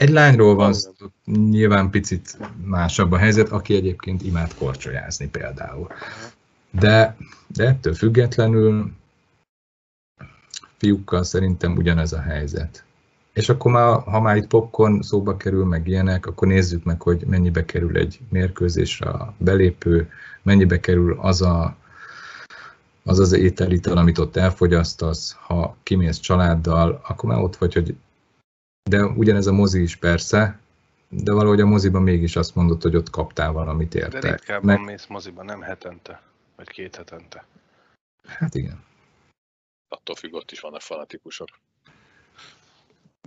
Egy 0.02 0.10
lányról 0.10 0.56
van 0.56 0.74
szó, 0.74 0.92
nyilván 1.26 1.90
picit 1.90 2.38
másabb 2.64 3.12
a 3.12 3.18
helyzet, 3.18 3.50
aki 3.50 3.76
egyébként 3.76 4.24
imád 4.24 4.54
korcsolyázni 4.54 5.30
például. 5.30 5.88
De, 6.72 7.18
de 7.48 7.68
ettől 7.68 7.94
függetlenül 7.94 8.92
fiúkkal 10.78 11.24
szerintem 11.24 11.76
ugyanez 11.76 12.14
a 12.14 12.22
helyzet. 12.22 12.84
És 13.34 13.50
akkor 13.50 13.72
már, 13.72 14.00
ha 14.00 14.20
már 14.20 14.36
itt 14.36 14.48
popcorn 14.48 15.02
szóba 15.02 15.38
kerül, 15.38 15.66
meg 15.66 15.88
ilyenek, 15.88 16.26
akkor 16.26 16.48
nézzük 16.48 16.84
meg, 16.84 17.02
hogy 17.02 17.24
mennyibe 17.28 17.66
kerül 17.66 17.98
egy 17.98 18.20
mérkőzésre 18.30 19.10
a 19.10 19.34
belépő, 19.38 20.10
mennyibe 20.42 20.80
kerül 20.80 21.18
az 21.20 21.42
a, 21.42 21.76
az, 23.04 23.20
az 23.20 23.32
ételital, 23.32 23.98
amit 23.98 24.18
ott 24.18 24.36
elfogyasztasz, 24.36 25.38
ha 25.40 25.76
kimész 25.84 26.20
családdal, 26.20 27.02
akkor 27.08 27.30
már 27.30 27.42
ott 27.42 27.56
vagy, 27.56 27.74
hogy 27.74 27.96
de 28.84 29.06
ugyanez 29.06 29.48
a 29.48 29.52
mozi 29.52 29.82
is 29.82 29.96
persze, 29.96 30.60
de 31.10 31.34
valahogy 31.34 31.62
a 31.62 31.66
moziban 31.66 32.02
mégis 32.02 32.36
azt 32.36 32.56
mondod, 32.56 32.82
hogy 32.82 32.96
ott 32.96 33.10
kaptál 33.10 33.52
valamit 33.52 33.96
érte. 33.96 34.20
De 34.20 34.32
ritkábban 34.32 34.76
Meg... 34.76 34.86
mész 34.86 35.06
moziba, 35.06 35.44
nem 35.44 35.62
hetente, 35.62 36.22
vagy 36.56 36.68
két 36.68 36.96
hetente. 36.96 37.46
Hát 38.28 38.56
igen. 38.56 38.84
Attól 39.88 40.16
függ, 40.16 40.34
ott 40.34 40.52
is 40.52 40.60
vannak 40.60 40.82
fanatikusok. 40.82 41.50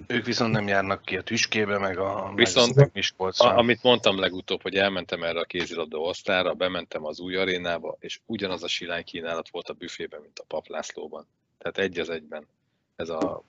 Ők 0.06 0.24
viszont 0.24 0.52
nem 0.52 0.68
járnak 0.68 1.02
ki 1.02 1.16
a 1.16 1.22
tüskébe, 1.22 1.78
meg 1.78 1.98
a 1.98 2.32
viszont, 2.34 2.74
meg 2.74 2.90
a, 3.16 3.44
amit 3.44 3.82
mondtam 3.82 4.18
legutóbb, 4.18 4.62
hogy 4.62 4.74
elmentem 4.74 5.22
erre 5.22 5.40
a 5.40 5.44
kézilabda 5.44 5.98
osztára, 5.98 6.54
bementem 6.54 7.04
az 7.04 7.20
új 7.20 7.36
arénába, 7.36 7.96
és 8.00 8.20
ugyanaz 8.26 8.62
a 8.62 8.68
silány 8.68 9.04
kínálat 9.04 9.48
volt 9.48 9.68
a 9.68 9.72
büfében, 9.72 10.20
mint 10.20 10.38
a 10.38 10.44
paplászlóban. 10.48 11.26
Tehát 11.58 11.78
egy 11.78 11.98
az 11.98 12.10
egyben. 12.10 12.46
Ez 12.96 13.08
a 13.08 13.42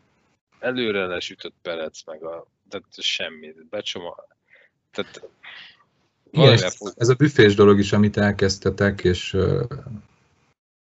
előre 0.60 1.06
lesütött 1.06 1.56
perec, 1.62 2.06
meg 2.06 2.24
a, 2.24 2.48
tehát 2.70 2.86
semmi, 2.98 3.54
becsomag, 3.70 4.28
tehát 4.92 5.22
igen, 6.32 6.54
ez, 6.54 6.78
ez 6.96 7.10
a 7.10 7.14
büfés 7.14 7.56
dolog 7.56 7.80
is, 7.80 7.94
amit 7.94 8.18
elkezdtetek, 8.18 9.04
és 9.04 9.34
uh, 9.34 9.64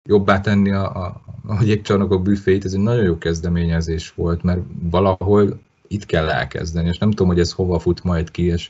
jobbá 0.04 0.42
tenni 0.42 0.72
a, 0.72 1.06
a, 1.06 1.22
a 1.48 1.64
jégcsarnokok 1.64 2.24
büfét, 2.24 2.66
ez 2.66 2.74
egy 2.74 2.80
nagyon 2.80 3.04
jó 3.04 3.18
kezdeményezés 3.18 4.14
volt, 4.14 4.44
mert 4.44 4.60
valahol 4.82 5.62
itt 5.88 6.06
kell 6.06 6.30
elkezdeni, 6.30 6.88
és 6.88 6.98
nem 6.98 7.10
tudom, 7.10 7.28
hogy 7.28 7.40
ez 7.40 7.52
hova 7.52 7.80
fut 7.80 8.04
majd 8.04 8.32
ki, 8.32 8.44
és 8.44 8.70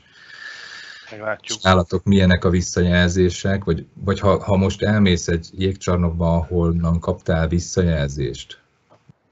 Meglátjuk. 1.10 1.62
nálatok 1.62 2.04
milyenek 2.04 2.44
a 2.44 2.50
visszajelzések, 2.50 3.64
vagy, 3.64 3.86
vagy 3.94 4.20
ha, 4.20 4.42
ha 4.44 4.56
most 4.56 4.82
elmész 4.82 5.28
egy 5.28 5.48
jégcsarnokba, 5.52 6.34
ahol 6.34 6.72
nem 6.72 6.98
kaptál 6.98 7.48
visszajelzést, 7.48 8.62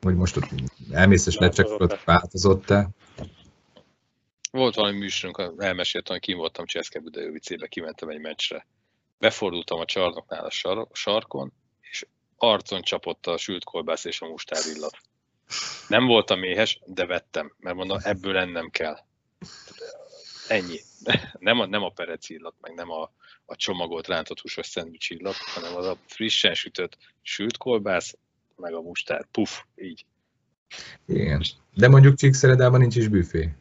hogy 0.02 0.16
most 0.16 0.38
elmész 0.90 1.26
és 1.26 1.36
lecsekkolod, 1.36 2.00
változott-e? 2.04 2.88
Volt 4.50 4.74
valami 4.74 4.98
műsorunk, 4.98 5.54
elmeséltem, 5.58 6.14
hogy 6.14 6.24
kim 6.24 6.36
voltam 6.36 6.66
Cseszke 6.66 7.00
Budajovicébe, 7.00 7.66
kimentem 7.66 8.08
egy 8.08 8.20
meccsre. 8.20 8.66
Befordultam 9.18 9.80
a 9.80 9.84
csarnoknál 9.84 10.44
a 10.44 10.50
sar- 10.50 10.96
sarkon, 10.96 11.52
és 11.80 12.06
arcon 12.36 12.82
csapott 12.82 13.26
a 13.26 13.36
sült 13.36 13.64
kolbász 13.64 14.04
és 14.04 14.20
a 14.20 14.26
mustár 14.26 14.62
illat. 14.74 14.96
Nem 15.88 16.06
voltam 16.06 16.42
éhes, 16.42 16.80
de 16.86 17.06
vettem, 17.06 17.54
mert 17.58 17.76
mondom, 17.76 17.98
ebből 18.02 18.36
ennem 18.36 18.70
kell. 18.70 18.98
Ennyi. 20.48 20.80
Nem 21.38 21.60
a, 21.60 21.66
nem 21.66 21.82
a 21.82 21.90
perec 21.90 22.28
illat, 22.28 22.54
meg 22.60 22.74
nem 22.74 22.90
a, 22.90 23.12
a 23.44 23.56
csomagolt 23.56 24.06
rántott 24.06 24.40
húsos 24.40 24.66
szendvics 24.66 25.10
illat, 25.10 25.36
hanem 25.36 25.76
az 25.76 25.86
a 25.86 25.96
frissen 26.06 26.54
sütött 26.54 26.96
sült 27.22 27.56
kolbász, 27.56 28.14
meg 28.62 28.74
a 28.74 28.80
mustár. 28.80 29.26
Puff, 29.30 29.50
így. 29.76 30.04
Igen. 31.06 31.42
De 31.74 31.88
mondjuk 31.88 32.16
Csíkszeredában 32.16 32.80
nincs 32.80 32.96
is 32.96 33.08
büfé. 33.08 33.52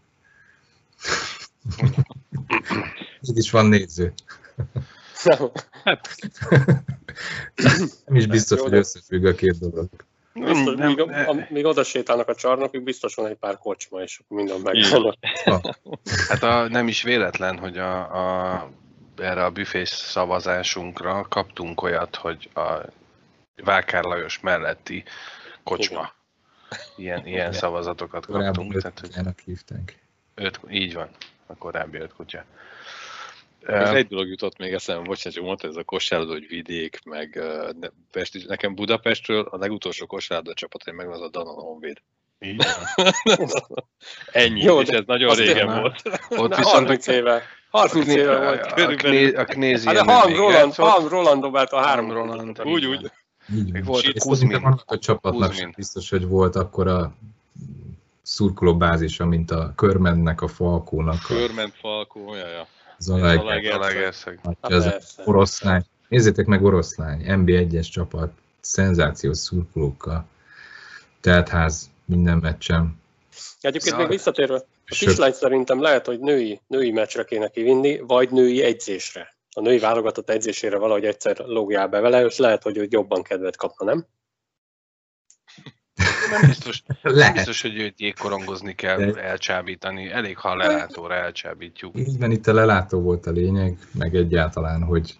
Itt 3.21 3.37
is 3.37 3.51
van 3.51 3.65
néző. 3.65 4.13
Hát. 5.83 6.15
Nem 8.05 8.15
is 8.15 8.27
biztos, 8.27 8.59
hogy 8.59 8.73
összefügg 8.73 9.25
a 9.25 9.33
két 9.33 9.59
dolog. 9.59 9.89
Biztos, 10.33 10.75
nem, 10.75 10.87
míg, 10.87 10.99
a, 10.99 11.47
míg 11.49 11.65
oda 11.65 11.83
sétálnak 11.83 12.27
a 12.27 12.35
csarnokig, 12.35 12.83
biztos 12.83 13.15
van 13.15 13.25
egy 13.25 13.35
pár 13.35 13.57
kocsma, 13.57 14.01
és 14.01 14.21
minden 14.27 14.59
megvan. 14.59 15.17
Hát 16.27 16.43
a, 16.43 16.67
nem 16.67 16.87
is 16.87 17.03
véletlen, 17.03 17.57
hogy 17.57 17.77
a, 17.77 17.99
a, 18.53 18.69
erre 19.17 19.45
a 19.45 19.51
büfés 19.51 19.89
szavazásunkra 19.89 21.25
kaptunk 21.29 21.81
olyat, 21.81 22.15
hogy 22.15 22.49
a 22.53 22.85
Vákár 23.55 24.03
Lajos 24.03 24.39
melletti 24.39 25.03
kocsma. 25.63 26.13
Ilyen, 26.97 27.27
ilyen 27.27 27.53
szavazatokat 27.53 28.25
kaptunk. 28.25 28.81
Tehát, 28.81 28.99
hogy 28.99 29.33
hívták. 29.45 29.99
Öt, 30.35 30.59
így 30.69 30.93
van, 30.93 31.09
a 31.45 31.55
korábbi 31.55 31.97
öt 31.97 32.13
kutya. 32.13 32.45
Ez 33.65 33.89
egy 33.89 34.07
dolog 34.07 34.27
jutott 34.27 34.57
még 34.57 34.73
eszembe, 34.73 35.07
bocsánat, 35.07 35.37
hogy 35.37 35.47
mondta 35.47 35.67
ez 35.67 35.75
a 35.75 35.83
kosárlabda, 35.83 36.33
hogy 36.33 36.47
vidék, 36.47 36.99
meg 37.03 37.33
uh, 37.35 37.89
Pest, 38.11 38.47
nekem 38.47 38.75
Budapestről 38.75 39.47
a 39.51 39.57
legutolsó 39.57 40.05
kosárlabda 40.05 40.53
csapat, 40.53 40.83
hogy 40.83 40.93
megvan 40.93 41.15
az 41.15 41.21
a 41.21 41.29
Danon 41.29 41.55
Honvéd. 41.55 42.01
Ennyi, 44.31 44.61
Jó, 44.61 44.81
és 44.81 44.87
ez 44.87 45.03
nagyon 45.05 45.35
régen 45.35 45.65
nem. 45.65 45.79
volt. 45.79 46.01
Ott 46.29 46.55
viszont 46.55 46.73
30 46.73 47.07
éve. 47.07 47.43
30 47.69 48.07
éve 48.07 48.37
volt. 48.37 48.61
A, 48.61 49.37
a, 49.37 49.41
a 49.41 49.45
Knézi. 49.45 49.87
Hát 49.87 49.97
a 49.97 50.11
Halm 50.11 50.35
Roland, 50.35 50.75
Halm 50.75 51.07
Roland 51.07 51.41
dobált 51.41 51.71
a 51.71 51.81
három 51.81 52.11
Roland. 52.11 52.61
Úgy, 52.63 52.85
úgy. 52.85 53.11
Így 53.55 53.83
volt. 53.85 54.19
Kuzmin. 54.19 54.55
Annak 54.55 54.83
a 54.85 54.97
csapatnak 54.97 55.49
Kuzmin. 55.49 55.73
biztos, 55.75 56.09
hogy 56.09 56.25
volt 56.25 56.55
akkor 56.55 56.87
a 56.87 57.13
szurkoló 58.21 58.77
bázisa, 58.77 59.25
mint 59.25 59.51
a 59.51 59.73
Körmennek, 59.75 60.41
a 60.41 60.47
Falkónak. 60.47 61.21
Körment, 61.27 61.73
Falkó, 61.73 62.35
ja, 62.35 62.47
ja. 62.47 62.67
Zalaegerszeg. 62.97 64.39
Az 64.59 65.15
oroszlány. 65.25 65.83
Nézzétek 66.07 66.45
meg 66.45 66.63
oroszlány, 66.63 67.23
MB1-es 67.27 67.91
csapat, 67.91 68.31
szenzációs 68.59 69.37
szurkolókkal. 69.37 70.25
Tehát 71.21 71.49
ház 71.49 71.89
minden 72.05 72.37
meccsen. 72.37 72.99
Egyébként 73.61 73.97
még 73.97 74.07
visszatérve, 74.07 74.55
a 74.85 74.95
kislány 74.99 75.31
szerintem 75.31 75.81
lehet, 75.81 76.05
hogy 76.05 76.19
női, 76.19 76.61
női 76.67 76.91
meccsre 76.91 77.23
kéne 77.23 77.47
kivinni, 77.47 77.99
vagy 77.99 78.29
női 78.29 78.63
egyzésre 78.63 79.35
a 79.55 79.61
női 79.61 79.79
válogatott 79.79 80.29
edzésére 80.29 80.77
valahogy 80.77 81.05
egyszer 81.05 81.37
logjál 81.37 81.87
be 81.87 81.99
vele, 81.99 82.25
és 82.25 82.37
lehet, 82.37 82.63
hogy 82.63 82.77
ő 82.77 82.87
jobban 82.89 83.23
kedvet 83.23 83.57
kapna, 83.57 83.85
nem? 83.85 84.05
Nem 86.31 86.41
biztos, 86.47 86.83
nem 87.01 87.33
biztos 87.33 87.61
hogy 87.61 87.75
őt 87.75 87.99
jégkorongozni 87.99 88.75
kell 88.75 88.97
de... 88.97 89.21
elcsábítani. 89.21 90.11
Elég, 90.11 90.37
ha 90.37 90.49
a 90.49 90.55
lelátóra 90.55 91.13
elcsábítjuk. 91.13 91.97
Így 91.97 92.17
van, 92.19 92.31
itt 92.31 92.47
a 92.47 92.53
lelátó 92.53 93.01
volt 93.01 93.25
a 93.25 93.31
lényeg, 93.31 93.77
meg 93.93 94.15
egyáltalán, 94.15 94.83
hogy... 94.83 95.19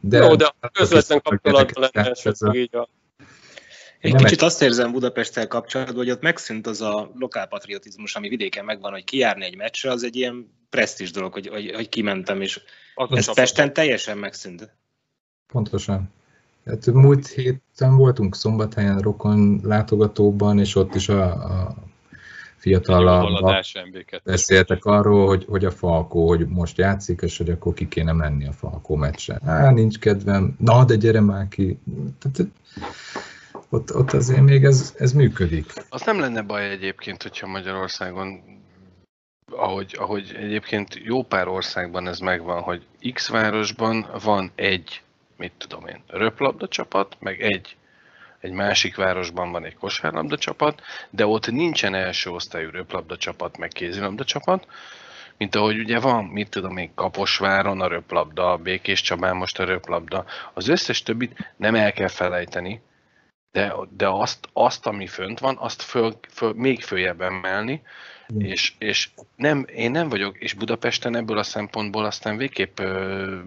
De 0.00 0.18
Jó, 0.18 0.34
de 0.34 0.52
a 0.60 0.68
közvetlen 0.68 1.20
kapcsolatban 1.22 1.90
lenne 1.92 2.58
így 2.58 2.76
a... 2.76 2.88
Egy 4.00 4.12
nem 4.12 4.22
kicsit 4.22 4.38
egy... 4.40 4.44
azt 4.44 4.62
érzem 4.62 4.92
Budapesttel 4.92 5.46
kapcsolatban, 5.46 5.96
hogy 5.96 6.10
ott 6.10 6.22
megszűnt 6.22 6.66
az 6.66 6.80
a 6.80 7.10
lokálpatriotizmus, 7.14 8.14
ami 8.14 8.28
vidéken 8.28 8.64
megvan, 8.64 8.92
hogy 8.92 9.04
kijárni 9.04 9.44
egy 9.44 9.56
meccsre, 9.56 9.90
az 9.90 10.04
egy 10.04 10.16
ilyen 10.16 10.54
presztis 10.70 11.10
dolog, 11.10 11.32
hogy, 11.32 11.48
hogy, 11.48 11.70
hogy 11.74 11.88
kimentem, 11.88 12.40
és 12.40 12.60
az 12.94 13.16
ez 13.16 13.34
Pesten 13.34 13.72
teljesen 13.72 14.18
megszűnt. 14.18 14.76
Pontosan. 15.46 16.10
Hát 16.66 16.86
múlt 16.86 17.26
héten 17.26 17.96
voltunk 17.96 18.36
Szombathelyen 18.36 18.98
rokon 18.98 19.60
látogatóban, 19.62 20.58
és 20.58 20.74
ott 20.74 20.94
is 20.94 21.08
a, 21.08 21.22
a 21.32 21.74
fiatalabbak 22.56 23.64
beszéltek 24.24 24.84
arról, 24.84 25.26
hogy, 25.26 25.44
hogy 25.48 25.64
a 25.64 25.70
Falkó, 25.70 26.28
hogy 26.28 26.46
most 26.46 26.78
játszik, 26.78 27.20
és 27.22 27.36
hogy 27.36 27.50
akkor 27.50 27.74
ki 27.74 27.88
kéne 27.88 28.12
menni 28.12 28.46
a 28.46 28.52
Falkó 28.52 28.94
meccsre. 28.94 29.38
Á, 29.44 29.70
nincs 29.70 29.98
kedvem, 29.98 30.56
na, 30.58 30.84
de 30.84 30.96
gyere 30.96 31.20
már 31.20 31.48
ki. 31.48 31.78
Tehát, 32.18 32.50
ott, 33.68 33.94
ott 33.94 34.12
azért 34.12 34.40
még 34.40 34.64
ez, 34.64 34.94
ez 34.98 35.12
működik. 35.12 35.72
Az 35.88 36.02
nem 36.02 36.20
lenne 36.20 36.42
baj 36.42 36.70
egyébként, 36.70 37.22
hogyha 37.22 37.46
Magyarországon, 37.46 38.42
ahogy, 39.52 39.94
ahogy 39.98 40.34
egyébként 40.36 40.94
jó 40.94 41.22
pár 41.22 41.48
országban 41.48 42.08
ez 42.08 42.18
megvan, 42.18 42.62
hogy 42.62 42.86
X 43.12 43.28
városban 43.28 44.06
van 44.22 44.50
egy, 44.54 45.02
mit 45.36 45.52
tudom 45.58 45.86
én, 45.86 46.02
röplabda 46.06 46.68
csapat, 46.68 47.16
meg 47.20 47.40
egy 47.40 47.76
egy 48.40 48.52
másik 48.52 48.96
városban 48.96 49.50
van 49.50 49.64
egy 49.64 49.76
kosárlabda 49.76 50.36
csapat, 50.36 50.82
de 51.10 51.26
ott 51.26 51.50
nincsen 51.50 51.94
első 51.94 52.30
osztályú 52.30 52.70
röplabda 52.70 53.16
csapat, 53.16 53.58
meg 53.58 53.68
kézilabda 53.68 54.24
csapat, 54.24 54.66
mint 55.38 55.54
ahogy 55.54 55.78
ugye 55.78 55.98
van, 55.98 56.24
mit 56.24 56.48
tudom 56.48 56.76
én, 56.76 56.94
Kaposváron 56.94 57.80
a 57.80 57.86
röplabda, 57.86 58.56
Békés 58.56 59.00
Csabán 59.00 59.36
most 59.36 59.58
a 59.58 59.64
röplabda, 59.64 60.24
az 60.54 60.68
összes 60.68 61.02
többit 61.02 61.52
nem 61.56 61.74
el 61.74 61.92
kell 61.92 62.08
felejteni, 62.08 62.80
de, 63.56 63.74
de 63.96 64.08
azt, 64.08 64.48
azt, 64.52 64.86
ami 64.86 65.06
fönt 65.06 65.38
van, 65.38 65.56
azt 65.58 65.82
föl, 65.82 66.18
föl, 66.30 66.52
még 66.52 66.82
följebb 66.82 67.20
emelni, 67.20 67.82
mm. 68.34 68.40
és, 68.40 68.72
és 68.78 69.10
nem, 69.36 69.64
én 69.74 69.90
nem 69.90 70.08
vagyok, 70.08 70.38
és 70.38 70.54
Budapesten 70.54 71.16
ebből 71.16 71.38
a 71.38 71.42
szempontból 71.42 72.04
aztán 72.04 72.36
végképp 72.36 72.78
ö, 72.78 73.38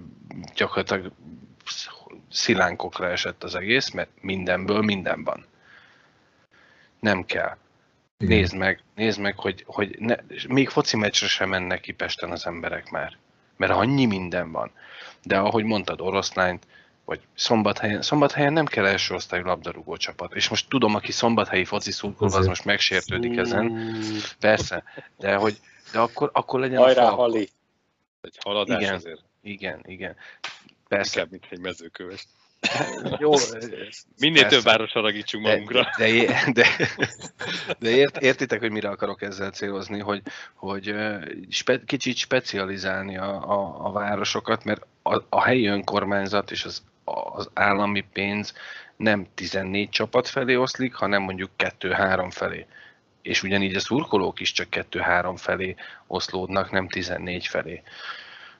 gyakorlatilag 0.56 1.12
szilánkokra 2.32 3.10
esett 3.10 3.44
az 3.44 3.56
egész, 3.56 3.92
mert 3.92 4.10
mindenből 4.22 4.82
minden 4.82 5.24
van. 5.24 5.46
Nem 7.00 7.26
kell. 7.26 7.58
Igen. 8.18 8.38
Nézd 8.38 8.56
meg, 8.56 8.84
nézd 8.96 9.20
meg, 9.20 9.38
hogy, 9.38 9.64
hogy 9.68 9.96
ne, 10.00 10.16
még 10.48 10.70
foci 10.70 10.98
meccsre 10.98 11.28
sem 11.28 11.50
mennek 11.50 11.82
ki 11.82 11.92
Pesten 11.92 12.32
az 12.32 12.46
emberek 12.46 12.90
már. 12.90 13.18
Mert 13.58 13.72
annyi 13.72 14.06
minden 14.06 14.52
van. 14.52 14.72
De 15.24 15.38
ahogy 15.38 15.64
mondtad, 15.64 16.02
oroszlányt, 16.02 16.68
vagy 17.10 17.20
szombathelyen, 17.36 18.02
szombathelyen 18.02 18.54
nem 18.54 18.66
kell 18.66 18.86
első 18.86 19.14
osztályú 19.14 19.46
labdarúgó 19.46 19.98
csapat. 19.98 20.36
És 20.36 20.50
most 20.50 20.70
tudom, 20.70 20.96
aki 20.96 21.12
szombathelyi 21.12 21.66
foci 21.66 21.92
szurkoló, 21.92 22.36
az 22.36 22.48
most 22.48 22.66
megsértődik 22.66 23.38
ezen. 23.38 23.96
Persze, 24.40 24.84
de 25.18 25.36
hogy 25.36 25.60
de 25.92 26.00
akkor, 26.00 26.30
akkor 26.34 26.60
legyen 26.60 26.80
Hajrá, 26.82 27.10
a 27.10 27.16
Hali. 27.16 27.50
Egy 28.22 28.38
haladás 28.44 28.82
igen, 28.82 28.94
azért. 28.94 29.22
Igen, 29.42 29.80
igen. 29.86 30.16
Persze. 30.88 31.20
Inkább, 31.20 31.32
mint 31.32 31.46
egy 31.50 31.60
mezőköves. 31.60 32.28
Jó, 33.20 33.32
Minél 34.18 34.42
persze. 34.42 34.56
több 34.56 34.64
városra 34.64 35.02
ragítsunk 35.02 35.46
magunkra. 35.46 35.88
De, 35.98 36.26
de, 36.26 36.44
de, 36.54 36.68
de 37.80 37.90
ért, 37.90 38.18
értitek, 38.18 38.60
hogy 38.60 38.72
mire 38.72 38.90
akarok 38.90 39.22
ezzel 39.22 39.52
célozni, 39.52 40.00
hogy, 40.00 40.22
hogy 40.54 40.96
spe, 41.50 41.84
kicsit 41.86 42.16
specializálni 42.16 43.18
a, 43.18 43.52
a, 43.52 43.86
a 43.86 43.92
városokat, 43.92 44.64
mert 44.64 44.86
a, 45.04 45.22
a 45.30 45.42
helyi 45.42 45.66
önkormányzat 45.66 46.52
és 46.52 46.66
az, 46.66 46.84
az 47.34 47.50
állami 47.54 48.06
pénz 48.14 48.54
nem 48.98 49.28
14 49.34 49.90
csapat 49.90 50.28
felé 50.28 50.56
oszlik, 50.56 50.94
hanem 50.94 51.22
mondjuk 51.22 51.50
2-3 51.58 52.28
felé. 52.32 52.66
És 53.22 53.44
ugyanígy 53.44 53.76
a 53.76 53.80
szurkolók 53.80 54.40
is 54.40 54.52
csak 54.52 54.68
2-3 54.72 55.34
felé 55.38 55.76
oszlódnak, 56.08 56.72
nem 56.72 56.88
14 56.88 57.48
felé 57.48 57.84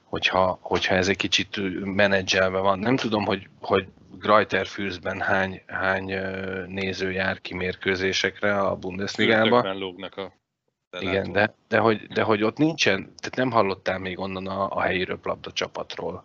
hogyha, 0.10 0.60
hogyha 0.62 0.96
ez 0.96 1.08
egy 1.08 1.18
kicsit 1.18 1.60
menedzselve 1.84 2.60
van. 2.60 2.80
Nem 2.80 2.96
tudom, 2.96 3.26
hogy, 3.26 3.48
hogy 3.62 3.88
Greiterfürstben 4.20 5.20
hány, 5.22 5.62
hány 5.68 6.16
néző 6.68 7.12
jár 7.12 7.42
ki 7.42 7.54
mérkőzésekre 7.56 8.60
a 8.60 8.76
Bundesligába. 8.76 9.74
lógnak 9.74 10.18
a 10.18 10.34
Igen, 11.00 11.32
de, 11.32 11.56
de, 11.68 11.78
hogy, 11.78 12.08
de 12.08 12.22
hogy 12.22 12.44
ott 12.44 12.58
nincsen, 12.58 12.98
tehát 13.04 13.36
nem 13.36 13.52
hallottál 13.52 14.00
még 14.00 14.20
onnan 14.20 14.48
a, 14.48 14.70
a 14.70 14.82
helyi 14.82 15.04
röplabda 15.04 15.52
csapatról. 15.52 16.24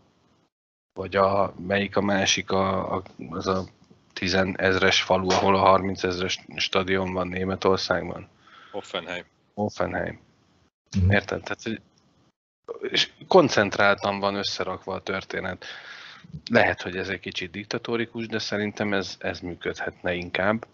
Vagy 0.95 1.17
a, 1.17 1.55
melyik 1.67 1.97
a 1.97 2.01
másik, 2.01 2.51
a, 2.51 2.95
a, 2.95 3.03
az 3.31 3.47
a 3.47 3.65
10 4.13 4.35
ezres 4.57 5.03
falu, 5.03 5.31
ahol 5.31 5.57
a 5.57 5.59
30 5.59 6.03
ezres 6.03 6.45
stadion 6.57 7.13
van 7.13 7.29
Németországban. 7.29 8.29
Offenheim. 8.73 9.25
Offenheim. 9.55 10.21
Mm. 10.99 11.11
Érted? 11.11 11.43
Tehát 11.43 11.83
és 12.81 13.13
koncentráltan 13.29 14.19
van 14.19 14.35
összerakva 14.35 14.95
a 14.95 15.03
történet. 15.03 15.65
Lehet, 16.51 16.83
hogy 16.83 16.97
ez 16.97 17.09
egy 17.09 17.21
kicsit 17.21 17.51
diktatórikus, 17.51 18.27
de 18.27 18.39
szerintem 18.39 18.93
ez, 18.93 19.17
ez 19.19 19.41
működhetne 19.41 20.15
inkább. 20.15 20.67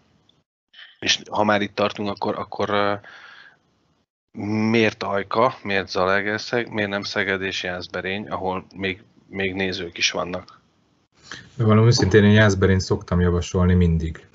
És 0.98 1.22
ha 1.30 1.44
már 1.44 1.60
itt 1.60 1.74
tartunk, 1.74 2.08
akkor, 2.08 2.38
akkor 2.38 3.00
miért 4.70 5.02
Ajka, 5.02 5.54
miért 5.62 5.88
Zalaegerszeg, 5.88 6.72
miért 6.72 6.90
nem 6.90 7.02
Szeged 7.02 7.42
és 7.42 7.62
Jászberény, 7.62 8.28
ahol 8.28 8.66
még, 8.74 9.02
még 9.30 9.54
nézők 9.54 9.98
is 9.98 10.10
vannak? 10.10 10.60
Valami 11.56 11.86
őszintén 11.86 12.24
én 12.24 12.32
Jászberényt 12.32 12.80
szoktam 12.80 13.20
javasolni 13.20 13.74
mindig. 13.74 14.26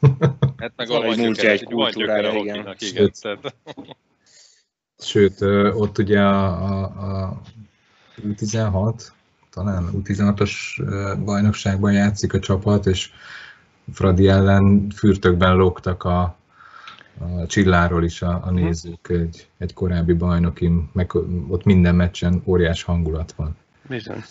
Hát 0.56 0.72
meg 0.76 0.90
a 0.90 1.00
múltja 1.00 1.50
egy 1.50 1.64
kultúrára, 1.64 2.32
igen. 2.32 2.76
igen. 2.78 3.12
Sőt, 4.98 5.40
ott 5.74 5.98
ugye 5.98 6.20
a, 6.20 6.46
a, 6.46 6.84
a 6.84 7.40
U16, 8.22 9.02
talán 9.50 9.90
U16-os 9.92 10.52
bajnokságban 11.24 11.92
játszik 11.92 12.32
a 12.32 12.38
csapat, 12.38 12.86
és 12.86 13.10
Fradi 13.92 14.28
ellen 14.28 14.90
fürtökben 14.90 15.56
lógtak 15.56 16.04
a, 16.04 16.20
a 17.18 17.46
Csilláról 17.46 18.04
is 18.04 18.22
a, 18.22 18.40
a 18.44 18.50
nézők 18.50 19.08
egy, 19.08 19.48
egy 19.58 19.74
korábbi 19.74 20.12
bajnokin, 20.12 20.90
meg 20.92 21.14
ott 21.48 21.64
minden 21.64 21.94
meccsen 21.94 22.42
óriás 22.44 22.82
hangulat 22.82 23.32
van. 23.32 23.56
Bizony. 23.88 24.24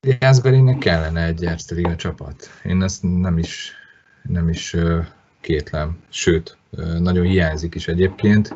Jászberénynek 0.00 0.78
kellene 0.78 1.24
egy 1.24 1.44
Erzte 1.44 1.96
csapat. 1.96 2.50
Én 2.64 2.82
ezt 2.82 3.02
nem 3.02 3.38
is, 3.38 3.72
nem 4.22 4.48
is 4.48 4.76
kétlem, 5.40 6.02
sőt, 6.08 6.56
nagyon 6.98 7.26
hiányzik 7.26 7.74
is 7.74 7.88
egyébként. 7.88 8.54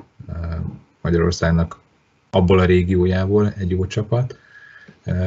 Magyarországnak 1.01 1.79
abból 2.31 2.59
a 2.59 2.65
régiójából 2.65 3.53
egy 3.53 3.71
jó 3.71 3.87
csapat. 3.87 4.39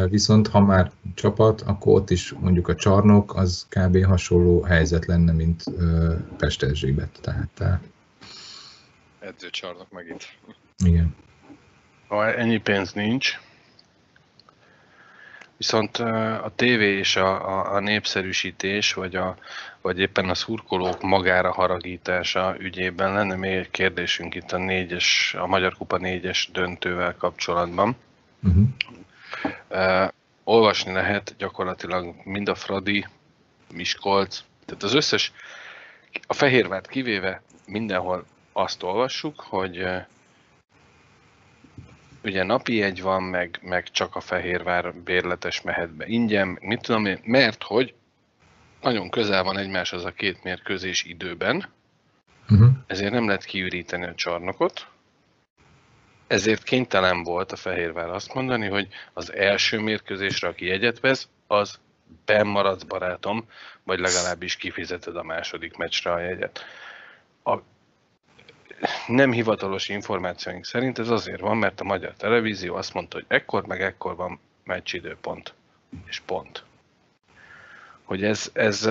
Viszont 0.09 0.47
ha 0.47 0.59
már 0.59 0.91
csapat, 1.13 1.61
akkor 1.61 1.93
ott 1.93 2.09
is 2.09 2.31
mondjuk 2.31 2.67
a 2.67 2.75
csarnok 2.75 3.35
az 3.35 3.67
kb. 3.69 4.05
hasonló 4.05 4.61
helyzet 4.61 5.05
lenne, 5.05 5.31
mint 5.31 5.63
Pest 6.37 6.63
Erzsébet. 6.63 7.19
Tehát, 7.21 7.81
Edzőcsarnok 9.19 9.91
megint. 9.91 10.37
Igen. 10.85 11.15
Ha 12.07 12.33
ennyi 12.33 12.57
pénz 12.57 12.93
nincs, 12.93 13.39
Viszont 15.59 15.97
a 15.97 16.51
tévé 16.55 16.97
és 16.97 17.15
a, 17.15 17.47
a, 17.47 17.75
a 17.75 17.79
népszerűsítés, 17.79 18.93
vagy, 18.93 19.15
a, 19.15 19.37
vagy 19.81 19.99
éppen 19.99 20.29
a 20.29 20.33
szurkolók 20.35 21.01
magára 21.01 21.51
haragítása 21.51 22.55
ügyében 22.59 23.13
lenne 23.13 23.35
még 23.35 23.51
egy 23.51 23.71
kérdésünk 23.71 24.35
itt 24.35 24.51
a, 24.51 24.57
négyes, 24.57 25.35
a 25.37 25.47
Magyar 25.47 25.75
Kupa 25.75 25.97
négyes 25.97 26.49
döntővel 26.53 27.15
kapcsolatban. 27.15 27.95
Uh-huh. 28.43 28.63
Uh, 29.69 30.09
olvasni 30.43 30.91
lehet 30.91 31.35
gyakorlatilag 31.37 32.15
mind 32.23 32.49
a 32.49 32.55
Fradi, 32.55 33.05
Miskolc, 33.73 34.43
tehát 34.65 34.83
az 34.83 34.93
összes, 34.93 35.31
a 36.27 36.33
Fehérvárt 36.33 36.87
kivéve 36.87 37.41
mindenhol 37.65 38.25
azt 38.53 38.83
olvassuk, 38.83 39.39
hogy 39.39 39.87
ugye 42.23 42.43
napi 42.43 42.81
egy 42.81 43.01
van, 43.01 43.23
meg, 43.23 43.59
meg 43.61 43.89
csak 43.91 44.15
a 44.15 44.19
Fehérvár 44.19 44.93
bérletes 44.93 45.61
mehet 45.61 45.89
be 45.89 46.07
ingyen, 46.07 46.57
mit 46.61 46.81
tudom 46.81 47.05
én, 47.05 47.19
mert 47.23 47.63
hogy 47.63 47.93
nagyon 48.81 49.09
közel 49.09 49.43
van 49.43 49.57
egymáshoz 49.57 50.05
a 50.05 50.11
két 50.11 50.43
mérkőzés 50.43 51.03
időben, 51.03 51.65
uh-huh. 52.49 52.69
ezért 52.87 53.11
nem 53.11 53.25
lehet 53.25 53.45
kiüríteni 53.45 54.05
a 54.05 54.15
csarnokot, 54.15 54.87
ezért 56.27 56.63
kénytelen 56.63 57.23
volt 57.23 57.51
a 57.51 57.55
Fehérvár 57.55 58.09
azt 58.09 58.33
mondani, 58.33 58.67
hogy 58.67 58.87
az 59.13 59.33
első 59.33 59.79
mérkőzésre, 59.79 60.47
aki 60.47 60.65
jegyet 60.65 60.99
vesz, 60.99 61.27
az 61.47 61.79
maradsz 62.43 62.83
barátom, 62.83 63.45
vagy 63.83 63.99
legalábbis 63.99 64.55
kifizeted 64.55 65.15
a 65.15 65.23
második 65.23 65.77
meccsre 65.77 66.11
a 66.11 66.19
jegyet. 66.19 66.65
A 67.43 67.57
nem 69.07 69.31
hivatalos 69.31 69.89
információink 69.89 70.65
szerint 70.65 70.99
ez 70.99 71.09
azért 71.09 71.39
van, 71.39 71.57
mert 71.57 71.81
a 71.81 71.83
magyar 71.83 72.13
televízió 72.13 72.75
azt 72.75 72.93
mondta, 72.93 73.15
hogy 73.15 73.25
ekkor 73.27 73.65
meg 73.67 73.81
ekkor 73.81 74.15
van 74.15 74.39
meccsidőpont. 74.63 75.53
És 76.05 76.21
pont. 76.25 76.63
Hogy 78.03 78.23
ez, 78.23 78.49
ez 78.53 78.89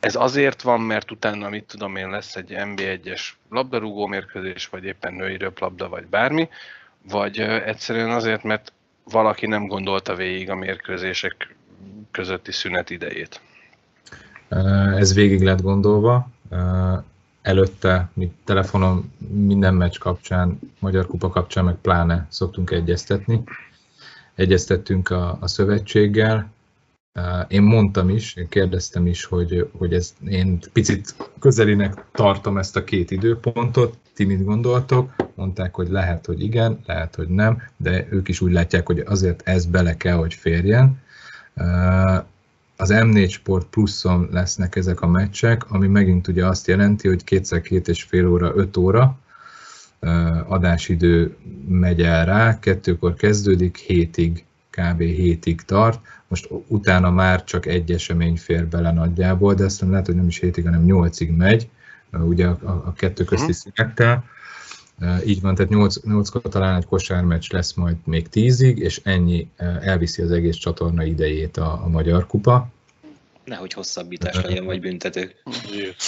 ez 0.00 0.14
azért 0.14 0.62
van, 0.62 0.80
mert 0.80 1.10
utána, 1.10 1.48
mit 1.48 1.64
tudom 1.64 1.96
én, 1.96 2.10
lesz 2.10 2.36
egy 2.36 2.52
NB1-es 2.56 3.20
labdarúgó 3.50 4.06
mérkőzés, 4.06 4.66
vagy 4.66 4.84
éppen 4.84 5.14
női 5.14 5.36
röplabda, 5.36 5.88
vagy 5.88 6.06
bármi, 6.06 6.48
vagy 7.10 7.38
egyszerűen 7.40 8.10
azért, 8.10 8.42
mert 8.42 8.72
valaki 9.04 9.46
nem 9.46 9.66
gondolta 9.66 10.14
végig 10.14 10.50
a 10.50 10.54
mérkőzések 10.54 11.54
közötti 12.10 12.52
szünet 12.52 12.90
idejét. 12.90 13.40
Ez 14.96 15.14
végig 15.14 15.42
lett 15.42 15.62
gondolva. 15.62 16.28
Előtte, 17.42 18.10
mi 18.14 18.32
telefonon 18.44 19.12
minden 19.28 19.74
meccs 19.74 19.98
kapcsán, 19.98 20.58
Magyar 20.78 21.06
Kupa 21.06 21.28
kapcsán 21.28 21.64
meg 21.64 21.74
pláne 21.74 22.26
szoktunk 22.30 22.70
egyeztetni. 22.70 23.42
Egyeztettünk 24.34 25.10
a, 25.10 25.38
a 25.40 25.48
szövetséggel, 25.48 26.50
én 27.48 27.62
mondtam 27.62 28.08
is, 28.08 28.34
én 28.34 28.48
kérdeztem 28.48 29.06
is, 29.06 29.24
hogy, 29.24 29.70
hogy 29.78 29.94
ez, 29.94 30.14
én 30.28 30.58
picit 30.72 31.14
közelinek 31.38 32.04
tartom 32.12 32.58
ezt 32.58 32.76
a 32.76 32.84
két 32.84 33.10
időpontot, 33.10 33.98
ti 34.14 34.24
mit 34.24 34.44
gondoltok? 34.44 35.14
Mondták, 35.34 35.74
hogy 35.74 35.88
lehet, 35.88 36.26
hogy 36.26 36.42
igen, 36.42 36.80
lehet, 36.86 37.14
hogy 37.14 37.28
nem, 37.28 37.62
de 37.76 38.06
ők 38.10 38.28
is 38.28 38.40
úgy 38.40 38.52
látják, 38.52 38.86
hogy 38.86 38.98
azért 38.98 39.48
ez 39.48 39.66
bele 39.66 39.96
kell, 39.96 40.16
hogy 40.16 40.34
férjen. 40.34 41.02
Az 42.80 42.90
M4 42.92 43.30
Sport 43.30 43.66
pluszon 43.66 44.28
lesznek 44.30 44.76
ezek 44.76 45.00
a 45.00 45.06
meccsek, 45.06 45.70
ami 45.70 45.86
megint 45.86 46.28
ugye 46.28 46.46
azt 46.46 46.66
jelenti, 46.66 47.08
hogy 47.08 47.24
kétszer 47.24 47.60
két 47.60 47.88
és 47.88 48.02
fél 48.02 48.26
óra, 48.26 48.52
öt 48.54 48.76
óra 48.76 49.18
adásidő 50.46 51.36
megy 51.68 52.02
el 52.02 52.24
rá, 52.24 52.58
kettőkor 52.58 53.14
kezdődik, 53.14 53.76
hétig 53.76 54.44
kb. 54.70 55.00
hétig 55.00 55.62
tart, 55.62 56.00
most 56.28 56.48
utána 56.66 57.10
már 57.10 57.44
csak 57.44 57.66
egy 57.66 57.90
esemény 57.90 58.36
fér 58.36 58.66
bele 58.66 58.92
nagyjából, 58.92 59.54
de 59.54 59.64
aztán 59.64 59.90
lehet, 59.90 60.06
hogy 60.06 60.14
nem 60.14 60.26
is 60.26 60.38
hétig, 60.38 60.64
hanem 60.64 60.84
nyolcig 60.84 61.30
megy, 61.30 61.68
ugye 62.12 62.46
a, 62.46 62.82
a, 62.86 62.92
kettő 62.92 63.24
közti 63.24 63.44
mhm. 63.44 63.54
szünettel. 63.54 64.24
Így 65.26 65.40
van, 65.40 65.54
tehát 65.54 65.70
8, 65.70 66.02
8 66.02 66.30
talán 66.50 66.76
egy 66.76 66.86
kosármeccs 66.86 67.52
lesz 67.52 67.72
majd 67.72 67.96
még 68.04 68.28
tízig, 68.28 68.78
és 68.78 69.00
ennyi 69.04 69.50
elviszi 69.80 70.22
az 70.22 70.30
egész 70.30 70.56
csatorna 70.56 71.04
idejét 71.04 71.56
a, 71.56 71.80
a 71.84 71.88
Magyar 71.88 72.26
Kupa. 72.26 72.68
Nehogy 73.44 73.72
hosszabbítás 73.72 74.40
legyen, 74.42 74.64
vagy 74.64 74.80
büntető. 74.80 75.34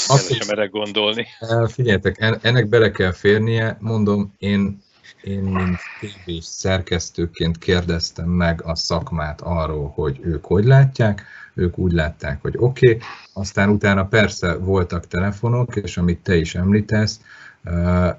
Azt 0.06 0.34
sem 0.34 0.48
erre 0.48 0.66
gondolni. 0.66 1.26
Figyeljetek, 1.66 2.38
ennek 2.42 2.66
bele 2.66 2.90
kell 2.90 3.12
férnie, 3.12 3.76
mondom, 3.80 4.34
én 4.38 4.82
én, 5.22 5.42
mint 5.42 5.78
tévés 6.00 6.44
szerkesztőként 6.44 7.58
kérdeztem 7.58 8.28
meg 8.28 8.62
a 8.64 8.74
szakmát 8.74 9.40
arról, 9.40 9.92
hogy 9.94 10.20
ők 10.22 10.44
hogy 10.44 10.64
látják, 10.64 11.24
ők 11.54 11.78
úgy 11.78 11.92
látták, 11.92 12.42
hogy 12.42 12.54
oké, 12.56 12.86
okay. 12.86 13.00
aztán 13.32 13.68
utána 13.68 14.04
persze 14.04 14.54
voltak 14.54 15.06
telefonok, 15.06 15.76
és 15.76 15.96
amit 15.96 16.22
te 16.22 16.36
is 16.36 16.54
említesz, 16.54 17.20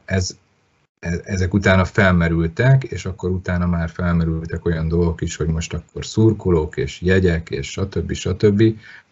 ez, 0.05 0.37
ezek 1.23 1.53
utána 1.53 1.85
felmerültek, 1.85 2.83
és 2.83 3.05
akkor 3.05 3.29
utána 3.29 3.65
már 3.65 3.89
felmerültek 3.89 4.65
olyan 4.65 4.87
dolgok 4.87 5.21
is, 5.21 5.35
hogy 5.35 5.47
most 5.47 5.73
akkor 5.73 6.05
szurkolók, 6.05 6.77
és 6.77 7.01
jegyek, 7.01 7.49
és 7.49 7.71
stb. 7.71 8.13
stb. 8.13 8.63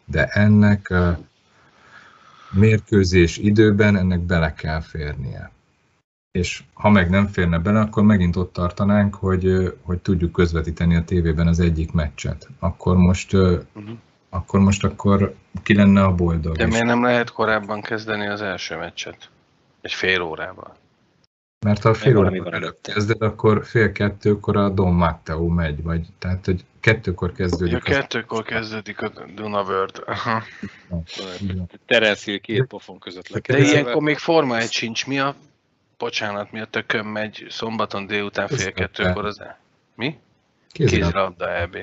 De 0.05 0.26
ennek 0.26 0.93
mérkőzés 2.51 3.38
időben 3.38 3.95
ennek 3.97 4.19
bele 4.19 4.53
kell 4.53 4.81
férnie 4.81 5.51
és 6.31 6.63
ha 6.73 6.89
meg 6.89 7.09
nem 7.09 7.27
férne 7.27 7.57
bele, 7.57 7.80
akkor 7.80 8.03
megint 8.03 8.35
ott 8.35 8.53
tartanánk, 8.53 9.15
hogy, 9.15 9.73
hogy 9.81 9.99
tudjuk 9.99 10.31
közvetíteni 10.31 10.95
a 10.95 11.03
tévében 11.03 11.47
az 11.47 11.59
egyik 11.59 11.91
meccset. 11.91 12.47
Akkor 12.59 12.97
most, 12.97 13.34
uh-huh. 13.34 13.89
akkor 14.30 14.59
most 14.59 14.84
akkor 14.84 15.35
ki 15.63 15.73
lenne 15.76 16.03
a 16.03 16.15
boldog? 16.15 16.55
De 16.55 16.65
miért 16.65 16.85
nem 16.85 17.03
lehet 17.03 17.31
korábban 17.31 17.81
kezdeni 17.81 18.27
az 18.27 18.41
első 18.41 18.77
meccset? 18.77 19.30
Egy 19.81 19.93
fél 19.93 20.22
órával? 20.22 20.76
Mert 21.65 21.81
ha 21.81 21.93
fél 21.93 22.17
órában 22.17 22.53
előtt 22.53 22.88
kezded, 22.93 23.21
akkor 23.21 23.65
fél 23.65 23.91
kettőkor 23.91 24.57
a 24.57 24.69
Don 24.69 24.93
Matteo 24.93 25.47
megy, 25.47 25.83
vagy 25.83 26.07
tehát, 26.19 26.45
hogy 26.45 26.65
kettőkor 26.79 27.31
kezdődik. 27.31 27.73
Ja, 27.73 27.79
kettőkor 27.79 28.43
kezdődik 28.43 29.01
a 29.01 29.11
Dunavörd. 29.35 30.03
Terence 31.85 32.38
két 32.38 32.65
pofon 32.65 32.99
között 32.99 33.27
De 33.27 33.57
ilyenkor 33.57 34.01
még 34.01 34.17
Forma 34.17 34.57
egy 34.57 34.71
sincs. 34.71 35.07
Mi 35.07 35.19
a 35.19 35.35
bocsánat, 35.97 36.51
mi 36.51 36.59
a 36.59 36.65
tökön 36.65 37.05
megy 37.05 37.45
szombaton 37.49 38.07
délután 38.07 38.47
fél 38.47 38.71
kettőkor 38.71 39.25
az... 39.25 39.41
E- 39.41 39.59
mi? 39.95 40.19
Kézilabda 40.71 41.55
EB. 41.55 41.77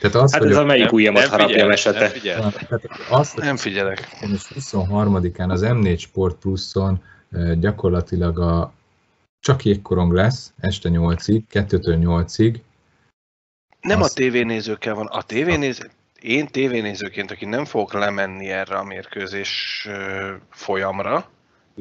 Tehát 0.00 0.16
az, 0.16 0.32
hát 0.32 0.44
ez 0.44 0.56
a 0.56 0.64
melyik 0.64 0.92
ujjamat 0.92 1.26
harapja 1.26 1.70
esete. 1.70 1.98
Nem, 1.98 2.10
figyel. 2.10 2.52
nem 3.36 3.56
figyelek. 3.56 4.08
23-án 4.20 5.48
az 5.48 5.62
M4 5.64 5.98
Sport 5.98 6.36
Pluszon 6.36 7.02
gyakorlatilag 7.58 8.38
a 8.38 8.72
csak 9.40 9.64
jégkorong 9.64 10.12
lesz, 10.12 10.52
este 10.60 10.88
8-ig, 10.92 11.42
2-től 11.52 12.26
8-ig. 12.26 12.56
Nem 13.80 14.02
azt... 14.02 14.10
a 14.10 14.14
tévénézőkkel 14.14 14.94
van, 14.94 15.06
a 15.06 15.22
tévénéző, 15.22 15.90
én 16.20 16.46
tévénézőként, 16.46 17.30
aki 17.30 17.44
nem 17.44 17.64
fogok 17.64 17.92
lemenni 17.92 18.48
erre 18.48 18.76
a 18.76 18.84
mérkőzés 18.84 19.88
folyamra, 20.50 21.30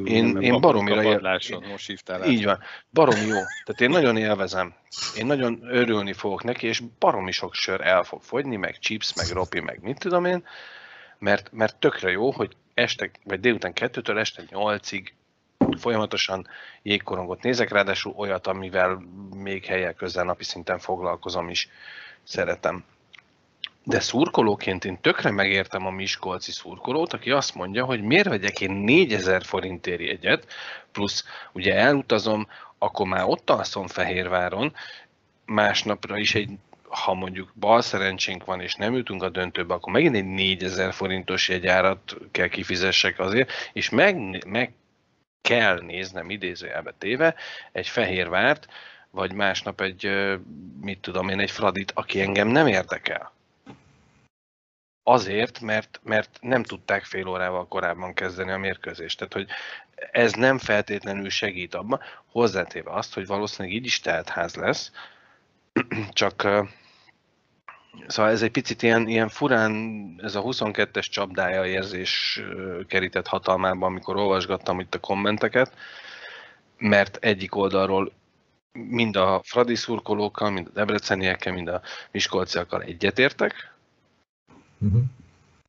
én, 0.04 0.38
én 0.38 0.62
baromira. 0.62 1.20
Most 1.70 1.88
hívtál 1.88 2.30
Így 2.30 2.46
van. 2.46 2.60
Baromi 2.90 3.26
jó. 3.26 3.40
Tehát 3.64 3.82
én 3.82 3.90
nagyon 3.90 4.18
élvezem. 4.18 4.74
Én 5.18 5.26
nagyon 5.26 5.60
örülni 5.64 6.14
fogok 6.14 6.44
neki, 6.44 6.68
és 6.68 6.84
baromi 7.00 7.32
sok 7.32 7.54
sör 7.54 7.82
el 7.82 8.04
fog 8.04 8.22
fogyni, 8.22 8.56
meg 8.56 8.80
chips, 8.80 9.14
meg 9.16 9.28
ropi, 9.28 9.60
meg 9.60 9.80
mit 9.82 10.00
tudom 10.00 10.26
én, 10.26 10.44
mert, 11.20 11.52
mert 11.52 11.80
tökre 11.80 12.12
jó, 12.12 12.32
hogy 12.32 12.56
este, 12.74 13.12
vagy 13.24 13.40
délután 13.40 13.74
kettőtől 13.74 14.20
este 14.20 14.44
nyolcig 14.50 15.14
folyamatosan 15.78 16.48
jégkorongot 16.82 17.44
nézek, 17.44 17.72
ráadásul 17.72 18.14
olyat, 18.16 18.48
amivel 18.48 19.02
még 19.36 19.66
helyek 19.66 19.96
közel 19.96 20.24
napi 20.24 20.44
szinten 20.44 20.80
foglalkozom 20.80 21.50
is, 21.50 21.70
szeretem. 22.24 22.84
De 23.84 24.00
szurkolóként 24.00 24.86
én 24.86 25.02
tökre 25.02 25.32
megértem 25.32 25.86
a 25.86 25.92
Miskolci 25.92 26.52
szurkolót, 26.52 27.14
aki 27.14 27.32
azt 27.32 27.56
mondja, 27.56 27.86
hogy 27.86 28.02
miért 28.02 28.28
vegyek 28.28 28.62
én 28.62 28.72
4000 28.72 29.44
forintért 29.44 30.00
egyet, 30.00 30.46
plusz 30.92 31.26
ugye 31.52 31.76
elutazom, 31.76 32.48
akkor 32.78 33.08
már 33.08 33.24
ott 33.26 33.50
alszom 33.50 33.88
Fehérváron, 33.88 34.74
másnapra 35.46 36.18
is 36.18 36.36
egy 36.36 36.50
ha 36.92 37.14
mondjuk 37.14 37.52
bal 37.56 37.82
szerencsénk 37.82 38.46
van, 38.46 38.62
és 38.62 38.76
nem 38.76 38.96
jutunk 38.96 39.24
a 39.24 39.30
döntőbe, 39.30 39.74
akkor 39.74 39.94
megint 39.94 40.16
egy 40.16 40.26
4000 40.26 40.94
forintos 40.94 41.50
jegyárat 41.50 42.16
kell 42.32 42.48
kifizessek 42.48 43.20
azért, 43.20 43.52
és 43.74 43.90
meg, 43.90 44.46
meg 44.48 44.74
kell 45.42 45.82
néznem 45.82 46.30
idézőjelbe 46.30 46.94
téve 46.98 47.36
egy 47.72 47.88
Fehérvárt, 47.88 48.68
vagy 49.10 49.34
másnap 49.34 49.82
egy, 49.82 50.12
mit 50.82 51.00
tudom 51.00 51.30
én, 51.30 51.40
egy 51.40 51.52
Fradit, 51.52 51.92
aki 51.96 52.22
engem 52.22 52.48
nem 52.48 52.68
érdekel. 52.68 53.32
Azért, 55.04 55.60
mert, 55.60 56.00
mert 56.04 56.38
nem 56.42 56.64
tudták 56.64 57.04
fél 57.04 57.28
órával 57.28 57.68
korábban 57.68 58.14
kezdeni 58.14 58.52
a 58.52 58.58
mérkőzést. 58.58 59.18
Tehát, 59.18 59.34
hogy 59.34 59.48
ez 60.12 60.34
nem 60.34 60.58
feltétlenül 60.58 61.30
segít 61.30 61.76
abban, 61.76 62.02
hozzátéve 62.32 62.92
azt, 62.92 63.14
hogy 63.14 63.28
valószínűleg 63.28 63.78
így 63.78 63.86
is 63.86 64.00
teltház 64.00 64.56
lesz, 64.56 64.92
csak 66.12 66.48
Szóval 68.08 68.32
ez 68.32 68.42
egy 68.42 68.52
picit 68.52 68.82
ilyen, 68.82 69.08
ilyen 69.08 69.30
furán, 69.30 69.74
ez 70.24 70.36
a 70.36 70.42
22-es 70.42 71.10
csapdája 71.10 71.66
érzés 71.66 72.42
kerített 72.88 73.28
hatalmában, 73.28 73.84
amikor 73.84 74.16
olvasgattam 74.16 74.80
itt 74.80 74.96
a 74.96 75.00
kommenteket, 75.00 75.74
mert 76.78 77.18
egyik 77.22 77.56
oldalról 77.56 78.12
mind 78.72 79.16
a 79.16 79.42
Fradi 79.44 79.76
szurkolókkal, 79.76 80.50
mind 80.50 80.68
a 80.68 80.74
debreceniekkel, 80.74 81.54
mind 81.54 81.68
a 81.68 81.82
miskolciakkal 82.12 82.82
egyetértek, 82.82 83.72
Uh-huh. 84.82 85.02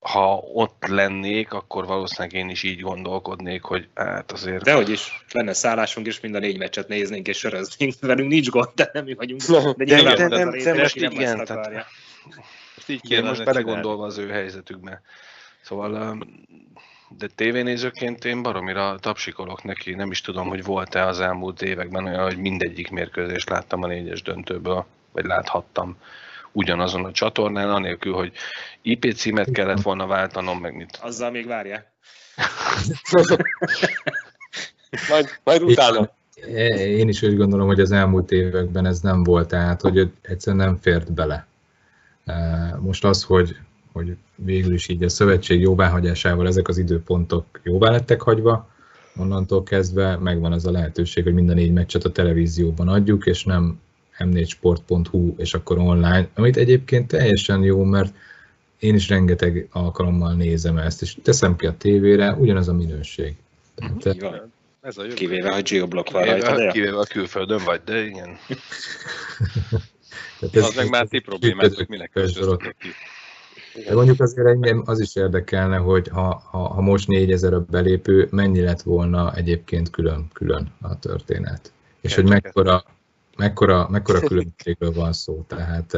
Ha 0.01 0.44
ott 0.55 0.86
lennék, 0.86 1.53
akkor 1.53 1.86
valószínűleg 1.86 2.32
én 2.32 2.49
is 2.49 2.62
így 2.62 2.81
gondolkodnék, 2.81 3.62
hogy 3.62 3.89
hát 3.94 4.32
azért... 4.32 4.65
Dehogy 4.65 4.89
is, 4.89 5.24
lenne 5.32 5.53
szállásunk, 5.53 6.07
és 6.07 6.20
mind 6.20 6.35
a 6.35 6.39
négy 6.39 6.59
meccset 6.59 6.89
néznénk 6.89 7.28
és 7.28 7.39
söröznénk, 7.39 7.94
velünk 8.01 8.28
nincs 8.28 8.49
gond, 8.49 8.69
de 8.74 8.90
nem 8.93 9.05
mi 9.05 9.15
vagyunk. 9.15 9.43
De, 9.43 9.85
de, 9.85 10.03
de, 10.03 10.15
de, 10.15 10.28
nem, 10.28 10.51
de 10.51 10.74
most 10.74 10.97
igen, 10.97 11.44
tehát, 11.44 11.86
most 12.74 12.89
így 12.89 13.01
kéne 13.01 13.28
most 13.28 13.44
belegondolva 13.44 14.05
az 14.05 14.19
ő 14.19 14.28
helyzetükbe. 14.28 15.03
Szóval, 15.61 16.19
de 17.19 17.27
tévénézőként 17.35 18.24
én 18.24 18.43
baromira 18.43 18.99
tapsikolok 19.01 19.62
neki, 19.62 19.94
nem 19.94 20.11
is 20.11 20.20
tudom, 20.20 20.49
hogy 20.49 20.65
volt-e 20.65 21.07
az 21.07 21.20
elmúlt 21.20 21.62
években 21.62 22.05
olyan, 22.05 22.23
hogy 22.23 22.36
mindegyik 22.36 22.90
mérkőzést 22.90 23.49
láttam 23.49 23.82
a 23.82 23.86
négyes 23.86 24.23
döntőből, 24.23 24.86
vagy 25.12 25.24
láthattam 25.24 25.97
ugyanazon 26.53 27.05
a 27.05 27.12
csatornán, 27.12 27.70
anélkül, 27.70 28.12
hogy 28.12 28.32
IP 28.82 29.15
címet 29.15 29.51
kellett 29.51 29.81
volna 29.81 30.07
váltanom, 30.07 30.59
meg 30.59 30.74
mit. 30.74 30.99
Azzal 31.03 31.31
még 31.31 31.47
várják. 31.47 31.90
majd, 35.11 35.28
majd 35.44 35.62
utána. 35.62 36.11
Én 36.77 37.09
is 37.09 37.23
úgy 37.23 37.36
gondolom, 37.36 37.66
hogy 37.66 37.81
az 37.81 37.93
elmúlt 37.93 38.31
években 38.31 38.86
ez 38.86 39.01
nem 39.01 39.23
volt, 39.23 39.49
tehát 39.49 39.81
hogy 39.81 40.11
egyszerűen 40.23 40.66
nem 40.66 40.77
fért 40.77 41.12
bele. 41.12 41.47
Most 42.81 43.05
az, 43.05 43.23
hogy 43.23 43.57
hogy 43.93 44.16
végül 44.35 44.73
is 44.73 44.89
így 44.89 45.03
a 45.03 45.09
szövetség 45.09 45.61
jóváhagyásával 45.61 46.47
ezek 46.47 46.69
az 46.69 46.78
időpontok 46.78 47.61
jóvá 47.62 47.90
lettek 47.90 48.20
hagyva, 48.20 48.69
onnantól 49.16 49.62
kezdve 49.62 50.16
megvan 50.16 50.53
az 50.53 50.66
a 50.66 50.70
lehetőség, 50.70 51.24
hogy 51.24 51.35
minden 51.35 51.57
négy 51.57 51.73
meccset 51.73 52.05
a 52.05 52.12
televízióban 52.12 52.89
adjuk, 52.89 53.27
és 53.27 53.44
nem 53.44 53.81
m4sport.hu, 54.19 55.35
és 55.36 55.55
akkor 55.55 55.78
online, 55.78 56.28
amit 56.35 56.57
egyébként 56.57 57.07
teljesen 57.07 57.62
jó, 57.62 57.85
mert 57.85 58.15
én 58.78 58.94
is 58.94 59.09
rengeteg 59.09 59.69
alkalommal 59.73 60.35
nézem 60.35 60.78
ezt, 60.78 61.03
és 61.03 61.16
teszem 61.23 61.57
ki 61.57 61.66
a 61.66 61.77
tévére, 61.78 62.32
ugyanaz 62.32 62.69
a 62.69 62.73
minőség. 62.73 63.36
Tehát, 63.99 64.40
ez 64.81 64.99
a 64.99 65.03
Kivéve, 65.03 65.53
hogy 65.53 65.62
geoblock 65.62 66.11
van 66.11 66.24
rajta. 66.24 66.70
Kivéve 66.70 66.99
a 66.99 67.05
külföldön 67.05 67.65
vagy, 67.65 67.81
de 67.85 68.05
igen. 68.05 68.36
Tehát 70.39 70.56
ez, 70.56 70.64
az 70.64 70.74
meg 70.74 70.89
már 70.89 71.06
ti 71.06 71.18
problémát, 71.18 71.74
hogy 71.74 71.89
minek 71.89 72.12
ki. 72.12 72.89
De 73.86 73.94
mondjuk 73.94 74.20
azért 74.20 74.47
engem 74.47 74.82
az 74.86 75.01
is 75.01 75.16
érdekelne, 75.16 75.76
hogy 75.76 76.09
ha, 76.09 76.43
ha, 76.51 76.59
ha 76.59 76.80
most 76.80 77.09
4000 77.09 77.52
a 77.52 77.60
belépő, 77.60 78.28
mennyi 78.30 78.60
lett 78.60 78.82
volna 78.82 79.34
egyébként 79.34 79.90
külön-külön 79.90 80.72
a 80.80 80.98
történet. 80.98 81.72
És 82.01 82.14
hogy 82.14 82.28
mekkora, 82.28 82.84
mekkora, 83.36 83.89
mekkora 83.89 84.20
különbségről 84.20 84.93
van 84.93 85.12
szó. 85.12 85.44
Tehát 85.48 85.97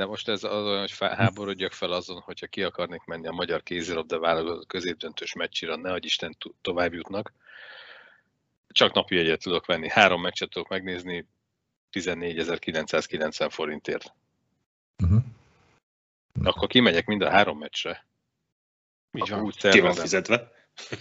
de 0.00 0.06
most 0.06 0.28
ez 0.28 0.44
az 0.44 0.64
olyan, 0.64 0.80
hogy 0.80 0.96
háborodjak 0.98 1.72
fel 1.72 1.92
azon, 1.92 2.20
hogyha 2.20 2.46
ki 2.46 2.62
akarnék 2.62 3.04
menni 3.04 3.26
a 3.26 3.32
magyar 3.32 3.62
kézilabda 3.62 4.18
válogatott 4.18 4.66
középdöntős 4.66 5.34
ne 5.60 5.92
adj 5.92 6.06
Isten 6.06 6.36
tovább 6.60 6.92
jutnak. 6.92 7.32
Csak 8.68 8.94
napi 8.94 9.18
egyet 9.18 9.42
tudok 9.42 9.66
venni. 9.66 9.88
Három 9.88 10.20
meccset 10.22 10.50
tudok 10.50 10.68
megnézni 10.68 11.26
14.990 11.92 13.48
forintért. 13.50 14.14
Uh-huh. 15.02 15.22
Akkor 16.42 16.68
kimegyek 16.68 17.06
mind 17.06 17.22
a 17.22 17.30
három 17.30 17.58
meccsre. 17.58 18.06
Így 19.12 19.28
van, 19.28 19.40
úgy 19.40 19.68
ki 19.68 19.80
van 19.80 19.94
fizetve. 19.94 20.52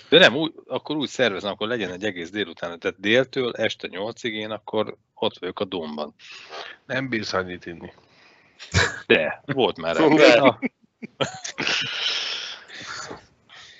De 0.09 0.19
nem, 0.19 0.35
úgy, 0.35 0.53
akkor 0.67 0.95
úgy 0.95 1.09
szervezem, 1.09 1.51
akkor 1.51 1.67
legyen 1.67 1.91
egy 1.91 2.03
egész 2.03 2.29
délután. 2.29 2.79
Tehát 2.79 2.99
déltől 2.99 3.51
este 3.51 3.87
nyolcig 3.87 4.33
én 4.33 4.51
akkor 4.51 4.97
ott 5.13 5.39
vagyok 5.39 5.59
a 5.59 5.65
domban. 5.65 6.13
Nem 6.85 7.09
bírsz 7.09 7.33
annyit 7.33 7.65
inni. 7.65 7.93
De, 9.07 9.41
volt 9.45 9.77
már. 9.77 9.95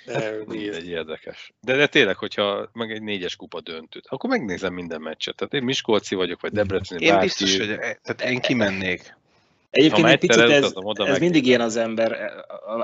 De, 0.06 0.38
egy 0.48 0.88
érdekes. 0.88 1.52
De, 1.60 1.76
de 1.76 1.86
tényleg, 1.86 2.16
hogyha 2.16 2.70
meg 2.72 2.90
egy 2.92 3.02
négyes 3.02 3.36
kupa 3.36 3.60
döntőt, 3.60 4.06
akkor 4.08 4.30
megnézem 4.30 4.72
minden 4.72 5.00
meccset. 5.00 5.36
Tehát 5.36 5.54
én 5.54 5.62
Miskolci 5.62 6.14
vagyok, 6.14 6.40
vagy 6.40 6.52
Debreceni, 6.52 7.04
Én 7.04 7.10
bárki. 7.10 7.26
biztos, 7.26 7.58
hogy 7.58 7.70
e- 7.70 7.98
tehát 8.02 8.22
én 8.22 8.40
kimennék. 8.40 9.18
Egyébként 9.70 10.06
egy 10.06 10.18
picit 10.18 10.42
ez, 10.42 10.70
oda 10.74 11.06
ez 11.06 11.18
mindig 11.18 11.46
ilyen 11.46 11.60
az 11.60 11.76
ember, 11.76 12.32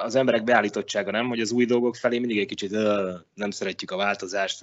az 0.04 0.14
emberek 0.14 0.44
beállítottsága, 0.44 1.10
nem? 1.10 1.28
Hogy 1.28 1.40
az 1.40 1.50
új 1.50 1.64
dolgok 1.64 1.96
felé 1.96 2.18
mindig 2.18 2.38
egy 2.38 2.46
kicsit 2.46 2.70
nem 3.34 3.50
szeretjük 3.50 3.90
a 3.90 3.96
változást. 3.96 4.62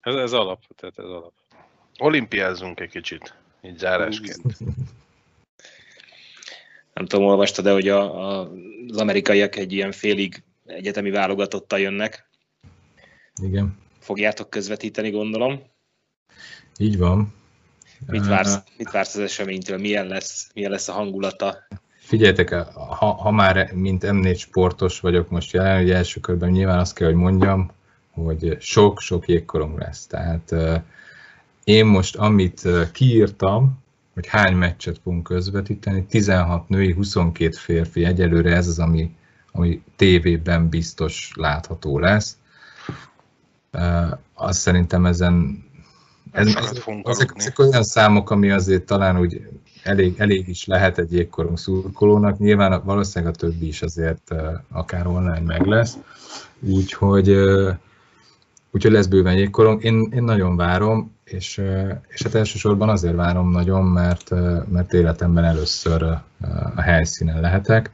Ez, 0.00 0.14
ez 0.14 0.32
alap, 0.32 0.62
tehát 0.76 0.98
ez 0.98 1.04
alap. 1.04 1.32
Olimpiázunk 1.98 2.80
egy 2.80 2.90
kicsit, 2.90 3.34
így 3.62 3.78
zárásként 3.78 4.58
nem 6.98 7.06
tudom, 7.06 7.26
olvastad 7.26 7.64
de 7.64 7.72
hogy 7.72 7.88
a, 7.88 8.28
a, 8.28 8.50
az 8.88 8.96
amerikaiak 8.96 9.56
egy 9.56 9.72
ilyen 9.72 9.92
félig 9.92 10.42
egyetemi 10.68 11.10
válogatottal 11.10 11.78
jönnek. 11.78 12.28
Igen. 13.42 13.78
Fogjátok 13.98 14.50
közvetíteni, 14.50 15.10
gondolom. 15.10 15.62
Így 16.78 16.98
van. 16.98 17.34
Mit 18.06 18.26
vársz, 18.26 18.58
mit 18.76 18.90
vársz 18.90 19.14
az 19.14 19.20
eseménytől? 19.20 19.78
Milyen 19.78 20.06
lesz, 20.06 20.50
milyen 20.54 20.70
lesz 20.70 20.88
a 20.88 20.92
hangulata? 20.92 21.66
Figyeljetek, 21.98 22.54
ha, 22.74 23.12
ha 23.12 23.30
már 23.30 23.72
mint 23.72 24.02
M4 24.06 24.38
sportos 24.38 25.00
vagyok 25.00 25.30
most 25.30 25.52
jelen, 25.52 25.76
hogy 25.76 25.90
első 25.90 26.20
körben 26.20 26.50
nyilván 26.50 26.78
azt 26.78 26.94
kell, 26.94 27.06
hogy 27.06 27.16
mondjam, 27.16 27.70
hogy 28.10 28.56
sok-sok 28.60 29.28
jégkorong 29.28 29.78
lesz. 29.78 30.06
Tehát 30.06 30.54
én 31.64 31.86
most, 31.86 32.16
amit 32.16 32.68
kiírtam, 32.92 33.78
hogy 34.14 34.26
hány 34.26 34.54
meccset 34.54 34.98
fogunk 35.02 35.22
közvetíteni, 35.22 36.04
16 36.06 36.68
női, 36.68 36.92
22 36.92 37.50
férfi, 37.50 38.04
egyelőre 38.04 38.54
ez 38.54 38.66
az, 38.66 38.78
ami, 38.78 39.10
ami 39.58 39.82
tévében 39.96 40.68
biztos 40.68 41.32
látható 41.34 41.98
lesz. 41.98 42.36
Azt 44.34 44.58
szerintem 44.58 45.06
ezen 45.06 45.66
ez, 46.30 46.46
ez, 46.46 46.82
ezek, 47.04 47.32
ezek 47.34 47.58
olyan 47.58 47.82
számok, 47.82 48.30
ami 48.30 48.50
azért 48.50 48.82
talán 48.82 49.18
úgy 49.18 49.48
elég, 49.82 50.14
elég 50.18 50.48
is 50.48 50.66
lehet 50.66 50.98
egy 50.98 51.12
jégkorong 51.12 51.58
szurkolónak. 51.58 52.38
Nyilván 52.38 52.82
valószínűleg 52.84 53.34
a 53.34 53.36
többi 53.36 53.66
is 53.66 53.82
azért 53.82 54.34
akár 54.72 55.06
online 55.06 55.40
meg 55.40 55.66
lesz. 55.66 55.96
Úgyhogy, 56.60 57.30
úgyhogy 58.70 58.92
lesz 58.92 59.06
bőven 59.06 59.36
jégkorong. 59.36 59.84
Én, 59.84 60.08
én 60.14 60.22
nagyon 60.22 60.56
várom 60.56 61.16
és, 61.24 61.62
és 62.08 62.22
hát 62.22 62.34
elsősorban 62.34 62.88
azért 62.88 63.14
várom 63.14 63.50
nagyon, 63.50 63.84
mert, 63.84 64.30
mert 64.68 64.92
életemben 64.92 65.44
először 65.44 66.02
a 66.74 66.80
helyszínen 66.80 67.40
lehetek, 67.40 67.90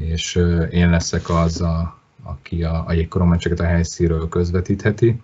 és 0.00 0.34
én 0.70 0.90
leszek 0.90 1.28
az, 1.28 1.60
a, 1.60 1.98
aki 2.22 2.62
a, 2.62 2.84
a 2.86 2.92
jégkorongmeccseket 2.92 3.60
a 3.60 3.64
helyszínről 3.64 4.28
közvetítheti. 4.28 5.20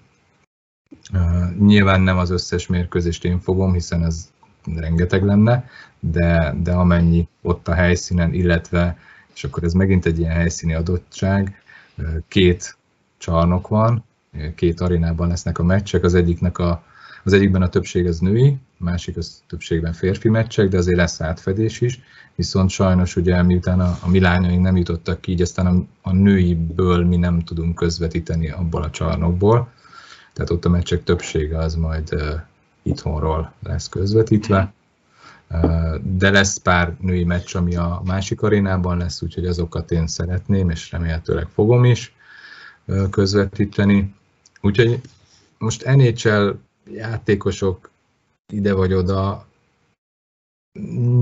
Nyilván 1.59 2.01
nem 2.01 2.19
az 2.19 2.31
összes 2.31 2.67
mérkőzést 2.67 3.25
én 3.25 3.41
fogom, 3.41 3.73
hiszen 3.73 4.05
ez 4.05 4.33
rengeteg 4.77 5.25
lenne, 5.25 5.69
de, 6.01 6.55
de 6.63 6.73
amennyi 6.73 7.29
ott 7.43 7.69
a 7.69 7.75
helyszínen, 7.75 8.33
illetve, 8.33 8.99
és 9.35 9.45
akkor 9.45 9.65
ez 9.65 9.73
megint 9.73 10.07
egy 10.07 10.19
ilyen 10.19 10.33
helyszíni 10.33 10.75
adottság, 10.75 11.63
két 12.29 12.77
csarnok 13.19 13.69
van, 13.69 14.05
két 14.55 14.81
arénában 14.81 15.29
lesznek 15.29 15.59
a 15.59 15.65
meccsek, 15.65 16.05
az 16.05 16.15
egyiknek 16.15 16.59
a, 16.59 16.85
az 17.25 17.33
egyikben 17.33 17.63
a 17.63 17.69
többség 17.69 18.07
az 18.07 18.19
női, 18.19 18.57
másik 18.77 19.17
az 19.17 19.43
többségben 19.49 19.93
férfi 19.93 20.29
meccsek, 20.29 20.69
de 20.69 20.77
azért 20.77 20.97
lesz 20.97 21.21
átfedés 21.21 21.81
is, 21.81 22.01
viszont 22.35 22.71
sajnos 22.71 23.17
ugye 23.17 23.43
miután 23.43 23.81
a, 23.81 23.99
a 24.01 24.09
mi 24.09 24.21
lányaink 24.21 24.63
nem 24.63 24.77
jutottak 24.77 25.21
ki, 25.21 25.31
így 25.31 25.41
aztán 25.41 25.67
a, 25.67 26.09
a 26.09 26.13
nőiből 26.13 27.05
mi 27.05 27.17
nem 27.17 27.41
tudunk 27.41 27.75
közvetíteni 27.75 28.51
abból 28.51 28.83
a 28.83 28.91
csarnokból, 28.91 29.73
tehát 30.33 30.51
ott 30.51 30.65
a 30.65 30.69
meccsek 30.69 31.05
többsége 31.05 31.59
az 31.59 31.75
majd 31.75 32.13
uh, 32.13 32.41
itthonról 32.83 33.53
lesz 33.63 33.89
közvetítve. 33.89 34.73
Uh, 35.51 35.97
de 36.03 36.31
lesz 36.31 36.57
pár 36.59 36.97
női 37.01 37.25
meccs, 37.25 37.57
ami 37.57 37.77
a 37.77 38.03
másik 38.05 38.43
arénában 38.43 38.99
lesz, 38.99 39.23
úgyhogy 39.23 39.47
azokat 39.47 39.91
én 39.91 40.07
szeretném, 40.07 40.71
és 40.71 40.91
remélhetőleg 40.91 41.47
fogom 41.49 41.85
is 41.85 42.15
uh, 42.85 43.09
közvetíteni. 43.09 44.15
Úgyhogy 44.61 45.01
most 45.59 45.85
NHL 45.85 46.51
játékosok 46.93 47.91
ide 48.53 48.73
vagy 48.73 48.93
oda, 48.93 49.47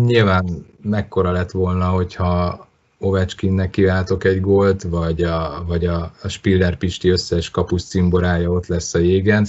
nyilván 0.06 0.66
mekkora 0.82 1.30
lett 1.30 1.50
volna, 1.50 1.88
hogyha 1.88 2.66
Ovechkinnek 2.98 3.70
kiváltok 3.70 4.24
egy 4.24 4.40
gólt, 4.40 4.82
vagy 4.82 5.22
a, 5.22 5.64
vagy 5.66 5.86
a, 5.86 6.12
a 6.22 6.28
Spiller 6.28 6.76
Pisti 6.76 7.08
összes 7.08 7.50
kapus 7.50 7.84
cimborája 7.84 8.50
ott 8.50 8.66
lesz 8.66 8.94
a 8.94 8.98
jégen. 8.98 9.46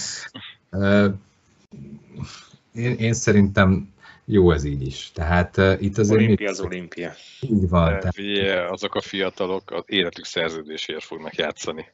Én, 2.73 2.93
én 2.93 3.13
szerintem 3.13 3.93
jó 4.25 4.51
ez 4.51 4.63
így 4.63 4.85
is. 4.85 5.11
Tehát 5.13 5.57
uh, 5.57 5.81
itt 5.81 5.97
azért... 5.97 6.19
Olimpia 6.19 6.49
az 6.49 6.61
olimpia. 6.61 7.13
Így 7.39 7.69
van. 7.69 7.91
De, 7.91 7.97
tehát... 7.97 8.13
Figyelj, 8.13 8.67
azok 8.67 8.95
a 8.95 9.01
fiatalok 9.01 9.71
az 9.71 9.83
életük 9.85 10.25
szerződésért 10.25 11.03
fognak 11.03 11.35
játszani. 11.35 11.85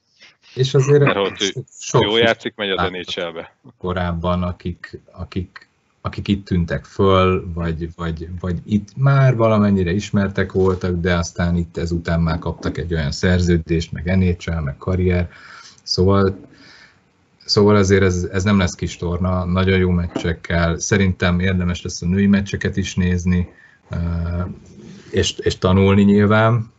És 0.56 0.74
azért 0.74 1.04
Mert 1.04 1.18
ott 1.18 1.38
sok, 1.80 2.04
jó 2.04 2.18
játszik, 2.18 2.56
megy 2.56 2.70
a 2.70 2.90
nhl 2.90 3.40
Korábban, 3.78 4.44
akik, 4.44 5.00
akik, 5.12 5.69
akik 6.02 6.28
itt 6.28 6.46
tűntek 6.46 6.86
föl, 6.86 7.52
vagy, 7.54 7.90
vagy, 7.96 8.30
vagy 8.40 8.62
itt 8.66 8.90
már 8.96 9.36
valamennyire 9.36 9.92
ismertek 9.92 10.52
voltak, 10.52 11.00
de 11.00 11.16
aztán 11.16 11.56
itt 11.56 11.78
ezután 11.78 12.22
már 12.22 12.40
kaptak 12.40 12.78
egy 12.78 12.94
olyan 12.94 13.12
szerződést, 13.12 13.92
meg 13.92 14.18
NHL, 14.18 14.60
meg 14.60 14.78
karrier. 14.78 15.30
Szóval 15.84 16.48
Szóval 17.50 17.76
azért 17.76 18.04
ez, 18.04 18.28
ez 18.32 18.44
nem 18.44 18.58
lesz 18.58 18.76
kis 18.76 18.98
torna, 18.98 19.46
nagyon 19.46 19.78
jó 19.78 19.90
meccsekkel. 19.90 20.80
Szerintem 20.80 21.40
érdemes 21.40 21.82
lesz 21.82 22.02
a 22.02 22.06
női 22.06 22.28
meccseket 22.28 22.78
is 22.78 22.96
nézni, 22.96 23.48
és, 25.12 25.38
és 25.38 25.58
tanulni 25.58 26.04
nyilván 26.04 26.72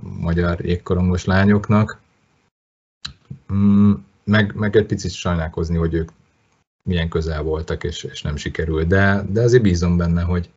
magyar 0.00 0.64
jégkorongos 0.64 1.24
lányoknak. 1.24 2.00
Mm, 3.52 3.92
meg, 4.24 4.54
meg 4.54 4.76
egy 4.76 4.86
picit 4.86 5.12
sajnálkozni, 5.12 5.76
hogy 5.76 5.94
ők 5.94 6.10
milyen 6.86 7.08
közel 7.08 7.42
voltak, 7.42 7.84
és, 7.84 8.04
és 8.04 8.22
nem 8.22 8.36
sikerült. 8.36 8.86
De, 8.86 9.24
de 9.28 9.42
azért 9.42 9.62
bízom 9.62 9.96
benne, 9.96 10.22
hogy, 10.22 10.50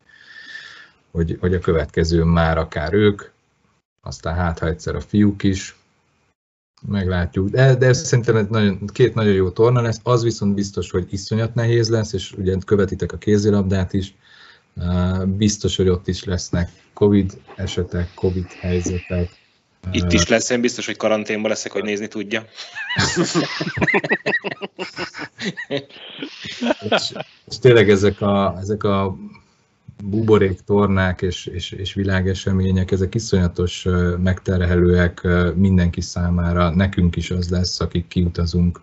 hogy, 1.10 1.36
hogy 1.40 1.54
a 1.54 1.58
következő 1.58 2.22
már 2.22 2.58
akár 2.58 2.92
ők, 2.92 3.22
aztán 4.00 4.34
hát 4.34 4.58
ha 4.58 4.66
egyszer 4.66 4.94
a 4.94 5.00
fiúk 5.00 5.42
is, 5.42 5.78
meglátjuk. 6.88 7.48
De, 7.48 7.74
de 7.74 7.92
szerintem 7.92 8.36
ez 8.36 8.46
nagyon, 8.48 8.86
két 8.86 9.14
nagyon 9.14 9.32
jó 9.32 9.50
torna 9.50 9.80
lesz, 9.80 10.00
az 10.02 10.22
viszont 10.22 10.54
biztos, 10.54 10.90
hogy 10.90 11.06
iszonyat 11.10 11.54
nehéz 11.54 11.88
lesz, 11.88 12.12
és 12.12 12.32
ugye 12.32 12.56
követitek 12.64 13.12
a 13.12 13.16
kézilabdát 13.16 13.92
is, 13.92 14.14
Biztos, 15.26 15.76
hogy 15.76 15.88
ott 15.88 16.08
is 16.08 16.24
lesznek 16.24 16.70
Covid 16.92 17.40
esetek, 17.56 18.14
Covid 18.14 18.46
helyzetek. 18.46 19.39
Itt 19.92 20.12
is 20.12 20.28
lesz, 20.28 20.50
én 20.50 20.60
biztos, 20.60 20.86
hogy 20.86 20.96
karanténban 20.96 21.50
leszek, 21.50 21.72
hogy 21.72 21.82
nézni 21.82 22.08
tudja. 22.08 22.44
és, 26.90 27.14
és 27.46 27.58
tényleg 27.58 27.90
ezek 27.90 28.20
a, 28.20 28.56
ezek 28.60 28.84
a 28.84 29.16
buborék 30.04 30.60
tornák 30.60 31.22
és, 31.22 31.46
és, 31.46 31.70
és 31.70 31.94
világesemények, 31.94 32.90
ezek 32.90 33.14
iszonyatos 33.14 33.86
megterhelőek 34.22 35.28
mindenki 35.54 36.00
számára, 36.00 36.70
nekünk 36.70 37.16
is 37.16 37.30
az 37.30 37.48
lesz, 37.48 37.80
akik 37.80 38.08
kiutazunk. 38.08 38.80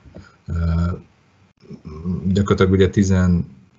Gyakorlatilag 2.25 2.71
ugye 2.71 2.89
10, 2.89 3.13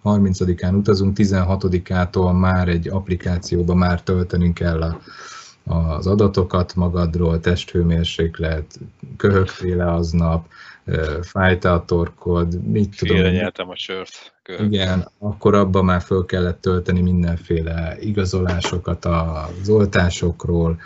30-án 0.05 0.77
utazunk, 0.77 1.17
16-ától 1.21 2.39
már 2.39 2.69
egy 2.69 2.89
applikációba 2.89 3.75
már 3.75 4.03
töltenünk 4.03 4.55
kell 4.55 4.83
a, 4.83 5.01
az 5.69 6.07
adatokat 6.07 6.75
magadról, 6.75 7.41
testhőmérséklet, 7.41 8.79
köhögtél 9.17 9.81
aznap, 9.81 10.47
fájta 11.23 11.73
a 11.73 11.85
torkod, 11.85 12.63
mit 12.63 12.95
Félre 12.95 13.17
tudom. 13.17 13.33
nyertem 13.33 13.69
a 13.69 13.77
sört. 13.77 14.33
Köhögtél. 14.43 14.81
Igen, 14.81 15.09
akkor 15.19 15.55
abban 15.55 15.85
már 15.85 16.01
föl 16.01 16.25
kellett 16.25 16.61
tölteni 16.61 17.01
mindenféle 17.01 17.97
igazolásokat 18.01 19.05
az 19.05 19.69
oltásokról, 19.69 20.79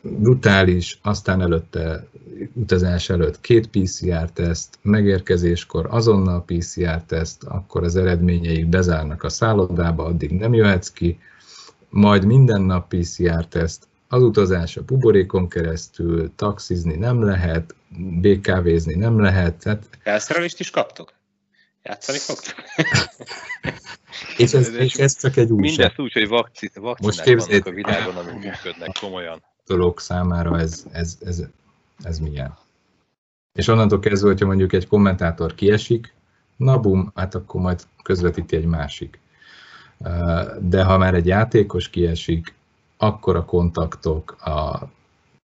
brutális, 0.00 0.98
aztán 1.02 1.40
előtte, 1.40 2.06
utazás 2.52 3.10
előtt 3.10 3.40
két 3.40 3.66
PCR-teszt, 3.66 4.78
megérkezéskor 4.82 5.86
azonnal 5.90 6.44
PCR-teszt, 6.44 7.44
akkor 7.44 7.84
az 7.84 7.96
eredményeik 7.96 8.66
bezárnak 8.66 9.22
a 9.22 9.28
szállodába, 9.28 10.04
addig 10.04 10.30
nem 10.30 10.54
jöhetsz 10.54 10.88
ki, 10.88 11.18
majd 11.92 12.24
minden 12.24 12.62
nap 12.62 12.94
PCR-teszt, 12.94 13.88
az 14.08 14.22
utazás 14.22 14.76
a 14.76 14.82
buborékon 14.82 15.48
keresztül, 15.48 16.32
taxizni 16.36 16.96
nem 16.96 17.22
lehet, 17.22 17.74
BKV-zni 18.20 18.94
nem 18.94 19.20
lehet. 19.20 19.54
Tehát... 19.54 19.88
Felszerelést 20.02 20.60
is 20.60 20.70
kaptok? 20.70 21.12
Játszani 21.82 22.18
fogtok? 22.18 22.54
és, 24.42 24.52
ez, 24.52 24.68
és 24.68 24.94
ez 24.94 25.16
csak 25.16 25.36
egy 25.36 25.50
újság. 25.50 25.76
Mindezt 25.76 25.98
úgy, 25.98 26.12
hogy 26.12 26.28
vakci, 26.28 26.70
vakcinák 26.74 27.38
vannak 27.38 27.66
a 27.66 27.70
világon, 27.70 28.16
amik 28.16 28.34
működnek 28.34 28.96
komolyan. 29.00 29.42
Dolog 29.66 30.00
számára 30.00 30.58
ez, 30.58 30.84
ez, 30.92 31.18
ez, 31.24 31.42
ez 32.02 32.18
milyen. 32.18 32.58
És 33.52 33.68
onnantól 33.68 33.98
kezdve, 33.98 34.28
hogyha 34.28 34.46
mondjuk 34.46 34.72
egy 34.72 34.86
kommentátor 34.86 35.54
kiesik, 35.54 36.14
na 36.56 36.78
bum, 36.78 37.12
hát 37.14 37.34
akkor 37.34 37.60
majd 37.60 37.82
közvetíti 38.02 38.56
egy 38.56 38.64
másik 38.64 39.20
de 40.60 40.84
ha 40.84 40.98
már 40.98 41.14
egy 41.14 41.26
játékos 41.26 41.90
kiesik, 41.90 42.54
akkor 42.96 43.36
a 43.36 43.44
kontaktok, 43.44 44.30
a 44.30 44.88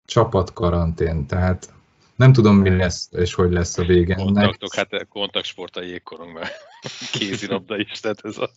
csapatkarantén, 0.05 1.25
tehát 1.25 1.73
nem 2.15 2.33
tudom, 2.33 2.57
mi 2.57 2.69
lesz 2.69 3.09
és 3.11 3.33
hogy 3.33 3.51
lesz 3.51 3.77
a 3.77 3.83
vége. 3.83 4.15
Kontaktok, 4.15 4.75
hát 4.75 5.07
kontaktsport 5.09 5.75
a 5.75 5.81
jégkorong, 5.81 6.33
mert 6.33 6.51
kézilabda 7.11 7.77
is, 7.77 7.99
tehát 7.99 8.25
ez 8.25 8.37
a... 8.37 8.49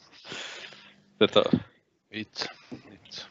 Tehát 1.19 1.37
a... 1.37 1.51
Itt, 2.09 2.55
itt. 2.71 3.29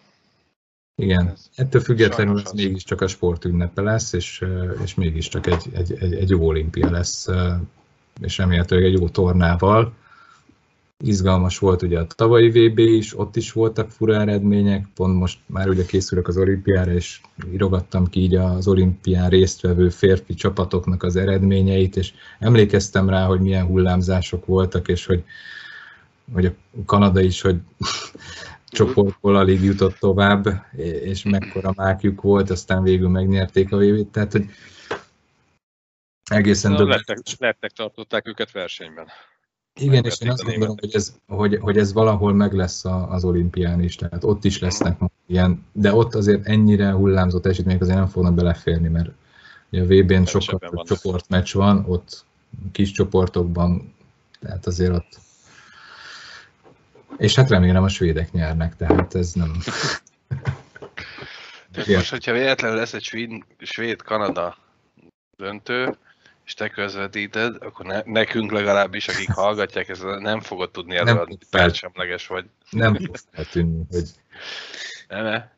Igen, 0.95 1.27
ez 1.27 1.49
ettől 1.55 1.81
függetlenül 1.81 2.41
ez 2.45 2.51
mégiscsak 2.51 3.01
a 3.01 3.07
sportünnepe 3.07 3.81
lesz, 3.81 4.13
és, 4.13 4.45
és 4.83 4.95
mégiscsak 4.95 5.47
egy, 5.47 5.65
egy, 5.73 5.93
egy, 5.99 6.13
egy 6.13 6.29
jó 6.29 6.47
olimpia 6.47 6.91
lesz, 6.91 7.27
és 8.21 8.37
remélhetőleg 8.37 8.85
egy 8.85 8.99
jó 8.99 9.09
tornával 9.09 9.93
izgalmas 11.03 11.57
volt 11.57 11.81
ugye 11.81 11.99
a 11.99 12.05
tavalyi 12.05 12.49
VB 12.49 12.77
is, 12.77 13.19
ott 13.19 13.35
is 13.35 13.51
voltak 13.51 13.89
fura 13.89 14.15
eredmények, 14.15 14.87
pont 14.95 15.17
most 15.17 15.39
már 15.45 15.69
ugye 15.69 15.85
készülök 15.85 16.27
az 16.27 16.37
olimpiára, 16.37 16.91
és 16.91 17.21
írogattam 17.51 18.07
ki 18.07 18.19
így 18.19 18.35
az 18.35 18.67
olimpián 18.67 19.29
résztvevő 19.29 19.89
férfi 19.89 20.33
csapatoknak 20.33 21.03
az 21.03 21.15
eredményeit, 21.15 21.95
és 21.95 22.13
emlékeztem 22.39 23.09
rá, 23.09 23.25
hogy 23.25 23.39
milyen 23.39 23.65
hullámzások 23.65 24.45
voltak, 24.45 24.87
és 24.87 25.05
hogy, 25.05 25.23
hogy 26.33 26.45
a 26.45 26.51
Kanada 26.85 27.21
is, 27.21 27.41
hogy 27.41 27.57
csoportból 28.67 29.35
alig 29.35 29.63
jutott 29.63 29.97
tovább, 29.99 30.65
és 31.03 31.23
mekkora 31.23 31.73
mákjuk 31.75 32.21
volt, 32.21 32.49
aztán 32.49 32.83
végül 32.83 33.09
megnyerték 33.09 33.71
a 33.71 33.77
vb 33.77 34.07
t 34.07 34.11
tehát 34.11 34.31
hogy 34.31 34.45
egészen 36.23 36.71
Na, 36.71 36.87
lettek, 36.87 37.17
lettek, 37.37 37.71
tartották 37.71 38.27
őket 38.27 38.51
versenyben. 38.51 39.07
Igen, 39.79 40.03
és 40.03 40.19
én 40.19 40.29
azt 40.29 40.43
gondolom, 40.43 40.75
hogy 40.79 40.95
ez, 40.95 41.13
hogy, 41.27 41.57
hogy 41.61 41.77
ez 41.77 41.93
valahol 41.93 42.33
meg 42.33 42.53
lesz 42.53 42.85
a, 42.85 43.11
az 43.11 43.23
olimpián 43.23 43.81
is, 43.83 43.95
tehát 43.95 44.23
ott 44.23 44.43
is 44.43 44.59
lesznek 44.59 44.99
ilyen, 45.25 45.65
de 45.71 45.93
ott 45.93 46.15
azért 46.15 46.47
ennyire 46.47 46.91
hullámzott 46.91 47.45
esetmények 47.45 47.81
azért 47.81 47.97
nem 47.97 48.07
fognak 48.07 48.33
beleférni, 48.33 48.87
mert 48.87 49.09
a 49.71 49.77
VB-n 49.77 50.25
sokkal 50.25 50.59
több 50.59 50.85
csoportmeccs 50.85 51.53
van, 51.53 51.85
ott 51.87 52.25
kis 52.71 52.91
csoportokban, 52.91 53.93
tehát 54.39 54.65
azért 54.65 54.93
ott 54.93 55.19
és 57.17 57.35
hát 57.35 57.49
remélem 57.49 57.83
a 57.83 57.89
svédek 57.89 58.31
nyernek, 58.31 58.75
tehát 58.75 59.15
ez 59.15 59.33
nem... 59.33 59.51
Tehát 61.71 61.87
most, 61.95 62.09
hogyha 62.09 62.31
véletlenül 62.31 62.77
lesz 62.77 62.93
egy 62.93 63.43
svéd-kanada 63.59 64.57
döntő, 65.37 65.97
és 66.49 66.55
te 66.55 66.69
közvetíted, 66.69 67.55
akkor 67.59 67.85
ne, 67.85 68.01
nekünk 68.05 68.51
legalábbis, 68.51 69.07
akik 69.07 69.31
hallgatják, 69.31 69.89
ez 69.89 69.99
nem 70.19 70.39
fogod 70.39 70.71
tudni 70.71 70.95
előadni, 70.95 71.37
percsemleges 71.49 72.27
vagy. 72.27 72.45
Nem 72.69 72.95
fog 72.95 73.15
feltűnni, 73.31 73.83
hogy... 73.91 74.09
Nem 75.07 75.25
-e? 75.25 75.55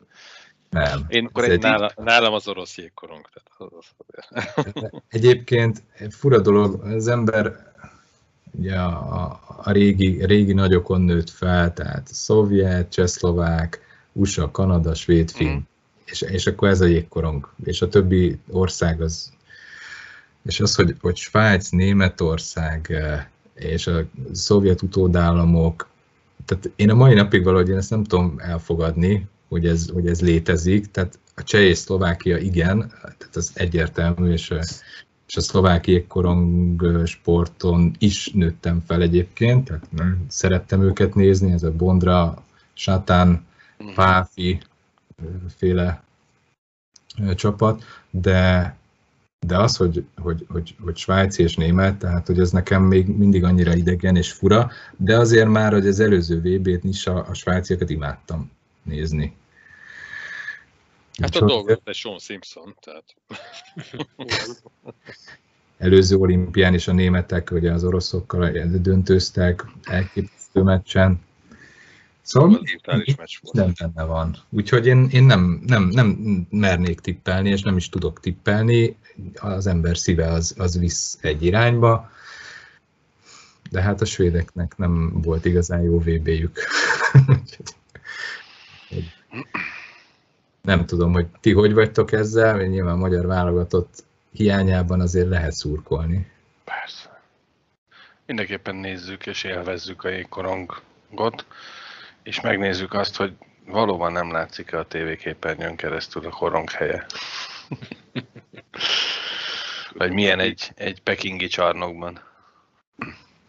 Nem. 0.69 1.05
Én 1.07 1.25
akkor 1.25 1.43
egy 1.43 1.61
nála, 1.61 1.91
nálam 1.95 2.33
az 2.33 2.47
orosz 2.47 2.77
jégkorong. 2.77 3.29
Tehát 3.33 3.73
az, 3.75 3.85
az 4.29 5.01
Egyébként 5.09 5.83
fura 6.09 6.39
dolog, 6.39 6.83
az 6.83 7.07
ember 7.07 7.73
ugye 8.51 8.75
a, 8.79 9.39
a 9.57 9.71
régi, 9.71 10.25
régi 10.25 10.53
nagyokon 10.53 11.01
nőtt 11.01 11.29
fel, 11.29 11.73
tehát 11.73 12.07
szovjet, 12.07 12.91
csehszlovák, 12.91 13.79
USA, 14.11 14.51
Kanada, 14.51 14.93
svéd, 14.93 15.31
finn. 15.31 15.55
Mm. 15.55 15.57
És, 16.05 16.21
és 16.21 16.47
akkor 16.47 16.67
ez 16.67 16.81
a 16.81 16.85
jégkorong. 16.85 17.49
És 17.63 17.81
a 17.81 17.87
többi 17.87 18.39
ország 18.49 19.01
az 19.01 19.33
és 20.43 20.59
az, 20.59 20.75
hogy, 20.75 20.95
hogy 21.01 21.15
Svájc, 21.15 21.69
Németország 21.69 22.87
eh, 22.89 23.25
és 23.53 23.87
a 23.87 24.05
szovjet 24.31 24.81
utódállamok, 24.81 25.89
tehát 26.45 26.71
én 26.75 26.89
a 26.89 26.95
mai 26.95 27.13
napig 27.13 27.43
valahogy 27.43 27.69
én 27.69 27.77
ezt 27.77 27.89
nem 27.89 28.03
tudom 28.03 28.35
elfogadni, 28.37 29.27
hogy 29.47 29.65
ez, 29.65 29.89
hogy 29.93 30.07
ez 30.07 30.21
létezik, 30.21 30.91
tehát 30.91 31.19
a 31.35 31.43
cseh 31.43 31.61
és 31.61 31.77
Szlovákia 31.77 32.37
igen, 32.37 32.93
tehát 33.01 33.35
az 33.35 33.51
egyértelmű, 33.53 34.31
és, 34.31 34.53
és 35.27 35.35
a 35.35 35.41
szlováki 35.41 36.05
korong 36.07 37.05
sporton 37.05 37.95
is 37.99 38.31
nőttem 38.33 38.83
fel 38.87 39.01
egyébként, 39.01 39.67
tehát 39.67 39.91
nem 39.91 40.25
szerettem 40.27 40.81
őket 40.81 41.15
nézni, 41.15 41.51
ez 41.51 41.63
a 41.63 41.71
Bondra, 41.71 42.43
Satán, 42.73 43.45
Páfi 43.95 44.59
eh, 45.17 45.25
féle 45.57 46.03
eh, 47.17 47.33
csapat, 47.33 47.83
de 48.09 48.75
de 49.47 49.57
az, 49.57 49.75
hogy, 49.75 50.05
hogy, 50.15 50.45
hogy, 50.49 50.75
hogy 50.83 50.97
svájci 50.97 51.43
és 51.43 51.55
német, 51.55 51.97
tehát 51.97 52.27
hogy 52.27 52.39
ez 52.39 52.51
nekem 52.51 52.83
még 52.83 53.07
mindig 53.07 53.43
annyira 53.43 53.73
idegen 53.73 54.15
és 54.15 54.31
fura, 54.31 54.71
de 54.97 55.17
azért 55.17 55.47
már, 55.47 55.71
hogy 55.71 55.87
az 55.87 55.99
előző 55.99 56.39
VB-t 56.39 56.83
is 56.83 57.07
a, 57.07 57.27
a 57.27 57.33
svájciakat 57.33 57.89
imádtam 57.89 58.51
nézni. 58.83 59.35
Hát 61.21 61.35
a 61.35 61.45
dolgot 61.45 61.81
egy 61.83 61.95
Sean 61.95 62.19
Simpson, 62.19 62.75
tehát... 62.79 63.15
előző 65.77 66.15
olimpián 66.15 66.73
is 66.73 66.87
a 66.87 66.93
németek, 66.93 67.51
ugye 67.51 67.71
az 67.71 67.83
oroszokkal 67.83 68.51
döntőztek, 68.81 69.65
elképesztő 69.83 70.61
meccsen. 70.61 71.19
Szóval 72.21 72.61
nem 73.51 73.73
benne 73.79 74.03
van. 74.03 74.37
Úgyhogy 74.49 74.87
én, 74.87 75.07
én 75.11 75.23
nem, 75.23 75.61
nem, 75.65 75.83
nem 75.83 76.07
mernék 76.49 76.99
tippelni, 76.99 77.49
és 77.49 77.61
nem 77.61 77.77
is 77.77 77.89
tudok 77.89 78.19
tippelni. 78.19 78.97
Az 79.39 79.67
ember 79.67 79.97
szíve 79.97 80.27
az, 80.27 80.55
az 80.57 80.79
visz 80.79 81.17
egy 81.21 81.45
irányba, 81.45 82.11
de 83.71 83.81
hát 83.81 84.01
a 84.01 84.05
svédeknek 84.05 84.77
nem 84.77 85.21
volt 85.21 85.45
igazán 85.45 85.81
jó 85.81 85.99
VB-jük. 85.99 86.59
nem 90.61 90.85
tudom, 90.85 91.13
hogy 91.13 91.27
ti 91.39 91.51
hogy 91.51 91.73
vagytok 91.73 92.11
ezzel, 92.11 92.55
mert 92.55 92.69
nyilván 92.69 92.93
a 92.93 92.97
magyar 92.97 93.25
válogatott 93.25 94.03
hiányában 94.31 95.01
azért 95.01 95.29
lehet 95.29 95.51
szurkolni. 95.51 96.31
Persze. 96.63 97.21
Mindenképpen 98.25 98.75
nézzük 98.75 99.25
és 99.25 99.43
élvezzük 99.43 100.03
a 100.03 100.09
jégkorongot 100.09 101.45
és 102.23 102.41
megnézzük 102.41 102.93
azt, 102.93 103.15
hogy 103.15 103.33
valóban 103.65 104.11
nem 104.11 104.31
látszik-e 104.31 104.77
a 104.77 104.85
tévéképernyőn 104.85 105.75
keresztül 105.75 106.25
a 106.25 106.29
korong 106.29 106.69
helye. 106.69 107.05
Vagy 109.93 110.11
milyen 110.11 110.39
egy, 110.39 110.71
egy 110.75 111.01
pekingi 111.01 111.47
csarnokban. 111.47 112.19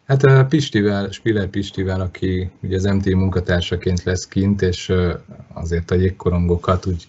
Hát 0.07 0.23
a 0.23 0.45
Pistivel, 0.45 1.11
Spiller 1.11 1.49
Pistivel, 1.49 2.01
aki 2.01 2.51
ugye 2.61 2.77
az 2.77 2.85
MT 2.85 3.05
munkatársaként 3.05 4.03
lesz 4.03 4.27
kint, 4.27 4.63
és 4.63 4.93
azért 5.53 5.91
a 5.91 5.95
jégkorongokat 5.95 6.87
úgy 6.87 7.07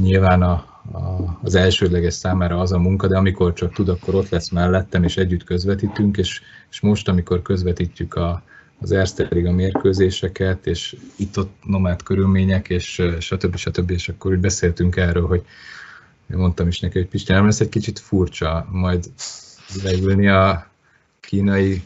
nyilván 0.00 0.42
a, 0.42 0.52
a, 0.92 1.38
az 1.42 1.54
elsődleges 1.54 2.14
számára 2.14 2.60
az 2.60 2.72
a 2.72 2.78
munka, 2.78 3.06
de 3.06 3.16
amikor 3.16 3.52
csak 3.52 3.72
tud, 3.72 3.88
akkor 3.88 4.14
ott 4.14 4.28
lesz 4.28 4.50
mellettem, 4.50 5.02
és 5.02 5.16
együtt 5.16 5.44
közvetítünk, 5.44 6.16
és, 6.16 6.42
és 6.70 6.80
most, 6.80 7.08
amikor 7.08 7.42
közvetítjük 7.42 8.14
a, 8.14 8.42
az 8.80 8.92
Erzterig 8.92 9.46
a 9.46 9.52
mérkőzéseket, 9.52 10.66
és 10.66 10.96
itt-ott 11.16 11.52
nomád 11.64 12.02
körülmények, 12.02 12.68
és 12.68 13.02
stb. 13.18 13.56
stb. 13.56 13.90
És 13.90 14.08
akkor 14.08 14.32
úgy 14.32 14.38
beszéltünk 14.38 14.96
erről, 14.96 15.26
hogy 15.26 15.44
mondtam 16.26 16.68
is 16.68 16.80
neki, 16.80 16.98
hogy 16.98 17.08
Pisti, 17.08 17.32
nem 17.32 17.44
lesz 17.44 17.60
egy 17.60 17.68
kicsit 17.68 17.98
furcsa 17.98 18.68
majd 18.70 19.10
leülni 19.82 20.28
a 20.28 20.70
kínai 21.20 21.82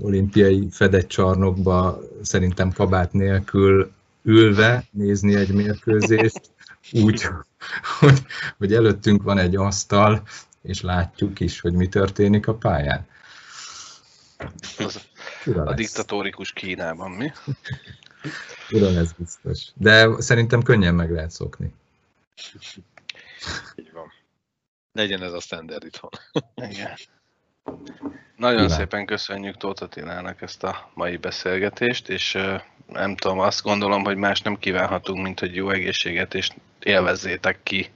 olimpiai 0.00 0.68
fedett 0.70 1.08
csarnokba, 1.08 2.00
szerintem 2.22 2.72
kabát 2.72 3.12
nélkül 3.12 3.90
ülve 4.22 4.86
nézni 4.90 5.34
egy 5.34 5.52
mérkőzést, 5.52 6.40
úgy, 6.92 7.28
hogy, 7.98 8.22
hogy 8.58 8.74
előttünk 8.74 9.22
van 9.22 9.38
egy 9.38 9.56
asztal, 9.56 10.22
és 10.62 10.80
látjuk 10.80 11.40
is, 11.40 11.60
hogy 11.60 11.72
mi 11.72 11.88
történik 11.88 12.46
a 12.46 12.54
pályán. 12.54 13.06
A 15.46 15.74
diktatórikus 15.74 16.52
Kínában, 16.52 17.10
mi? 17.10 17.32
Tudom, 18.68 18.96
ez 18.96 19.12
biztos. 19.12 19.68
De 19.74 20.20
szerintem 20.20 20.62
könnyen 20.62 20.94
meg 20.94 21.10
lehet 21.10 21.30
szokni. 21.30 21.72
Így 23.76 23.92
van. 23.92 24.12
Legyen 24.92 25.22
ez 25.22 25.32
a 25.32 25.40
standard 25.40 25.84
itthon. 25.84 26.10
Igen. 26.54 26.96
Nagyon 28.36 28.60
Kíván. 28.60 28.78
szépen 28.78 29.06
köszönjük 29.06 29.56
Tóth 29.56 29.82
Attilának 29.82 30.42
ezt 30.42 30.62
a 30.62 30.90
mai 30.94 31.16
beszélgetést, 31.16 32.08
és 32.08 32.38
nem 32.86 33.16
tudom, 33.16 33.38
azt 33.38 33.62
gondolom, 33.62 34.04
hogy 34.04 34.16
más 34.16 34.40
nem 34.40 34.58
kívánhatunk, 34.58 35.22
mint 35.22 35.40
hogy 35.40 35.54
jó 35.54 35.70
egészséget, 35.70 36.34
és 36.34 36.50
élvezzétek 36.78 37.62
ki 37.62 37.90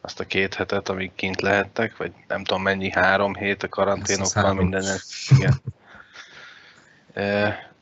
azt 0.00 0.20
a 0.20 0.26
két 0.26 0.54
hetet, 0.54 0.88
amíg 0.88 1.10
kint 1.14 1.40
lehettek, 1.40 1.96
vagy 1.96 2.12
nem 2.28 2.44
tudom 2.44 2.62
mennyi, 2.62 2.90
három 2.90 3.34
hét 3.34 3.62
a 3.62 3.68
karanténokkal, 3.68 4.54
minden. 4.54 4.98
Igen. 5.38 5.60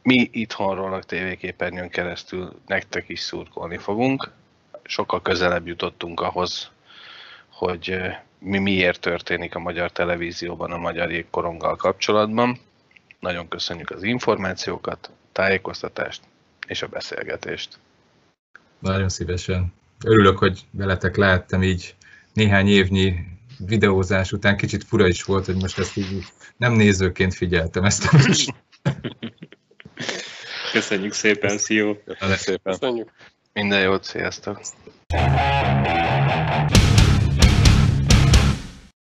Mi 0.02 0.28
itthonról 0.32 0.92
a 0.92 1.02
tévéképernyőn 1.02 1.88
keresztül 1.88 2.60
nektek 2.66 3.08
is 3.08 3.20
szurkolni 3.20 3.76
fogunk. 3.76 4.30
Sokkal 4.82 5.22
közelebb 5.22 5.66
jutottunk 5.66 6.20
ahhoz, 6.20 6.70
hogy 7.48 7.98
mi 8.38 8.58
miért 8.58 9.00
történik 9.00 9.54
a 9.54 9.58
magyar 9.58 9.92
televízióban 9.92 10.72
a 10.72 10.76
magyar 10.76 11.10
jégkoronggal 11.10 11.76
kapcsolatban. 11.76 12.58
Nagyon 13.20 13.48
köszönjük 13.48 13.90
az 13.90 14.02
információkat, 14.02 15.10
tájékoztatást 15.32 16.22
és 16.66 16.82
a 16.82 16.86
beszélgetést. 16.86 17.78
Nagyon 18.78 19.08
szívesen. 19.08 19.72
Örülök, 20.04 20.38
hogy 20.38 20.60
veletek 20.70 21.16
lehettem 21.16 21.62
így 21.62 21.94
néhány 22.32 22.68
évnyi 22.68 23.14
videózás 23.58 24.32
után. 24.32 24.56
Kicsit 24.56 24.84
fura 24.84 25.06
is 25.06 25.22
volt, 25.22 25.46
hogy 25.46 25.56
most 25.56 25.78
ezt 25.78 25.96
így 25.96 26.24
nem 26.56 26.72
nézőként 26.72 27.34
figyeltem 27.34 27.84
ezt 27.84 28.04
a 28.04 28.18
Köszönjük 30.76 31.12
szépen, 31.12 31.58
Szió! 31.58 31.96
Köszönjük 32.04 32.38
szépen! 32.38 32.72
Köszönjük! 32.78 33.10
Minden 33.52 33.80
jót, 33.80 34.04
sziasztok! 34.04 34.60